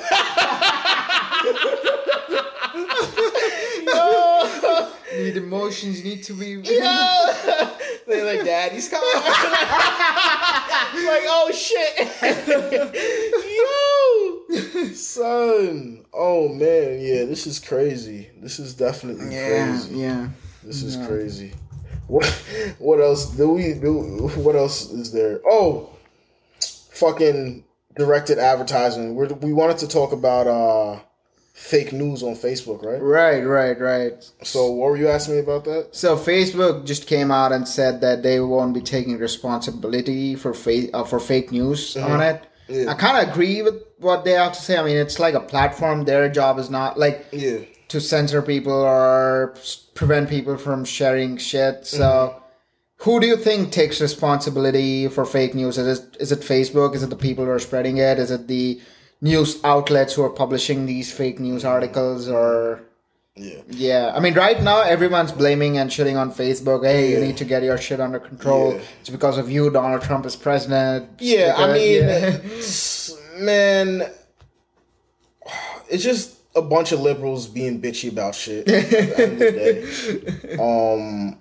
Yo. 3.85 4.91
Need 5.29 5.37
emotions 5.37 6.03
need 6.03 6.23
to 6.23 6.33
be. 6.33 6.53
Yo. 6.53 6.61
They're 8.07 8.25
like, 8.25 8.43
Daddy's 8.45 8.89
coming. 8.89 9.07
like, 9.23 9.23
oh 11.27 11.51
shit. 11.53 12.09
Yo, 14.49 14.87
son. 14.93 16.05
Oh 16.13 16.47
man, 16.49 16.99
yeah, 16.99 17.25
this 17.25 17.45
is 17.45 17.59
crazy. 17.59 18.29
This 18.41 18.57
is 18.59 18.73
definitely 18.73 19.35
Yeah, 19.35 19.67
crazy. 19.67 19.95
yeah. 19.95 20.29
This 20.63 20.81
is 20.81 20.95
Yeah. 20.95 21.05
crazy. 21.07 21.53
What? 22.07 22.25
What 22.79 22.99
else 22.99 23.27
do 23.35 23.49
we 23.49 23.73
do? 23.73 24.29
What 24.37 24.55
else 24.55 24.89
is 24.91 25.11
there? 25.11 25.39
Oh, 25.45 25.89
fucking 26.91 27.63
directed 27.95 28.39
advertising. 28.39 29.15
We 29.15 29.27
we 29.27 29.53
wanted 29.53 29.77
to 29.79 29.87
talk 29.87 30.11
about 30.11 30.47
uh 30.47 30.99
fake 31.59 31.91
news 31.91 32.23
on 32.23 32.35
Facebook, 32.35 32.83
right? 32.83 33.01
Right, 33.01 33.41
right, 33.41 33.79
right. 33.79 34.31
So 34.43 34.71
what 34.71 34.91
were 34.91 34.97
you 34.97 35.09
asking 35.09 35.35
me 35.35 35.41
about 35.41 35.65
that? 35.65 35.89
So 35.91 36.15
Facebook 36.15 36.85
just 36.85 37.05
came 37.05 37.31
out 37.31 37.51
and 37.51 37.67
said 37.67 37.99
that 38.01 38.23
they 38.23 38.39
won't 38.39 38.73
be 38.73 38.81
taking 38.81 39.17
responsibility 39.17 40.35
for 40.35 40.53
fake 40.53 40.89
uh, 40.93 41.03
for 41.03 41.19
fake 41.19 41.51
news 41.51 41.97
on 41.97 42.21
it. 42.21 42.45
Yeah. 42.69 42.89
I 42.91 42.93
kind 42.93 43.17
of 43.17 43.29
agree 43.33 43.61
with 43.61 43.75
what 43.97 44.23
they 44.23 44.31
have 44.31 44.53
to 44.53 44.61
say. 44.61 44.77
I 44.77 44.83
mean, 44.83 44.97
it's 44.97 45.19
like 45.19 45.33
a 45.33 45.39
platform. 45.41 46.05
Their 46.05 46.29
job 46.29 46.59
is 46.59 46.69
not 46.69 46.97
like 46.97 47.25
Yeah. 47.31 47.59
to 47.89 47.99
censor 47.99 48.41
people 48.41 48.73
or 48.95 49.53
prevent 49.95 50.29
people 50.29 50.55
from 50.57 50.85
sharing 50.85 51.37
shit. 51.37 51.85
So 51.85 52.41
who 53.03 53.19
do 53.19 53.27
you 53.27 53.35
think 53.37 53.71
takes 53.71 53.99
responsibility 53.99 55.07
for 55.09 55.25
fake 55.25 55.53
news? 55.55 55.77
Is 55.77 55.99
it, 55.99 56.17
is 56.19 56.31
it 56.31 56.39
Facebook? 56.39 56.95
Is 56.95 57.03
it 57.03 57.09
the 57.09 57.15
people 57.27 57.43
who 57.45 57.51
are 57.51 57.59
spreading 57.59 57.97
it? 57.97 58.17
Is 58.17 58.31
it 58.31 58.47
the 58.47 58.79
news 59.21 59.59
outlets 59.63 60.13
who 60.13 60.23
are 60.23 60.29
publishing 60.29 60.85
these 60.85 61.11
fake 61.11 61.39
news 61.39 61.65
articles? 61.65 62.27
Or 62.29 62.81
Yeah. 63.35 63.61
yeah, 63.69 64.11
I 64.15 64.19
mean, 64.19 64.33
right 64.33 64.61
now 64.61 64.81
everyone's 64.81 65.31
blaming 65.31 65.77
and 65.77 65.89
shitting 65.89 66.17
on 66.19 66.31
Facebook. 66.31 66.83
Hey, 66.83 67.11
you 67.13 67.19
need 67.19 67.37
to 67.37 67.45
get 67.45 67.63
your 67.63 67.77
shit 67.77 67.99
under 67.99 68.19
control. 68.19 68.73
Yeah. 68.73 68.81
It's 68.99 69.09
because 69.09 69.37
of 69.37 69.49
you, 69.49 69.69
Donald 69.71 70.01
Trump 70.01 70.25
is 70.25 70.35
president. 70.35 71.09
Yeah, 71.19 71.53
I 71.57 71.71
mean, 71.73 72.01
yeah. 72.03 72.37
man, 73.37 74.09
it's 75.89 76.03
just 76.03 76.35
a 76.55 76.61
bunch 76.61 76.91
of 76.91 76.99
liberals 76.99 77.47
being 77.47 77.81
bitchy 77.81 78.11
about 78.11 78.35
shit. 78.35 78.67
At 78.67 78.89
the 78.89 79.23
end 79.23 79.31
of 79.33 79.39
the 79.39 79.51
day. 79.51 80.55
Um, 80.59 81.37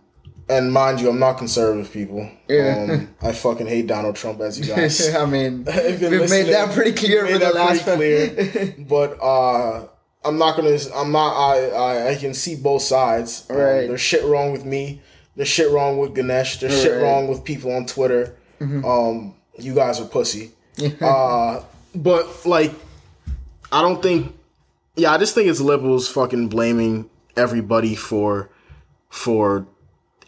and 0.49 0.72
mind 0.72 1.01
you, 1.01 1.11
I'm 1.11 1.18
not 1.18 1.38
conservative 1.38 1.92
people. 1.92 2.30
Yeah. 2.49 2.86
Um, 2.90 3.14
I 3.22 3.32
fucking 3.32 3.66
hate 3.66 3.86
Donald 3.86 4.16
Trump, 4.16 4.40
as 4.40 4.59
you 4.59 4.66
guys. 4.74 5.14
I 5.14 5.24
mean, 5.26 5.64
we've 5.66 6.01
made 6.30 6.46
that 6.49 6.70
pretty 6.74 6.92
clear 6.92 7.26
for 7.26 7.38
the 7.38 7.51
last 7.51 7.84
clear. 7.84 8.74
but 8.88 9.22
uh, 9.22 9.86
I'm 10.24 10.38
not 10.38 10.57
gonna. 10.57 10.78
I'm 10.94 11.12
not. 11.12 11.34
I, 11.36 11.68
I 11.70 12.09
I 12.11 12.14
can 12.16 12.34
see 12.34 12.57
both 12.57 12.82
sides. 12.82 13.46
Um, 13.51 13.57
Right. 13.57 13.86
there's 13.88 14.01
shit 14.01 14.24
wrong 14.24 14.53
with 14.53 14.64
me. 14.64 15.01
There's 15.36 15.49
shit 15.49 15.70
wrong 15.70 15.99
with 15.99 16.14
Ganesh. 16.14 16.59
There's 16.61 16.74
shit 16.80 16.90
Right. 16.92 16.96
Mm-hmm. 16.96 17.05
wrong 17.05 17.28
with 17.28 17.44
people 17.44 17.72
on 17.72 17.86
Twitter. 17.86 18.34
Um, 18.61 19.34
you 19.59 19.72
guys 19.74 20.01
are 20.01 20.05
pussy. 20.07 20.51
uh, 21.01 21.61
but 21.94 22.44
like, 22.46 22.72
I 23.70 23.82
don't 23.82 24.03
think. 24.03 24.34
Yeah, 24.96 25.12
I 25.12 25.18
just 25.18 25.32
think 25.34 25.46
it's 25.49 25.61
liberals 25.61 26.09
fucking 26.09 26.49
blaming 26.49 27.09
everybody 27.36 27.94
for 27.94 28.51
for 29.11 29.64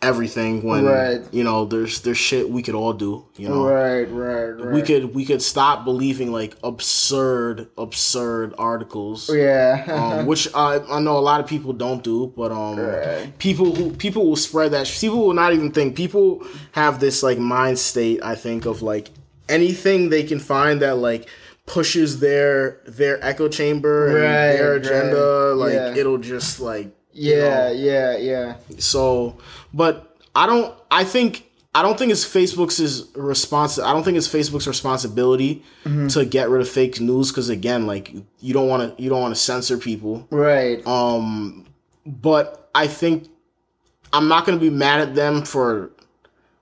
everything 0.03 0.63
when 0.63 0.85
Right. 0.87 1.21
you 1.31 1.45
know 1.45 1.67
there's 1.67 2.01
there's 2.01 2.17
shit 2.17 2.49
we 2.49 2.63
could 2.63 2.75
all 2.75 2.93
do. 2.95 3.25
You 3.37 3.49
know, 3.51 3.67
Right, 3.67 4.05
right, 4.11 4.45
right. 4.51 4.73
we 4.75 4.81
could 4.83 5.15
we 5.15 5.25
could 5.27 5.43
stop 5.43 5.85
believing 5.85 6.33
like 6.33 6.57
absurd 6.65 7.69
absurd 7.77 8.55
articles 8.59 9.29
Yeah. 9.33 9.85
um, 9.89 10.27
which 10.31 10.49
I, 10.55 10.81
I 10.91 11.01
know 11.01 11.19
a 11.19 11.21
lot 11.31 11.41
of 11.41 11.47
people 11.47 11.73
don't 11.73 12.03
do 12.03 12.33
but 12.37 12.51
um 12.51 12.79
Right. 12.81 13.39
people 13.39 13.75
who 13.75 13.91
people 13.93 14.27
will 14.27 14.37
spread 14.37 14.73
that 14.73 14.87
people 14.87 15.19
will 15.27 15.35
not 15.35 15.53
even 15.53 15.71
think 15.71 15.97
people 15.97 16.45
have 16.73 16.99
this 17.01 17.23
like 17.23 17.39
mind 17.39 17.79
state 17.79 18.21
i 18.23 18.35
think 18.35 18.65
of 18.67 18.83
like 18.83 19.11
anything 19.49 20.09
they 20.11 20.23
can 20.23 20.39
find 20.39 20.81
that 20.83 20.97
like 20.99 21.29
pushes 21.67 22.21
their 22.21 22.81
their 22.87 23.23
echo 23.25 23.49
chamber 23.49 24.07
and 24.09 24.59
their 24.59 24.75
agenda 24.75 25.55
right, 25.57 25.65
like 25.89 25.97
it'll 25.97 26.19
just 26.19 26.59
like 26.61 26.89
you 27.21 27.37
yeah, 27.37 27.69
know, 27.69 27.73
yeah, 27.73 28.17
yeah. 28.17 28.57
so, 28.79 29.37
but 29.75 30.17
I 30.35 30.47
don't. 30.47 30.75
I 30.91 31.05
think 31.05 31.45
I 31.75 31.83
don't 31.83 31.99
think 31.99 32.11
it's 32.13 32.25
Facebook's 32.25 32.81
response. 33.17 33.79
I 33.79 33.93
don't 33.93 34.03
think 34.03 34.17
it's 34.17 34.29
Facebook's 34.29 34.67
responsibility 34.67 35.63
Mm-hmm. 35.85 36.09
to 36.09 36.25
get 36.27 36.49
rid 36.51 36.61
of 36.61 36.69
fake 36.69 37.01
news 37.01 37.31
because 37.31 37.49
again, 37.49 37.87
like 37.87 38.13
you 38.41 38.53
don't 38.53 38.69
want 38.69 38.97
to 38.97 39.03
you 39.03 39.09
don't 39.11 39.21
want 39.21 39.35
to 39.35 39.41
censor 39.41 39.79
people. 39.79 40.27
Right. 40.31 40.87
Um, 40.87 41.67
but 42.07 42.69
I 42.75 42.87
think 42.87 43.29
I'm 44.13 44.29
not 44.29 44.47
gonna 44.47 44.59
be 44.59 44.71
mad 44.71 45.01
at 45.01 45.15
them 45.15 45.43
for 45.45 45.91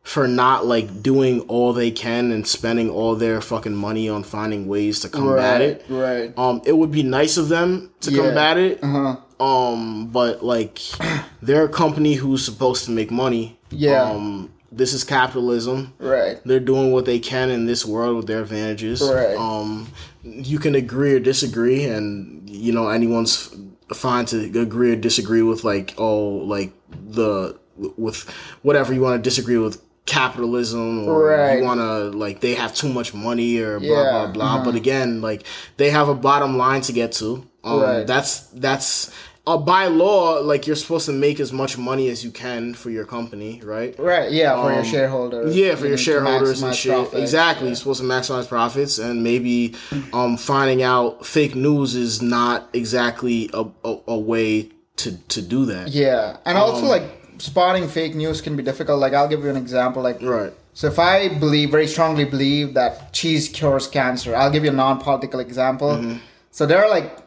for 0.08 0.26
not 0.26 0.64
like 0.64 1.02
doing 1.02 1.40
all 1.42 1.74
they 1.74 1.90
can 1.90 2.32
and 2.32 2.46
spending 2.46 2.88
all 2.88 3.14
their 3.14 3.42
fucking 3.42 3.74
money 3.74 4.08
on 4.08 4.22
finding 4.22 4.66
ways 4.66 5.00
to 5.00 5.08
combat 5.10 5.60
right, 5.60 5.60
it. 5.60 5.84
Right. 5.90 6.38
Um, 6.38 6.62
it 6.64 6.72
would 6.72 6.90
be 6.90 7.02
nice 7.02 7.36
of 7.36 7.50
them 7.50 7.90
to 8.00 8.10
Yeah. 8.10 8.22
combat 8.22 8.56
it. 8.56 8.82
Uh-huh. 8.82 9.16
Um, 9.38 10.06
but 10.06 10.42
like 10.42 10.80
they're 11.42 11.66
a 11.66 11.68
company 11.68 12.14
who's 12.14 12.42
supposed 12.42 12.86
to 12.86 12.90
make 12.90 13.10
money. 13.10 13.58
Yeah. 13.68 14.04
Um, 14.04 14.50
this 14.72 14.94
is 14.94 15.04
capitalism. 15.04 15.92
Right. 15.98 16.40
They're 16.42 16.58
doing 16.58 16.90
what 16.90 17.04
they 17.04 17.18
can 17.18 17.50
in 17.50 17.66
this 17.66 17.84
world 17.84 18.16
with 18.16 18.26
their 18.28 18.40
advantages. 18.40 19.02
Right. 19.02 19.36
Um, 19.36 19.88
you 20.24 20.58
can 20.58 20.74
agree 20.74 21.12
or 21.16 21.20
disagree, 21.20 21.84
and 21.84 22.48
you 22.48 22.72
know 22.72 22.88
anyone's 22.88 23.54
fine 23.92 24.24
to 24.26 24.58
agree 24.58 24.92
or 24.92 24.96
disagree 24.96 25.42
with 25.42 25.64
like 25.64 25.94
oh 25.98 26.28
like 26.28 26.72
the 26.90 27.58
with 27.76 28.28
whatever 28.62 28.92
you 28.92 29.00
want 29.00 29.22
to 29.22 29.22
disagree 29.22 29.56
with 29.58 29.82
capitalism 30.08 31.06
or 31.08 31.26
Right. 31.26 31.58
you 31.58 31.64
want 31.64 31.80
to 31.80 32.10
like 32.24 32.40
they 32.40 32.54
have 32.54 32.74
too 32.74 32.88
much 32.88 33.14
money 33.14 33.58
or 33.58 33.78
blah 33.80 33.88
Yeah, 33.88 34.10
blah 34.10 34.26
blah 34.32 34.54
uh-huh. 34.54 34.64
but 34.64 34.74
again 34.74 35.20
like 35.20 35.44
they 35.76 35.90
have 35.90 36.08
a 36.08 36.14
bottom 36.14 36.56
line 36.56 36.80
to 36.82 36.92
get 36.92 37.12
to 37.20 37.44
um, 37.64 37.80
Right. 37.80 38.06
that's 38.06 38.40
that's 38.66 39.10
uh, 39.46 39.56
by 39.56 39.86
law 39.86 40.40
like 40.40 40.66
you're 40.66 40.76
supposed 40.76 41.06
to 41.06 41.12
make 41.12 41.40
as 41.40 41.52
much 41.52 41.78
money 41.78 42.08
as 42.10 42.22
you 42.24 42.30
can 42.30 42.74
for 42.74 42.90
your 42.90 43.04
company 43.06 43.60
right 43.64 43.98
Right. 43.98 44.30
Yeah, 44.30 44.60
for 44.62 44.70
your 44.70 44.80
Um, 44.80 44.84
shareholders. 44.84 45.56
yeah, 45.56 45.74
for 45.74 45.84
You 45.84 45.90
your 45.90 45.98
shareholders 45.98 46.62
and 46.62 46.74
shit. 46.74 46.92
profits, 46.92 47.22
exactly. 47.22 47.64
yeah. 47.64 47.68
You're 47.70 47.76
supposed 47.76 48.00
to 48.02 48.06
maximize 48.06 48.46
profits, 48.48 48.98
and 48.98 49.22
maybe 49.22 49.74
um, 50.12 50.36
finding 50.36 50.82
out 50.82 51.24
fake 51.24 51.54
news 51.54 51.94
is 51.94 52.20
not 52.20 52.68
exactly 52.74 53.48
a, 53.54 53.64
a, 53.84 53.92
a 54.08 54.18
way 54.18 54.68
to, 54.96 55.16
to 55.34 55.40
do 55.40 55.64
that. 55.66 55.88
Yeah, 55.88 56.36
and 56.44 56.58
also 56.58 56.82
Um, 56.82 56.88
like 56.88 57.04
spotting 57.38 57.88
fake 57.88 58.14
news 58.14 58.40
can 58.40 58.56
be 58.56 58.62
difficult. 58.62 59.00
Like 59.00 59.14
I'll 59.14 59.28
give 59.28 59.42
you 59.42 59.50
an 59.50 59.56
example. 59.56 60.02
Like 60.02 60.20
Right. 60.22 60.52
So 60.74 60.86
if 60.86 60.98
I 60.98 61.28
believe, 61.28 61.70
very 61.70 61.88
strongly 61.88 62.24
believe 62.24 62.74
that 62.74 63.12
cheese 63.12 63.48
cures 63.48 63.88
cancer, 63.88 64.36
I'll 64.36 64.50
give 64.50 64.64
you 64.64 64.70
a 64.70 64.74
non-political 64.74 65.40
example. 65.40 65.88
Mm-hmm. 65.88 66.18
So 66.52 66.66
there 66.66 66.84
are 66.84 66.88
like 66.88 67.18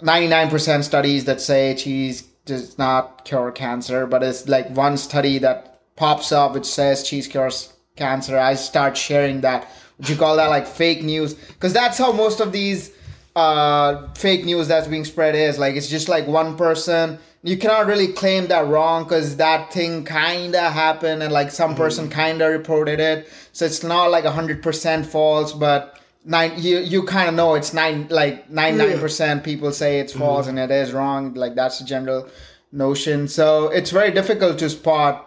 99% 0.00 0.84
studies 0.84 1.24
that 1.24 1.40
say 1.40 1.74
cheese 1.74 2.22
does 2.44 2.78
not 2.78 3.24
cure 3.24 3.50
cancer, 3.50 4.06
but 4.06 4.22
it's 4.22 4.48
like 4.48 4.70
one 4.70 4.96
study 4.96 5.38
that 5.38 5.80
pops 5.96 6.32
up 6.32 6.54
which 6.54 6.64
says 6.64 7.02
cheese 7.02 7.26
cures 7.26 7.72
cancer. 7.96 8.38
I 8.38 8.54
start 8.54 8.96
sharing 8.96 9.40
that. 9.42 9.68
Would 9.98 10.08
you 10.08 10.16
call 10.16 10.36
that 10.36 10.48
like 10.48 10.66
fake 10.66 11.02
news? 11.02 11.34
Because 11.34 11.72
that's 11.72 11.98
how 11.98 12.12
most 12.12 12.40
of 12.40 12.52
these 12.52 12.92
uh, 13.36 14.08
fake 14.14 14.44
news 14.44 14.68
that's 14.68 14.88
being 14.88 15.04
spread 15.04 15.34
is. 15.34 15.58
Like 15.58 15.74
it's 15.76 15.88
just 15.88 16.08
like 16.08 16.26
one 16.26 16.56
person. 16.56 17.18
You 17.42 17.56
cannot 17.56 17.86
really 17.86 18.08
claim 18.08 18.48
that 18.48 18.66
wrong 18.66 19.04
because 19.04 19.36
that 19.36 19.72
thing 19.72 20.04
kinda 20.04 20.70
happened 20.70 21.22
and 21.22 21.32
like 21.32 21.50
some 21.50 21.74
person 21.74 22.08
mm. 22.08 22.12
kinda 22.12 22.46
reported 22.46 23.00
it. 23.00 23.28
So 23.52 23.64
it's 23.64 23.82
not 23.82 24.10
like 24.10 24.24
hundred 24.24 24.62
percent 24.62 25.06
false, 25.06 25.52
but 25.52 25.98
nine 26.24 26.52
you 26.58 26.78
you 26.80 27.02
kind 27.02 27.28
of 27.28 27.34
know 27.34 27.54
it's 27.54 27.72
nine 27.72 28.06
like 28.10 28.50
ninety 28.50 28.78
nine 28.78 28.98
percent 28.98 29.42
people 29.42 29.72
say 29.72 30.00
it's 30.00 30.12
mm-hmm. 30.12 30.22
false 30.22 30.46
and 30.48 30.58
it 30.58 30.70
is 30.70 30.92
wrong. 30.92 31.32
Like 31.34 31.54
that's 31.54 31.78
the 31.78 31.84
general 31.84 32.28
notion. 32.72 33.26
So 33.26 33.68
it's 33.68 33.90
very 33.90 34.10
difficult 34.10 34.58
to 34.58 34.68
spot 34.68 35.26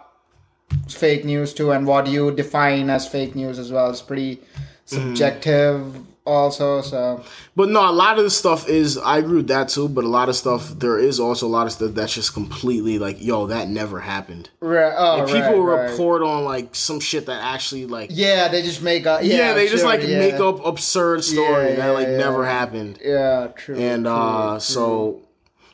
fake 0.88 1.24
news 1.24 1.52
too 1.52 1.72
and 1.72 1.86
what 1.86 2.06
you 2.06 2.30
define 2.30 2.90
as 2.90 3.08
fake 3.08 3.34
news 3.34 3.58
as 3.58 3.72
well. 3.72 3.90
It's 3.90 4.02
pretty 4.02 4.36
mm-hmm. 4.36 4.86
subjective 4.86 5.96
also. 6.26 6.80
So 6.82 7.22
But 7.54 7.68
no, 7.68 7.88
a 7.88 7.92
lot 7.92 8.18
of 8.18 8.24
the 8.24 8.30
stuff 8.30 8.68
is 8.68 8.98
I 8.98 9.18
agree 9.18 9.38
with 9.38 9.48
that 9.48 9.68
too. 9.68 9.88
But 9.88 10.04
a 10.04 10.08
lot 10.08 10.28
of 10.28 10.36
stuff 10.36 10.70
there 10.78 10.98
is 10.98 11.20
also 11.20 11.46
a 11.46 11.48
lot 11.48 11.66
of 11.66 11.72
stuff 11.72 11.92
that's 11.94 12.14
just 12.14 12.32
completely 12.34 12.98
like, 12.98 13.22
yo, 13.22 13.46
that 13.46 13.68
never 13.68 14.00
happened. 14.00 14.50
right, 14.60 14.94
oh, 14.96 15.18
Like, 15.18 15.26
people 15.26 15.62
right, 15.62 15.82
right. 15.82 15.90
report 15.90 16.22
on 16.22 16.44
like 16.44 16.74
some 16.74 17.00
shit 17.00 17.26
that 17.26 17.42
actually 17.42 17.86
like 17.86 18.10
Yeah, 18.12 18.48
they 18.48 18.62
just 18.62 18.82
make 18.82 19.06
up 19.06 19.22
yeah. 19.22 19.36
yeah, 19.36 19.52
they 19.54 19.68
just 19.68 19.84
like 19.84 20.02
yeah. 20.02 20.18
make 20.18 20.34
up 20.34 20.64
absurd 20.64 21.24
story 21.24 21.70
Yeah, 21.70 21.76
that 21.76 21.88
like 21.90 22.08
never 22.08 22.44
happened. 22.44 22.98
Yeah, 23.02 23.48
true. 23.56 23.76
and 23.76 24.04
true, 24.04 24.12
uh 24.12 24.52
true. 24.54 24.60
so 24.60 25.20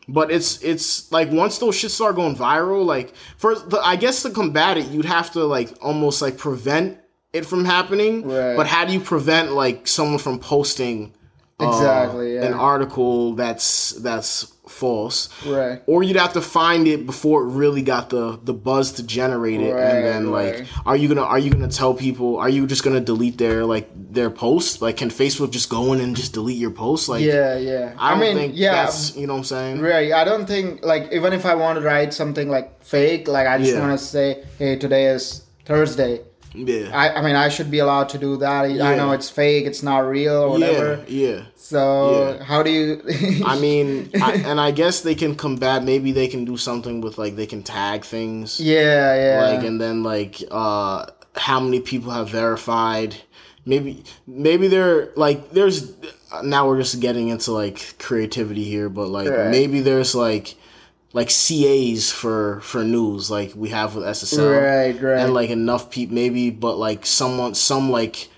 but 0.09 0.31
it's 0.31 0.63
it's 0.63 1.11
like 1.13 1.31
once 1.31 1.59
those 1.59 1.77
shit 1.77 1.91
start 1.91 2.17
going 2.17 2.35
viral 2.35 2.85
like 2.85 3.15
for 3.37 3.55
the, 3.55 3.79
i 3.85 3.95
guess 3.97 4.23
to 4.23 4.31
combat 4.31 4.77
it 4.77 4.87
you'd 4.89 5.05
have 5.05 5.31
to 5.31 5.45
like 5.45 5.71
almost 5.81 6.21
like 6.21 6.37
prevent 6.37 6.99
it 7.33 7.47
from 7.47 7.65
happening 7.65 8.27
Right. 8.29 8.57
but 8.57 8.67
how 8.67 8.85
do 8.85 8.93
you 8.93 9.01
prevent 9.01 9.53
like 9.53 9.87
someone 9.87 10.19
from 10.19 10.39
posting 10.39 11.13
uh, 11.61 11.69
Exactly, 11.69 12.35
yeah. 12.37 12.45
an 12.47 12.55
article 12.55 13.35
that's 13.35 13.91
that's 13.93 14.53
false 14.67 15.29
Right. 15.45 15.83
or 15.87 16.03
you'd 16.03 16.17
have 16.17 16.33
to 16.35 16.41
find 16.41 16.87
it 16.87 17.05
before 17.05 17.43
it 17.43 17.47
really 17.47 17.83
got 17.83 18.09
the 18.11 18.39
the 18.43 18.55
buzz 18.55 18.93
to 18.93 19.03
generate 19.03 19.61
it 19.61 19.73
Right, 19.75 19.83
and 19.83 20.05
then 20.07 20.31
like 20.31 20.55
right. 20.55 20.69
are 20.87 20.97
you 20.97 21.09
gonna 21.09 21.23
are 21.23 21.39
you 21.39 21.51
gonna 21.51 21.69
tell 21.69 21.93
people 21.93 22.39
are 22.39 22.49
you 22.49 22.67
just 22.67 22.83
gonna 22.85 23.01
delete 23.01 23.37
their 23.37 23.65
like 23.65 23.89
their 24.13 24.31
posts 24.31 24.81
like 24.81 24.97
can 24.97 25.11
facebook 25.11 25.51
just 25.51 25.69
go 25.71 25.93
in 25.93 26.01
and 26.01 26.17
just 26.17 26.33
delete 26.33 26.57
your 26.57 26.71
posts 26.71 27.09
like 27.09 27.23
yeah, 27.23 27.57
yeah. 27.59 27.95
I 27.99 28.11
don't 28.13 28.21
mean, 28.21 28.37
think 28.37 28.53
yeah, 28.57 28.73
that's 28.85 29.17
you 29.17 29.27
know 29.27 29.35
what 29.35 29.39
I'm 29.41 29.45
saying. 29.45 29.81
Right. 29.81 30.13
I 30.13 30.25
don't 30.25 30.47
think 30.47 30.85
like 30.85 31.13
even 31.13 31.33
if 31.33 31.45
I 31.45 31.55
want 31.57 31.79
to 31.79 31.85
write 31.85 32.13
something 32.15 32.49
like 32.49 32.83
fake, 32.83 33.29
like 33.29 33.47
I 33.47 33.59
just 33.59 33.73
Yeah. 33.73 33.81
want 33.81 33.99
to 33.99 34.05
say, 34.05 34.45
hey, 34.59 34.77
today 34.77 35.07
is 35.07 35.45
Thursday. 35.65 36.21
Yeah. 36.55 36.91
I, 36.93 37.15
I 37.19 37.23
mean, 37.23 37.37
I 37.37 37.49
should 37.49 37.71
be 37.71 37.79
allowed 37.79 38.09
to 38.11 38.19
do 38.19 38.37
that. 38.39 38.65
I 38.65 38.67
Yeah. 38.69 38.95
know 38.97 39.13
it's 39.13 39.31
fake, 39.31 39.67
it's 39.67 39.83
not 39.83 40.01
real 40.01 40.35
or 40.43 40.51
whatever. 40.51 41.05
Yeah, 41.07 41.29
yeah. 41.29 41.41
So 41.57 42.37
Yeah. 42.39 42.45
how 42.45 42.63
do 42.63 42.71
you? 42.71 43.03
I 43.47 43.59
mean, 43.59 44.11
I, 44.21 44.33
and 44.47 44.61
I 44.61 44.71
guess 44.73 45.01
they 45.03 45.15
can 45.15 45.35
combat. 45.37 45.85
Maybe 45.85 46.13
they 46.13 46.27
can 46.29 46.45
do 46.45 46.57
something 46.57 47.01
with 47.01 47.19
like 47.19 47.37
they 47.37 47.47
can 47.47 47.63
tag 47.63 48.05
things, 48.05 48.59
yeah, 48.61 49.15
yeah. 49.15 49.51
like 49.55 49.65
and 49.67 49.81
then 49.81 50.03
like 50.03 50.43
uh 50.51 51.07
how 51.37 51.61
many 51.61 51.81
people 51.81 52.11
have 52.11 52.29
verified. 52.29 53.15
Maybe 53.67 54.03
maybe 54.27 54.67
they're 54.69 55.11
like 55.17 55.53
there's 55.53 55.93
now 56.43 56.67
we're 56.67 56.79
just 56.79 56.99
getting 57.01 57.29
into 57.29 57.53
like 57.53 57.97
creativity 57.99 58.65
here, 58.65 58.89
but 58.89 59.09
like 59.09 59.29
Right. 59.29 59.51
maybe 59.51 59.81
there's 59.81 60.15
like 60.15 60.57
like 61.13 61.29
CAs 61.29 62.13
for 62.13 62.61
for 62.61 62.85
news 62.85 63.31
like 63.31 63.53
we 63.55 63.71
have 63.71 63.95
with 63.97 64.05
SSL. 64.05 64.61
Right, 64.61 65.03
right. 65.03 65.21
And 65.21 65.35
like 65.35 65.51
enough 65.51 65.91
people 65.91 66.15
maybe 66.15 66.51
but 66.51 66.77
like 66.77 67.05
someone 67.05 67.55
some 67.55 67.91
like 67.91 68.29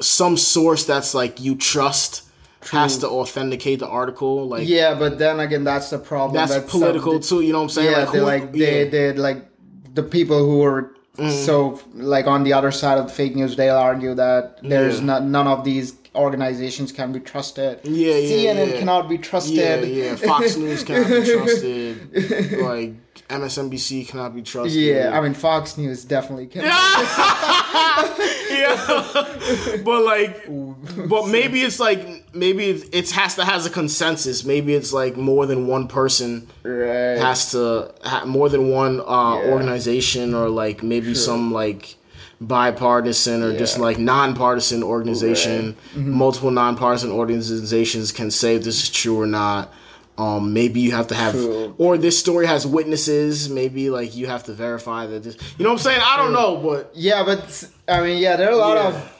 some 0.00 0.36
source 0.36 0.84
that's 0.84 1.14
like 1.14 1.40
you 1.40 1.54
trust 1.54 2.28
has 2.70 2.98
to 2.98 3.08
authenticate 3.08 3.80
the 3.80 3.88
article 3.88 4.48
like 4.48 4.68
yeah, 4.68 4.94
but 4.94 5.18
then 5.18 5.40
again, 5.40 5.64
that's 5.64 5.90
the 5.90 5.98
problem. 5.98 6.34
that's 6.34 6.54
that 6.54 6.68
political 6.68 7.18
too, 7.18 7.40
you 7.40 7.52
know 7.52 7.58
what 7.58 7.64
I'm 7.64 7.70
saying? 7.70 7.90
Yeah, 7.90 8.04
who- 8.06 8.12
they 8.12 8.20
like 8.20 8.52
they 8.52 8.84
yeah. 8.84 8.90
they 8.90 9.12
like 9.12 9.48
the 9.94 10.02
people 10.02 10.38
who 10.38 10.58
were 10.58 10.94
Mm-hmm. 11.18 11.44
so 11.44 11.78
like 11.94 12.26
on 12.26 12.42
the 12.42 12.54
other 12.54 12.70
side 12.72 12.96
of 12.98 13.06
the 13.08 13.12
fake 13.12 13.36
news. 13.36 13.54
They'll 13.54 13.76
argue 13.76 14.14
that 14.14 14.60
there's 14.62 14.98
Yeah. 15.00 15.04
not 15.06 15.24
none 15.24 15.46
of 15.46 15.62
these 15.62 15.92
organizations 16.14 16.90
can 16.92 17.12
be 17.12 17.20
trusted. 17.20 17.80
Yeah, 17.84 18.14
yeah, 18.16 18.52
CNN 18.54 18.70
yeah. 18.72 18.78
cannot 18.78 19.08
be 19.10 19.16
Yeah, 19.16 19.20
trusted. 19.20 19.88
yeah. 19.88 20.16
Fox 20.16 20.56
News 20.62 20.82
cannot 20.84 21.08
be 21.08 21.22
trusted. 21.34 22.60
like 22.62 22.94
MSNBC 23.28 24.08
cannot 24.08 24.34
be 24.34 24.40
trusted. 24.42 24.72
Yeah, 24.80 25.16
I 25.16 25.20
mean 25.20 25.34
Fox 25.34 25.76
News 25.76 26.02
definitely 26.04 26.46
can. 26.46 26.62
yeah. 26.64 26.72
but 29.84 30.02
like, 30.04 30.46
but 31.08 31.26
maybe 31.28 31.62
it's 31.62 31.78
like 31.80 32.21
maybe 32.34 32.64
it, 32.70 32.94
it 32.94 33.10
has 33.12 33.34
to 33.36 33.44
has 33.44 33.66
a 33.66 33.70
consensus. 33.70 34.44
Maybe 34.44 34.74
it's 34.74 34.92
like 34.92 35.16
more 35.16 35.46
than 35.46 35.66
one 35.66 35.88
person 35.88 36.46
Right. 36.62 37.18
has 37.18 37.50
to 37.52 37.92
ha- 38.02 38.24
more 38.24 38.48
than 38.48 38.70
one 38.70 39.00
uh, 39.00 39.04
Yeah. 39.42 39.50
organization 39.52 40.34
or 40.34 40.48
like 40.48 40.82
maybe 40.82 41.14
some 41.14 41.52
like 41.52 41.96
bipartisan 42.40 43.42
or 43.42 43.56
just 43.56 43.76
Yeah. 43.76 43.82
like 43.84 43.98
nonpartisan 43.98 44.82
organization. 44.82 45.76
Mm-hmm. 45.94 46.10
Multiple 46.10 46.50
nonpartisan 46.50 47.10
organizations 47.10 48.12
can 48.12 48.30
say 48.30 48.56
if 48.56 48.64
this 48.64 48.82
is 48.84 48.90
true 48.90 49.20
or 49.20 49.26
not. 49.26 49.72
Um, 50.18 50.52
maybe 50.52 50.78
you 50.80 50.92
have 50.92 51.06
to 51.08 51.14
have, 51.14 51.32
True. 51.32 51.74
or 51.78 51.96
this 51.96 52.18
story 52.18 52.46
has 52.46 52.66
witnesses. 52.66 53.48
Maybe 53.48 53.88
like 53.88 54.14
you 54.14 54.26
have 54.26 54.44
to 54.44 54.52
verify 54.52 55.06
that 55.06 55.22
this. 55.22 55.36
You 55.56 55.64
know 55.64 55.70
what 55.70 55.80
I'm 55.80 55.82
saying? 55.84 56.00
I 56.04 56.16
don't 56.18 56.34
know, 56.34 56.56
but 56.58 56.90
Yeah, 56.94 57.24
but 57.24 57.64
I 57.88 58.02
mean, 58.02 58.18
yeah, 58.18 58.36
there 58.36 58.48
are 58.48 58.52
a 58.52 58.56
lot 58.56 58.76
Yeah. 58.76 58.88
of. 58.88 59.12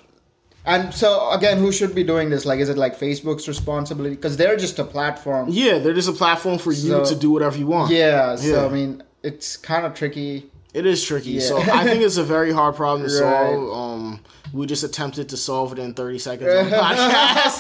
And 0.65 0.95
so 0.95 1.31
again, 1.33 1.59
who 1.59 1.73
should 1.73 1.93
be 1.95 2.05
doing 2.05 2.31
this? 2.31 2.47
Like, 2.47 2.61
is 2.61 2.69
it 2.69 2.79
like 2.79 2.97
Facebook's 2.99 3.49
responsibility? 3.49 4.15
Because 4.15 4.37
they're 4.37 4.57
just 4.57 4.79
a 4.79 4.85
platform. 4.85 5.49
yeah, 5.51 5.79
they're 5.79 5.95
just 5.95 6.09
a 6.09 6.13
platform 6.13 6.59
for 6.59 6.71
you 6.73 6.89
So- 6.91 7.05
to 7.05 7.15
do 7.17 7.31
whatever 7.31 7.59
you 7.59 7.67
want. 7.67 7.91
Yeah. 7.91 8.37
So 8.37 8.47
Yeah. 8.63 8.67
I 8.67 8.69
mean, 8.69 9.03
it's 9.23 9.57
kind 9.57 9.85
of 9.87 9.95
tricky. 9.95 10.47
It 10.75 10.87
is 10.87 11.03
tricky. 11.05 11.33
Yeah. 11.33 11.41
So 11.41 11.59
I 11.61 11.85
think 11.85 12.03
it's 12.03 12.17
a 12.17 12.25
very 12.25 12.53
hard 12.53 12.77
problem 12.77 13.09
to 13.09 13.15
Right. 13.25 13.55
solve. 13.55 13.77
Um, 13.77 14.21
we 14.53 14.67
just 14.67 14.85
attempted 14.85 15.29
to 15.31 15.37
solve 15.37 15.73
it 15.73 15.79
in 15.79 15.95
30 15.95 16.19
seconds 16.19 16.51
on 16.55 16.71
the 16.71 16.77
podcast. 16.77 17.59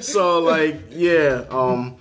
so 0.02 0.40
like, 0.40 0.76
yeah, 0.90 1.44
um, 1.50 1.96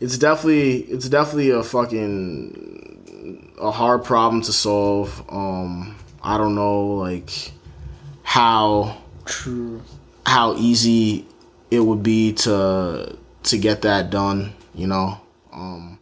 it's 0.00 0.18
definitely 0.18 0.78
it's 0.82 1.08
definitely 1.08 1.50
a 1.50 1.62
fucking 1.62 3.54
a 3.60 3.70
hard 3.70 4.04
problem 4.04 4.42
to 4.42 4.52
solve. 4.52 5.22
Um, 5.28 5.96
I 6.22 6.36
don't 6.38 6.54
know 6.54 6.94
like 6.96 7.52
how 8.22 8.98
True. 9.24 9.82
how 10.26 10.54
easy 10.56 11.26
it 11.70 11.80
would 11.80 12.02
be 12.02 12.32
to 12.32 13.16
to 13.44 13.58
get 13.58 13.82
that 13.82 14.10
done, 14.10 14.52
you 14.74 14.86
know. 14.86 15.20
Um, 15.52 15.98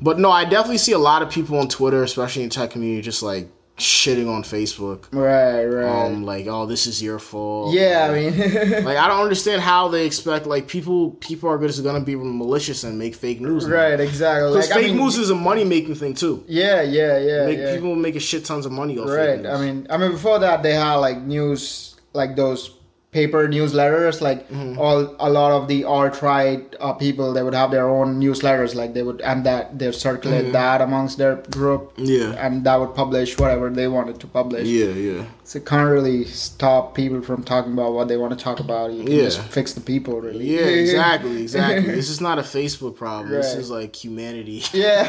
but 0.00 0.18
no, 0.18 0.30
I 0.30 0.44
definitely 0.44 0.78
see 0.78 0.92
a 0.92 0.98
lot 0.98 1.22
of 1.22 1.30
people 1.30 1.58
on 1.58 1.68
Twitter, 1.68 2.02
especially 2.02 2.42
in 2.42 2.50
tech 2.50 2.70
community, 2.70 3.02
just 3.02 3.22
like 3.22 3.48
shitting 3.80 4.28
on 4.32 4.42
Facebook. 4.42 5.06
Right. 5.12 5.64
Right. 5.64 6.06
Um, 6.06 6.24
like, 6.24 6.46
oh, 6.46 6.66
this 6.66 6.86
is 6.86 7.02
your 7.02 7.18
fault. 7.18 7.74
yeah. 7.74 8.08
I 8.10 8.14
mean. 8.14 8.84
like 8.84 8.96
I 8.96 9.08
don't 9.08 9.20
understand 9.22 9.62
how 9.62 9.88
they 9.88 10.06
expect 10.06 10.46
like 10.46 10.68
people 10.68 11.12
people 11.20 11.48
are 11.50 11.58
just 11.66 11.82
gonna 11.82 12.00
be 12.00 12.16
malicious 12.16 12.84
and 12.84 12.98
make 12.98 13.14
fake 13.14 13.40
news. 13.40 13.66
now. 13.66 13.74
right. 13.74 14.00
Exactly. 14.00 14.50
Because 14.52 14.68
Like, 14.70 14.78
I 14.78 14.82
fake 14.82 14.92
mean, 14.92 15.02
news 15.02 15.16
is 15.18 15.30
a 15.30 15.34
money 15.34 15.64
making 15.64 15.94
thing 15.96 16.14
too. 16.14 16.44
Yeah. 16.46 16.82
Yeah. 16.82 17.18
Yeah. 17.18 17.46
Make, 17.46 17.58
yeah. 17.58 17.74
People 17.74 17.94
make 17.96 18.16
a 18.16 18.20
shit 18.20 18.44
tons 18.44 18.66
of 18.66 18.72
money 18.72 18.98
off 18.98 19.08
right. 19.08 19.44
I 19.44 19.60
mean, 19.60 19.86
I 19.90 19.96
mean, 19.96 20.12
before 20.12 20.38
that, 20.38 20.62
they 20.62 20.74
had 20.74 20.94
like 20.96 21.18
news, 21.22 21.96
like 22.12 22.36
those 22.36 22.70
paper 23.12 23.48
newsletters. 23.48 24.20
Like 24.20 24.48
Mm-hmm. 24.50 24.78
all, 24.78 25.14
a 25.20 25.30
lot 25.30 25.52
of 25.52 25.68
the 25.68 25.84
alt 25.84 26.22
right 26.22 26.62
uh, 26.80 26.92
people, 26.94 27.32
they 27.32 27.42
would 27.42 27.54
have 27.54 27.70
their 27.70 27.88
own 27.88 28.20
newsletters. 28.20 28.74
Like 28.74 28.94
they 28.94 29.02
would, 29.02 29.20
and 29.20 29.44
that 29.46 29.78
they 29.78 29.90
circulate 29.92 30.44
Mm-hmm. 30.44 30.52
that 30.52 30.80
amongst 30.80 31.18
their 31.18 31.36
group. 31.50 31.92
Yeah. 31.96 32.32
and 32.44 32.64
that 32.64 32.76
would 32.80 32.94
publish 32.94 33.38
whatever 33.38 33.70
they 33.70 33.88
wanted 33.88 34.18
to 34.20 34.26
publish. 34.26 34.66
yeah, 34.66 34.86
yeah. 35.08 35.24
So 35.44 35.58
it 35.58 35.66
can't 35.66 35.90
really 35.90 36.24
stop 36.26 36.94
people 36.94 37.20
from 37.22 37.42
talking 37.42 37.72
about 37.72 37.92
what 37.92 38.06
they 38.06 38.16
want 38.16 38.32
to 38.38 38.42
talk 38.44 38.60
about. 38.60 38.92
You 38.92 39.02
can 39.02 39.12
Yeah. 39.12 39.22
just 39.24 39.40
fix 39.42 39.72
the 39.72 39.80
people, 39.80 40.20
really. 40.20 40.46
Yeah, 40.46 40.60
exactly, 40.84 41.42
exactly. 41.42 41.92
this 42.00 42.08
is 42.08 42.20
not 42.20 42.38
a 42.38 42.42
Facebook 42.42 42.94
problem. 42.96 43.30
This 43.32 43.54
is 43.54 43.68
like 43.70 43.92
humanity. 44.04 44.62
Yeah, 44.72 45.02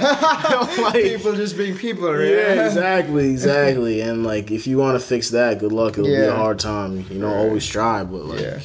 Like- 0.82 0.94
people 1.04 1.36
just 1.36 1.56
being 1.58 1.78
people, 1.78 2.12
right? 2.12 2.28
Yeah, 2.28 2.66
exactly, 2.66 3.30
exactly. 3.30 4.02
And 4.02 4.24
like, 4.26 4.50
if 4.52 4.66
you 4.68 4.78
want 4.80 5.00
to 5.00 5.06
fix 5.06 5.30
that, 5.30 5.60
good 5.60 5.72
luck. 5.72 5.94
It'll 5.94 6.06
be 6.06 6.16
a 6.16 6.36
hard 6.36 6.58
time. 6.60 7.06
You 7.12 7.20
know, 7.20 7.32
always 7.34 7.66
try, 7.68 7.91
but 8.04 8.26
like, 8.26 8.40
Yeah. 8.40 8.60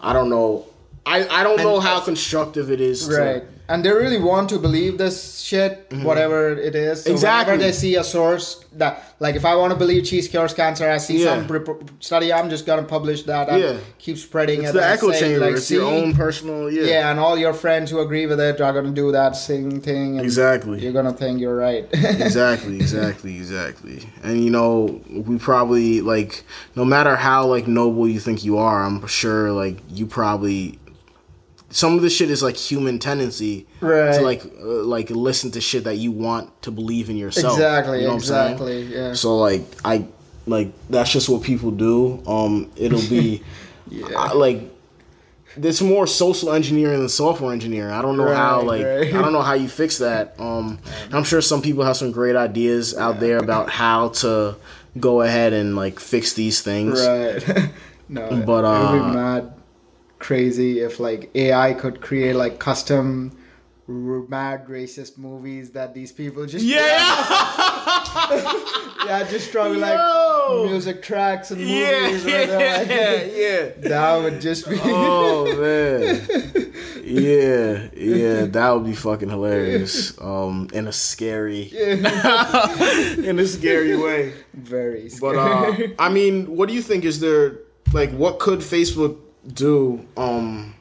I 0.00 0.12
don't 0.12 0.28
know. 0.30 0.66
I 1.06 1.26
I 1.28 1.42
don't 1.42 1.58
know 1.58 1.80
how 1.80 2.00
constructive 2.00 2.70
it 2.70 2.80
is. 2.80 3.06
To, 3.08 3.16
Right. 3.16 3.42
And 3.66 3.82
they 3.82 3.90
really 3.90 4.18
want 4.20 4.50
to 4.50 4.58
believe 4.58 4.98
this 4.98 5.40
shit, 5.40 5.86
whatever 6.02 6.50
it 6.52 6.74
is. 6.74 7.02
So 7.02 7.04
Mm-hmm. 7.08 7.14
Exactly. 7.14 7.52
Whenever 7.52 7.62
they 7.64 7.72
see 7.72 7.96
a 7.96 8.04
source 8.04 8.62
that, 8.74 9.02
like, 9.20 9.36
if 9.36 9.44
I 9.46 9.54
want 9.56 9.72
to 9.72 9.78
believe 9.78 10.04
cheese 10.04 10.28
cures 10.28 10.52
cancer, 10.52 10.86
I 10.90 10.98
see 10.98 11.24
Yeah. 11.24 11.36
some 11.36 11.46
rep- 11.48 11.90
study, 12.00 12.30
I'm 12.30 12.50
just 12.50 12.66
gonna 12.66 12.82
publish 12.82 13.22
that 13.22 13.48
and 13.48 13.62
Yeah. 13.62 13.76
keep 13.98 14.18
spreading 14.18 14.60
It's 14.62 14.70
it. 14.70 14.74
the 14.74 14.86
echo 14.86 15.10
saying, 15.12 15.22
chamber. 15.32 15.46
Like, 15.46 15.56
it's 15.56 15.70
your 15.70 15.86
own 15.86 16.12
personal. 16.14 16.70
Yeah. 16.70 16.82
Yeah, 16.84 17.10
and 17.10 17.18
all 17.18 17.38
your 17.38 17.54
friends 17.54 17.90
who 17.90 18.00
agree 18.00 18.26
with 18.26 18.38
it 18.38 18.60
are 18.60 18.72
gonna 18.74 18.90
do 18.90 19.12
that 19.12 19.34
same 19.34 19.80
thing. 19.80 20.18
And 20.18 20.24
Exactly. 20.26 20.80
You're 20.82 20.92
gonna 20.92 21.12
think 21.14 21.40
you're 21.40 21.56
right. 21.56 21.88
exactly, 21.92 22.76
exactly, 22.76 23.36
exactly. 23.36 24.00
And 24.22 24.44
you 24.44 24.50
know, 24.50 25.00
we 25.10 25.38
probably 25.38 26.02
like 26.02 26.44
no 26.76 26.84
matter 26.84 27.16
how 27.16 27.46
like 27.46 27.66
noble 27.66 28.06
you 28.08 28.20
think 28.20 28.44
you 28.44 28.58
are, 28.58 28.84
I'm 28.84 29.06
sure 29.06 29.52
like 29.52 29.78
you 29.88 30.04
probably 30.06 30.78
some 31.74 31.96
of 31.96 32.02
this 32.02 32.14
shit 32.14 32.30
is 32.30 32.40
like 32.40 32.56
human 32.56 33.00
tendency 33.00 33.66
Right. 33.80 34.14
to 34.14 34.20
like 34.20 34.44
uh, 34.44 34.84
like 34.84 35.10
listen 35.10 35.50
to 35.52 35.60
shit 35.60 35.84
that 35.84 35.96
you 35.96 36.12
want 36.12 36.62
to 36.62 36.70
believe 36.70 37.10
in 37.10 37.16
yourself. 37.16 37.54
exactly. 37.54 38.02
You 38.02 38.08
know 38.08 38.14
exactly. 38.14 38.82
Yeah. 38.84 39.12
So 39.14 39.36
like 39.38 39.62
I 39.84 40.06
like 40.46 40.68
that's 40.88 41.10
just 41.10 41.28
what 41.28 41.42
people 41.42 41.72
do. 41.72 42.22
Um, 42.26 42.70
it'll 42.76 43.00
be 43.08 43.42
Yeah. 43.90 44.06
I- 44.16 44.32
like 44.34 44.70
it's 45.56 45.80
more 45.80 46.06
social 46.06 46.52
engineering 46.52 46.98
than 47.00 47.08
software 47.08 47.52
engineering. 47.52 47.92
I 47.92 48.02
don't 48.02 48.16
know 48.16 48.32
how 48.34 48.62
like 48.62 48.84
right. 48.84 49.14
I 49.14 49.22
don't 49.22 49.32
know 49.32 49.42
how 49.42 49.54
you 49.54 49.68
fix 49.68 49.98
that. 49.98 50.34
Um, 50.38 50.78
I'm 51.12 51.24
sure 51.24 51.40
some 51.40 51.60
people 51.62 51.84
have 51.84 51.96
some 51.96 52.10
great 52.12 52.34
ideas 52.36 52.96
out 52.96 53.18
there 53.20 53.38
about 53.38 53.68
how 53.70 54.08
to 54.22 54.56
go 54.98 55.22
ahead 55.22 55.52
and 55.52 55.74
like 55.76 55.98
fix 56.00 56.32
these 56.34 56.60
things. 56.62 57.00
Right. 57.04 57.68
no, 58.08 58.42
But, 58.46 58.64
uh, 58.64 59.42
crazy 60.24 60.80
if 60.80 60.98
like 60.98 61.30
AI 61.34 61.74
could 61.74 62.00
create 62.00 62.34
like 62.34 62.58
custom 62.58 63.36
r- 63.86 64.22
mad 64.28 64.66
racist 64.68 65.18
movies 65.18 65.70
that 65.72 65.92
these 65.92 66.12
people 66.12 66.46
just 66.46 66.64
Yeah, 66.64 66.78
yeah 69.06 69.26
just 69.30 69.50
throw 69.50 69.70
like 69.72 70.00
music 70.70 71.02
tracks 71.02 71.50
and 71.50 71.60
yeah, 71.60 72.04
right 72.04 72.24
yeah, 72.24 72.46
like, 72.46 72.88
yeah. 73.36 73.68
that 73.90 74.16
would 74.22 74.40
just 74.40 74.66
be 74.66 74.78
Oh 74.82 75.44
man, 75.60 76.26
yeah, 77.04 77.88
yeah, 77.94 78.46
that 78.46 78.70
would 78.70 78.86
be 78.86 78.94
fucking 78.94 79.28
hilarious. 79.28 80.18
Um, 80.22 80.68
in 80.72 80.86
a 80.88 80.92
scary, 80.92 81.64
in 83.28 83.38
a 83.38 83.46
scary 83.46 83.94
way. 83.96 84.32
very 84.54 85.10
scary. 85.10 85.36
But 85.36 85.38
uh, 85.38 85.76
I 85.98 86.08
mean, 86.08 86.56
what 86.56 86.70
do 86.70 86.74
you 86.74 86.80
think? 86.82 87.04
Is 87.04 87.20
there 87.20 87.58
like 87.92 88.10
what 88.12 88.38
could 88.38 88.60
Facebook 88.60 89.18
do? 89.52 90.06
Um, 90.16 90.74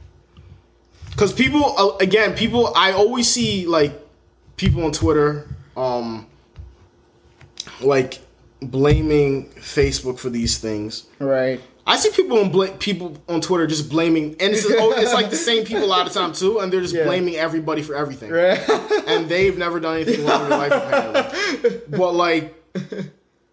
because 1.11 1.31
people 1.34 1.77
uh, 1.77 1.98
again, 1.98 2.35
people 2.35 2.72
I 2.76 2.91
always 2.91 3.30
see 3.30 3.65
like 3.68 3.94
people 4.57 4.84
on 4.85 4.91
Twitter, 4.91 5.48
um, 5.77 6.26
like 7.81 8.19
blaming 8.61 9.49
Facebook 9.52 10.18
for 10.19 10.30
these 10.30 10.57
things. 10.57 11.06
right 11.19 11.60
I 11.85 11.98
see 11.98 12.11
people 12.11 12.40
on 12.40 12.49
bla- 12.49 12.72
people 12.77 13.18
on 13.27 13.41
Twitter 13.41 13.68
just 13.68 13.90
blaming, 13.90 14.38
and 14.40 14.53
it's, 14.53 14.65
oh, 14.69 14.94
it's 14.95 15.14
like 15.14 15.30
the 15.30 15.35
same 15.35 15.65
people 15.65 15.84
a 15.84 15.85
lot 15.85 16.07
of 16.07 16.14
time 16.14 16.31
too, 16.31 16.60
and 16.60 16.72
they're 16.72 16.80
just 16.80 16.94
Yeah. 16.95 17.03
blaming 17.03 17.35
everybody 17.35 17.81
for 17.81 17.94
everything 17.94 18.31
right 18.31 18.57
and 19.07 19.27
they've 19.27 19.57
never 19.57 19.81
done 19.81 19.95
anything 19.98 20.26
wrong 20.26 20.44
in 20.44 20.49
their 20.49 20.57
life 20.60 20.72
apparently. 20.72 21.81
But 21.98 22.14
like, 22.14 22.56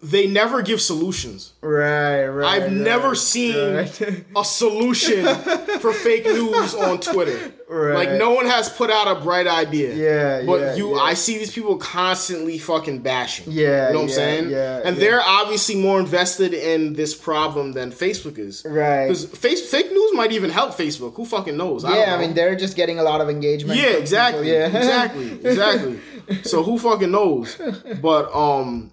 they 0.02 0.26
never 0.26 0.62
give 0.62 0.80
solutions. 0.80 1.52
right 1.60 2.24
right 2.26 2.46
I've 2.54 2.62
right, 2.62 2.72
never 2.72 3.14
seen 3.14 3.74
right. 3.74 4.00
a 4.36 4.44
solution 4.44 5.24
for 5.80 5.92
fake 5.92 6.24
news 6.24 6.74
on 6.74 7.00
Twitter. 7.00 7.52
Right. 7.68 7.94
Like 7.94 8.18
no 8.18 8.30
one 8.32 8.46
has 8.46 8.68
put 8.68 8.90
out 8.90 9.06
a 9.14 9.20
bright 9.20 9.46
idea. 9.46 9.94
Yeah, 9.94 10.46
But 10.46 10.60
yeah, 10.60 10.74
you 10.74 10.96
yeah. 10.96 11.02
I 11.02 11.14
see 11.14 11.38
these 11.38 11.52
people 11.52 11.76
constantly 11.76 12.58
fucking 12.58 13.00
bashing. 13.00 13.52
Yeah, 13.52 13.88
You 13.88 13.92
know 13.92 13.98
what 14.00 14.04
I'm 14.06 14.14
saying? 14.14 14.50
yeah, 14.50 14.80
and 14.84 14.96
yeah. 14.96 15.00
they're 15.00 15.20
obviously 15.20 15.76
more 15.76 16.00
invested 16.00 16.52
in 16.54 16.94
this 16.94 17.14
problem 17.14 17.72
than 17.72 17.92
Facebook 17.92 18.38
is. 18.38 18.64
Right. 18.66 19.06
Because 19.06 19.26
face 19.26 19.70
fake 19.70 19.90
news 19.92 20.12
might 20.14 20.32
even 20.32 20.50
help 20.50 20.72
Facebook. 20.74 21.14
Who 21.14 21.24
fucking 21.24 21.56
knows? 21.56 21.84
I 21.84 21.96
yeah, 21.96 22.06
don't 22.06 22.18
I 22.18 22.22
mean, 22.26 22.34
they're 22.34 22.56
just 22.56 22.74
getting 22.74 22.98
a 22.98 23.02
lot 23.02 23.20
of 23.20 23.28
engagement. 23.28 23.78
Yeah, 23.78 23.90
exactly. 23.90 24.44
people, 24.46 24.58
Yeah, 24.58 24.66
exactly. 24.66 25.32
Exactly. 25.44 26.00
So 26.44 26.62
who 26.62 26.78
fucking 26.78 27.10
knows? 27.10 27.56
But 28.00 28.32
um 28.34 28.92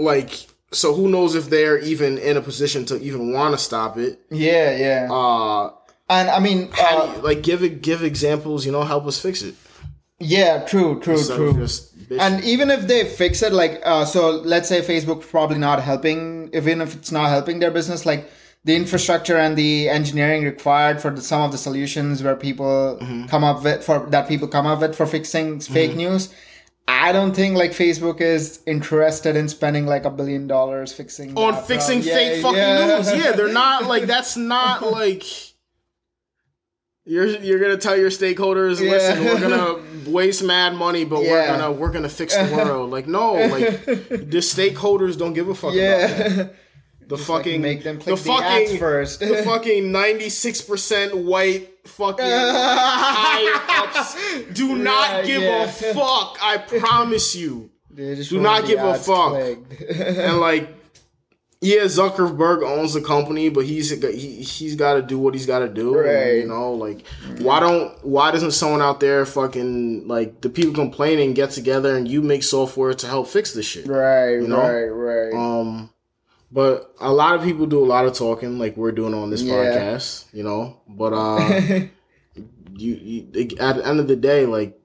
like 0.00 0.46
so 0.72 0.94
who 0.94 1.08
knows 1.08 1.34
if 1.34 1.50
they're 1.50 1.78
even 1.78 2.16
in 2.18 2.36
a 2.36 2.40
position 2.40 2.84
to 2.86 2.94
even 3.00 3.32
want 3.32 3.54
to 3.54 3.58
stop 3.58 3.96
it? 3.98 4.20
yeah, 4.30 4.76
yeah. 4.76 5.08
Uh 5.12 5.72
and 6.08 6.28
I 6.28 6.40
mean, 6.40 6.70
how 6.72 7.02
uh, 7.02 7.14
you, 7.16 7.22
like 7.22 7.42
give 7.42 7.62
it 7.62 7.82
give 7.82 8.02
examples, 8.02 8.66
you 8.66 8.72
know, 8.72 8.82
help 8.82 9.06
us 9.06 9.20
fix 9.20 9.42
it. 9.42 9.54
yeah, 10.18 10.64
true, 10.64 11.00
true, 11.00 11.14
Instead 11.14 11.36
true. 11.36 11.66
And 12.18 12.42
even 12.44 12.70
if 12.70 12.88
they 12.88 13.04
fix 13.04 13.40
it, 13.42 13.52
like, 13.52 13.80
uh, 13.84 14.04
so 14.04 14.30
let's 14.54 14.68
say 14.68 14.80
Facebook's 14.82 15.26
probably 15.26 15.58
not 15.58 15.80
helping, 15.80 16.50
even 16.52 16.80
if 16.80 16.96
it's 16.96 17.12
not 17.12 17.28
helping 17.30 17.60
their 17.60 17.70
business, 17.70 18.04
like 18.04 18.28
the 18.64 18.74
infrastructure 18.74 19.36
and 19.36 19.56
the 19.56 19.88
engineering 19.88 20.42
required 20.44 21.00
for 21.00 21.10
the, 21.10 21.22
some 21.22 21.42
of 21.42 21.52
the 21.52 21.58
solutions 21.58 22.22
where 22.24 22.36
people 22.36 22.98
Mm-hmm. 23.00 23.26
come 23.26 23.44
up 23.44 23.62
with 23.62 23.84
for 23.84 24.06
that 24.10 24.28
people 24.28 24.48
come 24.48 24.66
up 24.66 24.80
with 24.80 24.94
for 24.96 25.06
fixing 25.06 25.60
fake 25.60 25.94
news. 25.94 26.34
I 26.88 27.12
don't 27.12 27.34
think 27.34 27.56
like 27.56 27.70
Facebook 27.70 28.20
is 28.20 28.60
interested 28.66 29.36
in 29.36 29.48
spending 29.48 29.86
like 29.86 30.04
a 30.04 30.10
billion 30.10 30.46
dollars 30.46 30.92
fixing 30.92 31.36
on 31.38 31.54
fixing 31.64 32.02
problem. 32.02 32.16
fake 32.16 32.36
Yeah, 32.36 32.42
fucking 32.42 32.58
yeah. 32.58 32.96
news. 32.96 33.12
Yeah, 33.24 33.32
they're 33.32 33.52
not 33.52 33.86
like 33.86 34.04
that's 34.04 34.36
not 34.36 34.82
like 34.90 35.22
you're 37.04 37.26
you're 37.26 37.58
gonna 37.58 37.76
tell 37.76 37.96
your 37.96 38.10
stakeholders, 38.10 38.80
Yeah. 38.80 38.90
listen, 38.90 39.24
we're 39.24 39.40
gonna 39.40 39.78
waste 40.10 40.42
mad 40.44 40.74
money, 40.74 41.04
but 41.04 41.20
we're 41.20 41.46
gonna 41.46 41.70
we're 41.72 41.90
gonna 41.92 42.08
fix 42.08 42.36
the 42.36 42.52
world. 42.54 42.90
Like 42.90 43.06
no, 43.06 43.34
like 43.34 43.84
the 43.84 44.38
stakeholders 44.42 45.16
don't 45.18 45.32
give 45.32 45.48
a 45.48 45.54
fuck 45.54 45.72
about 45.74 45.78
that. 45.78 46.54
Yeah. 47.10 47.16
The 47.16 47.22
fucking 47.24 47.60
make 47.60 47.82
them 47.82 47.98
click 47.98 48.16
the 48.16 48.22
the, 48.22 48.28
fucking 48.28 48.78
first. 48.78 49.20
the 49.20 49.42
fucking 49.44 49.90
ninety 49.92 50.28
six 50.30 50.60
percent 50.60 51.16
white 51.16 51.68
fucking 51.88 52.24
ups 52.24 54.16
do 54.52 54.76
not 54.76 55.10
Right, 55.12 55.24
give 55.26 55.42
yeah. 55.42 55.64
a 55.64 55.68
fuck. 55.68 56.38
I 56.42 56.58
promise 56.58 57.34
you. 57.34 57.70
Do 57.96 58.40
not 58.40 58.66
give 58.66 58.78
a 58.78 58.94
fuck. 58.94 59.34
and 59.34 60.38
like 60.40 60.68
yeah 61.60 61.82
zuckerberg 61.82 62.62
owns 62.62 62.94
the 62.94 63.00
company 63.02 63.50
but 63.50 63.66
he's 63.66 63.90
he, 63.90 64.40
he's 64.42 64.76
got 64.76 64.94
to 64.94 65.02
do 65.02 65.18
what 65.18 65.34
he's 65.34 65.44
got 65.44 65.58
to 65.58 65.68
do 65.68 65.98
and, 65.98 66.06
Right. 66.08 66.34
you 66.36 66.46
know 66.46 66.72
like 66.72 67.04
why 67.40 67.60
don't 67.60 67.92
why 68.02 68.30
doesn't 68.30 68.52
someone 68.52 68.80
out 68.80 69.00
there 69.00 69.26
fucking 69.26 70.06
like 70.08 70.40
the 70.40 70.48
people 70.48 70.72
complaining 70.72 71.34
get 71.34 71.50
together 71.50 71.96
and 71.96 72.08
you 72.08 72.22
make 72.22 72.42
software 72.44 72.94
to 72.94 73.06
help 73.06 73.28
fix 73.28 73.52
this 73.52 73.66
shit 73.66 73.86
right, 73.88 74.38
know? 74.40 74.62
right, 74.62 74.86
right. 74.88 75.34
um 75.34 75.90
but 76.52 76.94
a 77.00 77.12
lot 77.12 77.34
of 77.36 77.42
people 77.44 77.66
do 77.66 77.82
a 77.82 77.86
lot 77.86 78.04
of 78.06 78.12
talking 78.14 78.58
like 78.58 78.76
we're 78.76 78.92
doing 78.92 79.14
on 79.14 79.30
this 79.30 79.42
Yeah. 79.42 79.54
podcast 79.54 80.26
you 80.32 80.42
know 80.42 80.80
but 80.88 81.12
uh 81.12 81.38
you, 82.76 82.94
you 82.94 83.56
at 83.60 83.76
the 83.76 83.86
end 83.86 84.00
of 84.00 84.08
the 84.08 84.16
day 84.16 84.46
like 84.46 84.78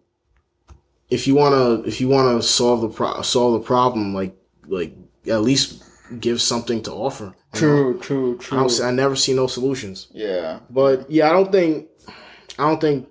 if 1.10 1.28
you 1.28 1.36
want 1.36 1.54
to 1.56 1.88
if 1.88 2.02
you 2.02 2.08
want 2.08 2.40
to 2.42 2.48
solve 2.48 2.82
the 2.82 2.90
pro- 2.90 3.22
solve 3.22 3.54
the 3.62 3.66
problem 3.66 4.14
like 4.14 4.36
like 4.68 4.96
at 5.28 5.42
least 5.42 5.84
give 6.20 6.42
something 6.42 6.82
to 6.84 6.92
offer 6.92 7.26
you 7.26 7.32
know? 7.32 7.60
true, 7.60 8.00
true, 8.00 8.36
I, 8.36 8.44
true. 8.44 8.58
don't 8.60 8.82
I 8.82 8.92
never 8.92 9.16
see 9.16 9.34
no 9.34 9.48
solutions 9.48 10.08
yeah. 10.14 10.60
but 10.70 11.10
yeah 11.10 11.30
i 11.30 11.34
don't 11.34 11.52
think 11.52 11.88
i 12.60 12.68
don't 12.68 12.82
think 12.82 13.08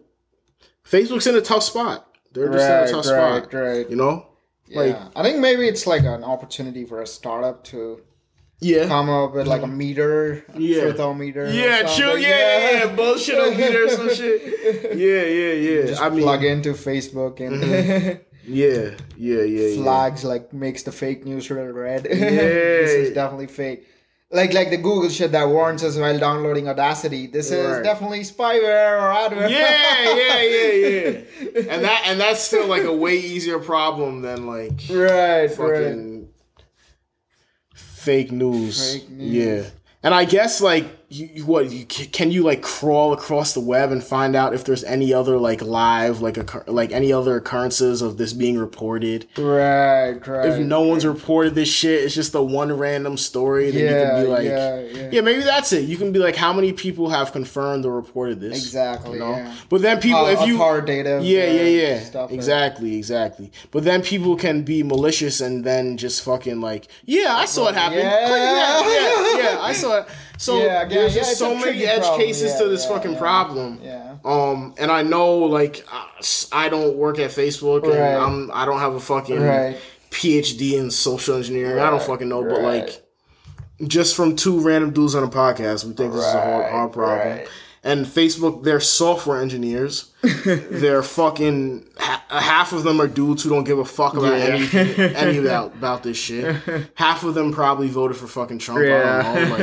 facebook's 0.84 1.26
in 1.26 1.34
a 1.34 1.40
tough 1.40 1.62
spot 1.64 2.08
they're 2.32 2.52
just 2.52 2.64
in 2.64 2.72
a 2.88 3.02
tough 3.02 3.06
right, 3.10 3.42
spot 3.44 3.52
right. 3.54 3.88
you 3.90 3.96
know 3.96 4.26
Yeah. 4.68 4.80
like- 4.80 4.98
I 5.16 5.22
think 5.22 5.38
maybe 5.38 5.66
it's 5.68 5.86
like 5.86 6.02
an 6.04 6.22
opportunity 6.24 6.84
for 6.84 7.00
a 7.02 7.06
startup 7.06 7.64
to 7.64 8.00
yeah 8.64 8.86
come 8.88 9.10
up 9.10 9.34
with 9.34 9.46
like 9.46 9.62
a 9.62 9.66
meter, 9.66 10.44
a 10.54 10.58
Yeah. 10.60 10.82
truthometer. 10.82 11.48
or 11.48 11.50
yeah, 11.50 11.82
true. 11.96 12.16
Yeah, 12.16 12.28
yeah, 12.28 12.70
yeah. 12.84 12.96
Bullshit 12.96 13.38
over 13.38 13.56
there, 13.56 13.88
some 13.90 14.14
shit. 14.14 14.40
Yeah, 14.96 15.24
yeah, 15.40 15.52
yeah. 15.52 15.86
Just 15.86 16.02
I 16.02 16.08
mean, 16.08 16.22
plug 16.22 16.44
into 16.44 16.72
Facebook 16.72 17.40
and 17.40 17.62
mm-hmm. 17.62 18.22
yeah, 18.46 18.90
yeah, 19.16 19.42
yeah, 19.42 19.68
yeah. 19.68 19.82
flags 19.82 20.24
like 20.24 20.52
makes 20.52 20.82
the 20.84 20.92
fake 20.92 21.24
news 21.24 21.50
real 21.50 21.66
red. 21.66 22.06
Yeah, 22.10 22.30
this 22.84 22.90
is 22.90 23.14
definitely 23.14 23.48
fake. 23.48 23.86
Like 24.30 24.52
like 24.52 24.70
the 24.70 24.78
Google 24.78 25.10
shit 25.10 25.30
that 25.32 25.48
warns 25.48 25.84
us 25.84 25.96
while 25.96 26.18
downloading 26.18 26.66
Audacity. 26.68 27.28
This 27.28 27.52
is 27.52 27.82
definitely 27.84 28.20
spyware 28.20 28.98
or 29.00 29.08
adware. 29.22 29.48
Yeah, 29.48 30.14
yeah, 30.22 30.42
yeah, 30.42 30.72
yeah. 31.54 31.72
And 31.72 31.84
that 31.84 32.02
and 32.06 32.18
that's 32.18 32.40
still 32.40 32.66
like 32.66 32.82
a 32.82 32.92
way 32.92 33.16
easier 33.16 33.60
problem 33.60 34.22
than 34.22 34.46
like 34.46 34.80
right, 34.90 35.46
right. 35.58 36.13
Fake 38.04 38.30
news. 38.32 38.94
Fake 38.94 39.10
news. 39.10 39.32
Yeah. 39.32 39.70
And 40.02 40.14
I 40.14 40.24
guess 40.24 40.60
like 40.60 40.84
you, 41.08 41.28
you 41.34 41.46
what 41.46 41.70
you 41.70 41.84
can 41.86 42.30
you 42.30 42.42
like 42.42 42.62
crawl 42.62 43.12
across 43.12 43.52
the 43.54 43.60
web 43.60 43.92
and 43.92 44.02
find 44.02 44.34
out 44.34 44.54
if 44.54 44.64
there's 44.64 44.84
any 44.84 45.12
other 45.12 45.38
like 45.38 45.62
live 45.62 46.20
like 46.20 46.36
occur- 46.36 46.64
like 46.66 46.92
any 46.92 47.12
other 47.12 47.36
occurrences 47.36 48.02
of 48.02 48.16
this 48.16 48.32
being 48.32 48.58
reported. 48.58 49.26
Right, 49.36 50.12
right. 50.26 50.48
If 50.48 50.58
no 50.60 50.82
one's 50.82 51.06
reported 51.06 51.54
this 51.54 51.68
shit, 51.68 52.04
it's 52.04 52.14
just 52.14 52.32
the 52.32 52.42
one 52.42 52.72
random 52.72 53.16
story. 53.16 53.70
Then 53.70 53.80
you 53.80 53.84
yeah, 53.86 54.10
can 54.10 54.22
be 54.22 54.28
like, 54.28 54.44
yeah, 54.44 54.80
yeah. 54.80 55.10
yeah, 55.12 55.20
maybe 55.20 55.42
that's 55.42 55.72
it. 55.72 55.84
You 55.88 55.96
can 55.96 56.12
be 56.12 56.18
like, 56.18 56.36
how 56.36 56.52
many 56.52 56.72
people 56.72 57.10
have 57.10 57.32
confirmed 57.32 57.84
or 57.84 57.94
reported 57.94 58.40
this? 58.40 58.56
Exactly. 58.56 59.14
You 59.14 59.18
know? 59.20 59.30
Yeah. 59.36 59.54
But 59.68 59.82
then 59.82 60.00
people, 60.00 60.24
Uh, 60.24 60.30
if 60.30 60.46
you, 60.46 60.56
hard 60.58 60.86
data 60.86 61.20
yeah, 61.22 61.46
yeah, 61.50 61.62
yeah, 61.62 62.00
Stuff 62.00 62.30
like- 62.30 62.34
exactly, 62.34 62.96
exactly. 62.96 63.52
But 63.70 63.84
then 63.84 64.02
people 64.02 64.36
can 64.36 64.62
be 64.62 64.82
malicious 64.82 65.40
and 65.40 65.64
then 65.64 65.96
just 65.96 66.22
fucking 66.22 66.60
like, 66.60 66.88
yeah, 67.04 67.34
I 67.34 67.44
saw 67.44 67.68
it 67.68 67.74
happen. 67.74 67.98
Yeah. 67.98 68.28
Yeah, 68.84 69.36
yeah, 69.38 69.58
I 69.60 69.72
saw 69.72 69.98
it. 69.98 70.08
So 70.44 70.58
Yeah, 70.58 70.82
again, 70.82 70.98
there's 70.98 71.14
yeah, 71.16 71.22
just 71.22 71.38
so 71.38 71.54
many 71.54 71.84
edge 71.86 72.00
problem. 72.00 72.20
cases 72.20 72.54
to 72.56 72.68
this 72.68 72.84
yeah, 72.84 72.90
fucking 72.94 73.12
yeah. 73.12 73.18
problem. 73.18 73.80
Yeah. 73.82 74.16
Um, 74.24 74.74
and 74.78 74.90
I 74.90 75.02
know 75.02 75.34
like 75.38 75.84
I 76.52 76.68
don't 76.68 76.96
work 76.96 77.18
at 77.18 77.30
Facebook 77.30 77.84
and 77.84 77.92
Right. 77.92 78.14
I'm 78.14 78.50
I 78.52 78.64
don't 78.64 78.78
have 78.80 78.94
a 78.94 79.00
fucking 79.00 79.40
Right. 79.42 79.76
PhD 80.10 80.74
in 80.78 80.90
social 80.90 81.36
engineering. 81.36 81.78
I 81.80 81.90
don't 81.90 82.02
fucking 82.02 82.28
know, 82.28 82.42
but 82.44 82.62
like 82.62 83.02
just 83.86 84.14
from 84.14 84.36
two 84.36 84.60
random 84.60 84.92
dudes 84.92 85.14
on 85.14 85.24
a 85.24 85.28
podcast, 85.28 85.84
we 85.84 85.92
think 85.94 86.12
this 86.12 86.24
is 86.24 86.34
a 86.34 86.40
hard, 86.40 86.70
hard 86.70 86.92
problem. 86.92 87.18
right. 87.38 87.48
And 87.86 88.06
Facebook, 88.06 88.62
they're 88.64 88.80
software 88.80 89.42
engineers. 89.42 90.10
they're 90.46 91.02
fucking 91.02 91.86
ha- 91.98 92.24
half 92.30 92.72
of 92.72 92.82
them 92.82 92.98
are 92.98 93.06
dudes 93.06 93.42
who 93.42 93.50
don't 93.50 93.64
give 93.64 93.78
a 93.78 93.84
fuck 93.84 94.14
about 94.16 94.38
Yeah. 94.38 94.44
anything, 94.54 95.00
any 95.14 95.36
about 95.36 95.74
about 95.74 96.02
this 96.02 96.16
shit. 96.16 96.56
Half 96.94 97.24
of 97.24 97.34
them 97.34 97.52
probably 97.52 97.88
voted 97.88 98.16
for 98.16 98.26
fucking 98.26 98.58
Trump. 98.60 98.80
I 98.80 99.22
don't 99.22 99.48
know. 99.48 99.56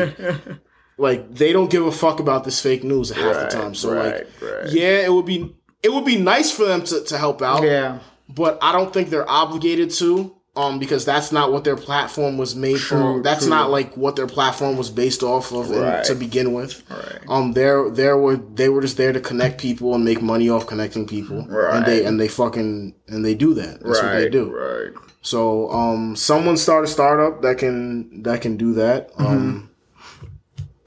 Like, 0.43 0.57
like 1.01 1.33
they 1.33 1.51
don't 1.53 1.69
give 1.71 1.85
a 1.85 1.91
fuck 1.91 2.19
about 2.19 2.43
this 2.43 2.59
fake 2.61 2.83
news 2.83 3.09
half 3.09 3.35
Right, 3.35 3.49
the 3.49 3.57
time. 3.57 3.73
So 3.75 3.93
right, 3.93 4.05
like, 4.05 4.27
right. 4.41 4.69
yeah, 4.71 5.05
it 5.05 5.11
would 5.11 5.25
be 5.25 5.53
it 5.83 5.91
would 5.91 6.05
be 6.05 6.17
nice 6.17 6.51
for 6.51 6.65
them 6.65 6.83
to, 6.83 7.03
to 7.05 7.17
help 7.17 7.41
out 7.41 7.63
Yeah. 7.63 7.99
but 8.29 8.57
I 8.61 8.71
don't 8.71 8.93
think 8.93 9.09
they're 9.09 9.29
obligated 9.29 9.89
to. 10.01 10.35
Um, 10.53 10.79
because 10.79 11.05
that's 11.05 11.31
not 11.31 11.53
what 11.53 11.63
their 11.63 11.77
platform 11.77 12.37
was 12.37 12.57
made 12.57 12.81
for. 12.81 13.21
That's 13.23 13.43
true. 13.45 13.49
not 13.49 13.69
like 13.71 13.95
what 13.95 14.17
their 14.17 14.27
platform 14.27 14.75
was 14.75 14.89
based 14.89 15.23
off 15.23 15.53
of 15.53 15.71
in- 15.71 16.03
to 16.03 16.13
begin 16.13 16.51
with. 16.51 16.83
Right. 16.89 17.19
Um, 17.29 17.53
they're 17.53 17.89
they 17.89 18.11
were 18.11 18.35
they 18.35 18.67
were 18.67 18.81
just 18.81 18.97
there 18.97 19.13
to 19.13 19.21
connect 19.21 19.61
people 19.61 19.95
and 19.95 20.03
make 20.03 20.21
money 20.21 20.49
off 20.49 20.67
connecting 20.67 21.07
people. 21.07 21.45
Right. 21.47 21.77
And 21.77 21.85
they 21.85 22.03
and 22.03 22.19
they 22.19 22.27
fucking 22.27 22.93
and 23.07 23.23
they 23.23 23.33
do 23.33 23.53
that. 23.53 23.79
That's 23.81 24.01
what 24.03 24.11
they 24.11 24.27
do. 24.27 24.51
Right. 24.51 24.91
So 25.21 25.71
um, 25.71 26.17
someone 26.17 26.57
start 26.57 26.83
a 26.83 26.87
startup 26.87 27.41
that 27.43 27.57
can 27.57 28.21
that 28.23 28.41
can 28.41 28.57
do 28.57 28.73
that. 28.73 29.09
Um, 29.17 29.70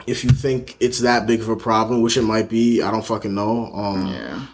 if 0.06 0.24
you 0.24 0.30
think 0.30 0.76
it's 0.80 1.00
that 1.00 1.26
big 1.26 1.40
of 1.40 1.48
a 1.48 1.56
problem, 1.56 2.02
which 2.02 2.16
it 2.16 2.22
might 2.22 2.48
be, 2.48 2.82
I 2.82 2.90
don't 2.90 3.04
fucking 3.04 3.34
know. 3.34 3.72
Um, 3.74 4.06
Yeah. 4.08 4.46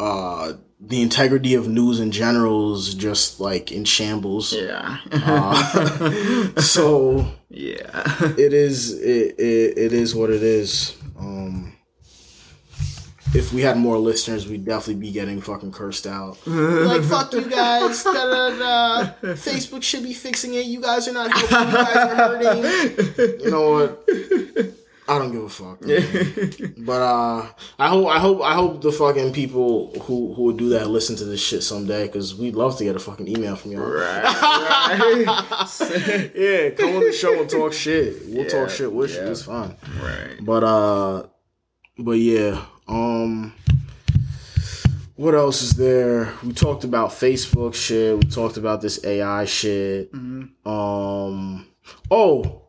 uh, 0.00 0.52
the 0.84 1.00
integrity 1.00 1.54
of 1.54 1.68
news 1.68 2.00
in 2.00 2.10
general 2.10 2.74
is 2.74 2.94
just 2.94 3.38
like 3.38 3.70
in 3.70 3.84
shambles. 3.84 4.52
Yeah. 4.52 4.98
Uh, 5.12 6.52
so 6.60 7.24
yeah. 7.48 8.02
it 8.36 8.52
is 8.52 8.92
it, 9.00 9.38
it, 9.38 9.78
it 9.78 9.92
is 9.92 10.14
what 10.14 10.30
it 10.30 10.42
is. 10.42 10.96
Um, 11.18 11.71
if 13.34 13.52
we 13.52 13.62
had 13.62 13.76
more 13.78 13.98
listeners, 13.98 14.46
we'd 14.48 14.64
definitely 14.64 14.96
be 15.00 15.10
getting 15.12 15.40
fucking 15.40 15.72
cursed 15.72 16.06
out. 16.06 16.38
like 16.46 17.02
fuck 17.02 17.32
you 17.32 17.48
guys. 17.48 18.02
Da, 18.04 18.12
da, 18.12 18.50
da. 18.58 19.04
Facebook 19.34 19.82
should 19.82 20.02
be 20.02 20.12
fixing 20.14 20.54
it. 20.54 20.66
You 20.66 20.80
guys 20.80 21.08
are 21.08 21.12
not 21.12 21.30
helping. 21.32 21.68
You 21.68 21.72
guys 21.84 21.96
are 21.96 22.14
hurting. 22.14 23.40
You 23.44 23.50
know 23.50 23.70
what? 23.72 24.08
I 25.08 25.18
don't 25.18 25.32
give 25.32 25.42
a 25.42 25.48
fuck. 25.48 25.80
man. 25.82 26.74
but 26.78 27.02
uh, 27.02 27.46
I 27.78 27.88
hope 27.88 28.06
I 28.06 28.18
hope 28.20 28.40
I 28.42 28.54
hope 28.54 28.82
the 28.82 28.92
fucking 28.92 29.32
people 29.32 29.92
who 30.02 30.32
who 30.34 30.42
would 30.44 30.56
do 30.58 30.68
that 30.70 30.88
listen 30.90 31.16
to 31.16 31.24
this 31.24 31.40
shit 31.44 31.62
someday 31.64 32.06
because 32.06 32.36
we'd 32.36 32.54
love 32.54 32.78
to 32.78 32.84
get 32.84 32.94
a 32.94 33.00
fucking 33.00 33.26
email 33.28 33.56
from 33.56 33.72
y'all. 33.72 33.90
yeah, 36.34 36.70
come 36.70 36.96
on 36.96 37.04
the 37.04 37.12
show 37.18 37.40
and 37.40 37.50
talk 37.50 37.72
shit. 37.72 38.22
We'll 38.28 38.44
Yeah, 38.44 38.48
talk 38.48 38.70
shit 38.70 38.92
with 38.92 39.10
you. 39.14 39.16
yeah. 39.22 39.30
It's 39.30 39.42
fine. 39.42 39.74
right. 40.00 40.36
But 40.40 40.64
uh, 40.64 41.26
but 41.98 42.12
yeah. 42.18 42.64
Um, 42.88 43.52
what 45.16 45.34
else 45.34 45.62
is 45.62 45.72
there? 45.72 46.32
We 46.42 46.52
talked 46.52 46.84
about 46.84 47.10
Facebook 47.10 47.74
shit. 47.74 48.16
We 48.16 48.30
talked 48.30 48.56
about 48.56 48.80
this 48.80 49.04
AI 49.04 49.44
shit. 49.44 50.12
Mm-hmm. 50.12 50.68
Um, 50.68 51.66
oh, 52.10 52.62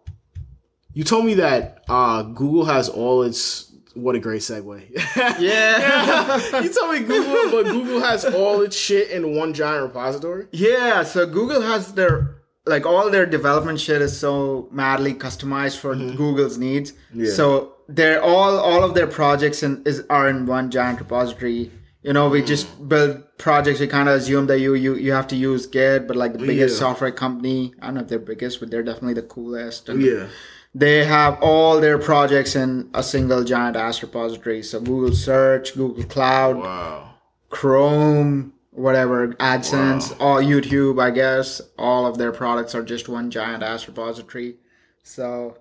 You 0.94 1.04
told 1.04 1.26
me 1.26 1.36
that 1.36 1.84
uh, 1.90 2.24
Google 2.24 2.66
has 2.66 2.90
all 2.90 3.24
its. 3.24 3.72
What 3.96 4.16
a 4.16 4.20
great 4.20 4.42
segue. 4.42 4.82
Yeah. 5.40 6.62
you 6.62 6.74
told 6.74 6.94
me 6.94 7.00
Google, 7.02 7.52
but 7.52 7.72
Google 7.72 8.00
has 8.02 8.26
all 8.26 8.62
its 8.62 8.76
shit 8.76 9.12
in 9.12 9.36
one 9.36 9.54
giant 9.54 9.84
repository. 9.84 10.48
Yeah, 10.52 11.04
so 11.04 11.26
Google 11.28 11.62
has 11.62 11.94
their 11.94 12.38
like 12.66 12.86
all 12.86 13.10
their 13.12 13.26
development 13.26 13.80
shit 13.80 14.02
is 14.02 14.18
so 14.18 14.68
madly 14.72 15.14
customized 15.14 15.78
for 15.78 15.96
Google's 15.96 16.58
needs. 16.58 16.94
Yeah. 17.14 17.32
So 17.34 17.73
they're 17.88 18.22
all 18.22 18.58
all 18.58 18.84
of 18.84 18.94
their 18.94 19.08
projects 19.08 19.64
in, 19.64 19.84
is 19.86 20.04
are 20.10 20.30
in 20.30 20.46
one 20.46 20.72
giant 20.72 21.00
repository. 21.00 21.72
You 22.02 22.12
know, 22.12 22.28
we 22.30 22.42
just 22.42 22.68
hmm. 22.68 22.88
build 22.88 23.38
projects. 23.38 23.80
We 23.80 23.88
kind 23.88 24.10
of 24.10 24.16
assume 24.16 24.48
that 24.48 24.60
you 24.60 24.74
you 24.74 24.96
you 24.96 25.12
have 25.14 25.28
to 25.28 25.36
use 25.36 25.66
Git, 25.68 26.08
but 26.08 26.16
like 26.16 26.34
the 26.34 26.44
oh, 26.44 26.48
biggest 26.48 26.76
Yeah. 26.76 26.80
software 26.80 27.12
company, 27.12 27.74
I 27.82 27.88
don't 27.88 27.96
know 27.96 28.02
if 28.02 28.08
they're 28.08 28.20
biggest, 28.20 28.60
but 28.60 28.72
they're 28.72 28.84
definitely 28.84 29.16
the 29.16 29.24
coolest. 29.24 29.90
And 29.90 30.02
Yeah. 30.02 30.28
they 30.76 31.06
have 31.06 31.38
all 31.42 31.80
their 31.80 31.98
projects 31.98 32.56
in 32.56 32.90
a 32.94 33.04
single 33.04 33.44
giant 33.44 33.78
ass 33.78 34.02
repository. 34.02 34.64
So 34.64 34.80
Google 34.80 35.16
Search, 35.16 35.76
Google 35.76 36.04
Cloud, 36.04 36.58
Wow. 36.58 37.10
Chrome, 37.50 38.54
whatever, 38.72 39.28
AdSense, 39.36 40.16
all 40.20 40.42
YouTube, 40.42 41.02
I 41.02 41.12
guess, 41.12 41.62
all 41.78 42.06
of 42.06 42.18
their 42.18 42.32
products 42.32 42.74
are 42.76 42.84
just 42.84 43.08
one 43.08 43.30
giant 43.30 43.64
ass 43.64 43.88
repository. 43.88 44.56
So, 45.04 45.58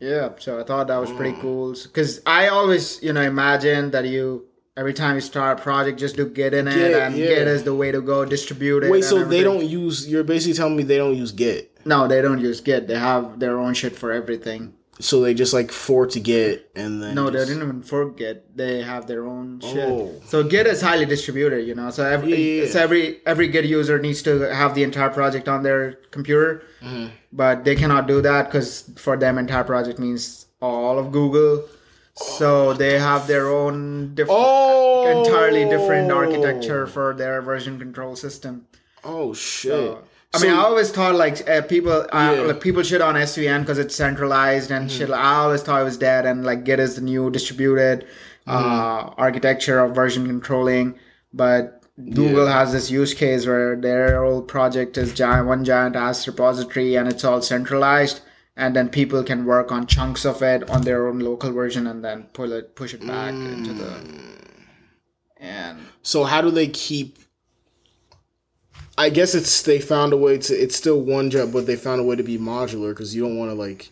yeah, 0.00 0.30
so 0.38 0.60
I 0.60 0.64
thought 0.64 0.88
that 0.88 0.98
was 0.98 1.10
pretty 1.12 1.36
mm. 1.36 1.40
cool. 1.40 1.74
Because 1.82 2.20
I 2.26 2.48
always, 2.48 3.02
you 3.02 3.12
know, 3.12 3.22
imagine 3.22 3.90
that 3.92 4.04
you, 4.06 4.46
every 4.76 4.92
time 4.92 5.14
you 5.14 5.20
start 5.20 5.58
a 5.58 5.62
project, 5.62 5.98
just 5.98 6.16
do 6.16 6.28
Git 6.28 6.52
init, 6.52 7.06
and 7.06 7.16
yeah. 7.16 7.26
Git 7.26 7.48
is 7.48 7.64
the 7.64 7.74
way 7.74 7.92
to 7.92 8.00
go, 8.00 8.24
distribute 8.24 8.84
it. 8.84 8.90
Wait, 8.90 9.04
so 9.04 9.24
they 9.24 9.42
don't 9.42 9.64
use? 9.64 10.08
You're 10.08 10.24
basically 10.24 10.54
telling 10.54 10.76
me 10.76 10.82
they 10.82 10.98
don't 10.98 11.16
use 11.16 11.32
Git. 11.32 11.72
No, 11.86 12.06
they 12.08 12.20
don't 12.20 12.40
use 12.40 12.60
Git. 12.60 12.88
They 12.88 12.98
have 12.98 13.38
their 13.38 13.58
own 13.58 13.74
shit 13.74 13.96
for 13.96 14.12
everything. 14.12 14.74
So 14.98 15.20
they 15.20 15.34
just 15.34 15.52
like 15.52 15.70
fork 15.72 16.10
to 16.12 16.20
get, 16.20 16.70
and 16.74 17.02
then 17.02 17.14
No, 17.14 17.28
they 17.28 17.44
didn't 17.44 17.62
even 17.62 17.82
fork 17.82 18.16
Git. 18.16 18.56
They 18.56 18.80
have 18.82 19.06
their 19.06 19.26
own 19.26 19.60
shit. 19.60 19.76
Oh. 19.88 20.10
So 20.26 20.42
Git 20.42 20.66
is 20.66 20.80
highly 20.80 21.04
distributed, 21.04 21.66
you 21.68 21.74
know. 21.74 21.90
So 21.90 22.02
every 22.04 22.30
Yeah, 22.34 22.62
yeah, 22.64 22.70
so 22.70 22.80
every 22.80 23.20
every 23.26 23.48
Git 23.48 23.66
user 23.66 23.98
needs 23.98 24.22
to 24.22 24.40
have 24.54 24.74
the 24.74 24.82
entire 24.82 25.10
project 25.10 25.48
on 25.48 25.62
their 25.62 25.92
computer, 26.10 26.62
Mm-hmm. 26.82 27.06
but 27.32 27.64
they 27.64 27.74
cannot 27.76 28.06
do 28.08 28.22
that 28.22 28.46
because 28.46 28.90
for 28.96 29.16
them, 29.18 29.36
entire 29.36 29.64
project 29.64 29.98
means 29.98 30.46
all 30.62 30.98
of 30.98 31.12
Google. 31.12 31.68
So 32.14 32.72
they 32.72 32.98
have 32.98 33.26
their 33.26 33.48
own 33.50 34.14
different, 34.14 34.40
Oh, 34.40 35.20
entirely 35.24 35.64
different 35.68 36.10
architecture 36.10 36.86
for 36.86 37.12
their 37.12 37.42
version 37.42 37.78
control 37.78 38.16
system. 38.16 38.66
Oh 39.04 39.34
shit! 39.34 39.72
So, 39.72 40.02
I 40.34 40.42
mean, 40.42 40.52
I 40.52 40.56
always 40.58 40.90
thought 40.90 41.14
like 41.14 41.48
uh, 41.48 41.62
people, 41.62 41.92
uh, 41.92 42.06
Yeah. 42.12 42.34
Mm-hmm. 42.34 42.48
like 42.48 42.60
people 42.60 42.82
shit 42.82 43.00
on 43.00 43.14
SVN 43.14 43.60
because 43.60 43.78
it's 43.78 43.94
centralized 43.94 44.70
and 44.70 44.90
shit. 44.90 45.10
I 45.10 45.36
always 45.36 45.62
thought 45.62 45.80
it 45.80 45.84
was 45.84 45.96
dead, 45.96 46.26
and 46.26 46.44
like 46.44 46.64
Git 46.64 46.78
is 46.80 46.96
the 46.96 47.00
new 47.02 47.30
distributed 47.30 48.06
Mm-hmm. 48.46 48.64
uh, 48.64 49.14
architecture 49.16 49.80
of 49.80 49.94
version 49.94 50.24
controlling. 50.26 50.94
But 51.32 51.82
Google 52.14 52.46
has 52.46 52.70
this 52.72 52.90
use 52.90 53.12
case 53.14 53.44
where 53.46 53.74
their 53.74 54.22
whole 54.22 54.40
project 54.42 54.96
is 54.98 55.12
giant, 55.14 55.48
one 55.48 55.64
giant 55.64 55.96
ass 55.96 56.26
repository, 56.28 56.94
and 56.96 57.08
it's 57.08 57.24
all 57.24 57.42
centralized. 57.42 58.20
And 58.56 58.74
then 58.76 58.88
people 58.88 59.22
can 59.24 59.44
work 59.46 59.72
on 59.72 59.86
chunks 59.86 60.24
of 60.24 60.42
it 60.42 60.68
on 60.70 60.82
their 60.82 61.08
own 61.08 61.18
local 61.18 61.52
version, 61.52 61.86
and 61.88 62.04
then 62.04 62.24
pull 62.34 62.52
it, 62.52 62.74
push 62.76 62.94
it 62.94 63.04
back 63.06 63.34
into 63.34 63.72
the. 63.72 64.00
And 65.38 65.78
so 66.02 66.24
how 66.24 66.40
do 66.40 66.50
they 66.50 66.68
keep? 66.68 67.18
I 68.98 69.10
guess 69.10 69.34
it's 69.34 69.62
they 69.62 69.80
found 69.80 70.12
a 70.12 70.16
way 70.16 70.38
to. 70.38 70.54
It's 70.54 70.76
still 70.76 71.00
one 71.00 71.30
job, 71.30 71.52
but 71.52 71.66
they 71.66 71.76
found 71.76 72.00
a 72.00 72.04
way 72.04 72.16
to 72.16 72.22
be 72.22 72.38
modular 72.38 72.90
because 72.90 73.14
you 73.14 73.22
don't 73.22 73.36
want 73.38 73.50
to 73.50 73.54
like. 73.54 73.90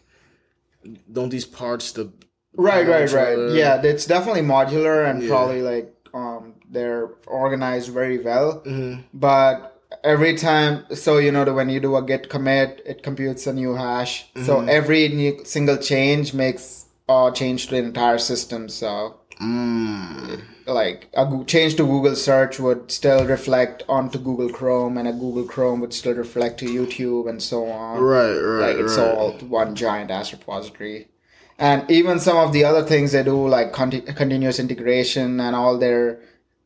Don't 1.12 1.30
these 1.30 1.46
parts 1.46 1.92
the 1.92 2.10
right 2.56 2.86
right 2.86 3.10
right 3.10 3.32
other. 3.38 3.56
yeah 3.56 3.80
it's 3.82 4.06
definitely 4.06 4.42
modular 4.42 5.08
and 5.10 5.22
Yeah. 5.22 5.28
probably 5.28 5.60
like 5.62 5.92
um 6.14 6.54
they're 6.70 7.08
organized 7.26 7.90
very 7.90 8.18
well 8.18 8.62
Mm-hmm. 8.64 9.00
but 9.12 9.80
every 10.04 10.36
time 10.36 10.84
so 10.94 11.18
you 11.18 11.32
know 11.32 11.44
that 11.44 11.52
when 11.54 11.68
you 11.68 11.80
do 11.80 11.96
a 11.96 12.02
git 12.02 12.28
commit 12.28 12.80
it 12.86 13.02
computes 13.02 13.46
a 13.48 13.52
new 13.52 13.74
hash 13.74 14.26
so 14.46 14.58
Mm-hmm. 14.58 14.68
every 14.68 15.08
new 15.08 15.40
single 15.44 15.76
change 15.78 16.32
makes 16.32 16.84
a 17.08 17.32
change 17.34 17.66
to 17.66 17.70
the 17.72 17.78
entire 17.82 18.18
system 18.18 18.68
so 18.68 19.16
Mm. 19.40 20.42
Like 20.66 21.08
a 21.14 21.44
change 21.46 21.74
to 21.76 21.84
google 21.84 22.16
search 22.16 22.58
would 22.58 22.90
still 22.90 23.26
reflect 23.26 23.82
onto 23.88 24.18
google 24.18 24.48
chrome 24.48 24.96
and 24.96 25.06
a 25.06 25.12
google 25.12 25.44
chrome 25.44 25.80
would 25.80 25.92
still 25.92 26.14
reflect 26.14 26.58
to 26.58 26.66
youtube 26.66 27.28
and 27.28 27.42
so 27.42 27.66
on. 27.66 28.00
Right, 28.00 28.32
right, 28.38 28.68
like 28.68 28.76
it's 28.76 28.96
right. 28.96 29.06
all 29.14 29.32
one 29.48 29.74
giant 29.74 30.10
ass 30.10 30.32
repository. 30.32 31.08
And 31.58 31.88
even 31.90 32.18
some 32.18 32.36
of 32.36 32.52
the 32.52 32.64
other 32.64 32.82
things 32.82 33.12
they 33.12 33.22
do 33.22 33.46
like 33.46 33.72
conti- 33.72 34.00
continuous 34.00 34.58
integration 34.58 35.38
and 35.38 35.54
all 35.54 35.78
their 35.78 36.18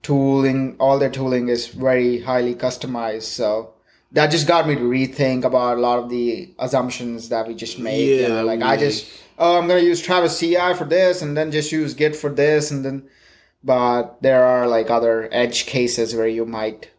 tooling 0.02 0.76
all 0.78 0.98
their 0.98 1.10
tooling 1.10 1.48
is 1.48 1.66
very 1.68 2.20
highly 2.20 2.54
customized 2.54 3.22
so 3.24 3.74
that 4.12 4.30
just 4.30 4.46
got 4.46 4.66
me 4.66 4.74
to 4.74 4.80
rethink 4.80 5.44
about 5.44 5.76
a 5.76 5.80
lot 5.80 5.98
of 5.98 6.08
the 6.08 6.48
assumptions 6.60 7.28
that 7.28 7.46
we 7.48 7.54
just 7.54 7.78
made 7.78 8.06
you 8.06 8.22
Yeah, 8.22 8.28
know, 8.28 8.44
like 8.44 8.60
we 8.60 8.64
i 8.64 8.76
just 8.76 9.10
oh 9.38 9.58
i'm 9.58 9.66
gonna 9.66 9.80
use 9.80 10.00
travis 10.00 10.38
ci 10.38 10.54
for 10.74 10.84
this 10.84 11.20
and 11.20 11.36
then 11.36 11.50
just 11.50 11.72
use 11.72 11.94
git 11.94 12.14
for 12.14 12.30
this 12.30 12.70
and 12.70 12.84
then 12.84 13.08
but 13.62 14.22
there 14.22 14.44
are 14.44 14.66
like 14.66 14.90
other 14.90 15.28
edge 15.32 15.66
cases 15.66 16.14
where 16.14 16.28
you 16.28 16.46
might 16.46 16.90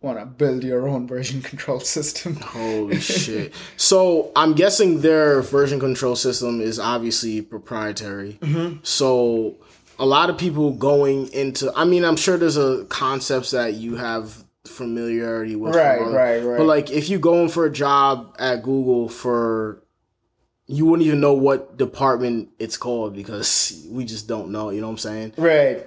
want 0.00 0.18
to 0.18 0.24
build 0.24 0.64
your 0.64 0.88
own 0.88 1.06
version 1.06 1.42
control 1.50 1.80
system 1.80 2.36
Holy 2.36 3.00
shit! 3.00 3.52
So 3.76 4.32
I'm 4.36 4.54
guessing 4.54 5.00
their 5.00 5.42
version 5.42 5.80
control 5.80 6.16
system 6.16 6.60
is 6.60 6.78
obviously 6.78 7.42
proprietary. 7.42 8.38
Mm-hmm. 8.40 8.78
So 8.82 9.56
a 9.98 10.06
lot 10.06 10.30
of 10.30 10.38
people 10.38 10.72
going 10.72 11.30
into. 11.32 11.72
I 11.76 11.84
mean, 11.84 12.04
I'm 12.04 12.16
sure 12.16 12.38
there's 12.38 12.56
a 12.56 12.86
concepts 12.86 13.50
that 13.50 13.74
you 13.74 13.96
have 13.96 14.44
familiarity 14.66 15.56
with. 15.56 15.74
Right, 15.74 16.00
right, 16.00 16.42
right. 16.42 16.58
But 16.58 16.64
like, 16.64 16.90
if 16.90 17.08
you 17.08 17.18
going 17.18 17.50
for 17.50 17.66
a 17.66 17.70
job 17.70 18.34
at 18.38 18.62
Google 18.62 19.08
for, 19.08 19.82
you 20.76 20.86
wouldn't 20.86 21.06
even 21.06 21.20
know 21.20 21.34
what 21.46 21.76
department 21.76 22.48
it's 22.58 22.76
called 22.76 23.10
because 23.20 23.86
we 23.90 24.04
just 24.04 24.24
don't 24.28 24.48
know. 24.54 24.70
You 24.70 24.80
know 24.80 24.86
what 24.86 25.04
I'm 25.04 25.10
saying? 25.10 25.32
right 25.36 25.78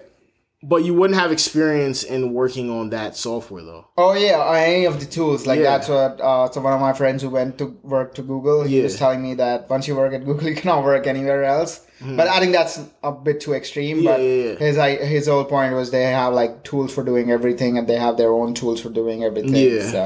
But 0.71 0.79
you 0.87 0.93
wouldn't 0.99 1.19
have 1.23 1.31
experience 1.39 1.99
in 2.13 2.21
working 2.41 2.67
on 2.77 2.85
that 2.97 3.11
software 3.25 3.63
though. 3.69 3.85
Oh 4.03 4.13
yeah, 4.13 4.39
any 4.71 4.85
of 4.91 4.95
the 5.01 5.05
tools. 5.17 5.45
Like 5.49 5.59
Yeah. 5.59 5.69
that's 5.71 5.87
what. 5.89 6.11
Uh, 6.29 6.49
so 6.51 6.57
one 6.67 6.73
of 6.77 6.81
my 6.89 6.93
friends 7.01 7.19
who 7.23 7.29
went 7.39 7.57
to 7.61 7.65
work 7.95 8.09
to 8.15 8.21
Google, 8.31 8.63
he 8.63 8.77
Yeah. 8.77 8.83
was 8.87 8.95
telling 9.03 9.21
me 9.27 9.31
that 9.43 9.69
once 9.69 9.87
you 9.87 9.95
work 9.95 10.13
at 10.13 10.23
Google, 10.27 10.47
you 10.51 10.55
cannot 10.61 10.83
work 10.91 11.05
anywhere 11.07 11.43
else. 11.57 11.71
But 12.19 12.27
I 12.27 12.37
think 12.41 12.51
that's 12.51 12.75
a 13.01 13.13
bit 13.27 13.37
too 13.45 13.53
extreme. 13.61 13.97
Mm-hmm. 13.97 14.05
Yeah, 14.07 14.15
but 14.17 14.21
yeah, 14.21 14.67
his 14.67 14.77
I, 14.87 14.89
his 15.15 15.27
whole 15.31 15.45
point 15.55 15.71
was 15.79 15.85
they 15.91 16.03
have 16.21 16.33
like 16.41 16.53
tools 16.69 16.91
for 16.95 17.03
doing 17.11 17.31
everything, 17.37 17.77
and 17.77 17.85
they 17.87 17.99
have 18.07 18.15
their 18.17 18.33
own 18.41 18.53
tools 18.53 18.79
for 18.83 18.89
doing 19.01 19.23
everything. 19.29 19.55
Yeah. 19.55 19.89
So 19.95 20.03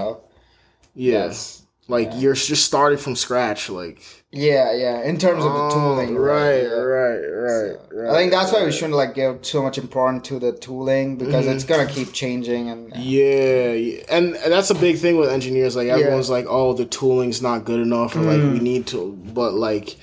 yes, 0.96 1.64
Like 1.88 2.12
you're 2.16 2.34
just 2.34 2.66
started 2.66 3.00
from 3.00 3.16
scratch. 3.16 3.70
Like 3.70 4.02
yeah, 4.32 4.74
yeah. 4.74 5.02
In 5.04 5.18
terms 5.18 5.44
of 5.46 5.54
the 5.54 5.70
tooling, 5.70 6.18
Oh, 6.18 6.20
right, 6.20 6.62
yeah. 6.64 6.70
right, 6.70 7.18
right, 7.18 7.76
right. 7.92 8.10
I 8.10 8.14
think 8.18 8.32
that's 8.32 8.52
why 8.52 8.64
we 8.66 8.72
shouldn't 8.72 8.96
like 8.96 9.16
give 9.16 9.46
so 9.46 9.64
much 9.64 9.78
importance 9.78 10.28
to 10.28 10.40
the 10.40 10.52
tooling 10.52 11.16
because 11.18 11.48
it's 11.48 11.64
gonna 11.64 11.88
keep 11.88 12.12
changing 12.14 12.70
and 12.70 12.94
Yeah, 12.96 13.72
yeah. 13.72 14.04
and 14.10 14.36
and 14.36 14.52
that's 14.52 14.70
a 14.70 14.76
big 14.76 14.98
thing 14.98 15.18
with 15.18 15.30
engineers. 15.30 15.76
Like 15.76 15.88
everyone's 15.88 16.30
like, 16.30 16.46
"Oh, 16.50 16.74
the 16.74 16.86
tooling's 16.86 17.42
not 17.42 17.64
good 17.66 17.80
enough," 17.80 18.16
or 18.16 18.22
like, 18.22 18.40
Mm. 18.40 18.54
"We 18.54 18.60
need 18.60 18.88
to." 18.88 19.18
But 19.34 19.54
like, 19.54 19.96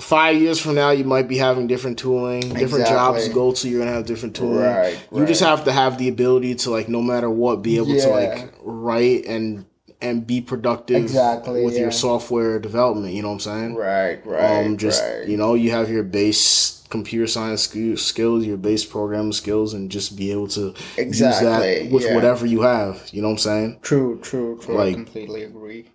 five 0.00 0.36
years 0.36 0.60
from 0.60 0.74
now, 0.74 0.90
you 0.90 1.04
might 1.04 1.26
be 1.26 1.38
having 1.38 1.66
different 1.66 1.98
tooling, 1.98 2.40
different 2.52 2.86
jobs 2.86 3.26
to 3.26 3.32
go 3.32 3.52
to. 3.52 3.68
You're 3.68 3.80
gonna 3.80 3.92
have 3.92 4.04
different 4.04 4.36
tooling. 4.36 4.58
Right, 4.58 4.98
You 5.10 5.24
just 5.24 5.40
have 5.42 5.64
to 5.64 5.72
have 5.72 5.96
the 5.96 6.08
ability 6.08 6.56
to 6.56 6.70
like, 6.70 6.88
no 6.90 7.00
matter 7.00 7.30
what, 7.30 7.62
be 7.62 7.76
able 7.78 7.98
to 7.98 8.08
like 8.10 8.52
write 8.62 9.24
and 9.26 9.64
and 10.06 10.26
be 10.26 10.40
productive 10.40 10.96
Exactly, 11.02 11.64
with 11.64 11.74
yeah. 11.74 11.80
your 11.82 11.90
software 11.90 12.58
development. 12.58 13.12
You 13.14 13.22
know 13.22 13.28
what 13.28 13.46
I'm 13.46 13.50
saying? 13.50 13.74
right, 13.74 14.24
right, 14.26 14.64
um, 14.66 14.76
just 14.76 15.02
right. 15.02 15.26
you 15.28 15.36
know, 15.36 15.54
you 15.54 15.70
have 15.72 15.90
your 15.90 16.02
base 16.04 16.84
computer 16.88 17.26
science 17.26 17.62
skills, 17.62 18.46
your 18.46 18.56
base 18.56 18.84
programming 18.84 19.32
skills, 19.32 19.74
and 19.74 19.90
just 19.90 20.16
be 20.16 20.30
able 20.30 20.48
to 20.48 20.60
use 20.66 20.76
Exactly, 20.98 21.48
that 21.84 21.92
with 21.92 22.04
yeah. 22.04 22.14
whatever 22.14 22.46
you 22.46 22.62
have. 22.62 23.08
You 23.12 23.22
know 23.22 23.28
what 23.28 23.32
I'm 23.34 23.38
saying? 23.50 23.78
True, 23.82 24.18
true, 24.22 24.58
true. 24.62 24.74
I 24.76 24.84
Like- 24.84 24.94
completely 24.94 25.42
agree. 25.42 25.86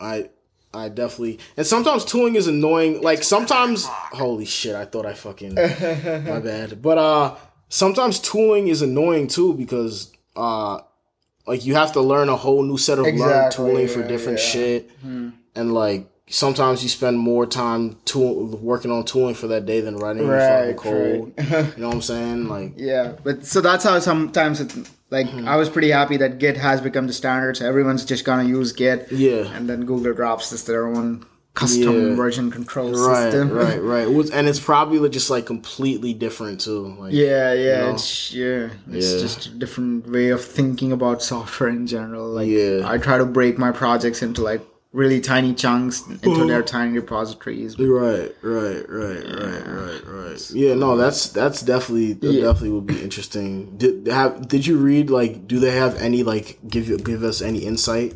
I 0.00 0.30
I 0.74 0.88
definitely 0.90 1.38
and 1.56 1.66
sometimes 1.66 2.04
tooling 2.04 2.34
is 2.36 2.46
annoying. 2.48 3.00
Like 3.00 3.22
sometimes, 3.22 3.86
holy 3.86 4.44
shit, 4.44 4.74
I 4.74 4.84
thought 4.84 5.06
I 5.06 5.14
fucking 5.14 5.54
my 6.34 6.40
bad. 6.40 6.82
But 6.82 6.98
uh, 6.98 7.34
sometimes 7.68 8.18
tooling 8.20 8.68
is 8.68 8.82
annoying 8.82 9.28
too 9.28 9.54
because 9.54 10.12
uh, 10.34 10.80
like 11.46 11.64
you 11.64 11.74
have 11.74 11.92
to 11.92 12.00
learn 12.00 12.28
a 12.28 12.36
whole 12.36 12.62
new 12.62 12.76
set 12.78 12.98
of 12.98 13.06
Exactly, 13.06 13.56
tooling 13.56 13.88
for 13.88 14.06
different 14.06 14.38
yeah. 14.38 14.44
shit, 14.44 14.90
and 15.02 15.72
like 15.74 16.08
sometimes 16.28 16.82
you 16.82 16.88
spend 16.88 17.18
more 17.18 17.46
time 17.46 17.96
tool 18.04 18.46
working 18.58 18.90
on 18.90 19.04
tooling 19.04 19.34
for 19.34 19.46
that 19.46 19.64
day 19.64 19.80
than 19.80 19.96
writing 19.96 20.26
your 20.26 20.38
fucking 20.40 20.66
Right, 20.68 20.76
code. 20.76 21.34
right. 21.38 21.66
You 21.76 21.82
know 21.82 21.88
what 21.88 21.94
I'm 21.94 22.02
saying? 22.02 22.48
Like 22.48 22.72
Yeah, 22.76 23.12
but 23.22 23.46
so 23.46 23.60
that's 23.60 23.84
how 23.84 23.98
sometimes 24.00 24.60
it's 24.60 24.74
like 25.10 25.26
Mm-hmm. 25.28 25.46
I 25.46 25.54
was 25.54 25.68
pretty 25.68 25.90
happy 25.92 26.16
that 26.16 26.38
Git 26.38 26.56
has 26.56 26.80
become 26.80 27.06
the 27.06 27.12
standard, 27.12 27.56
so 27.56 27.64
everyone's 27.66 28.04
just 28.04 28.24
gonna 28.24 28.42
use 28.48 28.72
Git, 28.72 29.12
yeah, 29.12 29.46
and 29.54 29.68
then 29.68 29.84
Google 29.86 30.12
drops 30.14 30.50
this 30.50 30.64
their 30.64 30.88
own 30.88 31.24
custom 31.56 31.94
Yeah. 32.10 32.14
version 32.14 32.50
control 32.50 32.90
Right, 32.92 33.32
system. 33.32 33.50
right, 33.50 33.82
right. 33.94 34.08
Was- 34.18 34.30
And 34.30 34.46
it's 34.46 34.60
probably 34.60 35.08
just 35.08 35.30
like 35.30 35.46
completely 35.46 36.12
different 36.14 36.60
too. 36.60 36.94
Like, 37.00 37.12
Yeah, 37.12 37.52
yeah, 37.54 37.80
know? 37.80 37.94
it's 37.94 38.32
yeah, 38.32 38.68
it's 38.92 39.10
Yeah. 39.12 39.18
just 39.26 39.46
a 39.46 39.50
different 39.62 40.08
way 40.08 40.28
of 40.36 40.40
thinking 40.44 40.92
about 40.92 41.22
software 41.22 41.70
in 41.70 41.86
general. 41.86 42.28
Like, 42.38 42.48
Yeah. 42.48 42.82
I 42.92 42.98
try 42.98 43.16
to 43.18 43.24
break 43.38 43.58
my 43.58 43.72
projects 43.72 44.20
into 44.22 44.42
like 44.42 44.62
really 44.92 45.20
tiny 45.20 45.52
chunks 45.62 46.04
into 46.22 46.46
their 46.46 46.62
tiny 46.76 46.92
repositories. 47.02 47.78
Right, 47.78 48.32
right, 48.42 48.82
right, 48.88 49.24
right, 49.42 49.64
right, 49.80 50.02
right. 50.06 50.50
Yeah, 50.62 50.74
no, 50.74 50.96
that's 51.02 51.20
that's 51.40 51.60
definitely 51.62 52.12
that 52.22 52.32
Yeah. 52.32 52.42
definitely 52.46 52.70
would 52.76 52.86
be 52.86 53.00
interesting. 53.06 53.48
Did 53.78 54.08
have 54.08 54.46
did 54.52 54.66
you 54.68 54.76
read 54.90 55.10
like 55.10 55.48
do 55.48 55.56
they 55.64 55.72
have 55.84 55.96
any 56.08 56.22
like 56.22 56.58
give 56.68 56.84
you 56.88 56.96
give 56.98 57.22
us 57.24 57.40
any 57.40 57.60
insight 57.70 58.12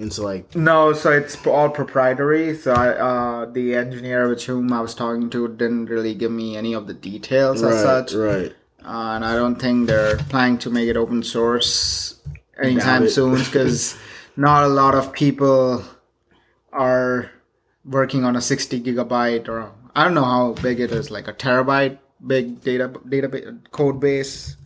into 0.00 0.22
like 0.22 0.54
No, 0.54 0.92
so 0.92 1.12
it's 1.12 1.46
all 1.46 1.68
proprietary. 1.68 2.56
So 2.56 2.72
I, 2.72 2.88
uh, 2.90 3.46
the 3.46 3.74
engineer 3.74 4.28
with 4.28 4.42
whom 4.42 4.72
I 4.72 4.80
was 4.80 4.94
talking 4.94 5.30
to 5.30 5.48
didn't 5.48 5.86
really 5.86 6.14
give 6.14 6.32
me 6.32 6.56
any 6.56 6.74
of 6.74 6.86
the 6.86 6.94
details 6.94 7.62
as 7.62 7.74
right, 7.74 7.82
such, 7.82 8.14
right. 8.14 8.54
uh, 8.84 9.14
and 9.14 9.24
I 9.24 9.34
don't 9.34 9.56
think 9.56 9.86
they're 9.86 10.16
planning 10.16 10.58
to 10.58 10.70
make 10.70 10.88
it 10.88 10.96
open 10.96 11.22
source 11.22 12.20
anytime 12.62 13.08
soon 13.08 13.38
because 13.38 13.96
not 14.36 14.64
a 14.64 14.68
lot 14.68 14.94
of 14.94 15.12
people 15.12 15.84
are 16.72 17.30
working 17.84 18.24
on 18.24 18.36
a 18.36 18.40
60 18.40 18.80
gigabyte 18.80 19.48
or 19.48 19.72
I 19.94 20.04
don't 20.04 20.14
know 20.14 20.24
how 20.24 20.52
big 20.52 20.80
it 20.80 20.92
is, 20.92 21.10
like 21.10 21.28
a 21.28 21.32
terabyte 21.32 21.98
big 22.26 22.62
data 22.62 22.88
database 22.88 23.70
code 23.70 24.00
base. 24.00 24.56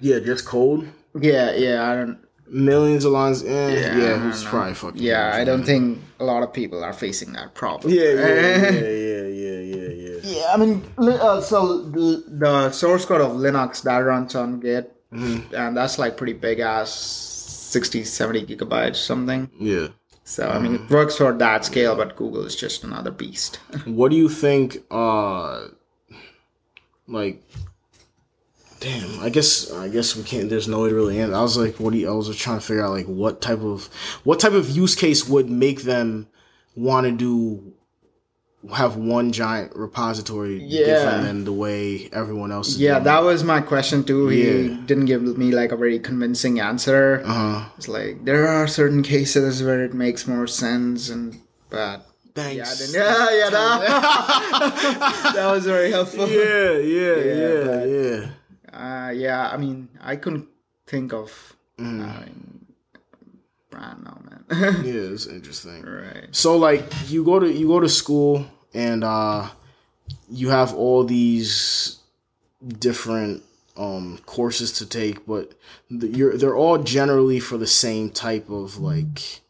Yeah, 0.00 0.18
just 0.18 0.44
code. 0.44 0.90
Yeah, 1.20 1.52
yeah, 1.52 1.90
I 1.90 1.94
don't. 1.96 2.18
Millions 2.48 3.04
of 3.04 3.12
lines. 3.12 3.42
Eh, 3.42 3.46
yeah, 3.48 3.70
Yeah, 3.80 3.96
yeah 3.96 4.14
I 4.14 4.18
don't 4.18 4.44
probably 4.44 4.74
fucking. 4.74 5.02
Yeah, 5.02 5.32
I 5.34 5.44
don't 5.44 5.64
think 5.64 5.98
a 6.20 6.24
lot 6.24 6.42
of 6.42 6.52
people 6.52 6.84
are 6.84 6.92
facing 6.92 7.32
that 7.32 7.54
problem. 7.54 7.92
Yeah, 7.92 8.02
yeah, 8.02 8.26
yeah, 8.28 8.70
yeah, 8.70 9.26
yeah, 9.26 9.60
yeah, 9.60 9.88
yeah. 9.88 10.18
Yeah, 10.22 10.46
I 10.52 10.56
mean, 10.56 10.82
uh, 10.98 11.40
so 11.40 11.58
l- 11.94 12.22
the 12.28 12.70
source 12.70 13.04
code 13.06 13.20
of 13.22 13.32
Linux 13.32 13.82
that 13.82 13.98
runs 13.98 14.34
on 14.34 14.60
Git, 14.60 14.90
Mm-hmm. 15.12 15.54
and 15.54 15.76
that's 15.76 15.96
like 15.98 16.16
pretty 16.16 16.32
big 16.32 16.58
ass 16.58 16.90
60, 16.90 18.02
70 18.04 18.46
gigabytes, 18.46 18.96
something. 18.96 19.48
Yeah. 19.60 19.88
So, 20.24 20.48
I 20.48 20.58
mean, 20.58 20.74
it 20.76 20.90
works 20.90 21.16
for 21.18 21.32
that 21.34 21.64
scale, 21.64 21.94
but 21.94 22.16
Google 22.16 22.44
is 22.46 22.56
just 22.56 22.82
another 22.82 23.10
beast. 23.12 23.56
What 23.84 24.10
do 24.10 24.16
you 24.16 24.28
think? 24.28 24.78
Uh, 24.90 25.68
like, 27.06 27.42
damn. 28.84 29.20
I 29.20 29.28
guess 29.30 29.72
I 29.72 29.88
guess 29.88 30.14
we 30.16 30.22
can't. 30.22 30.48
There's 30.50 30.68
no 30.68 30.82
way 30.82 30.90
to 30.90 30.94
really 30.94 31.18
answer. 31.20 31.34
I 31.34 31.42
was 31.42 31.56
like, 31.56 31.80
what 31.80 31.92
do 31.92 31.98
you? 31.98 32.08
I 32.08 32.12
was 32.14 32.26
just 32.28 32.38
trying 32.40 32.58
to 32.60 32.64
figure 32.66 32.84
out 32.84 32.92
like 32.92 33.06
what 33.06 33.40
type 33.40 33.60
of 33.60 33.86
what 34.24 34.38
type 34.40 34.52
of 34.52 34.68
use 34.70 34.94
case 34.94 35.26
would 35.28 35.48
make 35.50 35.82
them 35.82 36.28
want 36.76 37.06
to 37.06 37.12
do 37.12 37.72
have 38.72 38.96
one 38.96 39.30
giant 39.30 39.76
repository 39.76 40.62
Yeah. 40.64 40.86
different 40.86 41.24
than 41.24 41.44
the 41.44 41.52
way 41.52 42.08
everyone 42.14 42.50
else 42.50 42.68
is. 42.68 42.80
yeah, 42.80 42.94
doing 42.94 43.04
that 43.04 43.22
was 43.22 43.44
my 43.44 43.60
question 43.60 44.04
too. 44.04 44.28
He 44.28 44.40
Yeah. 44.68 44.76
didn't 44.86 45.04
give 45.04 45.22
me 45.22 45.52
like 45.52 45.70
a 45.72 45.76
very 45.76 45.98
convincing 45.98 46.60
answer. 46.60 47.20
Uh 47.26 47.32
huh. 47.60 47.64
It's 47.76 47.88
like 47.88 48.24
there 48.24 48.48
are 48.48 48.66
certain 48.66 49.02
cases 49.02 49.62
where 49.62 49.84
it 49.84 49.92
makes 49.92 50.26
more 50.26 50.46
sense, 50.46 51.10
and 51.10 51.40
but 51.68 52.06
Thanks. 52.34 52.78
didn't, 52.78 52.94
yeah, 53.04 53.28
yeah, 53.38 53.50
that, 53.56 55.32
that 55.36 55.50
was 55.52 55.66
very 55.66 55.90
helpful. 55.90 56.26
yeah, 56.28 56.72
yeah, 56.78 57.16
Yeah, 57.16 57.54
yeah, 57.54 57.84
yeah. 57.84 58.26
Uh, 58.74 59.10
yeah, 59.14 59.48
I 59.50 59.56
mean, 59.56 59.88
I 60.00 60.16
couldn't 60.16 60.48
think 60.86 61.12
of. 61.12 61.30
Mm. 61.78 62.00
I 62.02 62.24
mean, 62.24 62.66
brand 63.70 64.04
now, 64.04 64.18
man. 64.28 64.84
Yeah, 64.84 65.12
it's 65.14 65.26
interesting. 65.26 65.82
right. 65.82 66.26
So 66.32 66.56
like 66.56 66.84
you 67.08 67.24
go 67.24 67.38
to 67.40 67.50
you 67.50 67.66
go 67.68 67.80
to 67.80 67.88
school 67.88 68.46
and 68.74 69.02
uh 69.04 69.48
you 70.30 70.50
have 70.50 70.74
all 70.74 71.04
these 71.04 71.98
different 72.78 73.42
um 73.76 74.18
courses 74.26 74.72
to 74.78 74.86
take, 74.86 75.26
but 75.26 75.52
the, 75.90 76.08
you're 76.08 76.36
they're 76.36 76.56
all 76.56 76.78
generally 76.78 77.40
for 77.40 77.56
the 77.58 77.66
same 77.66 78.10
type 78.10 78.48
of 78.50 78.78
like 78.78 79.40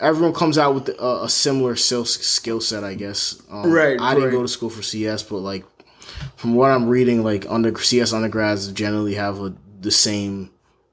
everyone 0.00 0.32
comes 0.34 0.58
out 0.58 0.74
with 0.74 0.88
a, 0.88 1.24
a 1.24 1.28
similar 1.28 1.76
skill 1.76 2.04
skill 2.04 2.60
set, 2.60 2.82
I 2.84 2.94
guess. 2.94 3.40
Um, 3.50 3.70
Right, 3.70 4.00
I 4.00 4.14
didn't 4.14 4.30
right. 4.30 4.32
go 4.36 4.42
to 4.42 4.48
school 4.48 4.70
for 4.70 4.82
CS, 4.82 5.22
but 5.22 5.38
like 5.38 5.64
from 6.36 6.54
what 6.54 6.70
I'm 6.70 6.88
reading, 6.88 7.22
like 7.24 7.46
under 7.48 7.76
CS 7.78 8.12
undergrads 8.12 8.72
generally 8.72 9.14
have 9.14 9.40
a, 9.40 9.54
the 9.80 9.90
same 9.90 10.50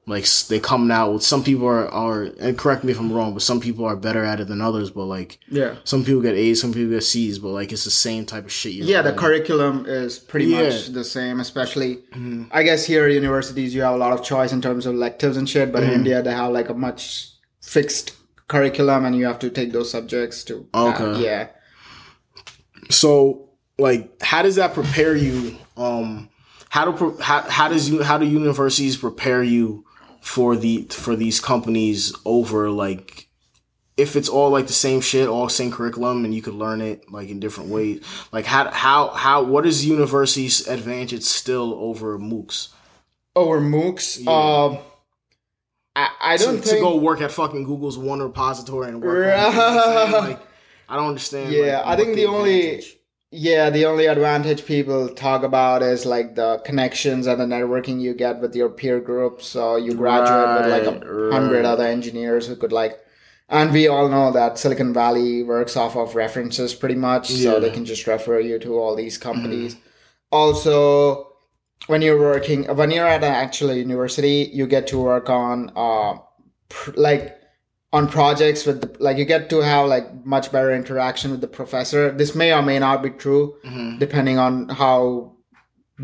like 0.07 0.27
they 0.49 0.59
come 0.59 0.91
out 0.91 1.11
with 1.13 1.23
some 1.23 1.43
people 1.43 1.65
are 1.65 1.87
are 1.87 2.23
and 2.39 2.55
correct 2.55 2.83
me 2.83 2.91
if 2.91 2.99
I'm 2.99 3.11
wrong, 3.11 3.33
but 3.33 3.41
some 3.41 3.59
people 3.59 3.85
are 3.85 3.95
better 3.95 4.23
at 4.23 4.39
it 4.39 4.47
than 4.47 4.61
others. 4.61 4.91
But 4.91 5.05
like 5.05 5.39
Yeah. 5.49 5.77
some 5.83 6.05
people 6.05 6.21
get 6.21 6.35
A's, 6.35 6.61
some 6.61 6.71
people 6.73 6.91
get 6.91 7.01
C's, 7.03 7.39
but 7.39 7.49
like 7.49 7.71
it's 7.71 7.85
the 7.85 7.89
same 7.89 8.23
type 8.23 8.45
of 8.45 8.51
shit. 8.51 8.73
Yeah, 8.73 9.01
the 9.01 9.13
curriculum 9.13 9.85
is 9.87 10.19
pretty 10.19 10.45
Yeah. 10.45 10.61
much 10.69 10.87
the 10.89 11.03
same, 11.03 11.39
especially 11.39 12.03
I 12.51 12.61
guess 12.61 12.85
here 12.85 13.05
at 13.07 13.13
universities 13.13 13.73
you 13.73 13.81
have 13.81 13.95
a 13.95 13.97
lot 13.97 14.13
of 14.13 14.23
choice 14.23 14.51
in 14.51 14.61
terms 14.61 14.85
of 14.85 14.93
electives 14.93 15.37
and 15.37 15.49
shit, 15.49 15.71
but 15.71 15.81
in 15.81 15.89
India 15.91 16.21
they 16.21 16.31
have 16.33 16.51
like 16.53 16.69
a 16.69 16.75
much 16.75 17.31
fixed 17.61 18.11
curriculum 18.47 19.05
and 19.05 19.15
you 19.15 19.25
have 19.25 19.39
to 19.39 19.49
take 19.49 19.71
those 19.71 19.89
subjects 19.89 20.43
to 20.43 20.67
uh, 20.75 20.89
Okay. 20.93 21.23
yeah. 21.23 21.47
So 22.91 23.44
like, 23.77 24.22
how 24.22 24.41
does 24.41 24.56
that 24.56 24.73
prepare 24.73 25.15
you? 25.15 25.57
Um, 25.77 26.30
how 26.69 26.91
do 26.91 27.18
how, 27.22 27.41
how 27.41 27.68
does 27.68 27.89
you 27.89 28.03
how 28.03 28.18
do 28.18 28.26
universities 28.26 28.97
prepare 28.97 29.43
you 29.43 29.85
for 30.22 30.56
the 30.56 30.84
for 30.89 31.15
these 31.15 31.39
companies 31.39 32.14
over 32.26 32.69
like 32.69 33.27
if 33.97 34.18
it's 34.18 34.27
all 34.27 34.49
like 34.49 34.68
the 34.68 34.73
same 34.73 34.99
shit, 34.99 35.30
all 35.30 35.47
same 35.47 35.72
curriculum, 35.72 36.26
and 36.26 36.34
you 36.34 36.41
could 36.41 36.53
learn 36.53 36.81
it 36.81 37.10
like 37.11 37.30
in 37.30 37.39
different 37.39 37.69
ways. 37.69 38.03
Like 38.31 38.45
how 38.45 38.69
how 38.72 39.10
how 39.10 39.43
what 39.43 39.65
is 39.65 39.85
university's 39.85 40.68
advantage 40.68 41.23
still 41.23 41.73
over 41.76 42.18
MOOCs? 42.19 42.69
Over 43.38 43.61
MOOCs, 43.61 44.23
Yeah. 44.26 44.31
um 44.31 44.77
I, 45.97 46.10
I 46.19 46.38
don't 46.38 46.57
to 46.57 46.61
think 46.61 46.81
go 46.81 46.97
work 46.97 47.22
at 47.22 47.31
fucking 47.31 47.64
Google's 47.64 47.97
one 47.97 48.22
repository 48.22 48.89
and 48.89 49.02
work. 49.02 49.34
on 49.34 49.52
you 49.52 49.57
know? 49.57 50.11
Right. 50.11 50.11
Like, 50.30 50.41
I 50.89 50.97
don't 50.97 51.07
understand. 51.07 51.53
Yeah, 51.53 51.77
like, 51.80 51.85
I 51.88 51.95
think 51.95 52.15
the 52.15 52.26
only- 52.26 52.84
Yeah, 53.38 53.70
the 53.70 53.86
only 53.86 54.06
advantage 54.06 54.66
people 54.66 55.10
talk 55.10 55.44
about 55.44 55.84
is 55.84 56.06
like 56.06 56.36
the 56.36 56.62
connections 56.66 57.28
and 57.28 57.40
the 57.40 57.45
networking 57.45 57.99
you 57.99 58.14
get 58.14 58.40
with 58.40 58.56
your 58.56 58.70
peer 58.70 59.02
group. 59.02 59.41
So 59.41 59.76
you 59.76 59.94
graduate 59.94 60.62
with 60.62 60.72
like 60.72 60.86
a 60.86 61.32
hundred 61.34 61.57
right. 61.57 61.66
other 61.66 61.86
engineers 61.86 62.48
who 62.48 62.56
could 62.56 62.72
like, 62.72 62.98
and 63.49 63.74
we 63.74 63.88
all 63.90 64.07
know 64.07 64.32
that 64.32 64.57
Silicon 64.57 64.94
Valley 64.94 65.44
works 65.44 65.76
off 65.76 65.98
of 65.98 66.16
references 66.16 66.74
pretty 66.74 66.95
much. 66.95 67.28
So 67.28 67.34
Yeah. 67.34 67.52
Mm-hmm. 67.52 67.62
they 67.62 67.72
can 67.72 67.86
just 67.86 68.07
refer 68.07 68.40
you 68.40 68.57
to 68.60 68.80
all 68.80 68.95
these 68.95 69.18
companies. 69.18 69.76
Also, 70.32 71.34
when 71.88 72.02
you're 72.02 72.20
working, 72.20 72.64
when 72.76 72.90
you're 72.91 73.07
at 73.07 73.24
an 73.24 73.34
actual 73.34 73.74
university, 73.74 74.49
you 74.53 74.66
get 74.66 74.88
to 74.88 74.98
work 74.99 75.30
on 75.30 75.72
uh, 75.76 76.18
pr- 76.70 76.91
like 76.95 77.35
on 77.95 78.07
projects 78.19 78.65
with 78.67 78.77
the, 78.81 78.89
like 79.07 79.17
you 79.17 79.26
get 79.26 79.49
to 79.49 79.57
have 79.72 79.88
like 79.95 80.07
much 80.35 80.51
better 80.51 80.72
interaction 80.81 81.31
with 81.31 81.41
the 81.41 81.47
professor. 81.59 82.11
This 82.11 82.35
may 82.35 82.49
or 82.57 82.61
may 82.72 82.80
not 82.88 82.97
be 83.05 83.09
true 83.26 83.43
Mhm. 83.63 83.99
depending 84.05 84.38
on 84.45 84.53
how 84.81 84.97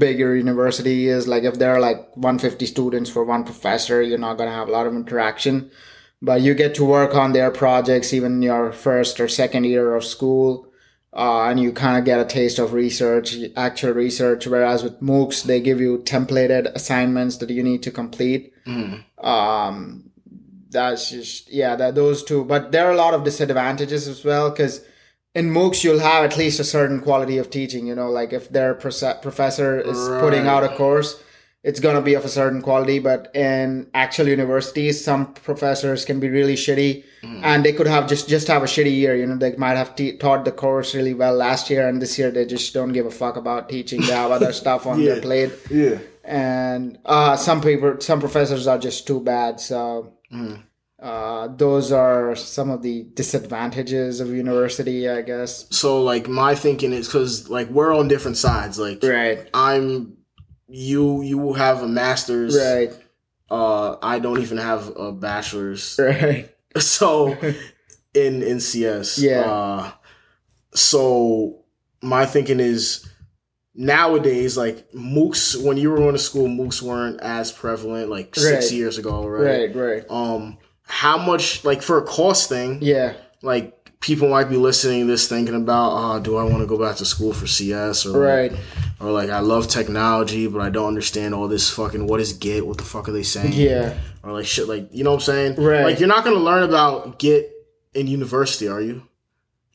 big 0.03 0.17
your 0.23 0.35
university 0.45 0.97
is. 1.15 1.27
Like 1.33 1.43
if 1.51 1.55
there 1.59 1.73
are 1.75 1.81
like 1.89 1.99
150 2.15 2.65
students 2.65 3.09
for 3.09 3.23
one 3.25 3.43
professor 3.43 4.01
you're 4.01 4.25
not 4.27 4.37
going 4.37 4.49
to 4.49 4.55
have 4.59 4.69
a 4.69 4.75
lot 4.77 4.87
of 4.87 4.95
interaction. 4.95 5.55
But 6.29 6.41
you 6.45 6.53
get 6.63 6.75
to 6.75 6.85
work 6.97 7.13
on 7.23 7.33
their 7.33 7.51
projects 7.63 8.13
even 8.13 8.41
your 8.41 8.71
first 8.71 9.19
or 9.19 9.27
second 9.27 9.63
year 9.65 9.87
of 9.95 10.03
school 10.05 10.49
uh, 11.23 11.41
and 11.49 11.59
you 11.59 11.69
kind 11.73 11.97
of 11.97 12.05
get 12.05 12.19
a 12.25 12.25
taste 12.39 12.57
of 12.63 12.71
research 12.83 13.35
actual 13.57 13.93
research. 14.05 14.47
Whereas 14.47 14.79
with 14.85 15.01
moocs 15.01 15.43
they 15.43 15.59
give 15.59 15.81
you 15.85 15.97
templated 16.15 16.63
assignments 16.79 17.35
that 17.39 17.49
you 17.49 17.63
need 17.63 17.81
to 17.87 17.91
complete. 18.01 18.43
Mhm. 18.65 19.03
um 19.35 20.10
that's 20.71 21.09
just 21.11 21.51
yeah 21.51 21.75
that 21.75 21.95
those 21.95 22.23
two. 22.23 22.43
But 22.45 22.71
there 22.71 22.87
are 22.87 22.91
a 22.93 22.97
lot 22.97 23.13
of 23.13 23.23
disadvantages 23.23 24.07
as 24.07 24.23
well 24.25 24.49
because 24.49 24.83
in 25.35 25.49
moocs 25.49 25.83
you'll 25.83 25.99
have 25.99 26.23
at 26.25 26.37
least 26.37 26.59
a 26.59 26.63
certain 26.63 26.99
quality 27.01 27.37
of 27.37 27.49
teaching 27.49 27.87
you 27.87 27.95
know 27.95 28.09
like 28.09 28.33
if 28.33 28.49
their 28.49 28.73
professor 28.73 29.79
is 29.79 29.97
putting 30.19 30.47
out 30.47 30.63
a 30.63 30.69
course 30.75 31.21
it's 31.63 31.79
going 31.79 31.95
to 31.95 32.01
be 32.01 32.15
of 32.15 32.25
a 32.25 32.29
certain 32.29 32.59
quality. 32.59 32.97
But 32.99 33.29
in 33.35 33.87
actual 33.93 34.27
universities 34.27 35.03
some 35.03 35.33
professors 35.33 36.05
can 36.05 36.19
be 36.19 36.29
really 36.29 36.55
shitty 36.55 37.03
Mm. 37.21 37.41
and 37.43 37.63
they 37.63 37.71
could 37.71 37.85
have 37.85 38.07
just 38.09 38.27
just 38.27 38.47
have 38.47 38.63
a 38.63 38.65
shitty 38.65 38.95
year 38.95 39.15
you 39.15 39.27
know 39.27 39.37
they 39.37 39.55
might 39.55 39.77
have 39.77 39.95
te- 39.95 40.17
taught 40.17 40.43
the 40.43 40.51
course 40.51 40.95
really 40.95 41.13
well 41.13 41.35
last 41.35 41.69
year 41.69 41.87
and 41.87 42.01
this 42.01 42.17
year 42.17 42.31
they 42.31 42.45
just 42.47 42.73
don't 42.73 42.93
give 42.93 43.05
a 43.05 43.11
fuck 43.11 43.35
about 43.37 43.69
teaching. 43.69 44.01
They 44.01 44.07
have 44.13 44.31
other 44.31 44.51
stuff 44.61 44.87
on 44.87 45.03
their 45.05 45.21
plate. 45.21 45.51
Yeah. 45.69 45.99
and 46.23 46.97
uh, 47.05 47.35
some 47.35 47.61
people 47.61 47.97
some 47.99 48.19
professors 48.19 48.65
are 48.65 48.79
just 48.79 49.05
too 49.05 49.19
bad 49.19 49.59
so 49.59 50.13
Mhm. 50.33 50.63
uh, 51.01 51.47
those 51.57 51.91
are 51.91 52.35
some 52.35 52.69
of 52.69 52.81
the 52.83 53.03
disadvantages 53.15 54.19
of 54.19 54.29
university 54.29 55.09
i 55.09 55.21
guess 55.21 55.65
So 55.71 56.01
like 56.03 56.27
my 56.29 56.53
thinking 56.55 56.93
is 56.93 57.07
because 57.07 57.49
like 57.49 57.69
we're 57.69 57.93
on 57.93 58.07
different 58.07 58.37
sides. 58.37 58.77
Like 58.79 59.01
right 59.03 59.49
I'm 59.53 60.17
you 60.67 61.21
you 61.21 61.53
have 61.53 61.81
a 61.83 61.87
master's. 61.87 62.55
right 62.55 62.91
Uh, 63.51 63.97
I 64.01 64.19
don't 64.19 64.39
even 64.41 64.57
have 64.57 64.95
a 64.95 65.11
bachelor's. 65.11 65.99
right 65.99 66.47
So 66.77 67.35
in 68.13 68.41
in 68.43 68.59
CS. 68.61 69.17
Yeah. 69.19 69.41
Uh, 69.41 69.91
so 70.73 71.63
my 72.01 72.25
thinking 72.25 72.59
is 72.59 73.07
nowadays, 73.73 74.57
like 74.57 74.89
MOOCs, 74.91 75.61
when 75.63 75.77
you 75.77 75.89
were 75.91 75.97
going 75.97 76.13
to 76.13 76.19
school, 76.19 76.47
MOOCs 76.47 76.81
weren't 76.81 77.21
as 77.21 77.51
prevalent 77.51 78.09
like 78.09 78.35
six 78.35 78.65
Right. 78.71 78.77
years 78.77 78.97
ago, 78.97 79.25
right? 79.27 79.71
Right, 79.73 79.75
right. 79.75 80.03
Um, 80.09 80.57
how 80.83 81.17
much 81.17 81.63
like 81.63 81.81
for 81.81 81.97
a 81.97 82.03
cost 82.03 82.49
thing? 82.49 82.79
Yeah, 82.81 83.13
Like 83.41 83.77
people 84.01 84.27
might 84.29 84.49
be 84.49 84.57
listening 84.57 85.01
to 85.01 85.07
this 85.07 85.27
thinking 85.29 85.55
about, 85.55 85.91
oh, 85.93 86.19
do 86.19 86.35
I 86.35 86.43
want 86.43 86.59
to 86.59 86.65
go 86.65 86.77
back 86.77 86.95
to 86.97 87.05
school 87.05 87.33
for 87.33 87.47
CS 87.47 88.05
or 88.05 88.19
right. 88.19 88.51
or 88.99 89.11
like 89.11 89.29
I 89.29 89.39
love 89.39 89.67
technology, 89.67 90.47
but 90.47 90.59
I 90.61 90.69
don't 90.69 90.87
understand 90.87 91.33
all 91.33 91.47
this 91.47 91.69
fucking 91.69 92.07
what 92.07 92.19
is 92.19 92.33
Git? 92.33 92.65
What 92.67 92.77
the 92.77 92.83
fuck 92.83 93.07
are 93.07 93.11
they 93.13 93.23
saying? 93.23 93.53
Yeah, 93.53 93.93
or 94.23 94.33
like 94.33 94.45
shit, 94.47 94.67
like 94.67 94.89
you 94.91 95.03
know 95.03 95.11
what 95.11 95.17
I'm 95.27 95.55
saying? 95.55 95.55
Right. 95.63 95.83
Like 95.83 95.99
you're 95.99 96.09
not 96.09 96.23
gonna 96.25 96.37
learn 96.37 96.63
about 96.63 97.19
Git 97.19 97.51
in 97.93 98.07
university, 98.07 98.67
are 98.67 98.81
you? 98.81 99.03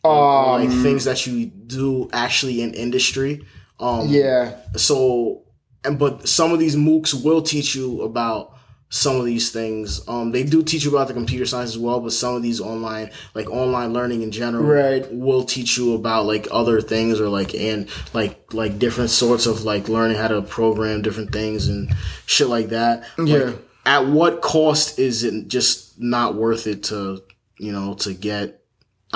Or, 0.05 0.59
um, 0.59 0.60
like 0.60 0.82
things 0.82 1.05
that 1.05 1.27
you 1.27 1.47
do 1.47 2.09
actually 2.12 2.62
in 2.62 2.74
industry. 2.74 3.44
Um, 3.78 4.09
yeah, 4.09 4.57
So, 4.77 5.43
and 5.85 5.98
but 5.98 6.28
some 6.28 6.53
of 6.53 6.59
these 6.59 6.77
MOOCs 6.77 7.23
will 7.24 7.43
teach 7.43 7.74
you 7.74 8.03
about 8.03 8.53
some 8.89 9.16
of 9.16 9.24
these 9.27 9.51
things. 9.51 10.01
Um, 10.09 10.31
they 10.31 10.44
do 10.44 10.62
teach 10.62 10.85
you 10.85 10.90
about 10.90 11.09
the 11.09 11.15
computer 11.15 11.44
science 11.44 11.70
as 11.70 11.78
well, 11.78 12.01
but 12.01 12.12
some 12.12 12.36
of 12.36 12.43
these 12.43 12.61
online, 12.61 13.11
like 13.35 13.51
online 13.51 13.93
learning 13.93 14.23
in 14.23 14.31
general, 14.31 14.65
Right. 14.65 15.07
will 15.12 15.43
teach 15.44 15.77
you 15.77 15.94
about 15.94 16.24
like 16.24 16.47
other 16.51 16.81
things 16.81 17.20
or 17.20 17.28
like 17.28 17.55
and 17.55 17.89
like 18.15 18.55
like 18.55 18.78
different 18.78 19.11
sorts 19.11 19.47
of 19.47 19.65
like 19.65 19.89
learning 19.89 20.16
how 20.16 20.28
to 20.28 20.40
program 20.40 21.03
different 21.03 21.32
things 21.32 21.66
and 21.69 21.93
shit 22.27 22.48
like 22.48 22.69
that. 22.69 23.05
Yeah. 23.19 23.39
Like, 23.39 23.59
at 23.85 24.07
what 24.07 24.40
cost 24.40 24.98
is 24.98 25.23
it 25.24 25.48
just 25.48 26.01
not 26.01 26.35
worth 26.36 26.66
it 26.66 26.85
to 26.85 27.23
you 27.59 27.73
know 27.73 27.94
to 27.94 28.15
get? 28.15 28.62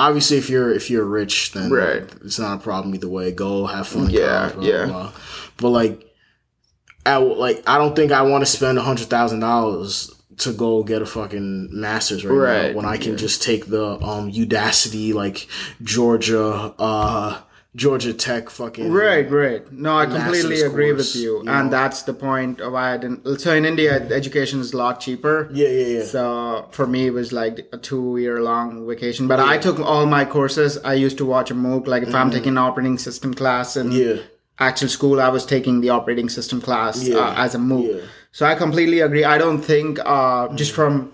Obviously, 0.06 0.38
if 0.38 0.48
you're 0.48 0.72
if 0.74 0.88
you're 0.90 1.04
rich, 1.04 1.52
then 1.52 1.70
Right. 1.70 2.02
it's 2.24 2.38
not 2.38 2.58
a 2.58 2.62
problem 2.62 2.94
either 2.94 3.08
way. 3.08 3.32
Go 3.32 3.66
have 3.66 3.86
fun. 3.86 4.08
Yeah, 4.10 4.52
yeah. 4.60 4.86
blah, 4.86 5.02
blah. 5.02 5.12
But 5.58 5.68
like, 5.70 6.06
I 7.04 7.16
like 7.18 7.62
I 7.66 7.76
don't 7.78 7.94
think 7.94 8.10
I 8.12 8.22
want 8.22 8.42
to 8.42 8.50
spend 8.50 8.78
a 8.78 8.82
hundred 8.82 9.08
thousand 9.08 9.40
dollars 9.40 10.10
to 10.38 10.52
go 10.54 10.82
get 10.82 11.02
a 11.02 11.06
fucking 11.06 11.68
master's 11.70 12.24
right, 12.24 12.34
Right, 12.34 12.70
now 12.70 12.76
when 12.76 12.86
I 12.86 12.96
can 12.96 13.12
yeah. 13.12 13.18
just 13.18 13.42
take 13.42 13.66
the 13.66 13.84
um 14.02 14.32
Udacity 14.32 15.12
like 15.12 15.46
Georgia 15.82 16.74
uh 16.78 17.40
Georgia 17.76 18.12
Tech 18.12 18.50
fucking 18.50 18.90
Right, 18.90 19.30
right. 19.30 19.70
No, 19.72 19.96
I 19.96 20.06
completely 20.06 20.60
agree 20.62 20.90
course, 20.92 21.14
with 21.14 21.22
you, 21.22 21.34
you 21.44 21.48
and 21.48 21.66
know? 21.66 21.70
that's 21.70 22.02
the 22.02 22.12
point 22.12 22.60
of 22.60 22.72
why 22.72 22.94
I 22.94 22.96
didn't. 22.96 23.38
So 23.40 23.54
in 23.54 23.64
India, 23.64 23.92
education 24.10 24.58
is 24.60 24.72
a 24.72 24.76
lot 24.76 24.98
cheaper. 25.00 25.48
Yeah, 25.52 25.68
yeah, 25.68 25.86
yeah. 25.98 26.04
So 26.04 26.68
for 26.72 26.86
me, 26.88 27.06
it 27.06 27.10
was 27.12 27.32
like 27.32 27.68
a 27.72 27.78
two-year 27.78 28.42
long 28.42 28.88
vacation. 28.88 29.28
But 29.28 29.38
I 29.38 29.56
took 29.56 29.78
all 29.78 30.04
my 30.06 30.24
courses. 30.24 30.78
I 30.78 30.94
used 30.94 31.16
to 31.18 31.24
watch 31.24 31.52
a 31.52 31.54
MOOC. 31.54 31.86
Like 31.86 32.02
if 32.02 32.12
I'm 32.14 32.30
taking 32.32 32.48
an 32.52 32.58
operating 32.58 32.98
system 32.98 33.32
class 33.34 33.76
in 33.76 33.90
Mm-hmm. 33.90 34.16
yeah. 34.18 34.22
actual 34.58 34.88
school, 34.88 35.20
I 35.20 35.28
was 35.28 35.46
taking 35.46 35.80
the 35.80 35.90
operating 35.90 36.28
system 36.28 36.60
class 36.60 37.06
Yeah, 37.06 37.18
uh, 37.18 37.34
as 37.36 37.54
a 37.54 37.58
MOOC. 37.58 37.86
yeah. 37.94 38.06
So 38.32 38.46
I 38.46 38.56
completely 38.56 38.98
agree. 39.00 39.24
I 39.24 39.38
don't 39.38 39.62
think 39.62 39.98
uh, 40.04 40.48
just 40.54 40.72
from 40.72 41.12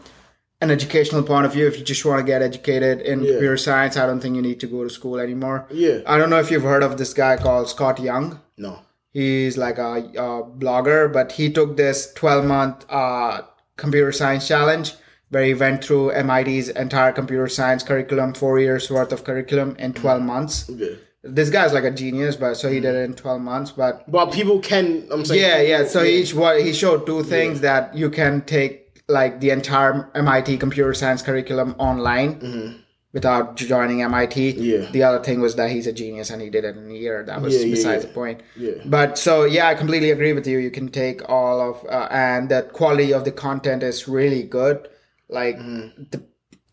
an 0.61 0.71
educational 0.71 1.23
point 1.23 1.45
of 1.47 1.53
view, 1.53 1.67
if 1.67 1.79
you 1.79 1.85
just 1.85 2.05
want 2.05 2.19
to 2.19 2.25
get 2.25 2.41
educated 2.43 3.01
in 3.03 3.21
Yeah. 3.23 3.33
computer 3.33 3.57
science, 3.57 3.97
I 3.97 4.07
don't 4.07 4.21
think 4.21 4.37
you 4.37 4.43
need 4.43 4.61
to 4.61 4.67
go 4.67 4.85
to 4.85 4.91
school 4.91 5.19
anymore. 5.19 5.67
Yeah. 5.71 5.99
I 6.07 6.17
don't 6.19 6.31
know 6.31 6.39
if 6.39 6.51
you've 6.51 6.63
heard 6.63 6.83
of 6.83 6.97
this 6.97 7.13
guy 7.13 7.37
called 7.37 7.69
Scott 7.69 8.01
Young. 8.01 8.41
No. 8.57 8.79
He's 9.13 9.57
like 9.57 9.79
a, 9.79 9.93
a 10.17 10.43
blogger, 10.45 11.13
but 11.13 11.33
he 11.33 11.51
took 11.51 11.77
this 11.77 12.13
12 12.15 12.45
month 12.47 12.87
uh, 12.91 13.43
computer 13.77 14.13
science 14.13 14.47
challenge 14.49 14.95
where 15.31 15.45
he 15.45 15.55
went 15.55 15.83
through 15.85 16.13
MIT's 16.23 16.69
entire 16.69 17.13
computer 17.13 17.49
science 17.49 17.83
curriculum, 17.83 18.33
four 18.33 18.59
years 18.61 18.91
worth 18.91 19.13
of 19.13 19.25
curriculum 19.25 19.75
in 19.79 19.93
12 19.93 20.23
months. 20.23 20.71
Yeah. 20.75 20.89
This 21.25 21.51
guy's 21.51 21.73
like 21.73 21.83
a 21.85 21.91
genius, 21.91 22.37
but 22.37 22.55
so 22.55 22.69
he 22.71 22.79
did 22.79 22.95
it 22.95 23.05
in 23.05 23.15
12 23.15 23.41
months. 23.41 23.73
But 23.73 24.09
But 24.11 24.33
people 24.33 24.61
can 24.61 25.07
I'm 25.11 25.25
saying 25.25 25.43
yeah, 25.43 25.61
yeah. 25.81 25.85
So 25.87 26.05
he 26.05 26.25
what 26.35 26.63
he 26.63 26.73
showed 26.73 27.05
two 27.05 27.25
things 27.25 27.61
that 27.63 27.95
you 27.97 28.09
can 28.11 28.43
take 28.43 28.86
like 29.09 29.41
the 29.41 29.51
entire 29.51 30.11
MIT 30.15 30.59
computer 30.59 30.93
science 30.95 31.23
curriculum 31.23 31.75
online 31.79 32.83
without 33.13 33.57
joining 33.57 34.03
MIT. 34.03 34.53
Mm-hmm. 34.55 34.63
Yeah. 34.63 34.91
The 34.91 35.03
other 35.03 35.25
thing 35.25 35.41
was 35.41 35.55
that 35.57 35.71
he's 35.71 35.87
a 35.87 35.93
genius 35.93 36.31
and 36.31 36.43
he 36.43 36.51
did 36.51 36.65
it 36.65 36.77
in 36.77 36.91
a 36.91 36.95
year. 36.95 37.23
That 37.25 37.41
was 37.41 37.55
Yeah, 37.57 37.71
besides 37.71 38.03
yeah. 38.05 38.09
the 38.09 38.15
point. 38.15 38.43
Yeah. 38.57 38.73
But 38.85 39.17
so 39.19 39.45
yeah, 39.45 39.69
I 39.69 39.75
completely 39.75 40.11
agree 40.11 40.33
with 40.33 40.47
you. 40.47 40.59
You 40.59 40.71
can 40.71 40.89
take 40.89 41.27
all 41.29 41.61
of 41.61 41.85
uh, 41.89 42.09
and 42.11 42.49
the 42.51 42.63
quality 42.73 43.13
of 43.13 43.25
the 43.25 43.33
content 43.33 43.83
is 43.83 44.07
really 44.09 44.43
good. 44.43 44.89
Like 45.29 45.57
Mm-hmm. 45.57 46.03
the 46.11 46.23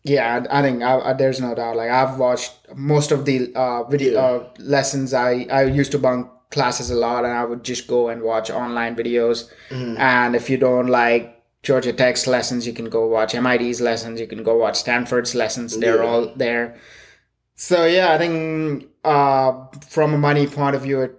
yeah, 0.06 0.44
I 0.50 0.58
I 0.58 0.62
think 0.62 0.82
I, 0.82 0.98
I, 1.00 1.12
there's 1.14 1.40
no 1.40 1.54
doubt. 1.54 1.76
Like 1.76 1.90
I've 1.90 2.18
watched 2.18 2.52
most 2.74 3.10
of 3.10 3.24
the 3.24 3.50
uh, 3.54 3.84
video 3.84 4.20
uh, 4.20 4.48
lessons. 4.58 5.14
I 5.14 5.46
I 5.50 5.62
used 5.64 5.92
to 5.92 5.98
bunk 5.98 6.28
classes 6.50 6.90
a 6.90 6.94
lot, 6.94 7.24
and 7.24 7.32
I 7.32 7.42
would 7.44 7.64
just 7.64 7.86
go 7.86 8.10
and 8.10 8.20
watch 8.22 8.50
online 8.50 8.96
videos. 8.96 9.48
Mm-hmm. 9.70 9.96
And 9.96 10.36
if 10.36 10.50
you 10.50 10.58
don't 10.58 10.88
like 10.88 11.33
Georgia 11.64 11.92
Tech's 11.92 12.26
lessons, 12.26 12.66
you 12.68 12.72
can 12.72 12.88
go 12.88 13.06
watch 13.08 13.34
MIT's 13.34 13.80
lessons. 13.80 14.20
You 14.20 14.26
can 14.28 14.42
go 14.44 14.56
watch 14.56 14.76
Stanford's 14.76 15.34
lessons. 15.34 15.76
They're 15.78 16.02
Yeah. 16.02 16.08
all 16.08 16.32
there. 16.36 16.76
So 17.56 17.86
yeah, 17.86 18.12
I 18.12 18.18
think 18.18 18.86
uh, 19.04 19.50
from 19.88 20.14
a 20.14 20.18
money 20.18 20.46
point 20.46 20.76
of 20.76 20.82
view, 20.82 21.00
it 21.02 21.14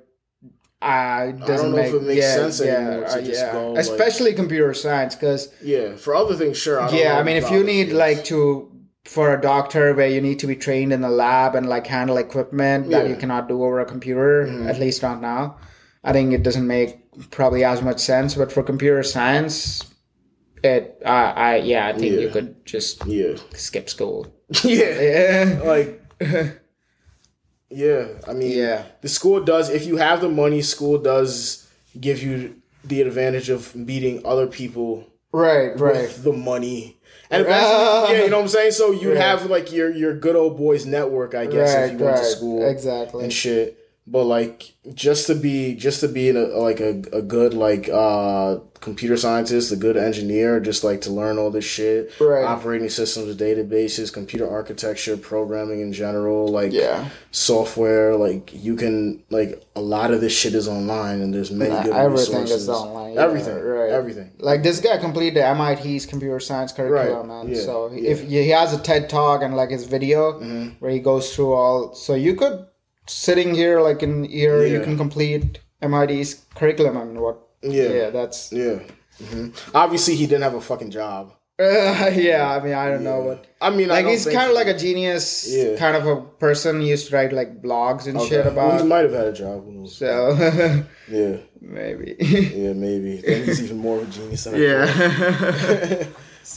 uh, 0.82 1.32
doesn't 1.32 1.72
know 1.72 1.78
make 1.78 1.88
if 1.88 1.94
it 1.96 2.04
makes 2.04 2.22
yeah, 2.22 2.34
sense 2.36 2.60
yeah, 2.60 2.66
anymore 2.78 3.06
to 3.10 3.18
uh, 3.18 3.22
just 3.22 3.42
yeah. 3.42 3.52
go, 3.54 3.72
like- 3.72 3.80
especially 3.82 4.34
computer 4.34 4.74
science 4.74 5.16
because 5.16 5.52
Yeah. 5.64 5.96
For 5.96 6.14
other 6.16 6.36
things, 6.36 6.58
sure. 6.58 6.80
I 6.80 6.88
don't 6.88 7.00
yeah 7.00 7.18
i 7.20 7.24
mean 7.24 7.38
if 7.38 7.50
you 7.50 7.64
need 7.64 7.92
like 7.92 8.24
to 8.26 8.72
for 9.06 9.34
a 9.34 9.42
doctor 9.42 9.94
where 9.96 10.08
you 10.16 10.22
need 10.22 10.40
to 10.40 10.48
be 10.48 10.56
trained 10.56 10.92
in 10.94 11.02
the 11.02 11.10
lab 11.10 11.56
and 11.56 11.66
like 11.76 11.88
handle 11.88 12.18
equipment 12.18 12.82
that 12.86 12.92
Yeah. 12.92 13.00
Mm-hmm. 13.04 13.10
you 13.14 13.16
cannot 13.24 13.48
do 13.48 13.64
over 13.64 13.80
a 13.80 13.86
computer 13.86 14.34
at 14.72 14.78
least 14.80 15.02
not 15.02 15.22
now 15.22 15.58
i 16.04 16.12
think 16.14 16.34
it 16.34 16.44
doesn't 16.44 16.68
make 16.68 16.92
probably 17.32 17.64
as 17.64 17.82
much 17.82 18.00
sense 18.00 18.36
but 18.36 18.52
for 18.52 18.62
computer 18.62 19.02
science 19.04 19.82
it 20.66 21.02
uh, 21.06 21.32
i 21.50 21.56
yeah 21.58 21.88
i 21.88 21.94
think 21.94 22.20
you 22.20 22.30
could 22.30 22.66
just 22.66 23.06
Yeah. 23.06 23.36
skip 23.54 23.90
school 23.90 24.28
yeah. 24.64 25.00
yeah 25.10 25.62
Like 25.64 25.90
Yeah. 27.70 28.08
I 28.28 28.34
mean 28.34 28.52
Yeah. 28.58 28.84
the 29.02 29.10
school 29.10 29.44
does 29.44 29.70
if 29.70 29.86
you 29.86 29.98
have 29.98 30.22
the 30.22 30.30
money, 30.30 30.62
school 30.62 30.98
does 30.98 31.68
give 32.00 32.22
you 32.22 32.56
the 32.84 33.02
advantage 33.02 33.50
of 33.50 33.76
meeting 33.76 34.22
other 34.26 34.48
people 34.48 35.08
right 35.32 35.78
right 35.80 36.02
with 36.04 36.24
the 36.24 36.34
money. 36.34 36.98
And 37.32 37.42
eventually, 37.42 38.14
yeah, 38.18 38.24
you 38.24 38.30
know 38.30 38.38
what 38.38 38.44
I'm 38.44 38.50
saying? 38.50 38.72
So 38.72 38.92
you 38.92 39.10
Right. 39.10 39.18
have 39.18 39.50
like 39.50 39.72
your 39.74 39.90
your 39.92 40.14
good 40.14 40.36
old 40.36 40.58
boys 40.58 40.86
network, 40.86 41.34
I 41.34 41.48
guess, 41.48 41.74
if 41.76 41.92
you 41.94 42.06
went 42.06 42.18
to 42.18 42.24
school 42.26 42.66
exactly 42.66 43.24
and 43.24 43.34
shit. 43.34 43.78
But 44.08 44.26
like 44.26 44.76
just 44.94 45.26
to 45.28 45.36
be 45.36 45.74
just 45.76 46.00
to 46.02 46.08
be 46.08 46.30
a, 46.30 46.34
like 46.34 46.80
a, 46.80 47.02
a 47.12 47.22
good 47.24 47.54
like 47.56 47.90
uh 47.92 48.58
computer 48.80 49.18
scientist, 49.18 49.72
a 49.72 49.76
good 49.76 49.98
engineer, 49.98 50.60
just 50.60 50.84
like 50.84 51.02
to 51.02 51.12
learn 51.12 51.40
all 51.40 51.50
this 51.50 51.66
shit, 51.66 52.12
Right. 52.22 52.44
operating 52.46 52.88
systems, 52.90 53.36
databases, 53.36 54.14
computer 54.14 54.48
architecture, 54.48 55.18
programming 55.18 55.80
in 55.82 55.92
general, 55.92 56.48
like 56.50 56.72
yeah 56.72 57.10
software, 57.32 58.16
like 58.16 58.52
you 58.54 58.76
can 58.76 59.24
like 59.32 59.64
a 59.76 59.82
lot 59.82 60.12
of 60.12 60.22
this 60.22 60.38
shit 60.38 60.54
is 60.54 60.68
online 60.68 61.22
and 61.22 61.34
there's 61.34 61.50
many 61.52 61.72
Nah, 61.74 61.84
good 61.84 61.94
everything 61.94 62.42
resources. 62.42 62.62
is 62.64 62.70
online, 62.70 63.14
yeah, 63.16 63.22
everything, 63.24 63.60
right. 63.60 63.90
everything. 63.90 64.32
like 64.40 64.62
this 64.62 64.80
guy 64.80 64.98
completed 64.98 65.40
MIT's 65.42 66.06
computer 66.06 66.40
science 66.40 66.72
curriculum, 66.72 67.28
Right, 67.30 67.44
man. 67.46 67.56
yeah, 67.56 67.62
so 67.62 67.90
if 67.92 68.22
he 68.22 68.50
has 68.50 68.72
a 68.74 68.80
TED 68.80 69.10
talk 69.10 69.42
and 69.42 69.56
like 69.56 69.72
his 69.72 69.86
video 69.86 70.34
Mm-hmm. 70.34 70.70
where 70.80 70.92
he 70.92 71.00
goes 71.00 71.36
through 71.36 71.54
all, 71.54 71.96
so 71.96 72.14
you 72.14 72.36
could 72.36 72.66
sitting 73.08 73.54
here 73.56 73.82
like 73.82 74.02
in 74.04 74.24
here 74.26 74.66
you 74.66 74.82
can 74.82 74.98
complete 74.98 75.60
MIT's 75.82 76.46
curriculum. 76.56 76.98
I 76.98 77.04
mean, 77.06 77.20
what? 77.22 77.38
Yeah. 77.62 77.90
yeah, 77.90 78.10
that's 78.10 78.52
Yeah. 78.52 78.80
hmm 79.30 79.50
Obviously, 79.74 80.16
he 80.16 80.26
didn't 80.28 80.44
have 80.44 80.54
a 80.56 80.62
fucking 80.62 80.92
job. 80.92 81.34
uh, 81.60 82.12
yeah. 82.16 82.50
I 82.56 82.64
mean, 82.64 82.74
I 82.74 82.90
don't 82.90 83.04
know 83.04 83.22
what. 83.22 83.48
I 83.62 83.70
mean, 83.70 83.88
Like 83.88 84.04
don't 84.06 84.12
he's 84.12 84.26
kind 84.26 84.50
of 84.50 84.56
like 84.56 84.68
a 84.68 84.78
genius, 84.78 85.48
Yeah. 85.48 85.78
kind 85.78 85.96
of 85.96 86.06
a 86.06 86.22
person. 86.22 86.82
He 86.82 86.90
used 86.90 87.08
to 87.10 87.16
write 87.16 87.32
like 87.34 87.62
blogs 87.62 88.08
and 88.08 88.18
Okay. 88.18 88.28
shit 88.30 88.46
Well, 88.46 88.54
about. 88.54 88.82
he 88.82 88.88
might 88.88 89.04
have 89.08 89.14
had 89.14 89.28
a 89.28 89.34
job. 89.34 89.64
So 89.88 90.36
Yeah, 91.10 91.38
maybe. 91.62 92.16
yeah, 92.20 92.74
maybe. 92.74 93.22
Then 93.26 93.46
he's 93.46 93.64
even 93.64 93.78
more 93.78 93.98
of 94.02 94.10
a 94.10 94.12
genius 94.12 94.44
than 94.44 94.56
I 94.56 94.58
yeah. 94.58 96.08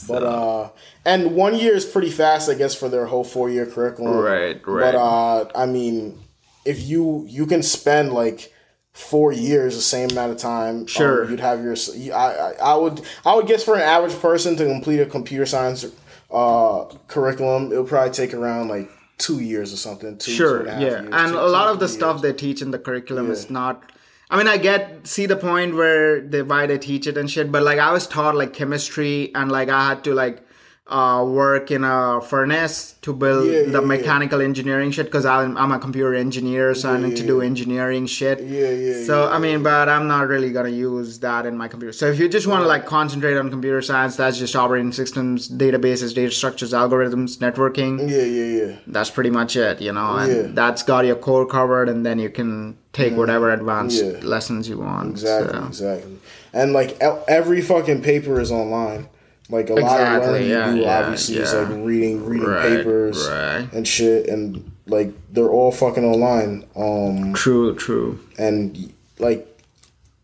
But 0.07 0.23
uh, 0.23 0.69
and 1.05 1.33
one 1.35 1.55
year 1.55 1.73
is 1.75 1.85
pretty 1.85 2.11
fast, 2.11 2.49
I 2.49 2.53
guess, 2.53 2.75
for 2.75 2.89
their 2.89 3.05
whole 3.07 3.23
four 3.23 3.49
year 3.49 3.65
curriculum. 3.65 4.13
Right, 4.19 4.61
But 4.63 4.93
uh, 4.95 5.45
I 5.55 5.65
mean, 5.65 6.19
if 6.65 6.81
you 6.87 7.25
you 7.27 7.45
can 7.45 7.63
spend 7.63 8.13
like 8.13 8.53
four 8.93 9.31
years 9.31 9.75
the 9.75 9.81
same 9.81 10.09
amount 10.11 10.31
of 10.31 10.37
time, 10.37 10.79
um, 10.79 10.87
Sure. 10.87 11.29
you'd 11.29 11.39
have 11.39 11.63
your. 11.63 11.75
I, 12.13 12.27
I 12.35 12.51
I 12.61 12.75
would 12.75 13.01
I 13.25 13.35
would 13.35 13.47
guess 13.47 13.63
for 13.63 13.75
an 13.75 13.81
average 13.81 14.17
person 14.19 14.55
to 14.57 14.65
complete 14.65 14.99
a 14.99 15.05
computer 15.05 15.45
science 15.45 15.85
uh 16.31 16.85
curriculum, 17.07 17.71
it 17.71 17.77
would 17.77 17.87
probably 17.87 18.11
take 18.11 18.33
around 18.33 18.67
like 18.67 18.89
two 19.17 19.39
years 19.39 19.73
or 19.73 19.77
something. 19.77 20.17
Two, 20.17 20.31
two 20.31 20.31
Sure, 20.31 20.59
and 20.65 20.81
yeah, 20.81 20.87
years, 21.01 21.09
and 21.11 21.31
two- 21.31 21.39
a 21.39 21.47
lot 21.47 21.65
two, 21.65 21.71
of 21.73 21.79
the 21.79 21.87
three 21.87 21.97
stuff 21.97 22.21
they 22.21 22.33
teach 22.33 22.61
in 22.61 22.71
the 22.71 22.79
curriculum 22.79 23.31
is 23.31 23.49
not. 23.49 23.91
I 24.31 24.37
mean, 24.37 24.47
I 24.47 24.57
get 24.57 25.07
see 25.07 25.25
the 25.25 25.35
point 25.35 25.73
where 25.75 26.21
they 26.21 26.43
why 26.43 26.67
they 26.67 26.77
teach 26.77 27.07
it 27.07 27.17
and 27.17 27.29
shit, 27.31 27.51
but 27.51 27.63
like 27.63 27.79
I 27.79 27.91
was 27.91 28.05
taught 28.05 28.35
like 28.35 28.53
chemistry 28.53 29.31
and 29.33 29.51
like 29.51 29.69
I 29.69 29.89
had 29.89 30.03
to 30.03 30.13
like 30.13 30.43
uh, 30.89 31.23
work 31.23 31.69
in 31.71 31.83
a 31.83 32.19
furnace 32.21 32.95
to 33.03 33.13
build 33.13 33.45
Yeah, 33.47 33.61
the 33.63 33.79
yeah, 33.81 33.87
mechanical 33.87 34.41
engineering 34.41 34.89
shit 34.91 35.05
because 35.05 35.25
I'm, 35.25 35.55
I'm 35.55 35.71
a 35.71 35.77
computer 35.79 36.15
engineer, 36.15 36.73
so 36.73 36.91
I 36.91 36.97
need 36.99 37.15
to 37.17 37.25
do 37.25 37.41
engineering 37.41 38.07
shit. 38.07 38.41
Yeah, 38.41 38.71
yeah. 38.71 39.05
So 39.05 39.23
yeah, 39.25 39.35
I 39.35 39.37
mean, 39.39 39.61
but 39.61 39.87
I'm 39.87 40.07
not 40.07 40.27
really 40.27 40.51
gonna 40.51 40.69
use 40.69 41.19
that 41.19 41.45
in 41.45 41.55
my 41.55 41.67
computer. 41.67 41.93
So 41.93 42.07
if 42.07 42.19
you 42.19 42.27
just 42.27 42.47
want 42.47 42.63
to 42.63 42.67
like 42.67 42.85
concentrate 42.87 43.37
on 43.37 43.49
computer 43.51 43.81
science, 43.83 44.15
that's 44.15 44.37
just 44.39 44.55
operating 44.55 44.91
systems, 44.91 45.47
databases, 45.47 46.15
data 46.15 46.31
structures, 46.31 46.73
algorithms, 46.73 47.37
networking. 47.37 47.99
yeah, 48.09 48.23
yeah, 48.23 48.65
yeah. 48.65 48.75
That's 48.87 49.11
pretty 49.11 49.29
much 49.29 49.55
it, 49.55 49.81
you 49.81 49.93
know. 49.93 50.15
And 50.17 50.31
Yeah. 50.35 50.41
that's 50.53 50.81
got 50.83 51.05
your 51.05 51.15
core 51.17 51.45
covered, 51.45 51.87
and 51.87 52.03
then 52.05 52.17
you 52.17 52.29
can 52.31 52.77
take 52.93 53.13
whatever 53.15 53.51
advanced 53.51 54.03
Yeah. 54.03 54.19
lessons 54.23 54.67
you 54.67 54.79
want. 54.79 55.11
Exactly, 55.11 55.59
so. 55.59 55.65
exactly. 55.67 56.17
And 56.51 56.73
like 56.73 56.97
every 57.27 57.61
fucking 57.61 58.01
paper 58.01 58.39
is 58.41 58.51
online. 58.51 59.07
Like 59.49 59.69
a 59.69 59.73
lot 59.73 59.99
of 59.99 60.07
Exactly, 60.07 60.31
learning 60.31 60.49
yeah, 60.49 60.69
you 60.69 60.75
do 60.75 60.81
yeah, 60.83 60.99
obviously 60.99 61.37
is 61.37 61.53
like 61.53 61.69
reading 61.85 62.25
reading 62.25 62.47
Right, 62.47 62.77
papers 62.77 63.27
right. 63.27 63.67
and 63.73 63.87
shit 63.87 64.27
and 64.29 64.71
like 64.85 65.11
they're 65.33 65.49
all 65.49 65.71
fucking 65.71 66.05
online. 66.05 66.65
Um 66.75 67.33
True, 67.33 67.75
true. 67.75 68.19
and 68.37 68.93
like 69.17 69.47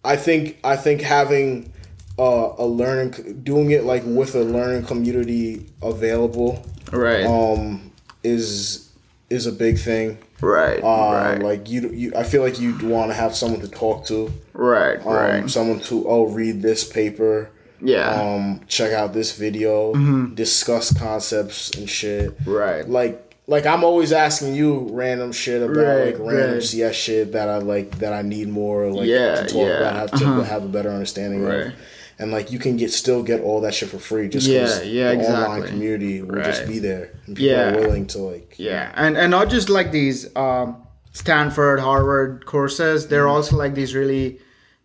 I 0.04 0.16
think 0.16 0.60
I 0.64 0.76
think 0.76 1.02
having 1.02 1.74
uh, 2.20 2.54
a 2.58 2.66
learning 2.66 3.42
doing 3.44 3.72
it 3.72 3.84
like 3.84 4.04
with 4.06 4.36
a 4.36 4.44
learning 4.44 4.84
community 4.86 5.66
available 5.82 6.64
Right, 6.92 7.26
um 7.26 7.92
is 8.24 8.90
is 9.32 9.48
a 9.48 9.52
big 9.52 9.80
thing. 9.80 10.20
right, 10.40 10.84
Uh, 10.84 10.86
right, 10.86 11.42
Like 11.42 11.68
you, 11.68 11.90
you, 11.90 12.14
I 12.16 12.22
feel 12.24 12.44
like 12.44 12.60
you'd 12.60 12.84
want 12.84 13.10
to 13.10 13.16
have 13.16 13.36
someone 13.36 13.60
to 13.62 13.68
talk 13.68 14.06
to, 14.06 14.32
right, 14.54 15.00
um, 15.04 15.14
right. 15.14 15.50
someone 15.50 15.80
to 15.82 16.08
oh 16.08 16.28
read 16.28 16.62
this 16.62 16.84
paper, 16.88 17.50
Yeah, 17.86 18.10
um, 18.22 18.62
check 18.68 18.92
out 18.94 19.14
this 19.14 19.38
video, 19.38 19.94
Mm-hmm. 19.94 20.36
discuss 20.36 20.92
concepts 20.98 21.72
and 21.78 21.90
shit. 21.90 22.36
right. 22.46 22.88
Like, 22.88 23.22
like 23.48 23.66
I'm 23.66 23.84
always 23.84 24.12
asking 24.12 24.56
you 24.56 24.90
random 24.92 25.32
shit 25.32 25.62
about 25.62 25.78
Right, 25.78 26.06
like 26.06 26.18
random 26.20 26.54
right. 26.56 26.64
CS 26.64 26.96
shit 26.96 27.32
that 27.34 27.48
I 27.48 27.58
like 27.60 28.00
that 28.00 28.12
I 28.14 28.22
need 28.24 28.50
more 28.50 28.90
like 28.92 29.08
Yeah, 29.08 29.36
to 29.36 29.44
talk 29.48 29.54
yeah, 29.56 29.78
about, 29.80 29.96
have 29.96 30.20
to 30.20 30.26
uh-huh. 30.26 30.44
have 30.44 30.64
a 30.64 30.68
better 30.68 30.90
understanding 30.90 31.44
Right. 31.44 31.68
of. 31.68 31.74
And 32.18 32.32
like 32.32 32.50
you 32.52 32.60
can 32.60 32.78
get 32.78 32.92
still 32.94 33.22
get 33.24 33.42
all 33.42 33.60
that 33.62 33.74
shit 33.76 33.90
for 33.90 34.00
free 34.00 34.30
just 34.30 34.48
Yeah, 34.48 34.62
because 34.64 34.86
yeah, 34.88 35.12
the 35.16 35.18
online 35.28 35.58
exactly. 35.60 35.70
community 35.70 36.22
will 36.22 36.42
just 36.44 36.66
be 36.66 36.80
there 36.80 37.12
and 37.28 37.36
people 37.36 37.52
Yeah. 37.52 37.76
are 37.76 37.82
willing 37.82 38.08
to 38.08 38.18
like 38.20 38.56
Yeah, 38.58 38.92
and 38.96 39.16
and 39.18 39.30
not 39.32 39.50
just 39.50 39.70
like 39.70 39.92
these 39.92 40.34
um, 40.36 40.78
Stanford, 41.12 41.80
Harvard 41.80 42.46
courses. 42.46 43.08
They're 43.08 43.26
Mm-hmm. 43.26 43.32
also 43.32 43.58
like 43.58 43.76
these 43.76 43.94
really 43.94 44.40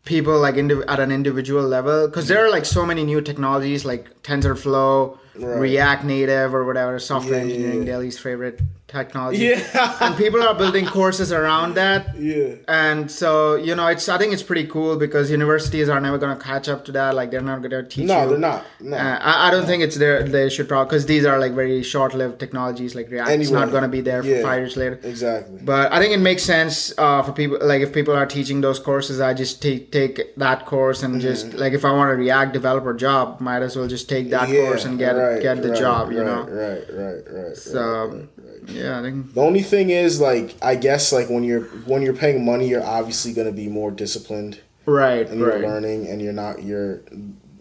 people 0.04 0.38
like 0.38 0.56
at 0.56 1.00
an 1.00 1.12
individual 1.12 1.62
level 1.62 2.06
because 2.08 2.28
there 2.28 2.44
are 2.44 2.50
like 2.50 2.64
so 2.64 2.84
many 2.86 3.04
new 3.04 3.20
technologies 3.20 3.84
like 3.84 4.22
TensorFlow, 4.22 5.18
Right. 5.36 5.58
React 5.60 6.04
Native, 6.04 6.54
or 6.54 6.64
whatever 6.64 6.98
software 6.98 7.38
Yeah, 7.38 7.44
engineering 7.44 7.78
yeah. 7.80 7.92
Daily's 7.92 8.18
favorite 8.18 8.60
technology. 8.88 9.38
yeah 9.44 9.96
and 10.00 10.16
people 10.16 10.42
are 10.42 10.52
building 10.52 10.84
courses 10.98 11.30
around 11.32 11.74
that. 11.74 12.16
yeah 12.18 12.54
And 12.66 13.08
so 13.08 13.54
you 13.54 13.74
know, 13.76 13.86
it's 13.86 14.08
I 14.08 14.18
think 14.18 14.32
it's 14.32 14.42
pretty 14.42 14.66
cool 14.66 14.96
because 14.96 15.30
universities 15.30 15.88
are 15.88 16.00
never 16.00 16.18
gonna 16.18 16.34
catch 16.40 16.68
up 16.68 16.84
to 16.86 16.92
that. 16.92 17.14
Like 17.14 17.30
they're 17.30 17.40
not 17.52 17.62
gonna 17.62 17.84
teach 17.84 18.08
no 18.08 18.22
you. 18.24 18.28
they're 18.30 18.38
not 18.38 18.64
no 18.80 18.96
Uh, 18.96 19.18
I, 19.20 19.46
I 19.46 19.50
don't 19.52 19.66
think 19.66 19.84
it's 19.84 19.96
there. 19.96 20.24
They 20.24 20.48
should 20.50 20.66
probably 20.68 20.86
because 20.90 21.06
these 21.06 21.24
are 21.24 21.38
like 21.38 21.52
very 21.52 21.82
short-lived 21.84 22.40
technologies. 22.40 22.96
Like 22.96 23.08
React, 23.10 23.30
it's 23.30 23.48
Anyway, 23.50 23.60
not 23.60 23.70
going 23.70 23.82
to 23.84 23.88
be 23.88 24.00
there 24.00 24.22
for 24.24 24.28
yeah. 24.28 24.42
five 24.42 24.58
years 24.58 24.76
later. 24.76 24.98
exactly 25.04 25.60
But 25.62 25.92
I 25.92 26.00
think 26.00 26.12
it 26.12 26.22
makes 26.30 26.42
sense 26.42 26.92
uh, 26.98 27.22
for 27.22 27.32
people. 27.32 27.58
Like 27.62 27.82
if 27.82 27.92
people 27.92 28.14
are 28.16 28.26
teaching 28.26 28.60
those 28.60 28.80
courses, 28.80 29.20
I 29.20 29.34
just 29.34 29.62
take 29.62 29.92
take 29.92 30.34
that 30.36 30.66
course 30.66 31.04
and 31.04 31.20
just 31.20 31.54
like 31.54 31.72
if 31.74 31.84
I 31.84 31.92
want 31.92 32.10
a 32.10 32.16
React 32.16 32.52
developer 32.54 32.92
job, 33.06 33.40
might 33.40 33.62
as 33.62 33.76
well 33.76 33.86
just 33.96 34.08
take 34.08 34.30
that 34.30 34.48
Yeah, 34.48 34.62
course 34.66 34.84
and 34.84 34.98
get 34.98 35.14
right, 35.22 35.42
get 35.42 35.62
the 35.62 35.70
right, 35.70 35.78
job. 35.78 36.12
You 36.12 36.22
right, 36.22 36.26
know. 36.26 36.42
right 36.44 36.84
right 36.92 37.22
right 37.30 37.56
So 37.56 38.06
right, 38.06 38.28
right. 38.38 38.68
yeah, 38.68 38.98
I 38.98 39.02
think 39.02 39.34
The 39.34 39.40
only 39.42 39.62
thing 39.62 39.90
is, 39.90 40.20
like, 40.20 40.54
I 40.62 40.74
guess, 40.74 41.12
like 41.12 41.28
when 41.30 41.44
you're 41.44 41.62
when 41.86 42.02
you're 42.02 42.14
paying 42.14 42.44
money, 42.44 42.68
you're 42.68 42.84
obviously 42.84 43.32
gonna 43.32 43.52
be 43.52 43.68
more 43.68 43.90
disciplined 43.90 44.60
right, 44.86 45.28
in 45.28 45.38
your 45.38 45.50
right, 45.50 45.60
learning, 45.60 46.06
and 46.08 46.20
you're 46.22 46.32
not 46.32 46.62
you're 46.62 47.00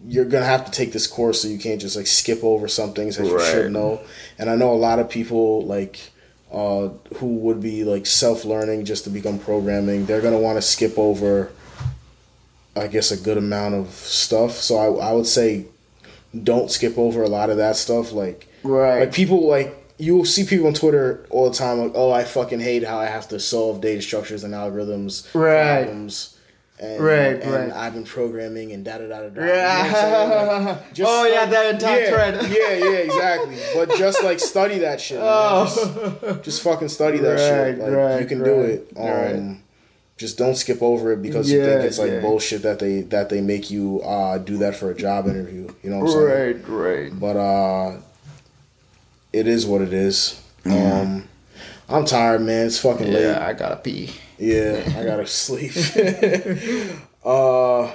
you're 0.06 0.24
gonna 0.24 0.44
have 0.46 0.64
to 0.64 0.70
take 0.70 0.92
this 0.92 1.06
course, 1.06 1.42
so 1.42 1.48
you 1.48 1.58
can't 1.58 1.80
just 1.80 1.96
like 1.96 2.06
skip 2.06 2.42
over 2.42 2.66
some 2.68 2.92
things 2.94 3.16
that 3.16 3.26
you 3.26 3.38
should 3.40 3.70
know. 3.72 4.00
And 4.38 4.48
I 4.50 4.56
know 4.56 4.72
a 4.72 4.76
lot 4.76 4.98
of 4.98 5.08
people 5.10 5.64
like 5.66 6.00
uh, 6.52 6.88
who 7.16 7.36
would 7.36 7.60
be 7.60 7.84
like 7.84 8.06
self 8.06 8.44
learning 8.44 8.84
just 8.84 9.04
to 9.04 9.10
become 9.10 9.38
programming. 9.38 10.06
They're 10.06 10.20
gonna 10.22 10.38
want 10.38 10.56
to 10.56 10.62
skip 10.62 10.98
over, 10.98 11.50
I 12.74 12.86
guess, 12.88 13.10
a 13.12 13.16
good 13.16 13.38
amount 13.38 13.74
of 13.74 13.90
stuff. 13.90 14.52
So 14.52 14.76
I 14.78 15.10
I 15.10 15.12
would 15.12 15.26
say, 15.26 15.66
don't 16.42 16.70
skip 16.70 16.96
over 16.98 17.22
a 17.22 17.28
lot 17.28 17.50
of 17.50 17.56
that 17.58 17.76
stuff, 17.76 18.12
like. 18.12 18.46
right. 18.62 19.00
Like 19.00 19.12
people 19.12 19.46
like 19.48 19.76
you'll 19.98 20.24
see 20.24 20.44
people 20.44 20.66
on 20.66 20.72
Twitter 20.74 21.26
all 21.30 21.50
the 21.50 21.56
time 21.56 21.78
like, 21.78 21.92
oh, 21.94 22.10
I 22.10 22.24
fucking 22.24 22.60
hate 22.60 22.84
how 22.84 22.98
I 22.98 23.06
have 23.06 23.28
to 23.28 23.38
solve 23.40 23.80
data 23.82 24.00
structures 24.00 24.44
and 24.44 24.54
algorithms 24.54 25.26
Right. 25.34 25.84
problems. 25.84 26.36
And, 26.82 26.98
Right, 27.04 27.42
and 27.42 27.52
right. 27.52 27.72
I've 27.72 27.92
been 27.92 28.04
programming 28.04 28.72
and 28.72 28.82
da 28.82 28.96
da 28.96 29.06
da 29.08 29.20
da 29.20 29.28
da. 29.28 29.40
You 29.42 29.46
know 29.48 29.52
what 29.52 29.60
I'm 29.60 29.92
saying? 29.92 30.22
Yeah. 30.22 30.68
Like, 30.70 30.78
oh 31.04 31.26
yeah, 31.26 31.46
study- 31.46 31.50
the 31.50 31.70
entire 31.74 32.00
yeah, 32.00 32.10
thread. 32.10 32.34
yeah, 32.50 32.88
yeah, 32.90 32.96
exactly. 32.98 33.56
But 33.74 33.98
just 33.98 34.24
like 34.24 34.40
study 34.40 34.78
that 34.78 34.98
shit. 34.98 35.18
man. 35.18 35.66
Just, 35.66 35.78
Oh. 35.78 36.40
just 36.42 36.62
fucking 36.62 36.88
study 36.88 37.18
that 37.18 37.28
Right, 37.32 37.74
shit. 37.74 37.78
Like 37.80 37.92
right, 37.92 38.20
you 38.22 38.26
can 38.26 38.42
do 38.42 38.60
it. 38.62 38.92
Um, 38.96 39.06
right. 39.06 39.56
Just 40.20 40.36
don't 40.36 40.54
skip 40.54 40.82
over 40.82 41.12
it 41.14 41.22
because 41.22 41.50
you 41.50 41.64
think 41.64 41.82
it's 41.82 41.98
like 41.98 42.10
yeah. 42.10 42.20
bullshit 42.20 42.60
that 42.60 42.78
they 42.78 43.00
that 43.08 43.30
they 43.30 43.40
make 43.40 43.70
you 43.70 44.02
uh, 44.02 44.36
do 44.36 44.58
that 44.58 44.76
for 44.76 44.90
a 44.90 44.94
job 44.94 45.26
interview. 45.26 45.66
You 45.82 45.88
know 45.88 46.00
what 46.00 46.10
I'm 46.10 46.12
saying? 46.28 46.62
right, 46.68 46.68
right. 46.68 47.18
but 47.20 47.36
uh 47.38 47.96
it 49.32 49.46
is 49.46 49.64
what 49.64 49.80
it 49.80 49.94
is 49.94 50.38
um 50.66 51.26
i'm 51.88 52.04
tired 52.04 52.42
man 52.42 52.66
it's 52.66 52.78
fucking 52.78 53.10
late 53.10 53.22
Yeah, 53.22 53.46
I 53.46 53.54
gotta 53.54 53.76
pee. 53.76 54.10
yeah 54.38 54.82
i 54.98 55.04
gotta 55.10 55.26
sleep 55.26 55.72
uh 57.24 57.90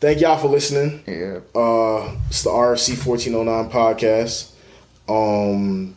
thank 0.00 0.20
y'all 0.20 0.36
for 0.38 0.48
listening 0.48 1.02
Yeah. 1.06 1.38
uh 1.58 2.14
it's 2.28 2.42
the 2.42 2.50
rfc 2.50 3.06
1409 3.06 3.70
podcast 3.70 4.50
um 5.08 5.95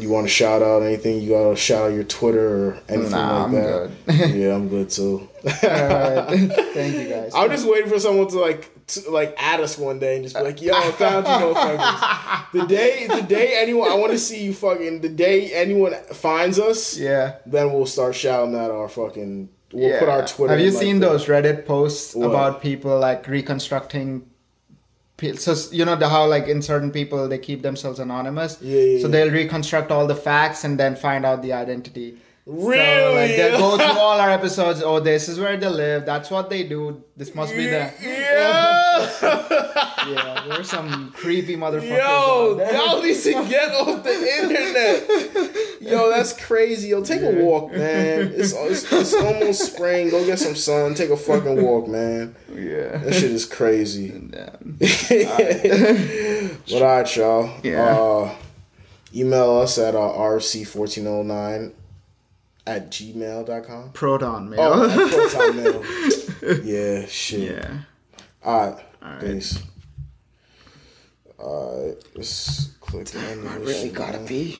you 0.00 0.08
want 0.08 0.26
to 0.26 0.32
shout 0.32 0.62
out 0.62 0.82
anything 0.82 1.20
you 1.20 1.30
gotta 1.30 1.56
shout 1.56 1.86
out 1.90 1.94
your 1.94 2.04
twitter 2.04 2.68
or 2.68 2.78
anything 2.88 3.10
Nah, 3.12 3.44
like 3.44 3.46
I'm 3.46 3.52
that 3.52 3.90
good. 4.06 4.30
yeah 4.34 4.54
i'm 4.54 4.68
good 4.68 4.90
too. 4.90 5.28
Thank 5.42 6.94
you 6.96 7.08
guys. 7.08 7.32
I'm 7.34 7.50
just 7.50 7.66
waiting 7.66 7.88
for 7.88 7.98
someone 7.98 8.28
to 8.28 8.38
like 8.38 8.86
to, 8.88 9.10
like 9.10 9.34
add 9.38 9.60
us 9.60 9.78
one 9.78 9.98
day 9.98 10.16
and 10.16 10.24
just 10.24 10.36
be 10.36 10.42
like, 10.42 10.60
"Yo, 10.60 10.74
I 10.74 10.90
found 10.92 11.26
you, 11.26 11.32
motherfuckers." 11.32 12.52
The 12.52 12.66
day, 12.66 13.06
the 13.06 13.22
day 13.22 13.54
anyone, 13.56 13.90
I 13.90 13.94
want 13.94 14.12
to 14.12 14.18
see 14.18 14.44
you 14.44 14.52
fucking. 14.52 15.00
The 15.00 15.08
day 15.08 15.50
anyone 15.52 15.94
finds 16.12 16.58
us, 16.58 16.98
yeah. 16.98 17.36
then 17.46 17.72
we'll 17.72 17.86
start 17.86 18.14
shouting 18.14 18.54
out 18.54 18.70
our 18.70 18.88
fucking. 18.88 19.48
We'll 19.72 19.98
put 19.98 20.08
our 20.08 20.26
Twitter. 20.26 20.52
Have 20.56 20.64
you 20.64 20.72
like, 20.72 20.82
seen 20.82 20.98
the- 21.00 21.08
those 21.08 21.26
Reddit 21.26 21.64
posts 21.64 22.14
What? 22.14 22.26
about 22.26 22.60
people 22.60 22.98
like 22.98 23.26
reconstructing? 23.28 24.28
So 25.38 25.54
you 25.72 25.84
know 25.84 25.96
the 25.96 26.08
how 26.08 26.26
like 26.26 26.48
in 26.48 26.62
certain 26.62 26.90
people 26.90 27.28
they 27.28 27.38
keep 27.38 27.62
themselves 27.62 27.98
anonymous. 27.98 28.58
Yeah, 28.60 28.80
yeah, 28.80 29.02
So 29.02 29.06
yeah. 29.06 29.12
they'll 29.12 29.32
reconstruct 29.32 29.90
all 29.90 30.06
the 30.06 30.16
facts 30.16 30.64
and 30.64 30.78
then 30.78 30.96
find 30.96 31.24
out 31.26 31.42
the 31.42 31.52
identity. 31.52 32.18
So 32.46 32.52
Really? 32.52 33.14
like 33.14 33.36
they 33.36 33.50
go 33.58 33.76
through 33.76 33.98
all 33.98 34.18
our 34.18 34.30
episodes. 34.30 34.82
Oh, 34.82 34.98
this 34.98 35.28
is 35.28 35.38
where 35.38 35.56
they 35.56 35.68
live. 35.68 36.06
That's 36.06 36.30
what 36.30 36.50
they 36.50 36.62
do. 36.64 37.02
This 37.16 37.34
must 37.34 37.54
be 37.54 37.66
the. 37.66 37.92
Yeah. 38.00 38.70
Yeah, 40.10 40.44
there's 40.48 40.70
some 40.70 41.12
creepy 41.12 41.56
motherfuckers. 41.56 41.98
Yo, 41.98 42.60
out 42.64 42.72
y'all 42.72 43.02
need 43.02 43.16
to 43.20 43.32
get 43.48 43.72
off 43.74 44.02
the 44.02 44.10
internet. 44.10 45.80
Yo, 45.80 46.10
that's 46.10 46.32
crazy. 46.44 46.88
Yo, 46.88 47.02
take 47.02 47.20
a 47.22 47.30
walk, 47.30 47.70
man. 47.72 48.32
It's, 48.34 48.52
it's 48.52 48.90
it's 48.92 49.14
almost 49.14 49.72
spring. 49.74 50.08
Go 50.10 50.24
get 50.24 50.38
some 50.38 50.56
sun. 50.56 50.94
Take 50.94 51.10
a 51.10 51.16
fucking 51.16 51.62
walk, 51.62 51.86
man. 51.86 52.34
Yeah. 52.52 52.96
That 52.98 53.14
shit 53.14 53.30
is 53.30 53.44
crazy. 53.46 54.08
Damn. 54.08 54.78
but 54.80 56.72
all 56.72 56.82
right, 56.82 57.16
y'all. 57.16 57.50
Yeah. 57.62 57.96
Uh, 57.96 58.34
email 59.14 59.58
us 59.58 59.78
at 59.78 59.94
uh, 59.94 59.98
rc1409 59.98 61.72
at 62.66 62.90
gmail.com. 62.90 63.92
Proton 63.92 64.50
mail. 64.50 64.60
Oh, 64.60 65.30
Proton 65.30 65.56
Mail. 65.56 66.62
Yeah, 66.64 67.06
shit. 67.06 67.52
yeah. 67.52 67.78
All 68.42 68.70
right. 68.70 68.84
right. 69.02 69.20
Peace. 69.20 69.62
All 71.38 71.86
right. 71.88 71.96
Let's 72.14 72.68
click 72.80 73.14
on 73.14 73.44
this. 73.44 73.82
Really 73.82 73.90
gotta 73.90 74.18
be. 74.20 74.48